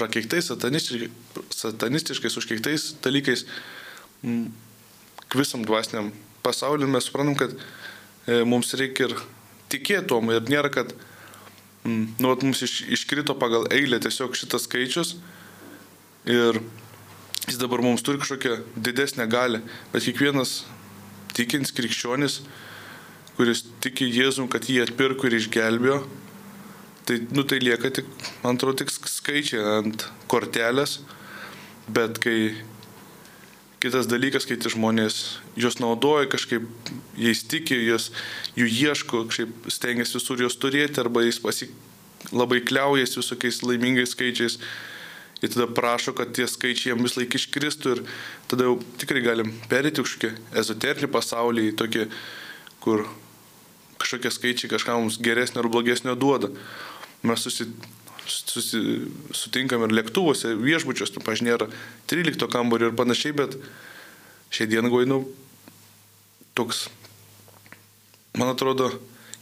prakeiktais, 0.00 0.48
satanistiškai, 0.48 1.10
satanistiškais, 1.52 2.38
užkeiktais 2.40 2.86
dalykais, 3.04 3.44
mm, 4.22 4.48
visam 5.36 5.66
dvasiniam 5.68 6.08
pasauliu 6.44 6.88
mes 6.88 7.08
suprantam, 7.08 7.36
kad 7.36 7.52
e, 8.26 8.40
mums 8.48 8.72
reikia 8.78 9.10
ir 9.10 9.16
tikėtom 9.72 10.32
ir 10.32 10.48
nėra, 10.48 10.72
kad 10.72 10.94
mm, 11.84 12.16
nu, 12.16 12.32
vat 12.32 12.46
mums 12.46 12.64
iš, 12.64 12.80
iškrito 12.96 13.36
pagal 13.36 13.68
eilę 13.74 14.00
tiesiog 14.04 14.38
šitas 14.38 14.64
skaičius 14.64 15.18
ir 16.28 16.62
jis 17.48 17.60
dabar 17.60 17.84
mums 17.84 18.04
turi 18.04 18.20
kažkokią 18.20 18.58
didesnę 18.76 19.28
galę, 19.28 19.60
bet 19.92 20.08
kiekvienas 20.08 20.62
tikins 21.36 21.74
krikščionis, 21.74 22.40
kuris 23.38 23.64
tiki 23.82 24.08
Jėzum, 24.10 24.48
kad 24.50 24.66
jį 24.66 24.82
atpirko 24.86 25.28
ir 25.28 25.38
išgelbėjo, 25.38 26.00
tai, 27.08 27.20
nu, 27.32 27.44
tai 27.48 27.60
lieka 27.62 27.92
tik, 28.00 28.08
man 28.42 28.58
atrodo, 28.58 28.82
tik 28.82 28.90
skaičiai 28.92 29.62
ant 29.78 30.08
kortelės, 30.30 30.98
bet 31.88 32.18
kai 32.22 32.38
kitas 33.80 34.08
dalykas, 34.10 34.46
kai 34.48 34.58
tie 34.58 34.72
žmonės 34.72 35.38
juos 35.58 35.78
naudoja 35.78 36.26
kažkaip, 36.30 36.66
jais 37.18 37.44
tiki, 37.46 37.78
juos, 37.86 38.10
jų 38.58 38.66
ieško, 38.90 39.24
kažkaip 39.30 39.70
stengiasi 39.70 40.18
visur 40.18 40.42
juos 40.42 40.58
turėti 40.58 41.00
arba 41.02 41.22
jais 41.24 41.38
pasi, 41.42 41.70
labai 42.34 42.60
kliaujasi 42.66 43.20
visokiais 43.20 43.62
laimingais 43.62 44.16
skaičiais. 44.16 44.58
Ir 45.38 45.52
tada 45.52 45.68
prašo, 45.70 46.12
kad 46.18 46.32
tie 46.34 46.48
skaičiai 46.50 46.92
jam 46.92 47.04
vis 47.04 47.14
laik 47.14 47.36
iškristų 47.38 47.94
ir 47.94 48.00
tada 48.50 48.66
jau 48.66 48.78
tikrai 48.98 49.22
galim 49.22 49.52
perėti 49.70 50.02
kažkokį 50.02 50.30
ezoterinį 50.58 51.10
pasaulį, 51.14 51.66
tokį, 51.78 52.06
kur 52.82 53.04
kažkokie 54.02 54.32
skaičiai 54.34 54.72
kažkam 54.72 55.04
mums 55.04 55.20
geresnio 55.22 55.62
ar 55.62 55.70
blogesnio 55.70 56.16
duoda. 56.18 56.50
Mes 57.22 57.42
susi, 57.42 57.68
susi, 58.26 58.80
sutinkam 59.34 59.84
ir 59.86 59.94
lėktuvuose, 59.94 60.56
viešbučiuose, 60.58 61.14
nu, 61.18 61.24
pažiūrėjau, 61.26 61.50
nėra 61.52 61.70
13 62.10 62.50
kambario 62.50 62.90
ir 62.90 62.98
panašiai, 62.98 63.36
bet 63.38 63.54
šią 64.54 64.66
dieną 64.70 64.90
gainu 64.90 65.20
toks, 66.58 66.88
man 68.38 68.50
atrodo, 68.50 68.90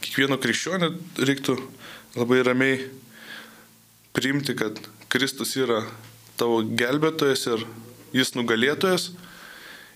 kiekvieno 0.05 0.37
krikščionio 0.41 0.91
reiktų 1.17 1.57
labai 2.17 2.43
ramiai 2.45 2.83
priimti, 4.17 4.53
kad 4.57 4.77
Kristus 5.07 5.55
yra 5.55 5.83
tavo 6.37 6.59
gelbėtojas 6.61 7.45
ir 7.53 7.63
jis 8.15 8.33
nugalėtojas 8.35 9.11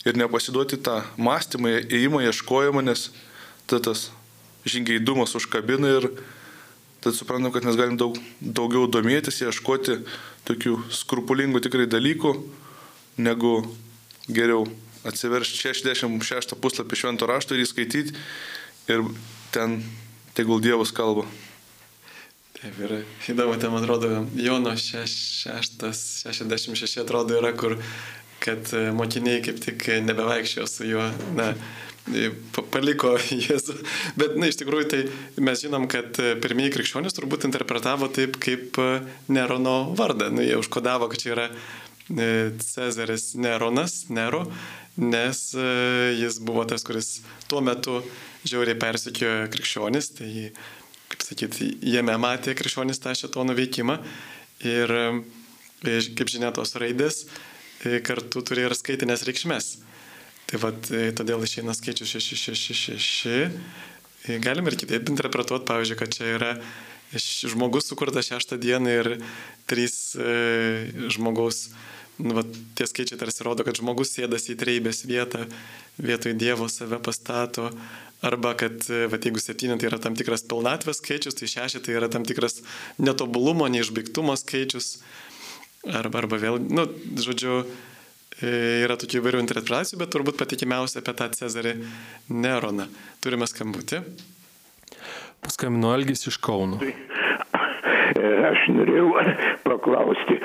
ir 0.07 0.17
nepasiduoti 0.17 0.79
tą 0.81 1.01
mąstymą, 1.21 1.73
įėjimą, 1.83 2.23
ieškojimą, 2.29 2.83
nes 2.85 3.09
tada 3.69 3.91
tas 3.91 4.09
žingeidumas 4.65 5.35
užkabina 5.37 5.91
ir 5.99 6.07
tad 7.01 7.17
suprantam, 7.17 7.51
kad 7.53 7.65
mes 7.65 7.77
galim 7.77 7.97
daug, 7.97 8.17
daugiau 8.41 8.87
domėtis, 8.89 9.41
ieškoti 9.41 9.99
tokių 10.47 10.77
skrupulingų 10.93 11.61
tikrai 11.65 11.87
dalykų, 11.89 12.33
negu 13.21 13.55
geriau 14.29 14.67
atsiveršti 15.07 15.59
66 15.65 16.57
puslapį 16.61 16.99
švento 16.99 17.29
rašto 17.29 17.57
ir 17.57 17.65
įskaityti 17.65 18.13
ir 18.93 19.05
ten 19.53 19.81
tegul 20.37 20.61
Dievas 20.61 20.93
kalba. 20.93 21.25
Taip, 22.61 22.75
yra 22.77 22.99
įdomu, 23.31 23.55
ten 23.57 23.71
man 23.73 23.81
atrodo, 23.81 24.27
Jono 24.37 24.75
666 24.77 26.99
atrodo 27.01 27.33
yra, 27.39 27.55
kur, 27.57 27.73
kad 28.41 28.69
e, 28.77 28.91
mokiniai 28.93 29.41
kaip 29.41 29.57
tik 29.63 29.87
nebevaikščiojo 30.05 30.67
su 30.69 30.85
juo, 30.85 31.07
na, 31.37 31.55
pa- 32.53 32.65
paliko 32.75 33.15
Jėzų. 33.47 33.75
Bet, 34.19 34.37
na, 34.37 34.45
iš 34.51 34.57
tikrųjų, 34.61 34.85
tai 34.93 35.01
mes 35.41 35.57
žinom, 35.65 35.83
kad 35.89 36.13
e, 36.21 36.35
pirmieji 36.43 36.75
krikščionys 36.75 37.17
turbūt 37.17 37.47
interpretavo 37.49 38.05
taip, 38.13 38.37
kaip 38.45 38.77
e, 38.77 39.01
Nerono 39.33 39.77
vardą. 39.97 40.29
Nu, 40.29 40.45
jie 40.45 40.53
užkodavo, 40.61 41.09
kad 41.09 41.17
čia 41.23 41.33
yra 41.33 41.47
Cezaris 42.11 43.31
Neronas, 43.39 44.03
Nero, 44.11 44.43
nes 44.99 45.55
jis 45.55 46.35
buvo 46.43 46.65
tas, 46.67 46.83
kuris 46.83 47.21
tuo 47.47 47.61
metu 47.63 48.01
žiauriai 48.43 48.75
persikėjo 48.81 49.47
krikščionis, 49.53 50.09
tai 50.17 50.27
jį 50.27 50.49
kaip 51.11 51.25
sakyti, 51.25 51.69
jame 51.93 52.15
matė 52.21 52.55
krikščionis 52.57 53.01
tą 53.03 53.13
šitono 53.17 53.55
veikimą 53.57 53.99
ir, 54.67 54.95
e, 55.85 55.95
kaip 56.17 56.31
žinia, 56.31 56.51
tos 56.55 56.75
raidės 56.79 57.25
e, 57.85 57.99
kartu 58.05 58.43
turi 58.47 58.67
ir 58.67 58.75
skaitinės 58.77 59.25
reikšmės. 59.27 59.73
Tai 60.51 60.59
vad, 60.59 60.87
todėl 61.15 61.43
išeina 61.45 61.75
skaičius 61.77 62.17
666. 62.17 63.51
E, 64.27 64.39
Galim 64.43 64.67
ir 64.69 64.77
kitaip 64.77 65.09
interpretuoti, 65.09 65.65
pavyzdžiui, 65.69 65.97
kad 65.97 66.13
čia 66.13 66.33
yra 66.35 66.51
žmogus 67.19 67.89
sukurtas 67.89 68.29
šeštą 68.29 68.59
dieną 68.61 68.91
ir 68.99 69.09
trys 69.67 70.13
e, 70.15 71.07
žmogaus, 71.11 71.69
va, 72.21 72.43
tie 72.77 72.87
skaičiai 72.89 73.19
tarsi 73.19 73.45
rodo, 73.47 73.65
kad 73.67 73.77
žmogus 73.77 74.13
sėdasi 74.15 74.53
į 74.53 74.59
treibės 74.61 75.03
vietą, 75.09 75.45
vietoj 76.01 76.35
Dievo 76.39 76.67
save 76.71 77.01
pastato, 77.03 77.69
arba 78.25 78.53
kad, 78.59 78.85
va, 79.11 79.19
jeigu 79.19 79.41
septyni 79.41 79.77
tai 79.81 79.89
yra 79.89 79.99
tam 80.01 80.17
tikras 80.17 80.45
pilnatvės 80.49 81.01
skaičius, 81.01 81.37
tai 81.39 81.49
šeši 81.51 81.81
tai 81.85 81.97
yra 81.97 82.09
tam 82.11 82.25
tikras 82.27 82.61
netobulumo, 83.01 83.69
neišbaigtumo 83.73 84.37
skaičius, 84.39 84.99
arba, 85.89 86.21
arba 86.23 86.41
vėl, 86.41 86.59
nu, 86.61 86.85
žodžiu, 87.21 87.63
e, 88.41 88.51
yra 88.85 88.97
tokių 89.01 89.21
įvairių 89.21 89.41
interpretacijų, 89.45 90.01
bet 90.03 90.13
turbūt 90.13 90.37
patikimiausia 90.41 91.01
apie 91.01 91.15
tą 91.17 91.31
Cezarį 91.41 91.77
Neroną. 92.29 92.87
Turime 93.23 93.49
skambutį. 93.49 94.03
Paskambino 95.41 95.95
Algis 95.95 96.27
iš 96.29 96.37
Kauno. 96.43 96.77
E, 96.85 96.93
Aš 98.21 98.65
norėjau 98.75 99.07
paklausti, 99.65 100.37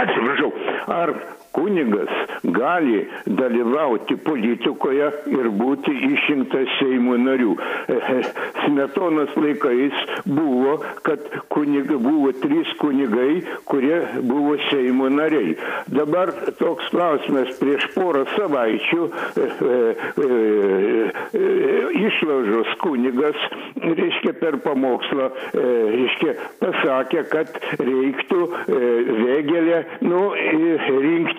atsiprašau, 0.00 0.50
ar 0.94 1.12
kunigas 1.52 2.10
gali 2.42 3.04
dalyvauti 3.26 4.16
politikoje 4.24 5.10
ir 5.32 5.48
būti 5.60 5.94
išrinktas 6.12 6.70
Seimo 6.78 7.16
narių. 7.20 7.54
E, 7.90 8.20
Smetonos 8.64 9.32
laikais 9.36 9.96
buvo, 10.24 10.78
kad 11.06 11.24
kuniga, 11.52 11.98
buvo 12.00 12.32
trys 12.42 12.70
kunigai, 12.80 13.42
kurie 13.70 14.00
buvo 14.28 14.56
Seimo 14.68 15.08
nariai. 15.12 15.56
Dabar 15.90 16.32
toks 16.60 16.90
klausimas 16.94 17.52
prieš 17.60 17.88
porą 17.96 18.24
savaičių 18.36 19.08
e, 19.10 19.46
e, 19.46 19.80
e, 20.26 20.30
e, 21.40 21.44
išlaužos 22.06 22.74
kunigas, 22.82 23.38
reiškia, 23.80 24.34
per 24.40 24.58
pamokslą, 24.64 25.30
e, 25.54 25.66
reiškia, 25.96 26.36
pasakė, 26.62 27.24
kad 27.32 27.52
reiktų 27.80 28.40
e, 28.46 28.80
Vėgelę 29.20 29.80
nu, 30.06 30.22
e, 30.36 30.76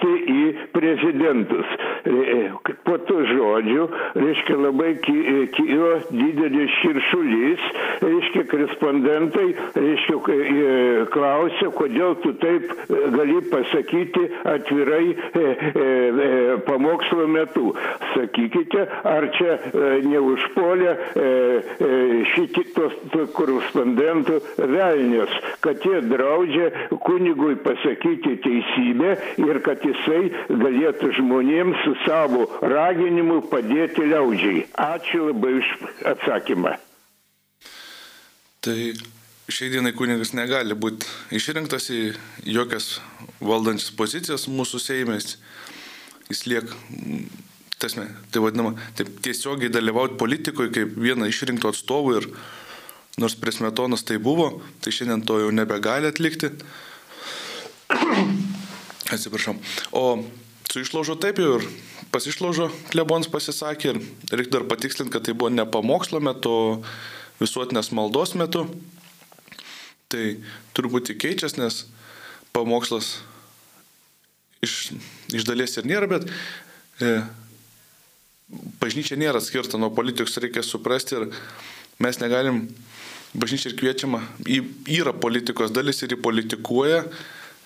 rinkti 0.01 0.33
į 0.33 0.69
prezidentus. 0.73 1.65
E, 2.05 2.51
Po 2.83 2.97
to 2.97 3.21
žodžiu, 3.23 3.85
reiškia, 4.15 4.55
labai 4.57 4.95
e, 4.97 5.47
kilo 5.53 5.91
didelis 6.09 6.71
širšulys, 6.81 7.65
reiškia, 8.01 8.43
korespondentai, 8.51 9.45
reiškia, 9.75 10.17
e, 10.33 11.05
klausė, 11.13 11.69
kodėl 11.77 12.15
tu 12.23 12.33
taip 12.41 12.67
e, 12.89 12.99
gali 13.15 13.37
pasakyti 13.51 14.25
atvirai 14.49 15.05
e, 15.07 15.15
e, 15.39 15.85
e, 15.85 16.29
pamokslo 16.67 17.27
metu. 17.31 17.71
Sakykite, 18.15 18.87
ar 19.07 19.29
čia 19.37 19.55
e, 19.55 19.93
neužpuolė 20.09 20.91
e, 20.91 20.97
e, 21.21 21.91
šitos 22.33 22.97
korespondentų 23.37 24.41
velnius, 24.73 25.37
kad 25.63 25.85
jie 25.85 26.01
draudžia 26.09 26.89
kunigui 27.05 27.55
pasakyti 27.63 28.35
teisybę 28.43 29.15
ir 29.45 29.61
kad 29.63 29.85
jisai 29.91 30.31
galėtų 30.49 31.11
žmonėms 31.19 31.83
su 31.85 31.95
savo 32.05 32.47
raginimu 32.61 33.41
padėti 33.51 34.07
liaudžiai. 34.09 34.65
Ačiū 34.89 35.27
labai 35.29 35.57
už 35.59 35.73
atsakymą. 36.13 36.75
Tai 38.61 38.77
šiai 39.51 39.71
dienai 39.73 39.93
kunigas 39.97 40.35
negali 40.37 40.75
būti 40.77 41.07
išrinktas 41.35 41.89
į 41.93 42.01
jokias 42.45 42.99
valdančias 43.41 43.93
pozicijas 43.97 44.47
mūsų 44.51 44.81
seimės. 44.81 45.35
Jis 46.31 46.45
liek, 46.47 46.69
tasme, 47.81 48.05
tai 48.31 48.43
vadinama, 48.43 48.75
taip 48.95 49.09
tiesiogiai 49.25 49.73
dalyvauti 49.73 50.19
politikoje 50.21 50.71
kaip 50.77 50.93
viena 50.95 51.27
išrinktų 51.27 51.73
atstovų 51.73 52.13
ir 52.21 52.29
nors 53.19 53.35
prie 53.35 53.51
smetonas 53.55 54.05
tai 54.07 54.21
buvo, 54.21 54.61
tai 54.83 54.93
šiandien 54.95 55.25
to 55.27 55.41
jau 55.41 55.51
nebegali 55.55 56.11
atlikti. 56.11 56.53
Atsiprašau. 59.11 59.57
O 59.91 60.23
su 60.71 60.79
išlaužo 60.79 61.17
taip 61.19 61.39
jau 61.41 61.57
ir 61.59 61.65
pasišlaužo 62.11 62.69
klebons 62.91 63.27
pasisakė 63.31 63.91
ir 63.91 63.99
reikia 64.31 64.57
dar 64.57 64.67
patikslinti, 64.69 65.11
kad 65.13 65.25
tai 65.27 65.35
buvo 65.35 65.51
ne 65.51 65.65
pamokslo 65.67 66.21
metu, 66.23 66.53
visuotinės 67.41 67.91
maldos 67.95 68.35
metu. 68.39 68.65
Tai 70.11 70.23
turbūt 70.75 71.13
keičias, 71.19 71.55
nes 71.59 71.85
pamokslas 72.55 73.17
iš, 74.63 74.91
iš 75.33 75.47
dalies 75.47 75.77
ir 75.79 75.87
nėra, 75.87 76.09
bet 76.11 76.27
e, 77.01 77.13
bažnyčia 78.81 79.19
nėra 79.19 79.41
skirta 79.43 79.79
nuo 79.79 79.91
politikos, 79.95 80.39
reikia 80.43 80.63
suprasti 80.65 81.17
ir 81.17 81.29
mes 82.03 82.19
negalim, 82.21 82.65
bažnyčia 83.31 83.71
ir 83.71 83.77
kviečiama, 83.79 84.21
į, 84.43 84.59
yra 84.99 85.15
politikos 85.15 85.71
dalis 85.73 86.03
ir 86.03 86.17
į 86.17 86.21
politikuoja, 86.23 87.05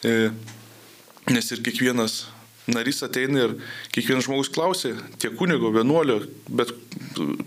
e, 0.06 0.30
nes 1.32 1.52
ir 1.52 1.64
kiekvienas 1.66 2.26
narys 2.72 3.04
ateina 3.06 3.46
ir 3.46 3.56
kiekvienas 3.94 4.28
žmogus 4.28 4.52
klausia, 4.54 4.96
tiek 5.22 5.36
kunigo, 5.38 5.72
vienuolio, 5.74 6.22
bet 6.50 6.74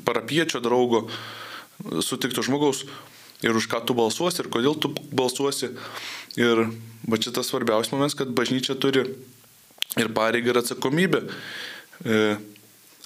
parapiečio 0.07 0.63
draugo, 0.63 1.07
sutikto 2.05 2.43
žmogaus, 2.47 2.85
ir 3.43 3.55
už 3.55 3.69
ką 3.71 3.83
tu 3.87 3.95
balsuosi, 3.99 4.43
ir 4.43 4.51
kodėl 4.53 4.79
tu 4.79 4.91
balsuosi. 5.15 5.73
Ir 6.39 6.69
va 7.09 7.19
čia 7.19 7.33
tas 7.35 7.51
svarbiausias 7.51 7.93
momentas, 7.95 8.19
kad 8.19 8.31
bažnyčia 8.35 8.79
turi 8.79 9.05
ir 9.99 10.13
pareigą 10.15 10.53
ir 10.53 10.61
atsakomybę 10.61 11.23
e, 12.05 12.37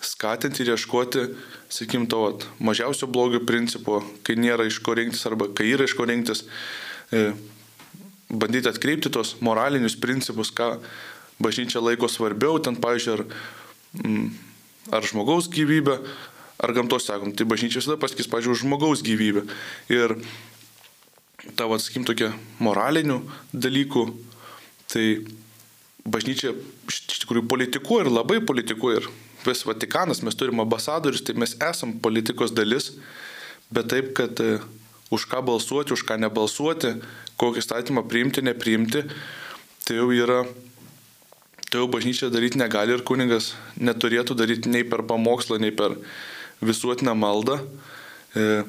skatinti 0.02 0.64
ir 0.64 0.72
ieškoti, 0.74 1.26
sakykim, 1.72 2.08
to 2.10 2.24
vat, 2.24 2.46
mažiausio 2.60 3.08
blogio 3.08 3.42
principo, 3.46 4.00
kai 4.26 4.36
nėra 4.40 4.66
iš 4.68 4.80
ko 4.84 4.96
rinktis 4.98 5.24
arba 5.28 5.48
kai 5.54 5.70
yra 5.72 5.86
iš 5.88 5.94
ko 5.96 6.08
rinktis, 6.08 6.44
e, 7.12 7.30
bandyti 8.32 8.70
atkreipti 8.70 9.12
tos 9.12 9.36
moralinius 9.44 9.96
principus, 10.00 10.50
ką 10.54 10.78
bažnyčia 11.42 11.82
laiko 11.82 12.08
svarbiau, 12.08 12.58
ten, 12.62 12.78
pažiūrėjau, 12.80 13.26
ar, 13.28 14.02
mm, 14.02 14.28
ar 14.96 15.06
žmogaus 15.06 15.50
gyvybė, 15.52 15.98
ar 16.62 16.74
gamtos, 16.76 17.06
sakom, 17.08 17.34
tai 17.36 17.46
bažnyčia 17.48 17.82
visada 17.82 17.98
pasakys, 18.00 18.30
pažiūrėjau, 18.32 18.64
žmogaus 18.64 19.04
gyvybę. 19.04 19.44
Ir 19.92 20.16
tavo, 21.58 21.78
sakykim, 21.78 22.06
tokie 22.08 22.30
moralinių 22.62 23.20
dalykų, 23.52 24.06
tai 24.92 25.06
bažnyčia 26.04 26.54
iš 26.88 27.22
tikrųjų 27.24 27.46
politikuoja 27.50 28.06
ir 28.06 28.14
labai 28.14 28.40
politikuoja. 28.44 29.02
Ir 29.02 29.10
vis 29.46 29.64
Vatikanas, 29.66 30.22
mes 30.22 30.38
turime 30.38 30.62
ambasadorius, 30.62 31.24
tai 31.26 31.34
mes 31.38 31.56
esam 31.58 31.96
politikos 32.02 32.54
dalis, 32.54 32.92
bet 33.74 33.90
taip, 33.90 34.12
kad 34.18 34.38
e, 34.42 34.60
už 35.10 35.26
ką 35.30 35.42
balsuoti, 35.46 35.96
už 35.96 36.04
ką 36.06 36.18
nebalsuoti, 36.22 36.94
kokį 37.42 37.64
statymą 37.64 38.04
priimti, 38.06 38.44
nepriimti, 38.46 39.02
tai 39.82 39.98
jau 39.98 40.10
yra, 40.14 40.44
tai 41.66 41.82
jau 41.82 41.88
bažnyčia 41.90 42.30
daryti 42.30 42.60
negali 42.60 42.94
ir 42.94 43.02
kuningas 43.06 43.52
neturėtų 43.82 44.36
daryti 44.38 44.70
nei 44.70 44.86
per 44.86 45.02
pamokslą, 45.08 45.58
nei 45.62 45.74
per 45.74 45.96
visuotinę 46.62 47.16
maldą. 47.18 47.58
E, 48.38 48.62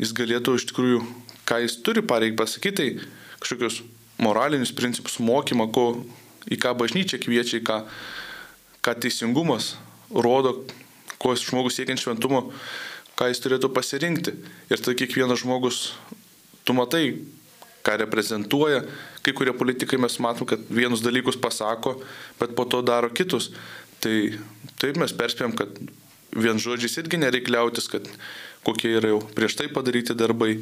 jis 0.00 0.14
galėtų 0.16 0.56
iš 0.56 0.68
tikrųjų, 0.70 1.02
ką 1.48 1.60
jis 1.64 1.76
turi 1.84 2.04
pareigą 2.06 2.40
pasakyti, 2.40 2.76
tai 2.78 3.38
kažkokius 3.42 3.82
moralinius 4.22 4.72
principus, 4.74 5.18
mokymą, 5.22 5.68
ko, 5.74 5.86
į 6.48 6.58
ką 6.62 6.72
bažnyčia 6.78 7.20
kviečia, 7.20 7.60
į 7.60 7.66
ką, 7.68 7.82
ką 8.82 8.94
teisingumas 9.04 9.74
rodo, 10.08 10.62
ko 11.20 11.34
žmogus 11.36 11.76
siekiant 11.76 12.00
šventumo, 12.00 12.48
ką 13.18 13.28
jis 13.28 13.42
turėtų 13.44 13.70
pasirinkti. 13.74 14.34
Ir 14.72 14.80
tai 14.82 14.96
kiekvienas 14.98 15.42
žmogus, 15.42 15.90
tu 16.64 16.76
matai, 16.76 17.18
ką 17.88 17.96
reprezentuoja. 18.04 18.82
Kai 19.24 19.32
kurie 19.32 19.54
politikai 19.56 19.98
mes 20.00 20.18
matom, 20.20 20.48
kad 20.48 20.60
vienus 20.68 21.00
dalykus 21.04 21.40
pasako, 21.40 21.96
bet 22.40 22.52
po 22.56 22.68
to 22.68 22.82
daro 22.84 23.08
kitus. 23.08 23.50
Tai 24.04 24.14
taip 24.78 25.00
mes 25.00 25.14
perspėjom, 25.16 25.56
kad 25.56 25.80
vien 26.36 26.60
žodžiais 26.60 27.00
irgi 27.00 27.20
nereikia 27.20 27.56
liautis, 27.56 27.88
kad 27.88 28.04
kokie 28.66 28.92
yra 28.98 29.14
jau 29.14 29.22
prieš 29.34 29.56
tai 29.58 29.68
padaryti 29.72 30.16
darbai, 30.18 30.58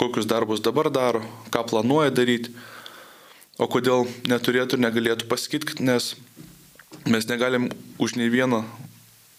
kokius 0.00 0.28
darbus 0.28 0.64
dabar 0.64 0.88
daro, 0.90 1.20
ką 1.52 1.66
planuoja 1.68 2.14
daryti. 2.14 2.54
O 3.60 3.68
kodėl 3.68 4.06
neturėtų 4.30 4.78
ir 4.78 4.86
negalėtų 4.86 5.28
pasakyti, 5.28 5.82
nes 5.84 6.14
mes 7.04 7.28
negalim 7.28 7.68
už 8.00 8.16
nei 8.16 8.32
vieną 8.32 8.62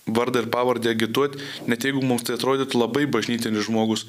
vardą 0.05 0.43
ir 0.43 0.49
pavardę 0.51 0.91
agituoti, 0.91 1.39
net 1.67 1.85
jeigu 1.87 2.03
mums 2.05 2.25
tai 2.27 2.35
atrodytų 2.37 2.77
labai 2.77 3.07
bažnytinis 3.09 3.65
žmogus, 3.65 4.05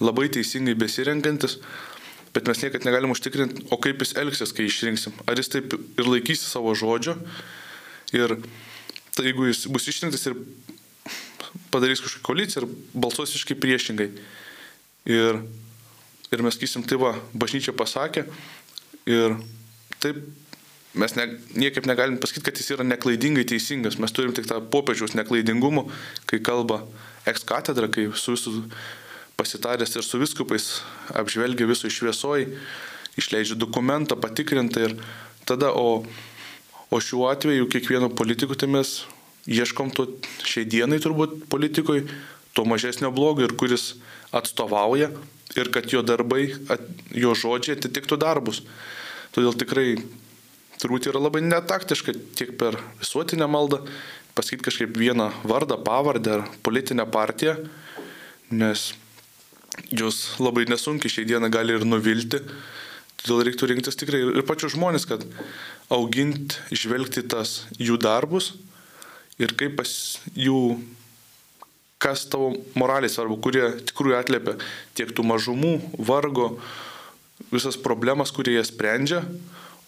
labai 0.00 0.28
teisingai 0.32 0.76
besirenkantis, 0.78 1.58
bet 2.34 2.48
mes 2.48 2.62
niekad 2.62 2.84
negalim 2.86 3.12
užtikrinti, 3.14 3.66
o 3.72 3.78
kaip 3.80 4.02
jis 4.04 4.14
elgsis, 4.20 4.52
kai 4.54 4.68
išrinksim. 4.68 5.16
Ar 5.26 5.38
jis 5.38 5.52
taip 5.52 5.74
ir 5.74 6.08
laikysi 6.08 6.48
savo 6.48 6.74
žodžio 6.78 7.16
ir 8.16 8.36
tai 9.16 9.30
jeigu 9.30 9.48
jis 9.48 9.66
bus 9.72 9.88
išrinktas 9.90 10.28
ir 10.30 10.36
padarys 11.72 12.02
kažkokią 12.04 12.26
koaliciją 12.26 12.62
ir 12.62 12.68
balsuos 12.94 13.34
iškai 13.36 13.56
priešingai. 13.58 14.10
Ir, 15.08 15.40
ir 16.32 16.44
mes 16.44 16.56
sakysim, 16.56 16.84
tai 16.86 17.00
va, 17.00 17.14
bažnyčia 17.32 17.74
pasakė 17.76 18.26
ir 19.08 19.38
taip 20.02 20.20
mes 20.98 21.14
ne, 21.16 21.26
niekaip 21.58 21.86
negalim 21.88 22.18
pasakyti, 22.20 22.46
kad 22.48 22.60
jis 22.60 22.72
yra 22.76 22.86
neklaidingai 22.86 23.44
teisingas. 23.48 23.98
Mes 24.02 24.14
turim 24.14 24.34
tik 24.36 24.48
tą 24.48 24.60
popiežiaus 24.72 25.16
neklaidingumą, 25.18 25.86
kai 26.28 26.40
kalba 26.44 26.82
eks 27.28 27.44
katedra, 27.48 27.90
kai 27.92 28.08
su 28.16 28.34
visų 28.34 28.54
pasitaręs 29.38 29.92
ir 29.94 30.02
su 30.02 30.18
viskupais 30.18 30.64
apžvelgia 31.14 31.68
visų 31.70 31.92
šviesoj, 31.94 32.48
išleidžia 33.20 33.54
dokumentą 33.54 34.16
patikrintą 34.18 34.88
ir 34.88 34.96
tada, 35.46 35.70
o, 35.70 36.02
o 36.90 36.98
šiuo 36.98 37.28
atveju 37.30 37.68
kiekvieno 37.70 38.10
politikų 38.18 38.58
tai 38.58 38.66
mes 38.74 38.96
ieškom 39.46 39.94
to 39.94 40.08
šiai 40.42 40.66
dienai 40.66 40.98
turbūt 40.98 41.46
politikui 41.54 42.02
to 42.50 42.66
mažesnio 42.66 43.12
blogio 43.14 43.46
ir 43.46 43.54
kuris 43.54 43.92
atstovauja 44.34 45.12
ir 45.54 45.70
kad 45.70 45.86
jo 45.86 46.02
darbai, 46.02 46.50
jo 47.14 47.38
žodžiai 47.38 47.78
atitiktų 47.78 48.18
darbus. 48.18 48.64
Todėl 49.30 49.54
tikrai 49.54 50.00
turbūt 50.82 51.12
yra 51.12 51.22
labai 51.22 51.46
netaktiška 51.46 52.18
tiek 52.34 52.56
per 52.58 52.82
visuotinę 52.98 53.46
maldą 53.46 53.84
pasakyti 54.34 54.66
kažkaip 54.66 54.98
vieną 54.98 55.30
vardą, 55.46 55.78
pavardę 55.78 56.40
ar 56.40 56.48
politinę 56.66 57.06
partiją, 57.06 57.60
nes 58.50 58.90
jos 59.90 60.38
labai 60.42 60.66
nesunkiai 60.68 61.12
šiai 61.12 61.28
dieną 61.28 61.50
gali 61.52 61.76
ir 61.76 61.86
nuvilti. 61.86 62.40
Todėl 63.18 63.48
reiktų 63.48 63.72
rinktis 63.72 63.98
tikrai 63.98 64.20
ir 64.22 64.44
pačius 64.46 64.76
žmonės, 64.76 65.06
kad 65.08 65.24
auginti, 65.92 66.58
žvelgti 66.70 67.24
tas 67.26 67.64
jų 67.80 67.98
darbus 68.00 68.52
ir 69.42 69.54
kaip 69.58 69.76
pas 69.78 69.90
jų, 70.38 70.78
kas 72.02 72.26
tavo 72.30 72.52
moraliai 72.78 73.10
svarbu, 73.10 73.38
kurie 73.42 73.64
tikrųjų 73.90 74.18
atliepia 74.18 74.56
tiek 74.98 75.10
tų 75.14 75.26
mažumų, 75.26 75.74
vargo, 75.98 76.52
visas 77.54 77.78
problemas, 77.78 78.32
kurie 78.34 78.56
jie 78.56 78.64
sprendžia, 78.66 79.22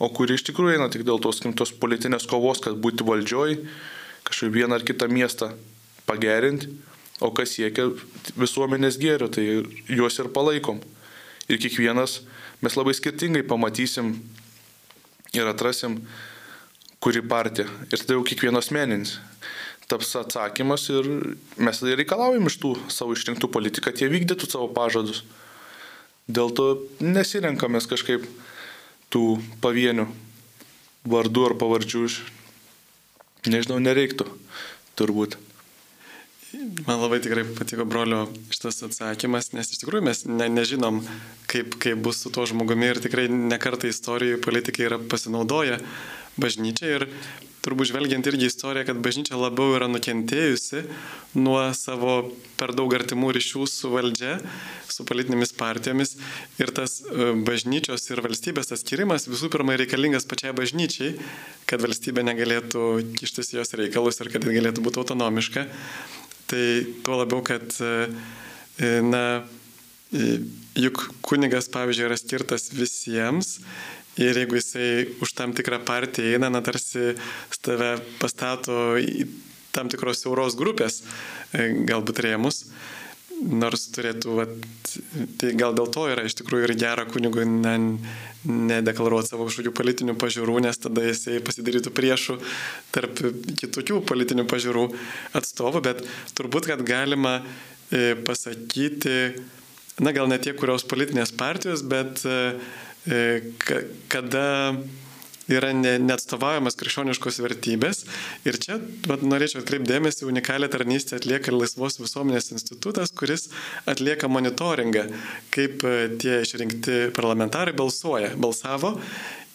o 0.00 0.08
kurie 0.14 0.38
iš 0.38 0.46
tikrųjų 0.48 0.78
eina 0.78 0.90
tik 0.90 1.04
dėl 1.06 1.20
tos, 1.22 1.42
tos 1.58 1.74
politinės 1.76 2.26
kovos, 2.30 2.62
kad 2.62 2.78
būti 2.82 3.06
valdžioj, 3.06 3.58
kažkaip 4.26 4.54
vieną 4.54 4.78
ar 4.78 4.86
kitą 4.86 5.10
miestą 5.10 5.52
pagerinti, 6.06 6.70
o 7.20 7.30
kas 7.36 7.54
siekia 7.56 7.90
visuomenės 8.40 8.98
gėrio, 9.00 9.28
tai 9.32 9.46
juos 9.88 10.18
ir 10.20 10.30
palaikom. 10.34 10.80
Ir 11.50 11.58
kiekvienas 11.60 12.20
mes 12.64 12.76
labai 12.78 12.94
skirtingai 12.96 13.42
pamatysim 13.46 14.14
ir 15.36 15.50
atrasim, 15.50 16.00
kuri 17.00 17.22
partija. 17.24 17.68
Ir 17.90 17.98
tada 18.00 18.16
jau 18.16 18.24
kiekvienas 18.26 18.70
meninis 18.74 19.18
taps 19.90 20.14
atsakymas 20.14 20.86
ir 20.94 21.06
mes 21.58 21.80
tada 21.82 21.96
reikalaujam 21.98 22.46
iš 22.46 22.56
tų 22.62 22.74
savo 22.92 23.16
išrinktų 23.16 23.50
politikų, 23.50 23.88
kad 23.88 24.02
jie 24.02 24.10
vykdytų 24.12 24.46
savo 24.46 24.68
pažadus. 24.74 25.24
Dėl 26.30 26.52
to 26.54 26.66
nesirenkamės 27.02 27.88
kažkaip 27.90 28.26
tų 29.10 29.40
pavienių 29.64 30.06
vardų 31.10 31.46
ar 31.48 31.56
pavardžių. 31.58 32.04
Nežinau, 33.50 33.80
nereiktų 33.82 34.28
turbūt. 35.00 35.38
Man 36.52 36.98
labai 36.98 37.20
tikrai 37.22 37.44
patiko 37.54 37.84
brolio 37.86 38.24
šitas 38.50 38.82
atsakymas, 38.88 39.52
nes 39.54 39.70
iš 39.70 39.82
tikrųjų 39.84 40.02
mes 40.08 40.24
ne, 40.26 40.48
nežinom, 40.50 40.98
kaip, 41.50 41.76
kaip 41.82 42.00
bus 42.02 42.24
su 42.24 42.32
tuo 42.34 42.46
žmogumi 42.50 42.88
ir 42.90 42.98
tikrai 43.04 43.28
nekartą 43.30 43.90
istorijoje 43.90 44.40
politikai 44.42 44.88
yra 44.88 44.98
pasinaudoję 45.12 45.78
bažnyčią 46.40 46.90
ir 46.96 47.06
turbūt 47.60 47.90
žvelgiant 47.90 48.26
irgi 48.26 48.48
istoriją, 48.48 48.86
kad 48.88 49.00
bažnyčia 49.04 49.38
labiau 49.38 49.76
yra 49.76 49.86
nukentėjusi 49.90 50.82
nuo 51.38 51.60
savo 51.76 52.14
per 52.58 52.72
daug 52.76 52.94
artimų 52.96 53.30
ryšių 53.36 53.66
su 53.68 53.90
valdžia, 53.92 54.38
su 54.90 55.04
politinėmis 55.06 55.52
partijomis 55.58 56.16
ir 56.60 56.72
tas 56.76 56.98
e, 57.04 57.30
bažnyčios 57.46 58.08
ir 58.10 58.22
valstybės 58.24 58.72
atskirimas 58.74 59.28
visų 59.30 59.52
pirma 59.52 59.76
reikalingas 59.78 60.26
pačiai 60.30 60.56
bažnyčiai, 60.56 61.12
kad 61.70 61.84
valstybė 61.84 62.24
negalėtų 62.26 62.86
kištis 63.20 63.54
jos 63.58 63.76
reikalus 63.78 64.18
ir 64.24 64.32
kad 64.32 64.48
ji 64.48 64.56
galėtų 64.56 64.86
būti 64.88 65.04
autonomiška. 65.04 65.68
Tai 66.50 66.66
tuo 67.06 67.20
labiau, 67.20 67.44
kad, 67.46 67.66
e, 67.78 68.90
na, 69.06 69.22
e, 70.10 70.40
juk 70.74 71.04
kunigas, 71.22 71.70
pavyzdžiui, 71.70 72.08
yra 72.08 72.18
skirtas 72.18 72.70
visiems 72.74 73.58
ir 74.18 74.36
jeigu 74.40 74.58
jisai 74.58 75.06
už 75.22 75.32
tam 75.38 75.54
tikrą 75.54 75.78
partiją 75.86 76.34
eina, 76.34 76.50
na, 76.50 76.62
tarsi 76.64 77.14
tave 77.62 77.94
pastato 78.18 78.96
į 78.98 79.28
tam 79.70 79.90
tikros 79.92 80.24
siauros 80.24 80.56
grupės, 80.58 81.04
e, 81.54 81.70
galbūt 81.86 82.24
rėmus. 82.26 82.64
Nors 83.40 83.86
turėtų, 83.94 84.34
vat, 84.36 84.52
tai 85.40 85.52
gal 85.56 85.72
dėl 85.76 85.88
to 85.92 86.04
yra 86.12 86.26
iš 86.28 86.36
tikrųjų 86.40 86.66
ir 86.66 86.74
gera 86.80 87.06
kunigui 87.08 87.46
ne, 87.48 87.74
nedeklaruoti 88.44 89.32
savo 89.32 89.46
kažkokių 89.48 89.72
politinių 89.76 90.14
pažiūrų, 90.20 90.58
nes 90.66 90.80
tada 90.80 91.06
jisai 91.06 91.38
pasidarytų 91.44 91.92
priešų 91.96 92.36
tarp 92.92 93.22
kitokių 93.62 94.02
politinių 94.08 94.44
pažiūrų 94.50 94.84
atstovų, 95.40 95.82
bet 95.88 96.04
turbūt, 96.36 96.68
kad 96.68 96.84
galima 96.84 97.38
e, 97.40 98.12
pasakyti, 98.28 99.16
na 100.04 100.12
gal 100.16 100.28
ne 100.28 100.40
tie, 100.42 100.52
kurios 100.56 100.84
politinės 100.88 101.32
partijos, 101.32 101.84
bet 101.84 102.20
e, 102.28 102.40
ka, 103.64 103.84
kada 104.12 104.48
yra 105.50 105.72
ne, 105.76 105.96
neatstovaujamas 106.02 106.78
krikščioniškos 106.80 107.40
vertybės. 107.44 108.04
Ir 108.48 108.58
čia 108.62 108.78
vat, 109.10 109.24
norėčiau 109.26 109.62
atkreipdėmėsi, 109.64 110.26
unikalią 110.28 110.70
tarnystę 110.72 111.18
atlieka 111.18 111.54
Laisvos 111.54 112.00
visuomenės 112.00 112.52
institutas, 112.54 113.12
kuris 113.16 113.48
atlieka 113.90 114.30
monitoringą, 114.30 115.06
kaip 115.54 115.84
e, 115.84 115.96
tie 116.20 116.40
išrinkti 116.44 117.10
parlamentarai 117.16 117.76
balsuoja, 117.76 118.34
balsavo. 118.40 118.96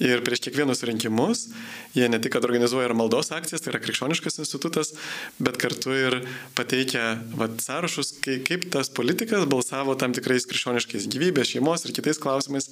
Ir 0.04 0.20
prieš 0.26 0.42
kiekvienus 0.44 0.84
rinkimus 0.84 1.46
jie 1.96 2.10
ne 2.12 2.18
tik 2.20 2.36
organizuoja 2.36 2.90
ir 2.90 2.94
maldos 3.00 3.30
akcijas, 3.32 3.62
tai 3.64 3.72
yra 3.72 3.80
krikščioniškas 3.80 4.42
institutas, 4.44 4.92
bet 5.40 5.56
kartu 5.62 5.94
ir 5.96 6.18
pateikia 6.58 7.14
vat, 7.40 7.56
sąrašus, 7.64 8.12
kaip, 8.20 8.68
tas 8.74 8.92
politikas 8.92 9.48
balsavo 9.48 9.96
tam 9.96 10.12
tikrais 10.16 10.48
krikščioniškais 10.52 11.08
gyvybės, 11.14 11.54
šeimos 11.54 11.88
ir 11.88 11.96
kitais 11.96 12.20
klausimais. 12.20 12.68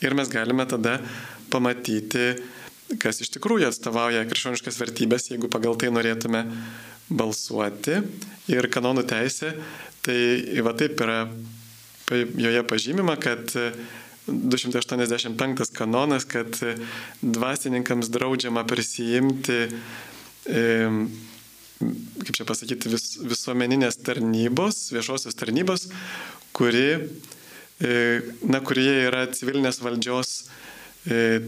Ir 0.00 0.16
mes 0.16 0.32
galime 0.32 0.64
tada 0.70 0.96
pamatyti, 1.52 2.30
kas 3.02 3.20
iš 3.20 3.34
tikrųjų 3.36 3.68
atstovauja 3.68 4.24
krikščioniškas 4.30 4.80
vertybės, 4.80 5.28
jeigu 5.34 5.50
pagal 5.52 5.76
tai 5.76 5.92
norėtume 5.92 6.46
balsuoti. 7.12 8.00
Ir 8.52 8.70
kanonų 8.72 9.04
teisė, 9.12 9.52
tai 10.04 10.16
va 10.64 10.72
taip 10.80 10.96
yra 11.04 11.26
joje 12.08 12.64
pažymima, 12.68 13.16
kad 13.20 13.52
285 14.26 15.72
kanonas, 15.76 16.24
kad 16.24 16.56
e, 16.62 16.76
dvasininkams 17.22 18.08
draudžiama 18.08 18.64
prisijimti, 18.66 19.58
e, 20.46 20.62
kaip 22.24 22.32
čia 22.38 22.46
pasakyti, 22.48 22.88
vis, 22.92 23.08
visuomeninės 23.20 24.00
tarnybos, 24.06 24.86
viešosios 24.94 25.36
tarnybos, 25.36 25.90
kuri, 26.56 26.86
e, 27.84 27.92
na, 28.48 28.62
kurie 28.64 29.04
yra 29.08 29.26
civilinės 29.32 29.82
valdžios 29.84 30.36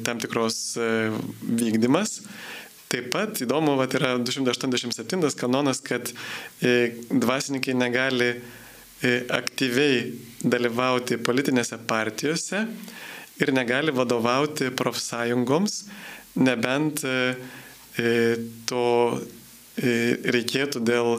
tam 0.04 0.18
tikros 0.20 0.74
vykdymas. 0.76 2.18
Taip 2.92 3.06
pat 3.14 3.38
įdomu, 3.40 3.72
vat, 3.80 3.94
yra 3.96 4.10
287 4.20 5.30
kanonas, 5.40 5.80
kad 5.80 6.10
dvasininkai 6.60 7.72
negali 7.72 8.34
aktyviai 9.04 10.14
dalyvauti 10.40 11.18
politinėse 11.20 11.78
partijose 11.88 12.62
ir 13.40 13.52
negali 13.52 13.92
vadovauti 13.92 14.70
profsąjungoms, 14.76 15.84
nebent 16.40 17.04
e, 17.04 17.34
e, 17.98 18.12
to 18.68 18.86
e, 19.76 20.16
reikėtų 20.32 20.80
dėl 20.84 21.18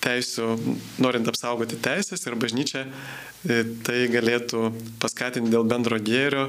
teisų, 0.00 0.54
norint 1.04 1.28
apsaugoti 1.28 1.76
teisės 1.84 2.24
ir 2.24 2.38
bažnyčia 2.40 2.86
e, 2.86 3.64
tai 3.84 4.06
galėtų 4.12 4.70
paskatinti 5.02 5.52
dėl 5.52 5.66
bendro 5.68 6.00
gėrio, 6.00 6.48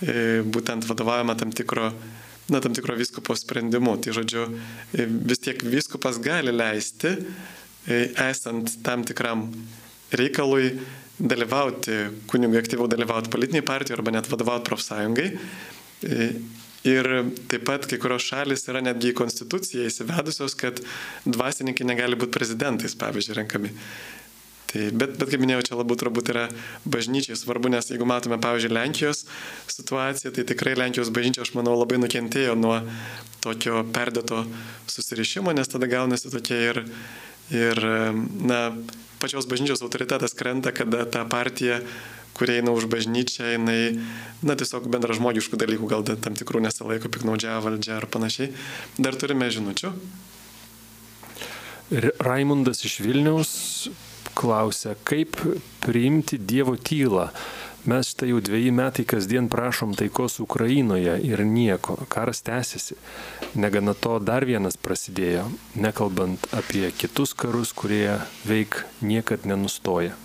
e, 0.00 0.40
būtent 0.44 0.88
vadovavimą 0.88 1.36
tam 1.36 1.52
tikro 1.52 1.92
na, 2.48 2.60
tam 2.62 2.72
tikro 2.72 2.94
vyskupo 2.96 3.34
sprendimu. 3.36 3.96
Tai 4.00 4.16
žodžiu, 4.16 4.46
e, 4.94 5.04
vis 5.04 5.42
tiek 5.44 5.60
vyskupas 5.66 6.20
gali 6.22 6.54
leisti, 6.54 7.12
e, 7.12 7.65
esant 7.86 8.76
tam 8.86 9.04
tikram 9.06 9.46
reikalui, 10.16 10.74
dalyvauti, 11.16 11.96
kunigui 12.28 12.60
aktyviau 12.60 12.90
dalyvauti 12.92 13.32
politiniai 13.32 13.64
partijai 13.64 13.96
arba 13.96 14.12
net 14.12 14.28
vadovauti 14.28 14.68
profsąjungai. 14.68 15.30
E, 16.04 16.30
Ir 16.86 17.06
taip 17.50 17.64
pat 17.66 17.86
kai 17.90 17.96
kurios 17.98 18.22
šalis 18.28 18.62
yra 18.70 18.78
netgi 18.84 19.10
į 19.10 19.16
konstituciją 19.18 19.88
įsivedusios, 19.88 20.54
kad 20.58 20.78
dvasininkai 21.26 21.86
negali 21.88 22.18
būti 22.18 22.36
prezidentais, 22.36 22.94
pavyzdžiui, 23.00 23.34
renkami. 23.40 23.72
Tai, 24.70 24.84
bet, 24.98 25.16
bet 25.18 25.32
kaip 25.32 25.42
minėjau, 25.42 25.64
čia 25.66 25.78
labiau 25.80 25.98
turbūt 25.98 26.30
yra 26.30 26.44
bažnyčiai 26.86 27.38
svarbu, 27.38 27.72
nes 27.74 27.90
jeigu 27.90 28.06
matome, 28.06 28.38
pavyzdžiui, 28.42 28.74
Lenkijos 28.76 29.24
situaciją, 29.72 30.30
tai 30.36 30.46
tikrai 30.46 30.76
Lenkijos 30.78 31.10
bažnyčia, 31.14 31.42
aš 31.46 31.54
manau, 31.58 31.74
labai 31.80 31.98
nukentėjo 32.02 32.54
nuo 32.58 32.80
tokio 33.42 33.82
perdėto 33.94 34.44
susirišimo, 34.90 35.54
nes 35.56 35.70
tada 35.70 35.90
gaunasi 35.90 36.30
tokie 36.34 36.60
ir, 36.70 36.82
ir 37.54 37.80
na, 38.42 38.60
pačios 39.22 39.48
bažnyčios 39.50 39.82
autoritetas 39.82 40.36
krenta, 40.36 40.72
kada 40.74 41.04
ta 41.04 41.24
partija 41.28 41.80
kurie 42.36 42.60
eina 42.60 42.72
už 42.76 42.84
bažnyčią, 42.92 43.56
jinai, 43.56 43.96
na, 44.44 44.56
tiesiog 44.60 44.90
bendražmogiškų 44.92 45.56
dalykų, 45.56 45.88
gal 45.88 46.04
tam 46.04 46.36
tikrų 46.36 46.60
nesilaiko, 46.66 47.08
piknaudžiavo 47.08 47.70
valdžia 47.70 47.96
ar 47.96 48.06
panašiai. 48.12 48.52
Dar 49.00 49.16
turime 49.16 49.48
žinučių. 49.48 49.92
Raimundas 52.20 52.82
iš 52.84 52.98
Vilniaus 53.00 53.52
klausia, 54.36 54.96
kaip 55.06 55.38
priimti 55.84 56.36
Dievo 56.36 56.76
tylą. 56.76 57.30
Mes 57.86 58.08
štai 58.10 58.32
jau 58.32 58.40
dviejį 58.42 58.72
metai 58.74 59.04
kasdien 59.06 59.46
prašom 59.46 59.92
taikos 59.94 60.40
Ukrainoje 60.42 61.12
ir 61.22 61.44
nieko, 61.46 61.94
karas 62.10 62.40
tęsiasi. 62.42 62.96
Negana 63.54 63.92
to 63.94 64.16
dar 64.18 64.42
vienas 64.42 64.74
prasidėjo, 64.74 65.44
nekalbant 65.78 66.48
apie 66.50 66.88
kitus 66.90 67.30
karus, 67.38 67.70
kurie 67.70 68.16
veik 68.42 68.80
niekad 69.06 69.46
nenustoja. 69.46 70.16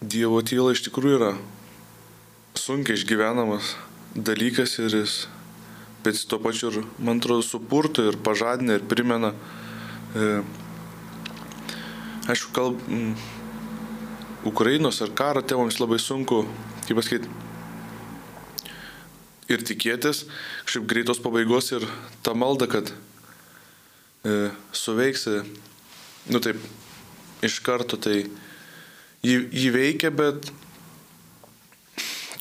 Dievo 0.00 0.40
tyla 0.40 0.72
iš 0.72 0.86
tikrųjų 0.86 1.18
yra 1.18 1.32
sunkiai 2.56 2.96
išgyvenamas 2.96 3.74
dalykas 4.16 4.78
ir 4.80 4.96
jis, 5.02 5.18
bet 6.06 6.16
jis 6.16 6.24
tuo 6.24 6.40
pačiu 6.40 6.72
ir, 6.72 6.80
man 6.96 7.20
atrodo, 7.20 7.44
supurto 7.44 8.06
ir 8.08 8.16
pažadina 8.16 8.78
ir 8.80 8.88
primena. 8.88 9.34
E, 10.16 10.40
aišku, 12.28 12.52
kalb, 12.52 12.80
m, 12.88 13.14
Ukrainos 14.44 15.00
ar 15.02 15.12
karo 15.16 15.42
temoms 15.42 15.80
labai 15.80 15.98
sunku, 15.98 16.44
kaip 16.86 16.98
pasakyti, 17.00 17.30
ir 19.48 19.64
tikėtis 19.64 20.26
kažkaip 20.66 20.86
greitos 20.90 21.20
pabaigos 21.24 21.72
ir 21.72 21.86
tą 22.24 22.34
maldą, 22.36 22.68
kad 22.70 22.92
e, 24.28 24.50
suveiks, 24.76 25.24
e, 25.32 25.42
nu 26.28 26.40
taip, 26.44 26.60
iš 27.44 27.58
karto 27.64 27.96
tai 27.96 28.20
jį, 29.24 29.38
jį 29.48 29.70
veikia, 29.74 30.12
bet 30.12 30.50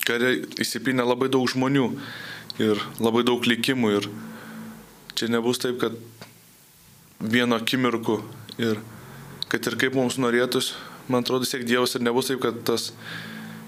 kare 0.08 0.36
įsipinę 0.60 1.04
labai 1.08 1.32
daug 1.32 1.48
žmonių 1.52 1.88
ir 2.64 2.84
labai 3.04 3.24
daug 3.28 3.44
likimų 3.44 3.94
ir 3.98 4.12
čia 5.18 5.32
nebus 5.32 5.60
taip, 5.64 5.80
kad 5.82 5.96
vieno 7.20 7.58
akimirku 7.58 8.22
ir 8.62 8.80
kad 9.52 9.68
ir 9.68 9.78
kaip 9.80 9.95
mums 9.98 10.19
norėtus, 10.19 10.74
man 11.07 11.24
atrodo, 11.24 11.48
siek 11.48 11.65
Dievas 11.68 11.95
ir 11.95 12.03
nebus 12.06 12.32
taip, 12.32 12.41
kad 12.44 12.60
tas, 12.68 12.91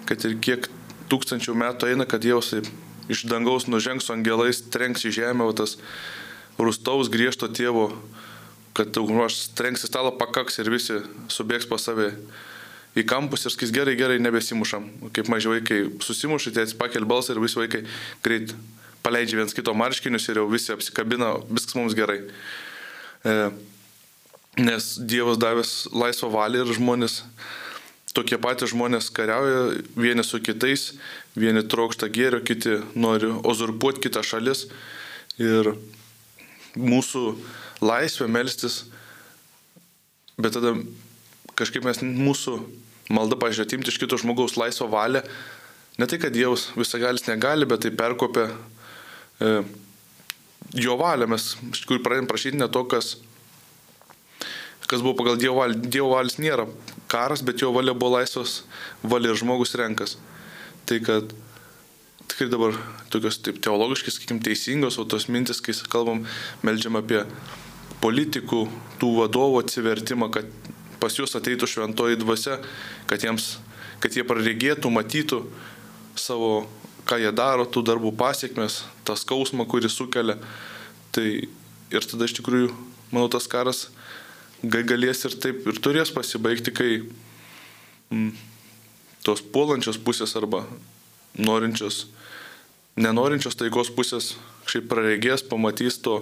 kad 0.09 0.23
ir 0.27 0.37
kiek 0.43 0.67
tūkstančių 1.11 1.55
metų 1.57 1.93
eina, 1.93 2.07
kad 2.09 2.23
Dievas 2.23 2.51
taip 2.53 2.69
iš 3.09 3.25
dangaus 3.29 3.65
nužengs 3.65 4.11
angelais, 4.13 4.61
trenks 4.69 5.07
į 5.09 5.15
žemę, 5.21 5.47
o 5.49 5.55
tas 5.55 5.77
rūstaus 6.61 7.09
griežto 7.09 7.49
tėvo, 7.49 7.89
kad 8.77 8.91
daugmaž 8.93 9.47
trenks 9.57 9.87
į 9.87 9.89
stalą 9.89 10.13
pakaks 10.19 10.61
ir 10.61 10.69
visi 10.71 10.99
subėgs 11.31 11.67
pas 11.69 11.83
save 11.89 12.11
į 12.97 13.05
kampus 13.09 13.45
ir 13.45 13.53
skis 13.53 13.73
gerai, 13.73 13.95
gerai, 13.97 14.19
nebesimušam. 14.21 14.85
Kaip 15.15 15.29
maži 15.31 15.51
vaikai 15.51 15.79
susimuša, 16.03 16.53
tėtis 16.55 16.77
pakel 16.77 17.07
balsą 17.09 17.33
ir 17.33 17.41
visi 17.43 17.59
vaikai 17.59 17.83
greit 18.25 18.53
paleidžia 19.05 19.39
viens 19.39 19.55
kito 19.55 19.73
marškinius 19.77 20.27
ir 20.29 20.41
jau 20.41 20.47
visi 20.51 20.73
apsikabina, 20.73 21.33
viskas 21.49 21.77
mums 21.79 21.97
gerai. 21.97 22.21
E, 23.23 23.35
nes 24.57 24.95
Dievas 24.99 25.37
davęs 25.37 25.89
laisvą 25.93 26.31
valią 26.33 26.63
ir 26.65 26.73
žmonės, 26.77 27.21
tokie 28.15 28.39
patys 28.41 28.73
žmonės 28.73 29.11
kariauja 29.13 29.83
vieni 29.95 30.25
su 30.25 30.41
kitais, 30.41 30.93
vieni 31.37 31.63
trokšta 31.63 32.09
gėrio, 32.09 32.41
kiti 32.43 32.79
nori 32.95 33.29
ozurpuoti 33.43 34.07
kitą 34.07 34.23
šalis. 34.25 34.67
Ir 35.39 35.75
mūsų 36.75 37.23
laisvė 37.85 38.27
melstis, 38.27 38.83
bet 40.39 40.57
tada 40.57 40.75
kažkaip 41.59 41.85
mes 41.87 42.01
mūsų 42.03 42.57
malda, 43.13 43.37
pažiūrėjau, 43.39 43.67
atimti 43.67 43.93
iš 43.93 43.99
kito 44.01 44.19
žmogaus 44.19 44.57
laisvą 44.59 44.89
valią, 44.91 45.23
ne 45.99 46.07
tai, 46.07 46.19
kad 46.21 46.35
Dievas 46.35 46.69
visagalis 46.77 47.25
negali, 47.27 47.67
bet 47.69 47.83
tai 47.85 47.91
perkopia 47.95 48.49
e, 49.39 49.63
jo 50.77 50.97
valią, 50.99 51.27
mes 51.31 51.53
iš 51.71 51.83
tikrųjų 51.83 52.03
pradėjom 52.05 52.29
prašyti 52.29 52.61
ne 52.61 52.69
to, 52.71 52.83
kas, 52.91 53.15
kas 54.87 55.03
buvo 55.03 55.17
pagal 55.19 55.37
Dievo 55.41 55.59
valią. 55.59 55.81
Dievo 55.81 56.13
valis 56.15 56.39
nėra 56.39 56.67
karas, 57.09 57.43
bet 57.45 57.61
jo 57.61 57.73
valia 57.75 57.93
buvo 57.97 58.17
laisvas 58.17 58.63
valia 59.03 59.33
ir 59.33 59.39
žmogus 59.41 59.75
renkas. 59.79 60.17
Tai 60.89 60.99
kad 61.05 61.33
tikrai 62.29 62.49
dabar 62.49 62.77
tokios 63.09 63.39
taip 63.41 63.59
teologiškai, 63.63 64.13
sakykim, 64.13 64.41
teisingos, 64.45 64.99
o 65.01 65.05
tos 65.09 65.27
mintis, 65.33 65.61
kai 65.65 65.73
kalbam, 65.89 66.23
melžiam 66.63 66.99
apie 66.99 67.23
politikų, 68.03 68.61
tų 69.01 69.09
vadovų 69.17 69.63
atsivertimą, 69.63 70.29
kad 70.31 70.47
pas 71.01 71.15
juos 71.17 71.35
ateitų 71.35 71.67
šventoji 71.67 72.19
dvasia, 72.21 72.59
kad, 73.09 73.23
jiems, 73.25 73.57
kad 74.03 74.15
jie 74.15 74.23
praregėtų, 74.27 74.91
matytų 74.93 75.41
savo, 76.19 76.67
ką 77.09 77.19
jie 77.19 77.31
daro, 77.35 77.65
tų 77.65 77.83
darbų 77.89 78.13
pasiekmes, 78.19 78.83
tą 79.07 79.17
skausmą, 79.19 79.65
kurį 79.67 79.91
sukelia. 79.91 80.37
Tai 81.15 81.25
ir 81.25 82.05
tada 82.05 82.27
iš 82.29 82.37
tikrųjų, 82.39 82.69
manau, 83.09 83.29
tas 83.31 83.49
karas 83.49 83.87
galės 84.63 85.23
ir 85.27 85.35
taip 85.39 85.67
ir 85.67 85.79
turės 85.79 86.11
pasibaigti, 86.11 86.73
kai 86.75 86.91
mm, 88.11 88.31
tos 89.23 89.41
puolančios 89.41 89.99
pusės 90.01 90.35
arba 90.39 90.65
norinčios, 91.39 92.07
nenorinčios 92.99 93.55
taikos 93.59 93.91
pusės 93.95 94.33
šiaip 94.69 94.89
praregės, 94.91 95.45
pamatys 95.47 95.99
to 96.03 96.21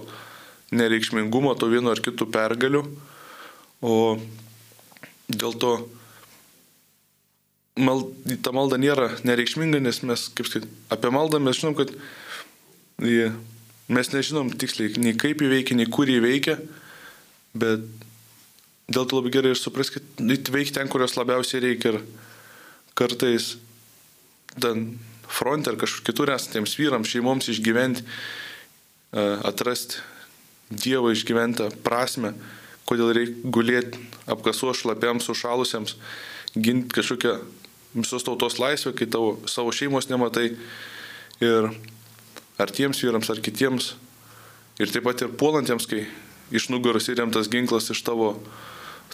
nereikšmingumo, 0.70 1.54
to 1.58 1.68
vieno 1.70 1.92
ar 1.92 2.02
kitų 2.04 2.28
pergalių, 2.32 2.84
o 3.82 3.94
dėl 5.28 5.54
to 5.60 5.72
mal, 7.78 8.04
ta 8.42 8.52
malda 8.54 8.78
nėra 8.80 9.10
nereikšminga, 9.26 9.80
nes 9.82 10.02
mes, 10.06 10.26
kaip 10.34 10.48
sakyti, 10.50 10.70
apie 10.92 11.12
maldą 11.14 11.40
mes 11.42 11.58
žinom, 11.58 11.76
kad 11.78 11.92
jie, 13.02 13.30
mes 13.92 14.12
nežinom 14.12 14.52
tiksliai 14.58 14.94
nei 15.02 15.16
kaip 15.18 15.42
jį 15.42 15.52
veikia, 15.52 15.78
nei 15.78 15.88
kur 15.90 16.10
jį 16.10 16.20
veikia, 16.24 16.58
bet 17.58 17.86
dėl 18.88 19.06
to 19.06 19.18
labai 19.18 19.32
gerai 19.34 19.52
ir 19.54 19.60
supraskit, 19.60 20.04
veikia 20.18 20.80
ten, 20.80 20.90
kurios 20.90 21.16
labiausiai 21.18 21.64
reikia 21.64 21.92
ir 21.92 22.00
kartais 22.98 23.56
ten 24.58 24.98
fronte 25.28 25.70
ar 25.70 25.76
kažkur 25.80 26.06
kitur 26.08 26.32
esantiems 26.32 26.76
vyrams, 26.78 27.10
šeimoms 27.12 27.50
išgyventi, 27.52 28.06
atrasti 29.12 30.00
Dievo 30.68 31.08
išgyventą 31.08 31.70
prasme, 31.80 32.34
kodėl 32.88 33.14
reikia 33.16 33.52
gulėti 33.56 34.00
apkasuo 34.28 34.74
šlapiams, 34.76 35.24
sušalusiems, 35.24 35.94
ginti 36.52 36.92
kažkokią 36.92 37.38
visos 37.94 38.26
tautos 38.26 38.58
laisvę, 38.60 38.92
kai 38.92 39.08
tavo 39.08 39.38
savo 39.48 39.72
šeimos 39.72 40.10
nematai 40.10 40.50
ir 41.40 41.70
ar 42.60 42.74
tiems 42.74 43.00
vyrams, 43.00 43.30
ar 43.32 43.40
kitiems. 43.40 43.94
Ir 44.78 44.92
taip 44.92 45.08
pat 45.08 45.24
ir 45.24 45.32
puolantiems, 45.40 45.88
kai 45.88 46.04
iš 46.54 46.68
nugaros 46.68 47.08
įremtas 47.08 47.48
ginklas 47.50 47.88
iš 47.90 48.04
tavo, 48.06 48.34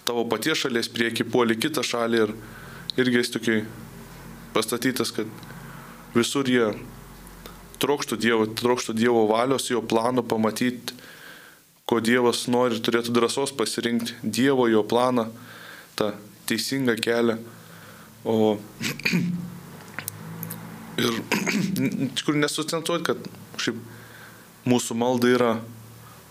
tavo 0.05 0.25
paties 0.29 0.65
šalies 0.65 0.91
prieki 0.93 1.25
puoli 1.25 1.57
kitą 1.61 1.85
šalį 1.85 2.21
ir 2.25 2.35
irgi 3.01 3.21
jis 3.21 3.33
tokiai 3.35 3.63
pastatytas, 4.55 5.11
kad 5.15 5.31
visur 6.15 6.49
jie 6.49 6.69
trokštų 7.83 8.19
Dievo, 8.21 8.47
trokštų 8.47 8.95
Dievo 8.97 9.25
valios, 9.31 9.71
jo 9.71 9.83
plano 9.83 10.23
pamatyti, 10.23 10.95
ko 11.89 11.99
Dievas 12.01 12.47
nori 12.49 12.79
ir 12.79 12.85
turėtų 12.85 13.13
drąsos 13.17 13.53
pasirinkti 13.57 14.15
Dievo, 14.23 14.69
jo 14.71 14.85
planą, 14.87 15.27
tą 15.99 16.13
teisingą 16.49 16.97
kelią. 17.03 17.37
O 18.25 18.57
ir 21.05 21.19
kur 22.25 22.39
nesucentuoti, 22.39 23.05
kad 23.11 23.29
šiaip 23.61 23.83
mūsų 24.69 24.97
malda 24.97 25.29
yra, 25.35 25.53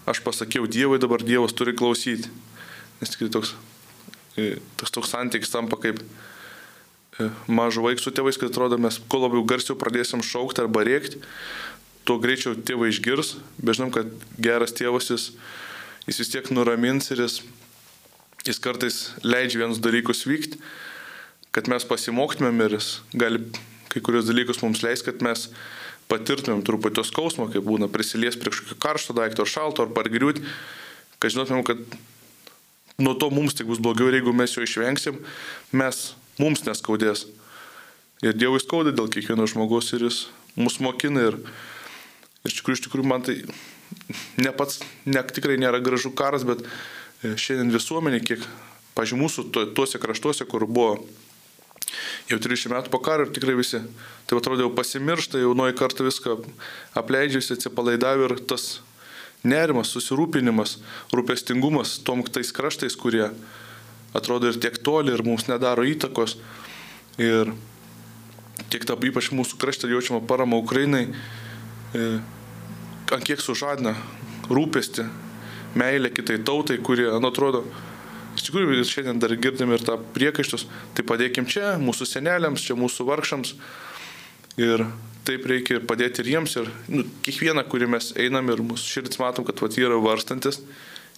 aš 0.10 0.24
pasakiau 0.26 0.66
Dievui, 0.68 1.02
dabar 1.02 1.22
Dievas 1.26 1.54
turi 1.54 1.76
klausyti. 1.78 2.32
Nes 3.04 3.12
tikrai 3.12 3.28
toks, 3.34 3.52
e, 4.40 4.54
toks, 4.80 4.94
toks 4.96 5.12
santykis 5.12 5.52
tampa 5.52 5.76
kaip 5.84 6.00
e, 6.00 7.28
mažo 7.52 7.84
vaikų 7.84 8.00
su 8.00 8.14
tėvais, 8.16 8.40
kad 8.40 8.54
atrodo 8.54 8.80
mes 8.80 9.02
kuo 9.12 9.20
labiau 9.26 9.44
garsiau 9.44 9.76
pradėsim 9.76 10.24
šaukti 10.24 10.64
arba 10.64 10.86
rėkti, 10.88 11.20
tuo 12.08 12.16
greičiau 12.24 12.56
tėvai 12.56 12.94
išgirs, 12.94 13.36
bet 13.60 13.76
žinom, 13.76 13.92
kad 13.92 14.08
geras 14.40 14.72
tėvas 14.80 15.12
jis, 15.12 15.28
jis 16.08 16.24
vis 16.24 16.32
tiek 16.32 16.48
nuramins 16.56 17.12
ir 17.12 17.26
jis, 17.26 17.42
jis 18.48 18.64
kartais 18.64 19.04
leidžia 19.24 19.66
vienus 19.66 19.84
dalykus 19.84 20.24
vykti, 20.28 20.64
kad 21.52 21.68
mes 21.68 21.84
pasimoktumėm 21.88 22.64
ir 22.64 22.80
jis 22.80 22.90
gali 23.12 23.44
kai 23.94 24.02
kurios 24.02 24.26
dalykus 24.26 24.64
mums 24.64 24.82
leis, 24.82 25.04
kad 25.06 25.20
mes 25.26 25.50
patirtumėm 26.10 26.64
truputį 26.66 27.02
to 27.02 27.06
skausmo, 27.08 27.46
kaip 27.52 27.66
būna 27.68 27.92
prisilies 27.92 28.40
prie 28.40 28.52
kažkokio 28.54 28.80
karšto 28.82 29.16
daikto 29.18 29.46
ar 29.46 29.52
šalto 29.52 29.86
ar 29.86 29.92
pargriūti, 29.94 30.44
kad 31.22 31.34
žinotumėm, 31.34 31.66
kad 31.68 31.84
nuo 32.98 33.14
to 33.18 33.30
mums 33.34 33.56
tik 33.57 33.70
bus 33.70 33.82
blogiau 33.82 34.10
ir 34.10 34.20
jeigu 34.20 34.34
mes 34.36 34.53
jo 34.53 34.64
išvengsim, 34.65 35.20
mes, 35.74 36.03
mums 36.41 36.65
neskaudės. 36.68 37.28
Ir 38.24 38.38
Dievui 38.38 38.61
skauda 38.61 38.94
dėl 38.95 39.10
kiekvieno 39.11 39.48
žmogaus 39.49 39.91
ir 39.95 40.06
jis 40.07 40.26
mus 40.56 40.80
mokina 40.84 41.28
ir, 41.32 41.40
ir 42.44 42.52
iš 42.52 42.60
tikrųjų, 42.60 42.80
iš 42.80 42.86
tikrųjų 42.86 43.10
man 43.10 43.26
tai 43.26 43.40
ne 44.38 44.53
pats, 44.56 44.80
ne, 45.06 45.24
tikrai 45.24 45.57
nėra 45.61 45.82
gražu 45.84 46.14
karas, 46.15 46.45
bet 46.48 46.64
e, 46.64 47.34
šiandien 47.36 47.74
visuomenė, 47.74 48.22
kiek, 48.24 48.45
pažiūrėjau, 48.98 49.24
mūsų 49.26 49.45
to, 49.53 49.65
tuose 49.76 50.02
kraštuose, 50.02 50.48
kur 50.49 50.65
buvo 50.70 50.95
jau 52.30 52.40
30 52.40 52.72
metų 52.74 52.94
po 52.94 53.02
karo 53.03 53.28
ir 53.28 53.34
tikrai 53.36 53.57
visi, 53.57 53.82
tai 54.30 54.40
atrodo, 54.40 54.65
jau 54.65 54.74
pasimiršta, 54.76 55.41
jaunoji 55.41 55.78
karta 55.78 56.06
viską 56.06 56.40
apleidžiasi, 56.99 57.57
atsipalaidavę 57.57 58.30
ir 58.30 58.38
tas 58.49 58.78
nerimas, 59.44 59.91
susirūpinimas, 59.94 60.78
rūpestingumas 61.14 61.98
tom 62.07 62.24
tais 62.24 62.52
kraštais, 62.56 62.95
kurie 62.99 63.28
atrodo 64.15 64.49
ir 64.49 64.60
tiek 64.61 64.78
toli 64.86 65.14
ir 65.14 65.24
mums 65.26 65.49
nedaro 65.49 65.86
įtakos. 65.88 66.38
Ir 67.22 67.52
tiek 68.74 68.86
ta 68.88 68.98
ypač 68.98 69.32
mūsų 69.36 69.60
krašte 69.61 69.90
jaučiama 69.91 70.24
parama 70.26 70.57
Ukrainai, 70.61 71.07
e, 71.94 72.07
ant 73.14 73.26
kiek 73.26 73.41
sužadina 73.41 73.95
rūpesti, 74.49 75.06
meilę 75.78 76.10
kitai 76.14 76.40
tautai, 76.45 76.80
kurie, 76.82 77.10
nu, 77.11 77.30
atrodo, 77.30 77.64
iš 78.38 78.48
tikrųjų 78.48 78.86
šiandien 78.90 79.22
dar 79.22 79.34
girdim 79.38 79.74
ir 79.74 79.86
tą 79.86 79.99
priekaištus, 80.15 80.68
tai 80.98 81.06
padėkim 81.06 81.49
čia, 81.49 81.76
mūsų 81.82 82.10
seneliams, 82.10 82.65
čia 82.65 82.78
mūsų 82.78 83.06
vargšams. 83.10 83.56
Ir 84.61 84.86
taip 85.28 85.45
reikia 85.50 85.78
ir 85.78 85.86
padėti 85.88 86.24
ir 86.24 86.32
jiems. 86.34 86.56
Ir 86.60 86.72
nu, 86.91 87.06
kiekvieną, 87.26 87.66
kurį 87.72 87.90
mes 87.95 88.12
einam 88.20 88.52
ir 88.54 88.64
mūsų 88.64 88.98
širdis 88.98 89.22
matom, 89.22 89.48
kad 89.48 89.62
vat, 89.64 89.78
yra 89.80 90.00
varstantis. 90.04 90.62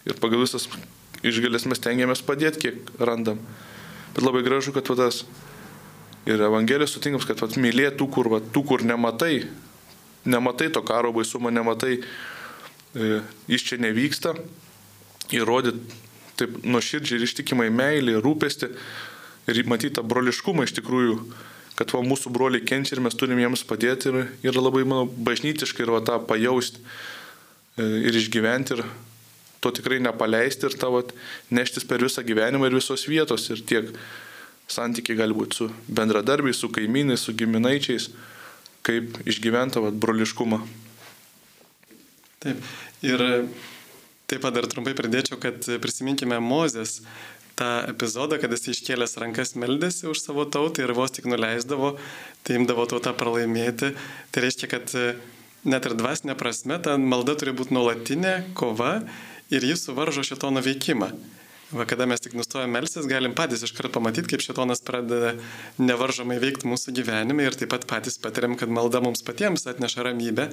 Ir 0.06 0.18
pagal 0.22 0.44
visas 0.44 0.68
išgalės 1.26 1.66
mes 1.70 1.82
tengiamės 1.82 2.24
padėti, 2.26 2.68
kiek 2.68 2.94
randam. 3.02 3.42
Bet 4.16 4.24
labai 4.24 4.44
gražu, 4.46 4.74
kad 4.76 4.88
vat, 4.92 5.02
tas 5.02 5.24
ir 6.30 6.42
Evangelijos 6.42 6.96
sutinkams, 6.96 7.28
kad 7.30 7.42
vat, 7.42 7.58
mylėtų, 7.62 8.08
kur, 8.14 8.30
vat, 8.34 8.48
tų, 8.54 8.66
kur 8.70 8.86
nematai, 8.86 9.48
nematai 10.26 10.72
to 10.74 10.82
karo 10.86 11.14
baisumo, 11.16 11.52
nematai, 11.54 12.00
e, 12.00 13.20
jis 13.52 13.66
čia 13.68 13.82
nevyksta, 13.82 14.34
įrodyti 15.34 16.04
taip 16.40 16.58
nuoširdžiai 16.68 17.20
ir 17.20 17.26
ištikimai 17.28 17.70
meilį, 17.72 18.18
rūpesti 18.24 18.70
ir 19.52 19.62
matyti 19.70 19.96
tą 19.98 20.04
broliškumą 20.06 20.66
iš 20.68 20.76
tikrųjų, 20.80 21.20
kad 21.80 21.92
va, 21.92 22.04
mūsų 22.06 22.32
broliai 22.34 22.64
kenčia 22.66 22.96
ir 22.96 23.04
mes 23.04 23.18
turim 23.18 23.40
jiems 23.42 23.66
padėti 23.68 24.12
ir 24.12 24.20
yra 24.52 24.64
labai, 24.64 24.86
manau, 24.88 25.08
bažnytiškai 25.08 25.86
ir 25.86 25.92
va, 25.96 26.04
tą 26.06 26.20
pajausti 26.28 26.80
e, 26.80 27.88
ir 28.08 28.20
išgyventi 28.22 28.78
ir 28.78 28.86
to 29.64 29.74
tikrai 29.76 30.00
nepaleisti 30.04 30.70
ir 30.70 30.78
tavo 30.80 31.02
neštis 31.54 31.88
per 31.90 32.04
visą 32.04 32.24
gyvenimą 32.26 32.70
ir 32.70 32.78
visos 32.78 33.08
vietos 33.10 33.50
ir 33.50 33.64
tiek 33.68 33.92
santykiai 34.72 35.20
gali 35.20 35.36
būti 35.38 35.60
su 35.60 35.70
bendradarbiais, 35.88 36.58
su 36.58 36.72
kaimynais, 36.74 37.22
su 37.26 37.36
giminaičiais, 37.38 38.10
kaip 38.86 39.20
išgyventa 39.28 39.84
va, 39.84 39.92
broliškumą. 39.92 40.62
Taip. 42.46 42.62
Ir 43.06 43.22
taip 44.30 44.42
pat 44.42 44.56
dar 44.56 44.66
trumpai 44.70 44.96
pridėčiau, 44.98 45.38
kad 45.42 45.66
prisiminkime 45.82 46.40
Mozės 46.42 47.00
tą 47.60 47.70
epizodą, 47.92 48.40
kad 48.42 48.52
jis 48.52 48.68
iškėlęs 48.74 49.18
rankas 49.22 49.56
meldėsi 49.60 50.10
už 50.12 50.22
savo 50.22 50.46
tautą 50.46 50.84
ir 50.84 50.94
vos 50.98 51.14
tik 51.16 51.30
nuleisdavo, 51.32 51.96
tai 52.44 52.60
imdavo 52.60 52.88
tautą 52.92 53.16
pralaimėti. 53.18 53.94
Tai 54.32 54.44
reiškia, 54.46 54.72
kad 54.72 54.92
net 55.66 55.88
ir 55.88 55.96
dvasinė 55.98 56.36
prasme 56.40 56.80
ta 56.84 56.98
malda 57.02 57.38
turi 57.40 57.56
būti 57.56 57.76
nuolatinė 57.76 58.36
kova 58.58 59.00
ir 59.54 59.66
jis 59.66 59.88
suvaržo 59.88 60.26
šito 60.26 60.52
nuveikimą. 60.54 61.10
Va, 61.76 61.84
kada 61.90 62.06
mes 62.06 62.22
tik 62.22 62.36
nustojame 62.38 62.78
melsis, 62.78 63.08
galim 63.10 63.34
patys 63.36 63.64
iškart 63.66 63.90
pamatyti, 63.96 64.30
kaip 64.32 64.44
šitonas 64.46 64.84
pradeda 64.86 65.34
nevaržomai 65.82 66.38
veikti 66.40 66.70
mūsų 66.70 66.94
gyvenime 66.96 67.48
ir 67.48 67.58
taip 67.58 67.72
pat 67.74 67.88
patys 67.90 68.20
patiriam, 68.22 68.54
kad 68.60 68.70
malda 68.70 69.02
mums 69.04 69.26
patiems 69.26 69.66
atneša 69.72 70.06
ramybę 70.06 70.52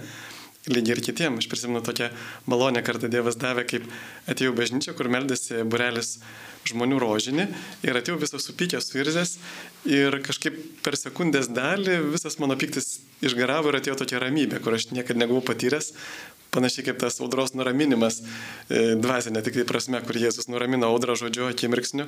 lygiai 0.71 0.97
ir 0.97 1.03
kitiems. 1.03 1.43
Aš 1.43 1.51
prisimenu 1.51 1.83
tokią 1.85 2.11
malonę 2.51 2.83
kartą 2.87 3.11
Dievas 3.11 3.39
davė, 3.41 3.65
kaip 3.69 3.87
atėjau 4.31 4.55
bažnyčia, 4.57 4.95
kur 4.99 5.11
meldėsi 5.11 5.65
burelis 5.67 6.19
žmonių 6.69 7.01
rožinį 7.03 7.49
ir 7.83 7.99
atėjau 7.99 8.21
visas 8.21 8.47
supykęs, 8.47 8.87
suirzęs 8.93 9.33
ir 9.91 10.21
kažkaip 10.23 10.59
per 10.85 10.95
sekundės 10.99 11.51
dalį 11.51 11.99
visas 12.13 12.39
mano 12.39 12.55
piktis 12.59 13.01
išgaravo 13.25 13.73
ir 13.73 13.81
atėjo 13.81 13.99
tokia 14.05 14.23
ramybė, 14.23 14.63
kur 14.63 14.79
aš 14.79 14.93
niekada 14.95 15.25
nebuvau 15.25 15.43
patyręs. 15.51 15.93
Panašiai 16.53 16.85
kaip 16.85 16.99
tas 17.01 17.17
audros 17.25 17.55
nuraminimas, 17.57 18.21
e, 18.69 18.93
dvasinė 19.01 19.41
tik 19.43 19.57
tai 19.57 19.65
prasme, 19.65 20.03
kur 20.05 20.19
Jėzus 20.21 20.51
nuramino 20.53 20.91
audrą 20.93 21.17
žodžiu 21.17 21.47
akimirksniu, 21.49 22.05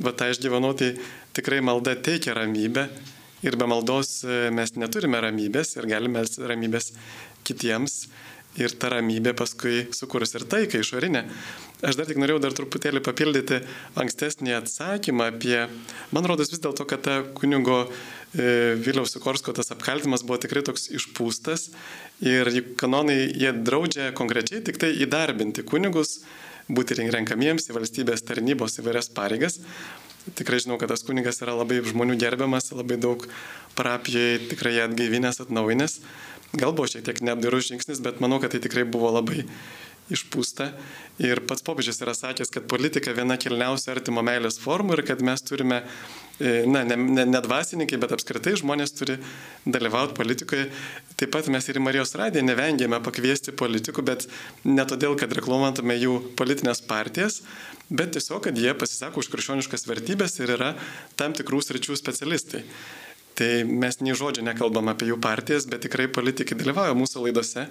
bet 0.00 0.16
tą 0.16 0.30
išgyvenau, 0.32 0.72
tai 0.72 0.94
tikrai 1.36 1.60
malda 1.60 1.92
teikia 2.00 2.32
ramybę 2.38 2.86
ir 3.42 3.58
be 3.58 3.66
maldos 3.68 4.22
e, 4.24 4.48
mes 4.54 4.72
neturime 4.80 5.20
ramybės 5.20 5.76
ir 5.76 5.90
galime 5.90 6.24
ramybės 6.24 6.92
kitiems 7.46 8.06
ir 8.60 8.74
ta 8.76 8.90
ramybė 8.92 9.32
paskui 9.36 9.86
sukurs 9.96 10.34
ir 10.36 10.44
taiką 10.50 10.82
išorinę. 10.82 11.24
Aš 11.82 11.96
dar 11.98 12.06
tik 12.06 12.20
norėjau 12.20 12.42
dar 12.44 12.54
truputėlį 12.54 13.00
papildyti 13.02 13.62
ankstesnį 13.98 14.52
atsakymą 14.58 15.30
apie, 15.32 15.56
man 16.12 16.28
rodos 16.28 16.52
vis 16.52 16.60
dėlto, 16.62 16.86
kad 16.86 17.02
ta 17.06 17.16
kunigo 17.38 17.78
e, 17.88 18.76
Viliaus 18.78 19.16
Sikorsko 19.16 19.54
tas 19.56 19.72
apkaltimas 19.74 20.22
buvo 20.26 20.38
tikrai 20.42 20.62
toks 20.68 20.90
išpūstas 20.94 21.70
ir 22.28 22.52
kanonai 22.78 23.24
jie 23.24 23.50
draudžia 23.56 24.12
konkrečiai 24.14 24.62
tik 24.68 24.78
tai 24.84 24.92
įdarbinti 25.02 25.64
kunigus, 25.66 26.20
būti 26.70 27.00
renkamiems 27.00 27.66
į 27.70 27.78
valstybės 27.80 28.22
tarnybos 28.28 28.78
įvairias 28.78 29.10
pareigas. 29.16 29.58
Tikrai 30.38 30.60
žinau, 30.62 30.76
kad 30.78 30.92
tas 30.92 31.02
kunigas 31.02 31.42
yra 31.42 31.56
labai 31.58 31.80
žmonių 31.82 32.14
gerbiamas, 32.20 32.70
labai 32.70 32.94
daug 33.00 33.24
parapijoje 33.74 34.52
tikrai 34.52 34.76
atgaivinęs, 34.84 35.40
atnaujinęs. 35.42 35.96
Gal 36.52 36.74
buvo 36.76 36.88
šiek 36.90 37.06
tiek 37.06 37.22
neapdairus 37.24 37.70
žingsnis, 37.70 38.02
bet 38.04 38.20
manau, 38.20 38.40
kad 38.42 38.52
tai 38.52 38.60
tikrai 38.60 38.84
buvo 38.84 39.08
labai 39.14 39.46
išpūsta. 40.12 40.68
Ir 41.22 41.42
pats 41.48 41.64
popiežius 41.64 42.00
yra 42.02 42.14
sakęs, 42.16 42.50
kad 42.52 42.66
politika 42.70 43.12
viena 43.16 43.38
kilniausių 43.40 43.92
artimo 43.94 44.24
meilės 44.26 44.58
formų 44.60 44.98
ir 44.98 45.02
kad 45.08 45.22
mes 45.24 45.44
turime, 45.46 45.82
e, 46.40 46.64
na, 46.68 46.82
ne, 46.88 46.96
ne, 46.96 47.26
ne 47.28 47.42
dvasininkai, 47.44 48.00
bet 48.02 48.14
apskritai 48.16 48.56
žmonės 48.58 48.94
turi 48.98 49.18
dalyvauti 49.64 50.16
politikoje. 50.18 50.66
Taip 51.20 51.32
pat 51.34 51.48
mes 51.52 51.68
ir 51.68 51.78
į 51.78 51.84
Marijos 51.86 52.16
radiją 52.18 52.44
nevengėme 52.44 52.98
pakviesti 53.04 53.54
politikų, 53.56 54.04
bet 54.08 54.26
ne 54.64 54.84
todėl, 54.88 55.14
kad 55.20 55.32
reklamuotume 55.38 55.96
jų 56.00 56.18
politinės 56.40 56.82
partijas, 56.88 57.42
bet 57.88 58.16
tiesiog, 58.16 58.42
kad 58.48 58.58
jie 58.58 58.74
pasisako 58.74 59.22
už 59.22 59.30
krikščioniškas 59.32 59.86
vertybės 59.88 60.40
ir 60.42 60.56
yra 60.58 60.74
tam 61.20 61.36
tikrų 61.36 61.62
sričių 61.62 61.96
specialistai. 62.00 62.66
Tai 63.38 63.50
mes 63.64 64.00
nei 64.02 64.16
žodžio 64.16 64.44
nekalbam 64.44 64.90
apie 64.92 65.08
jų 65.08 65.18
partijas, 65.22 65.66
bet 65.70 65.84
tikrai 65.86 66.08
politikai 66.12 66.58
dalyvauja 66.58 66.96
mūsų 66.98 67.26
laidose 67.26 67.66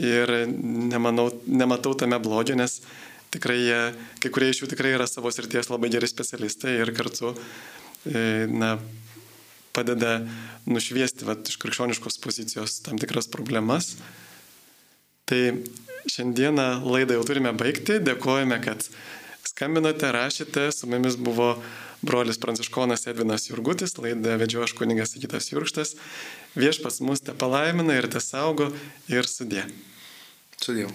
ir 0.00 0.32
nemanau, 0.48 1.28
nematau 1.46 1.94
tame 1.98 2.18
blogio, 2.20 2.56
nes 2.56 2.80
tikrai 3.34 3.58
jie, 3.60 3.80
kai 4.22 4.32
kurie 4.32 4.50
iš 4.52 4.62
jų 4.62 4.70
tikrai 4.72 4.94
yra 4.96 5.08
savo 5.08 5.32
srities 5.32 5.68
labai 5.72 5.90
geri 5.92 6.08
specialistai 6.08 6.78
ir 6.80 6.92
kartu, 6.96 7.34
e, 8.08 8.46
na, 8.48 8.76
padeda 9.76 10.20
nušviesti 10.68 11.28
vat, 11.28 11.48
iš 11.50 11.58
krikščioniškos 11.60 12.20
pozicijos 12.24 12.80
tam 12.86 13.00
tikras 13.00 13.28
problemas. 13.28 13.96
Tai 15.28 15.40
šiandieną 16.08 16.86
laidą 16.86 17.18
jau 17.18 17.26
turime 17.26 17.52
baigti. 17.56 17.98
Dėkojame, 18.04 18.60
kad 18.64 18.86
skambinote, 19.46 20.08
rašėte. 20.14 20.70
Su 20.72 20.88
mumis 20.90 21.18
buvo 21.18 21.56
brolis 22.02 22.40
pranciškonas 22.42 23.06
Edvinas 23.10 23.48
Jurgutis, 23.50 23.96
laidą 23.98 24.36
vedžio 24.40 24.64
aš 24.66 24.76
kuningas 24.78 25.14
Sigitas 25.14 25.50
Jurkštas. 25.52 25.96
Viešpas 26.56 27.00
mus 27.04 27.24
te 27.24 27.36
palaimina 27.36 27.98
ir 27.98 28.10
te 28.12 28.22
saugo 28.22 28.72
ir 29.12 29.28
sudė. 29.30 29.68
Sudėjau. 30.60 30.92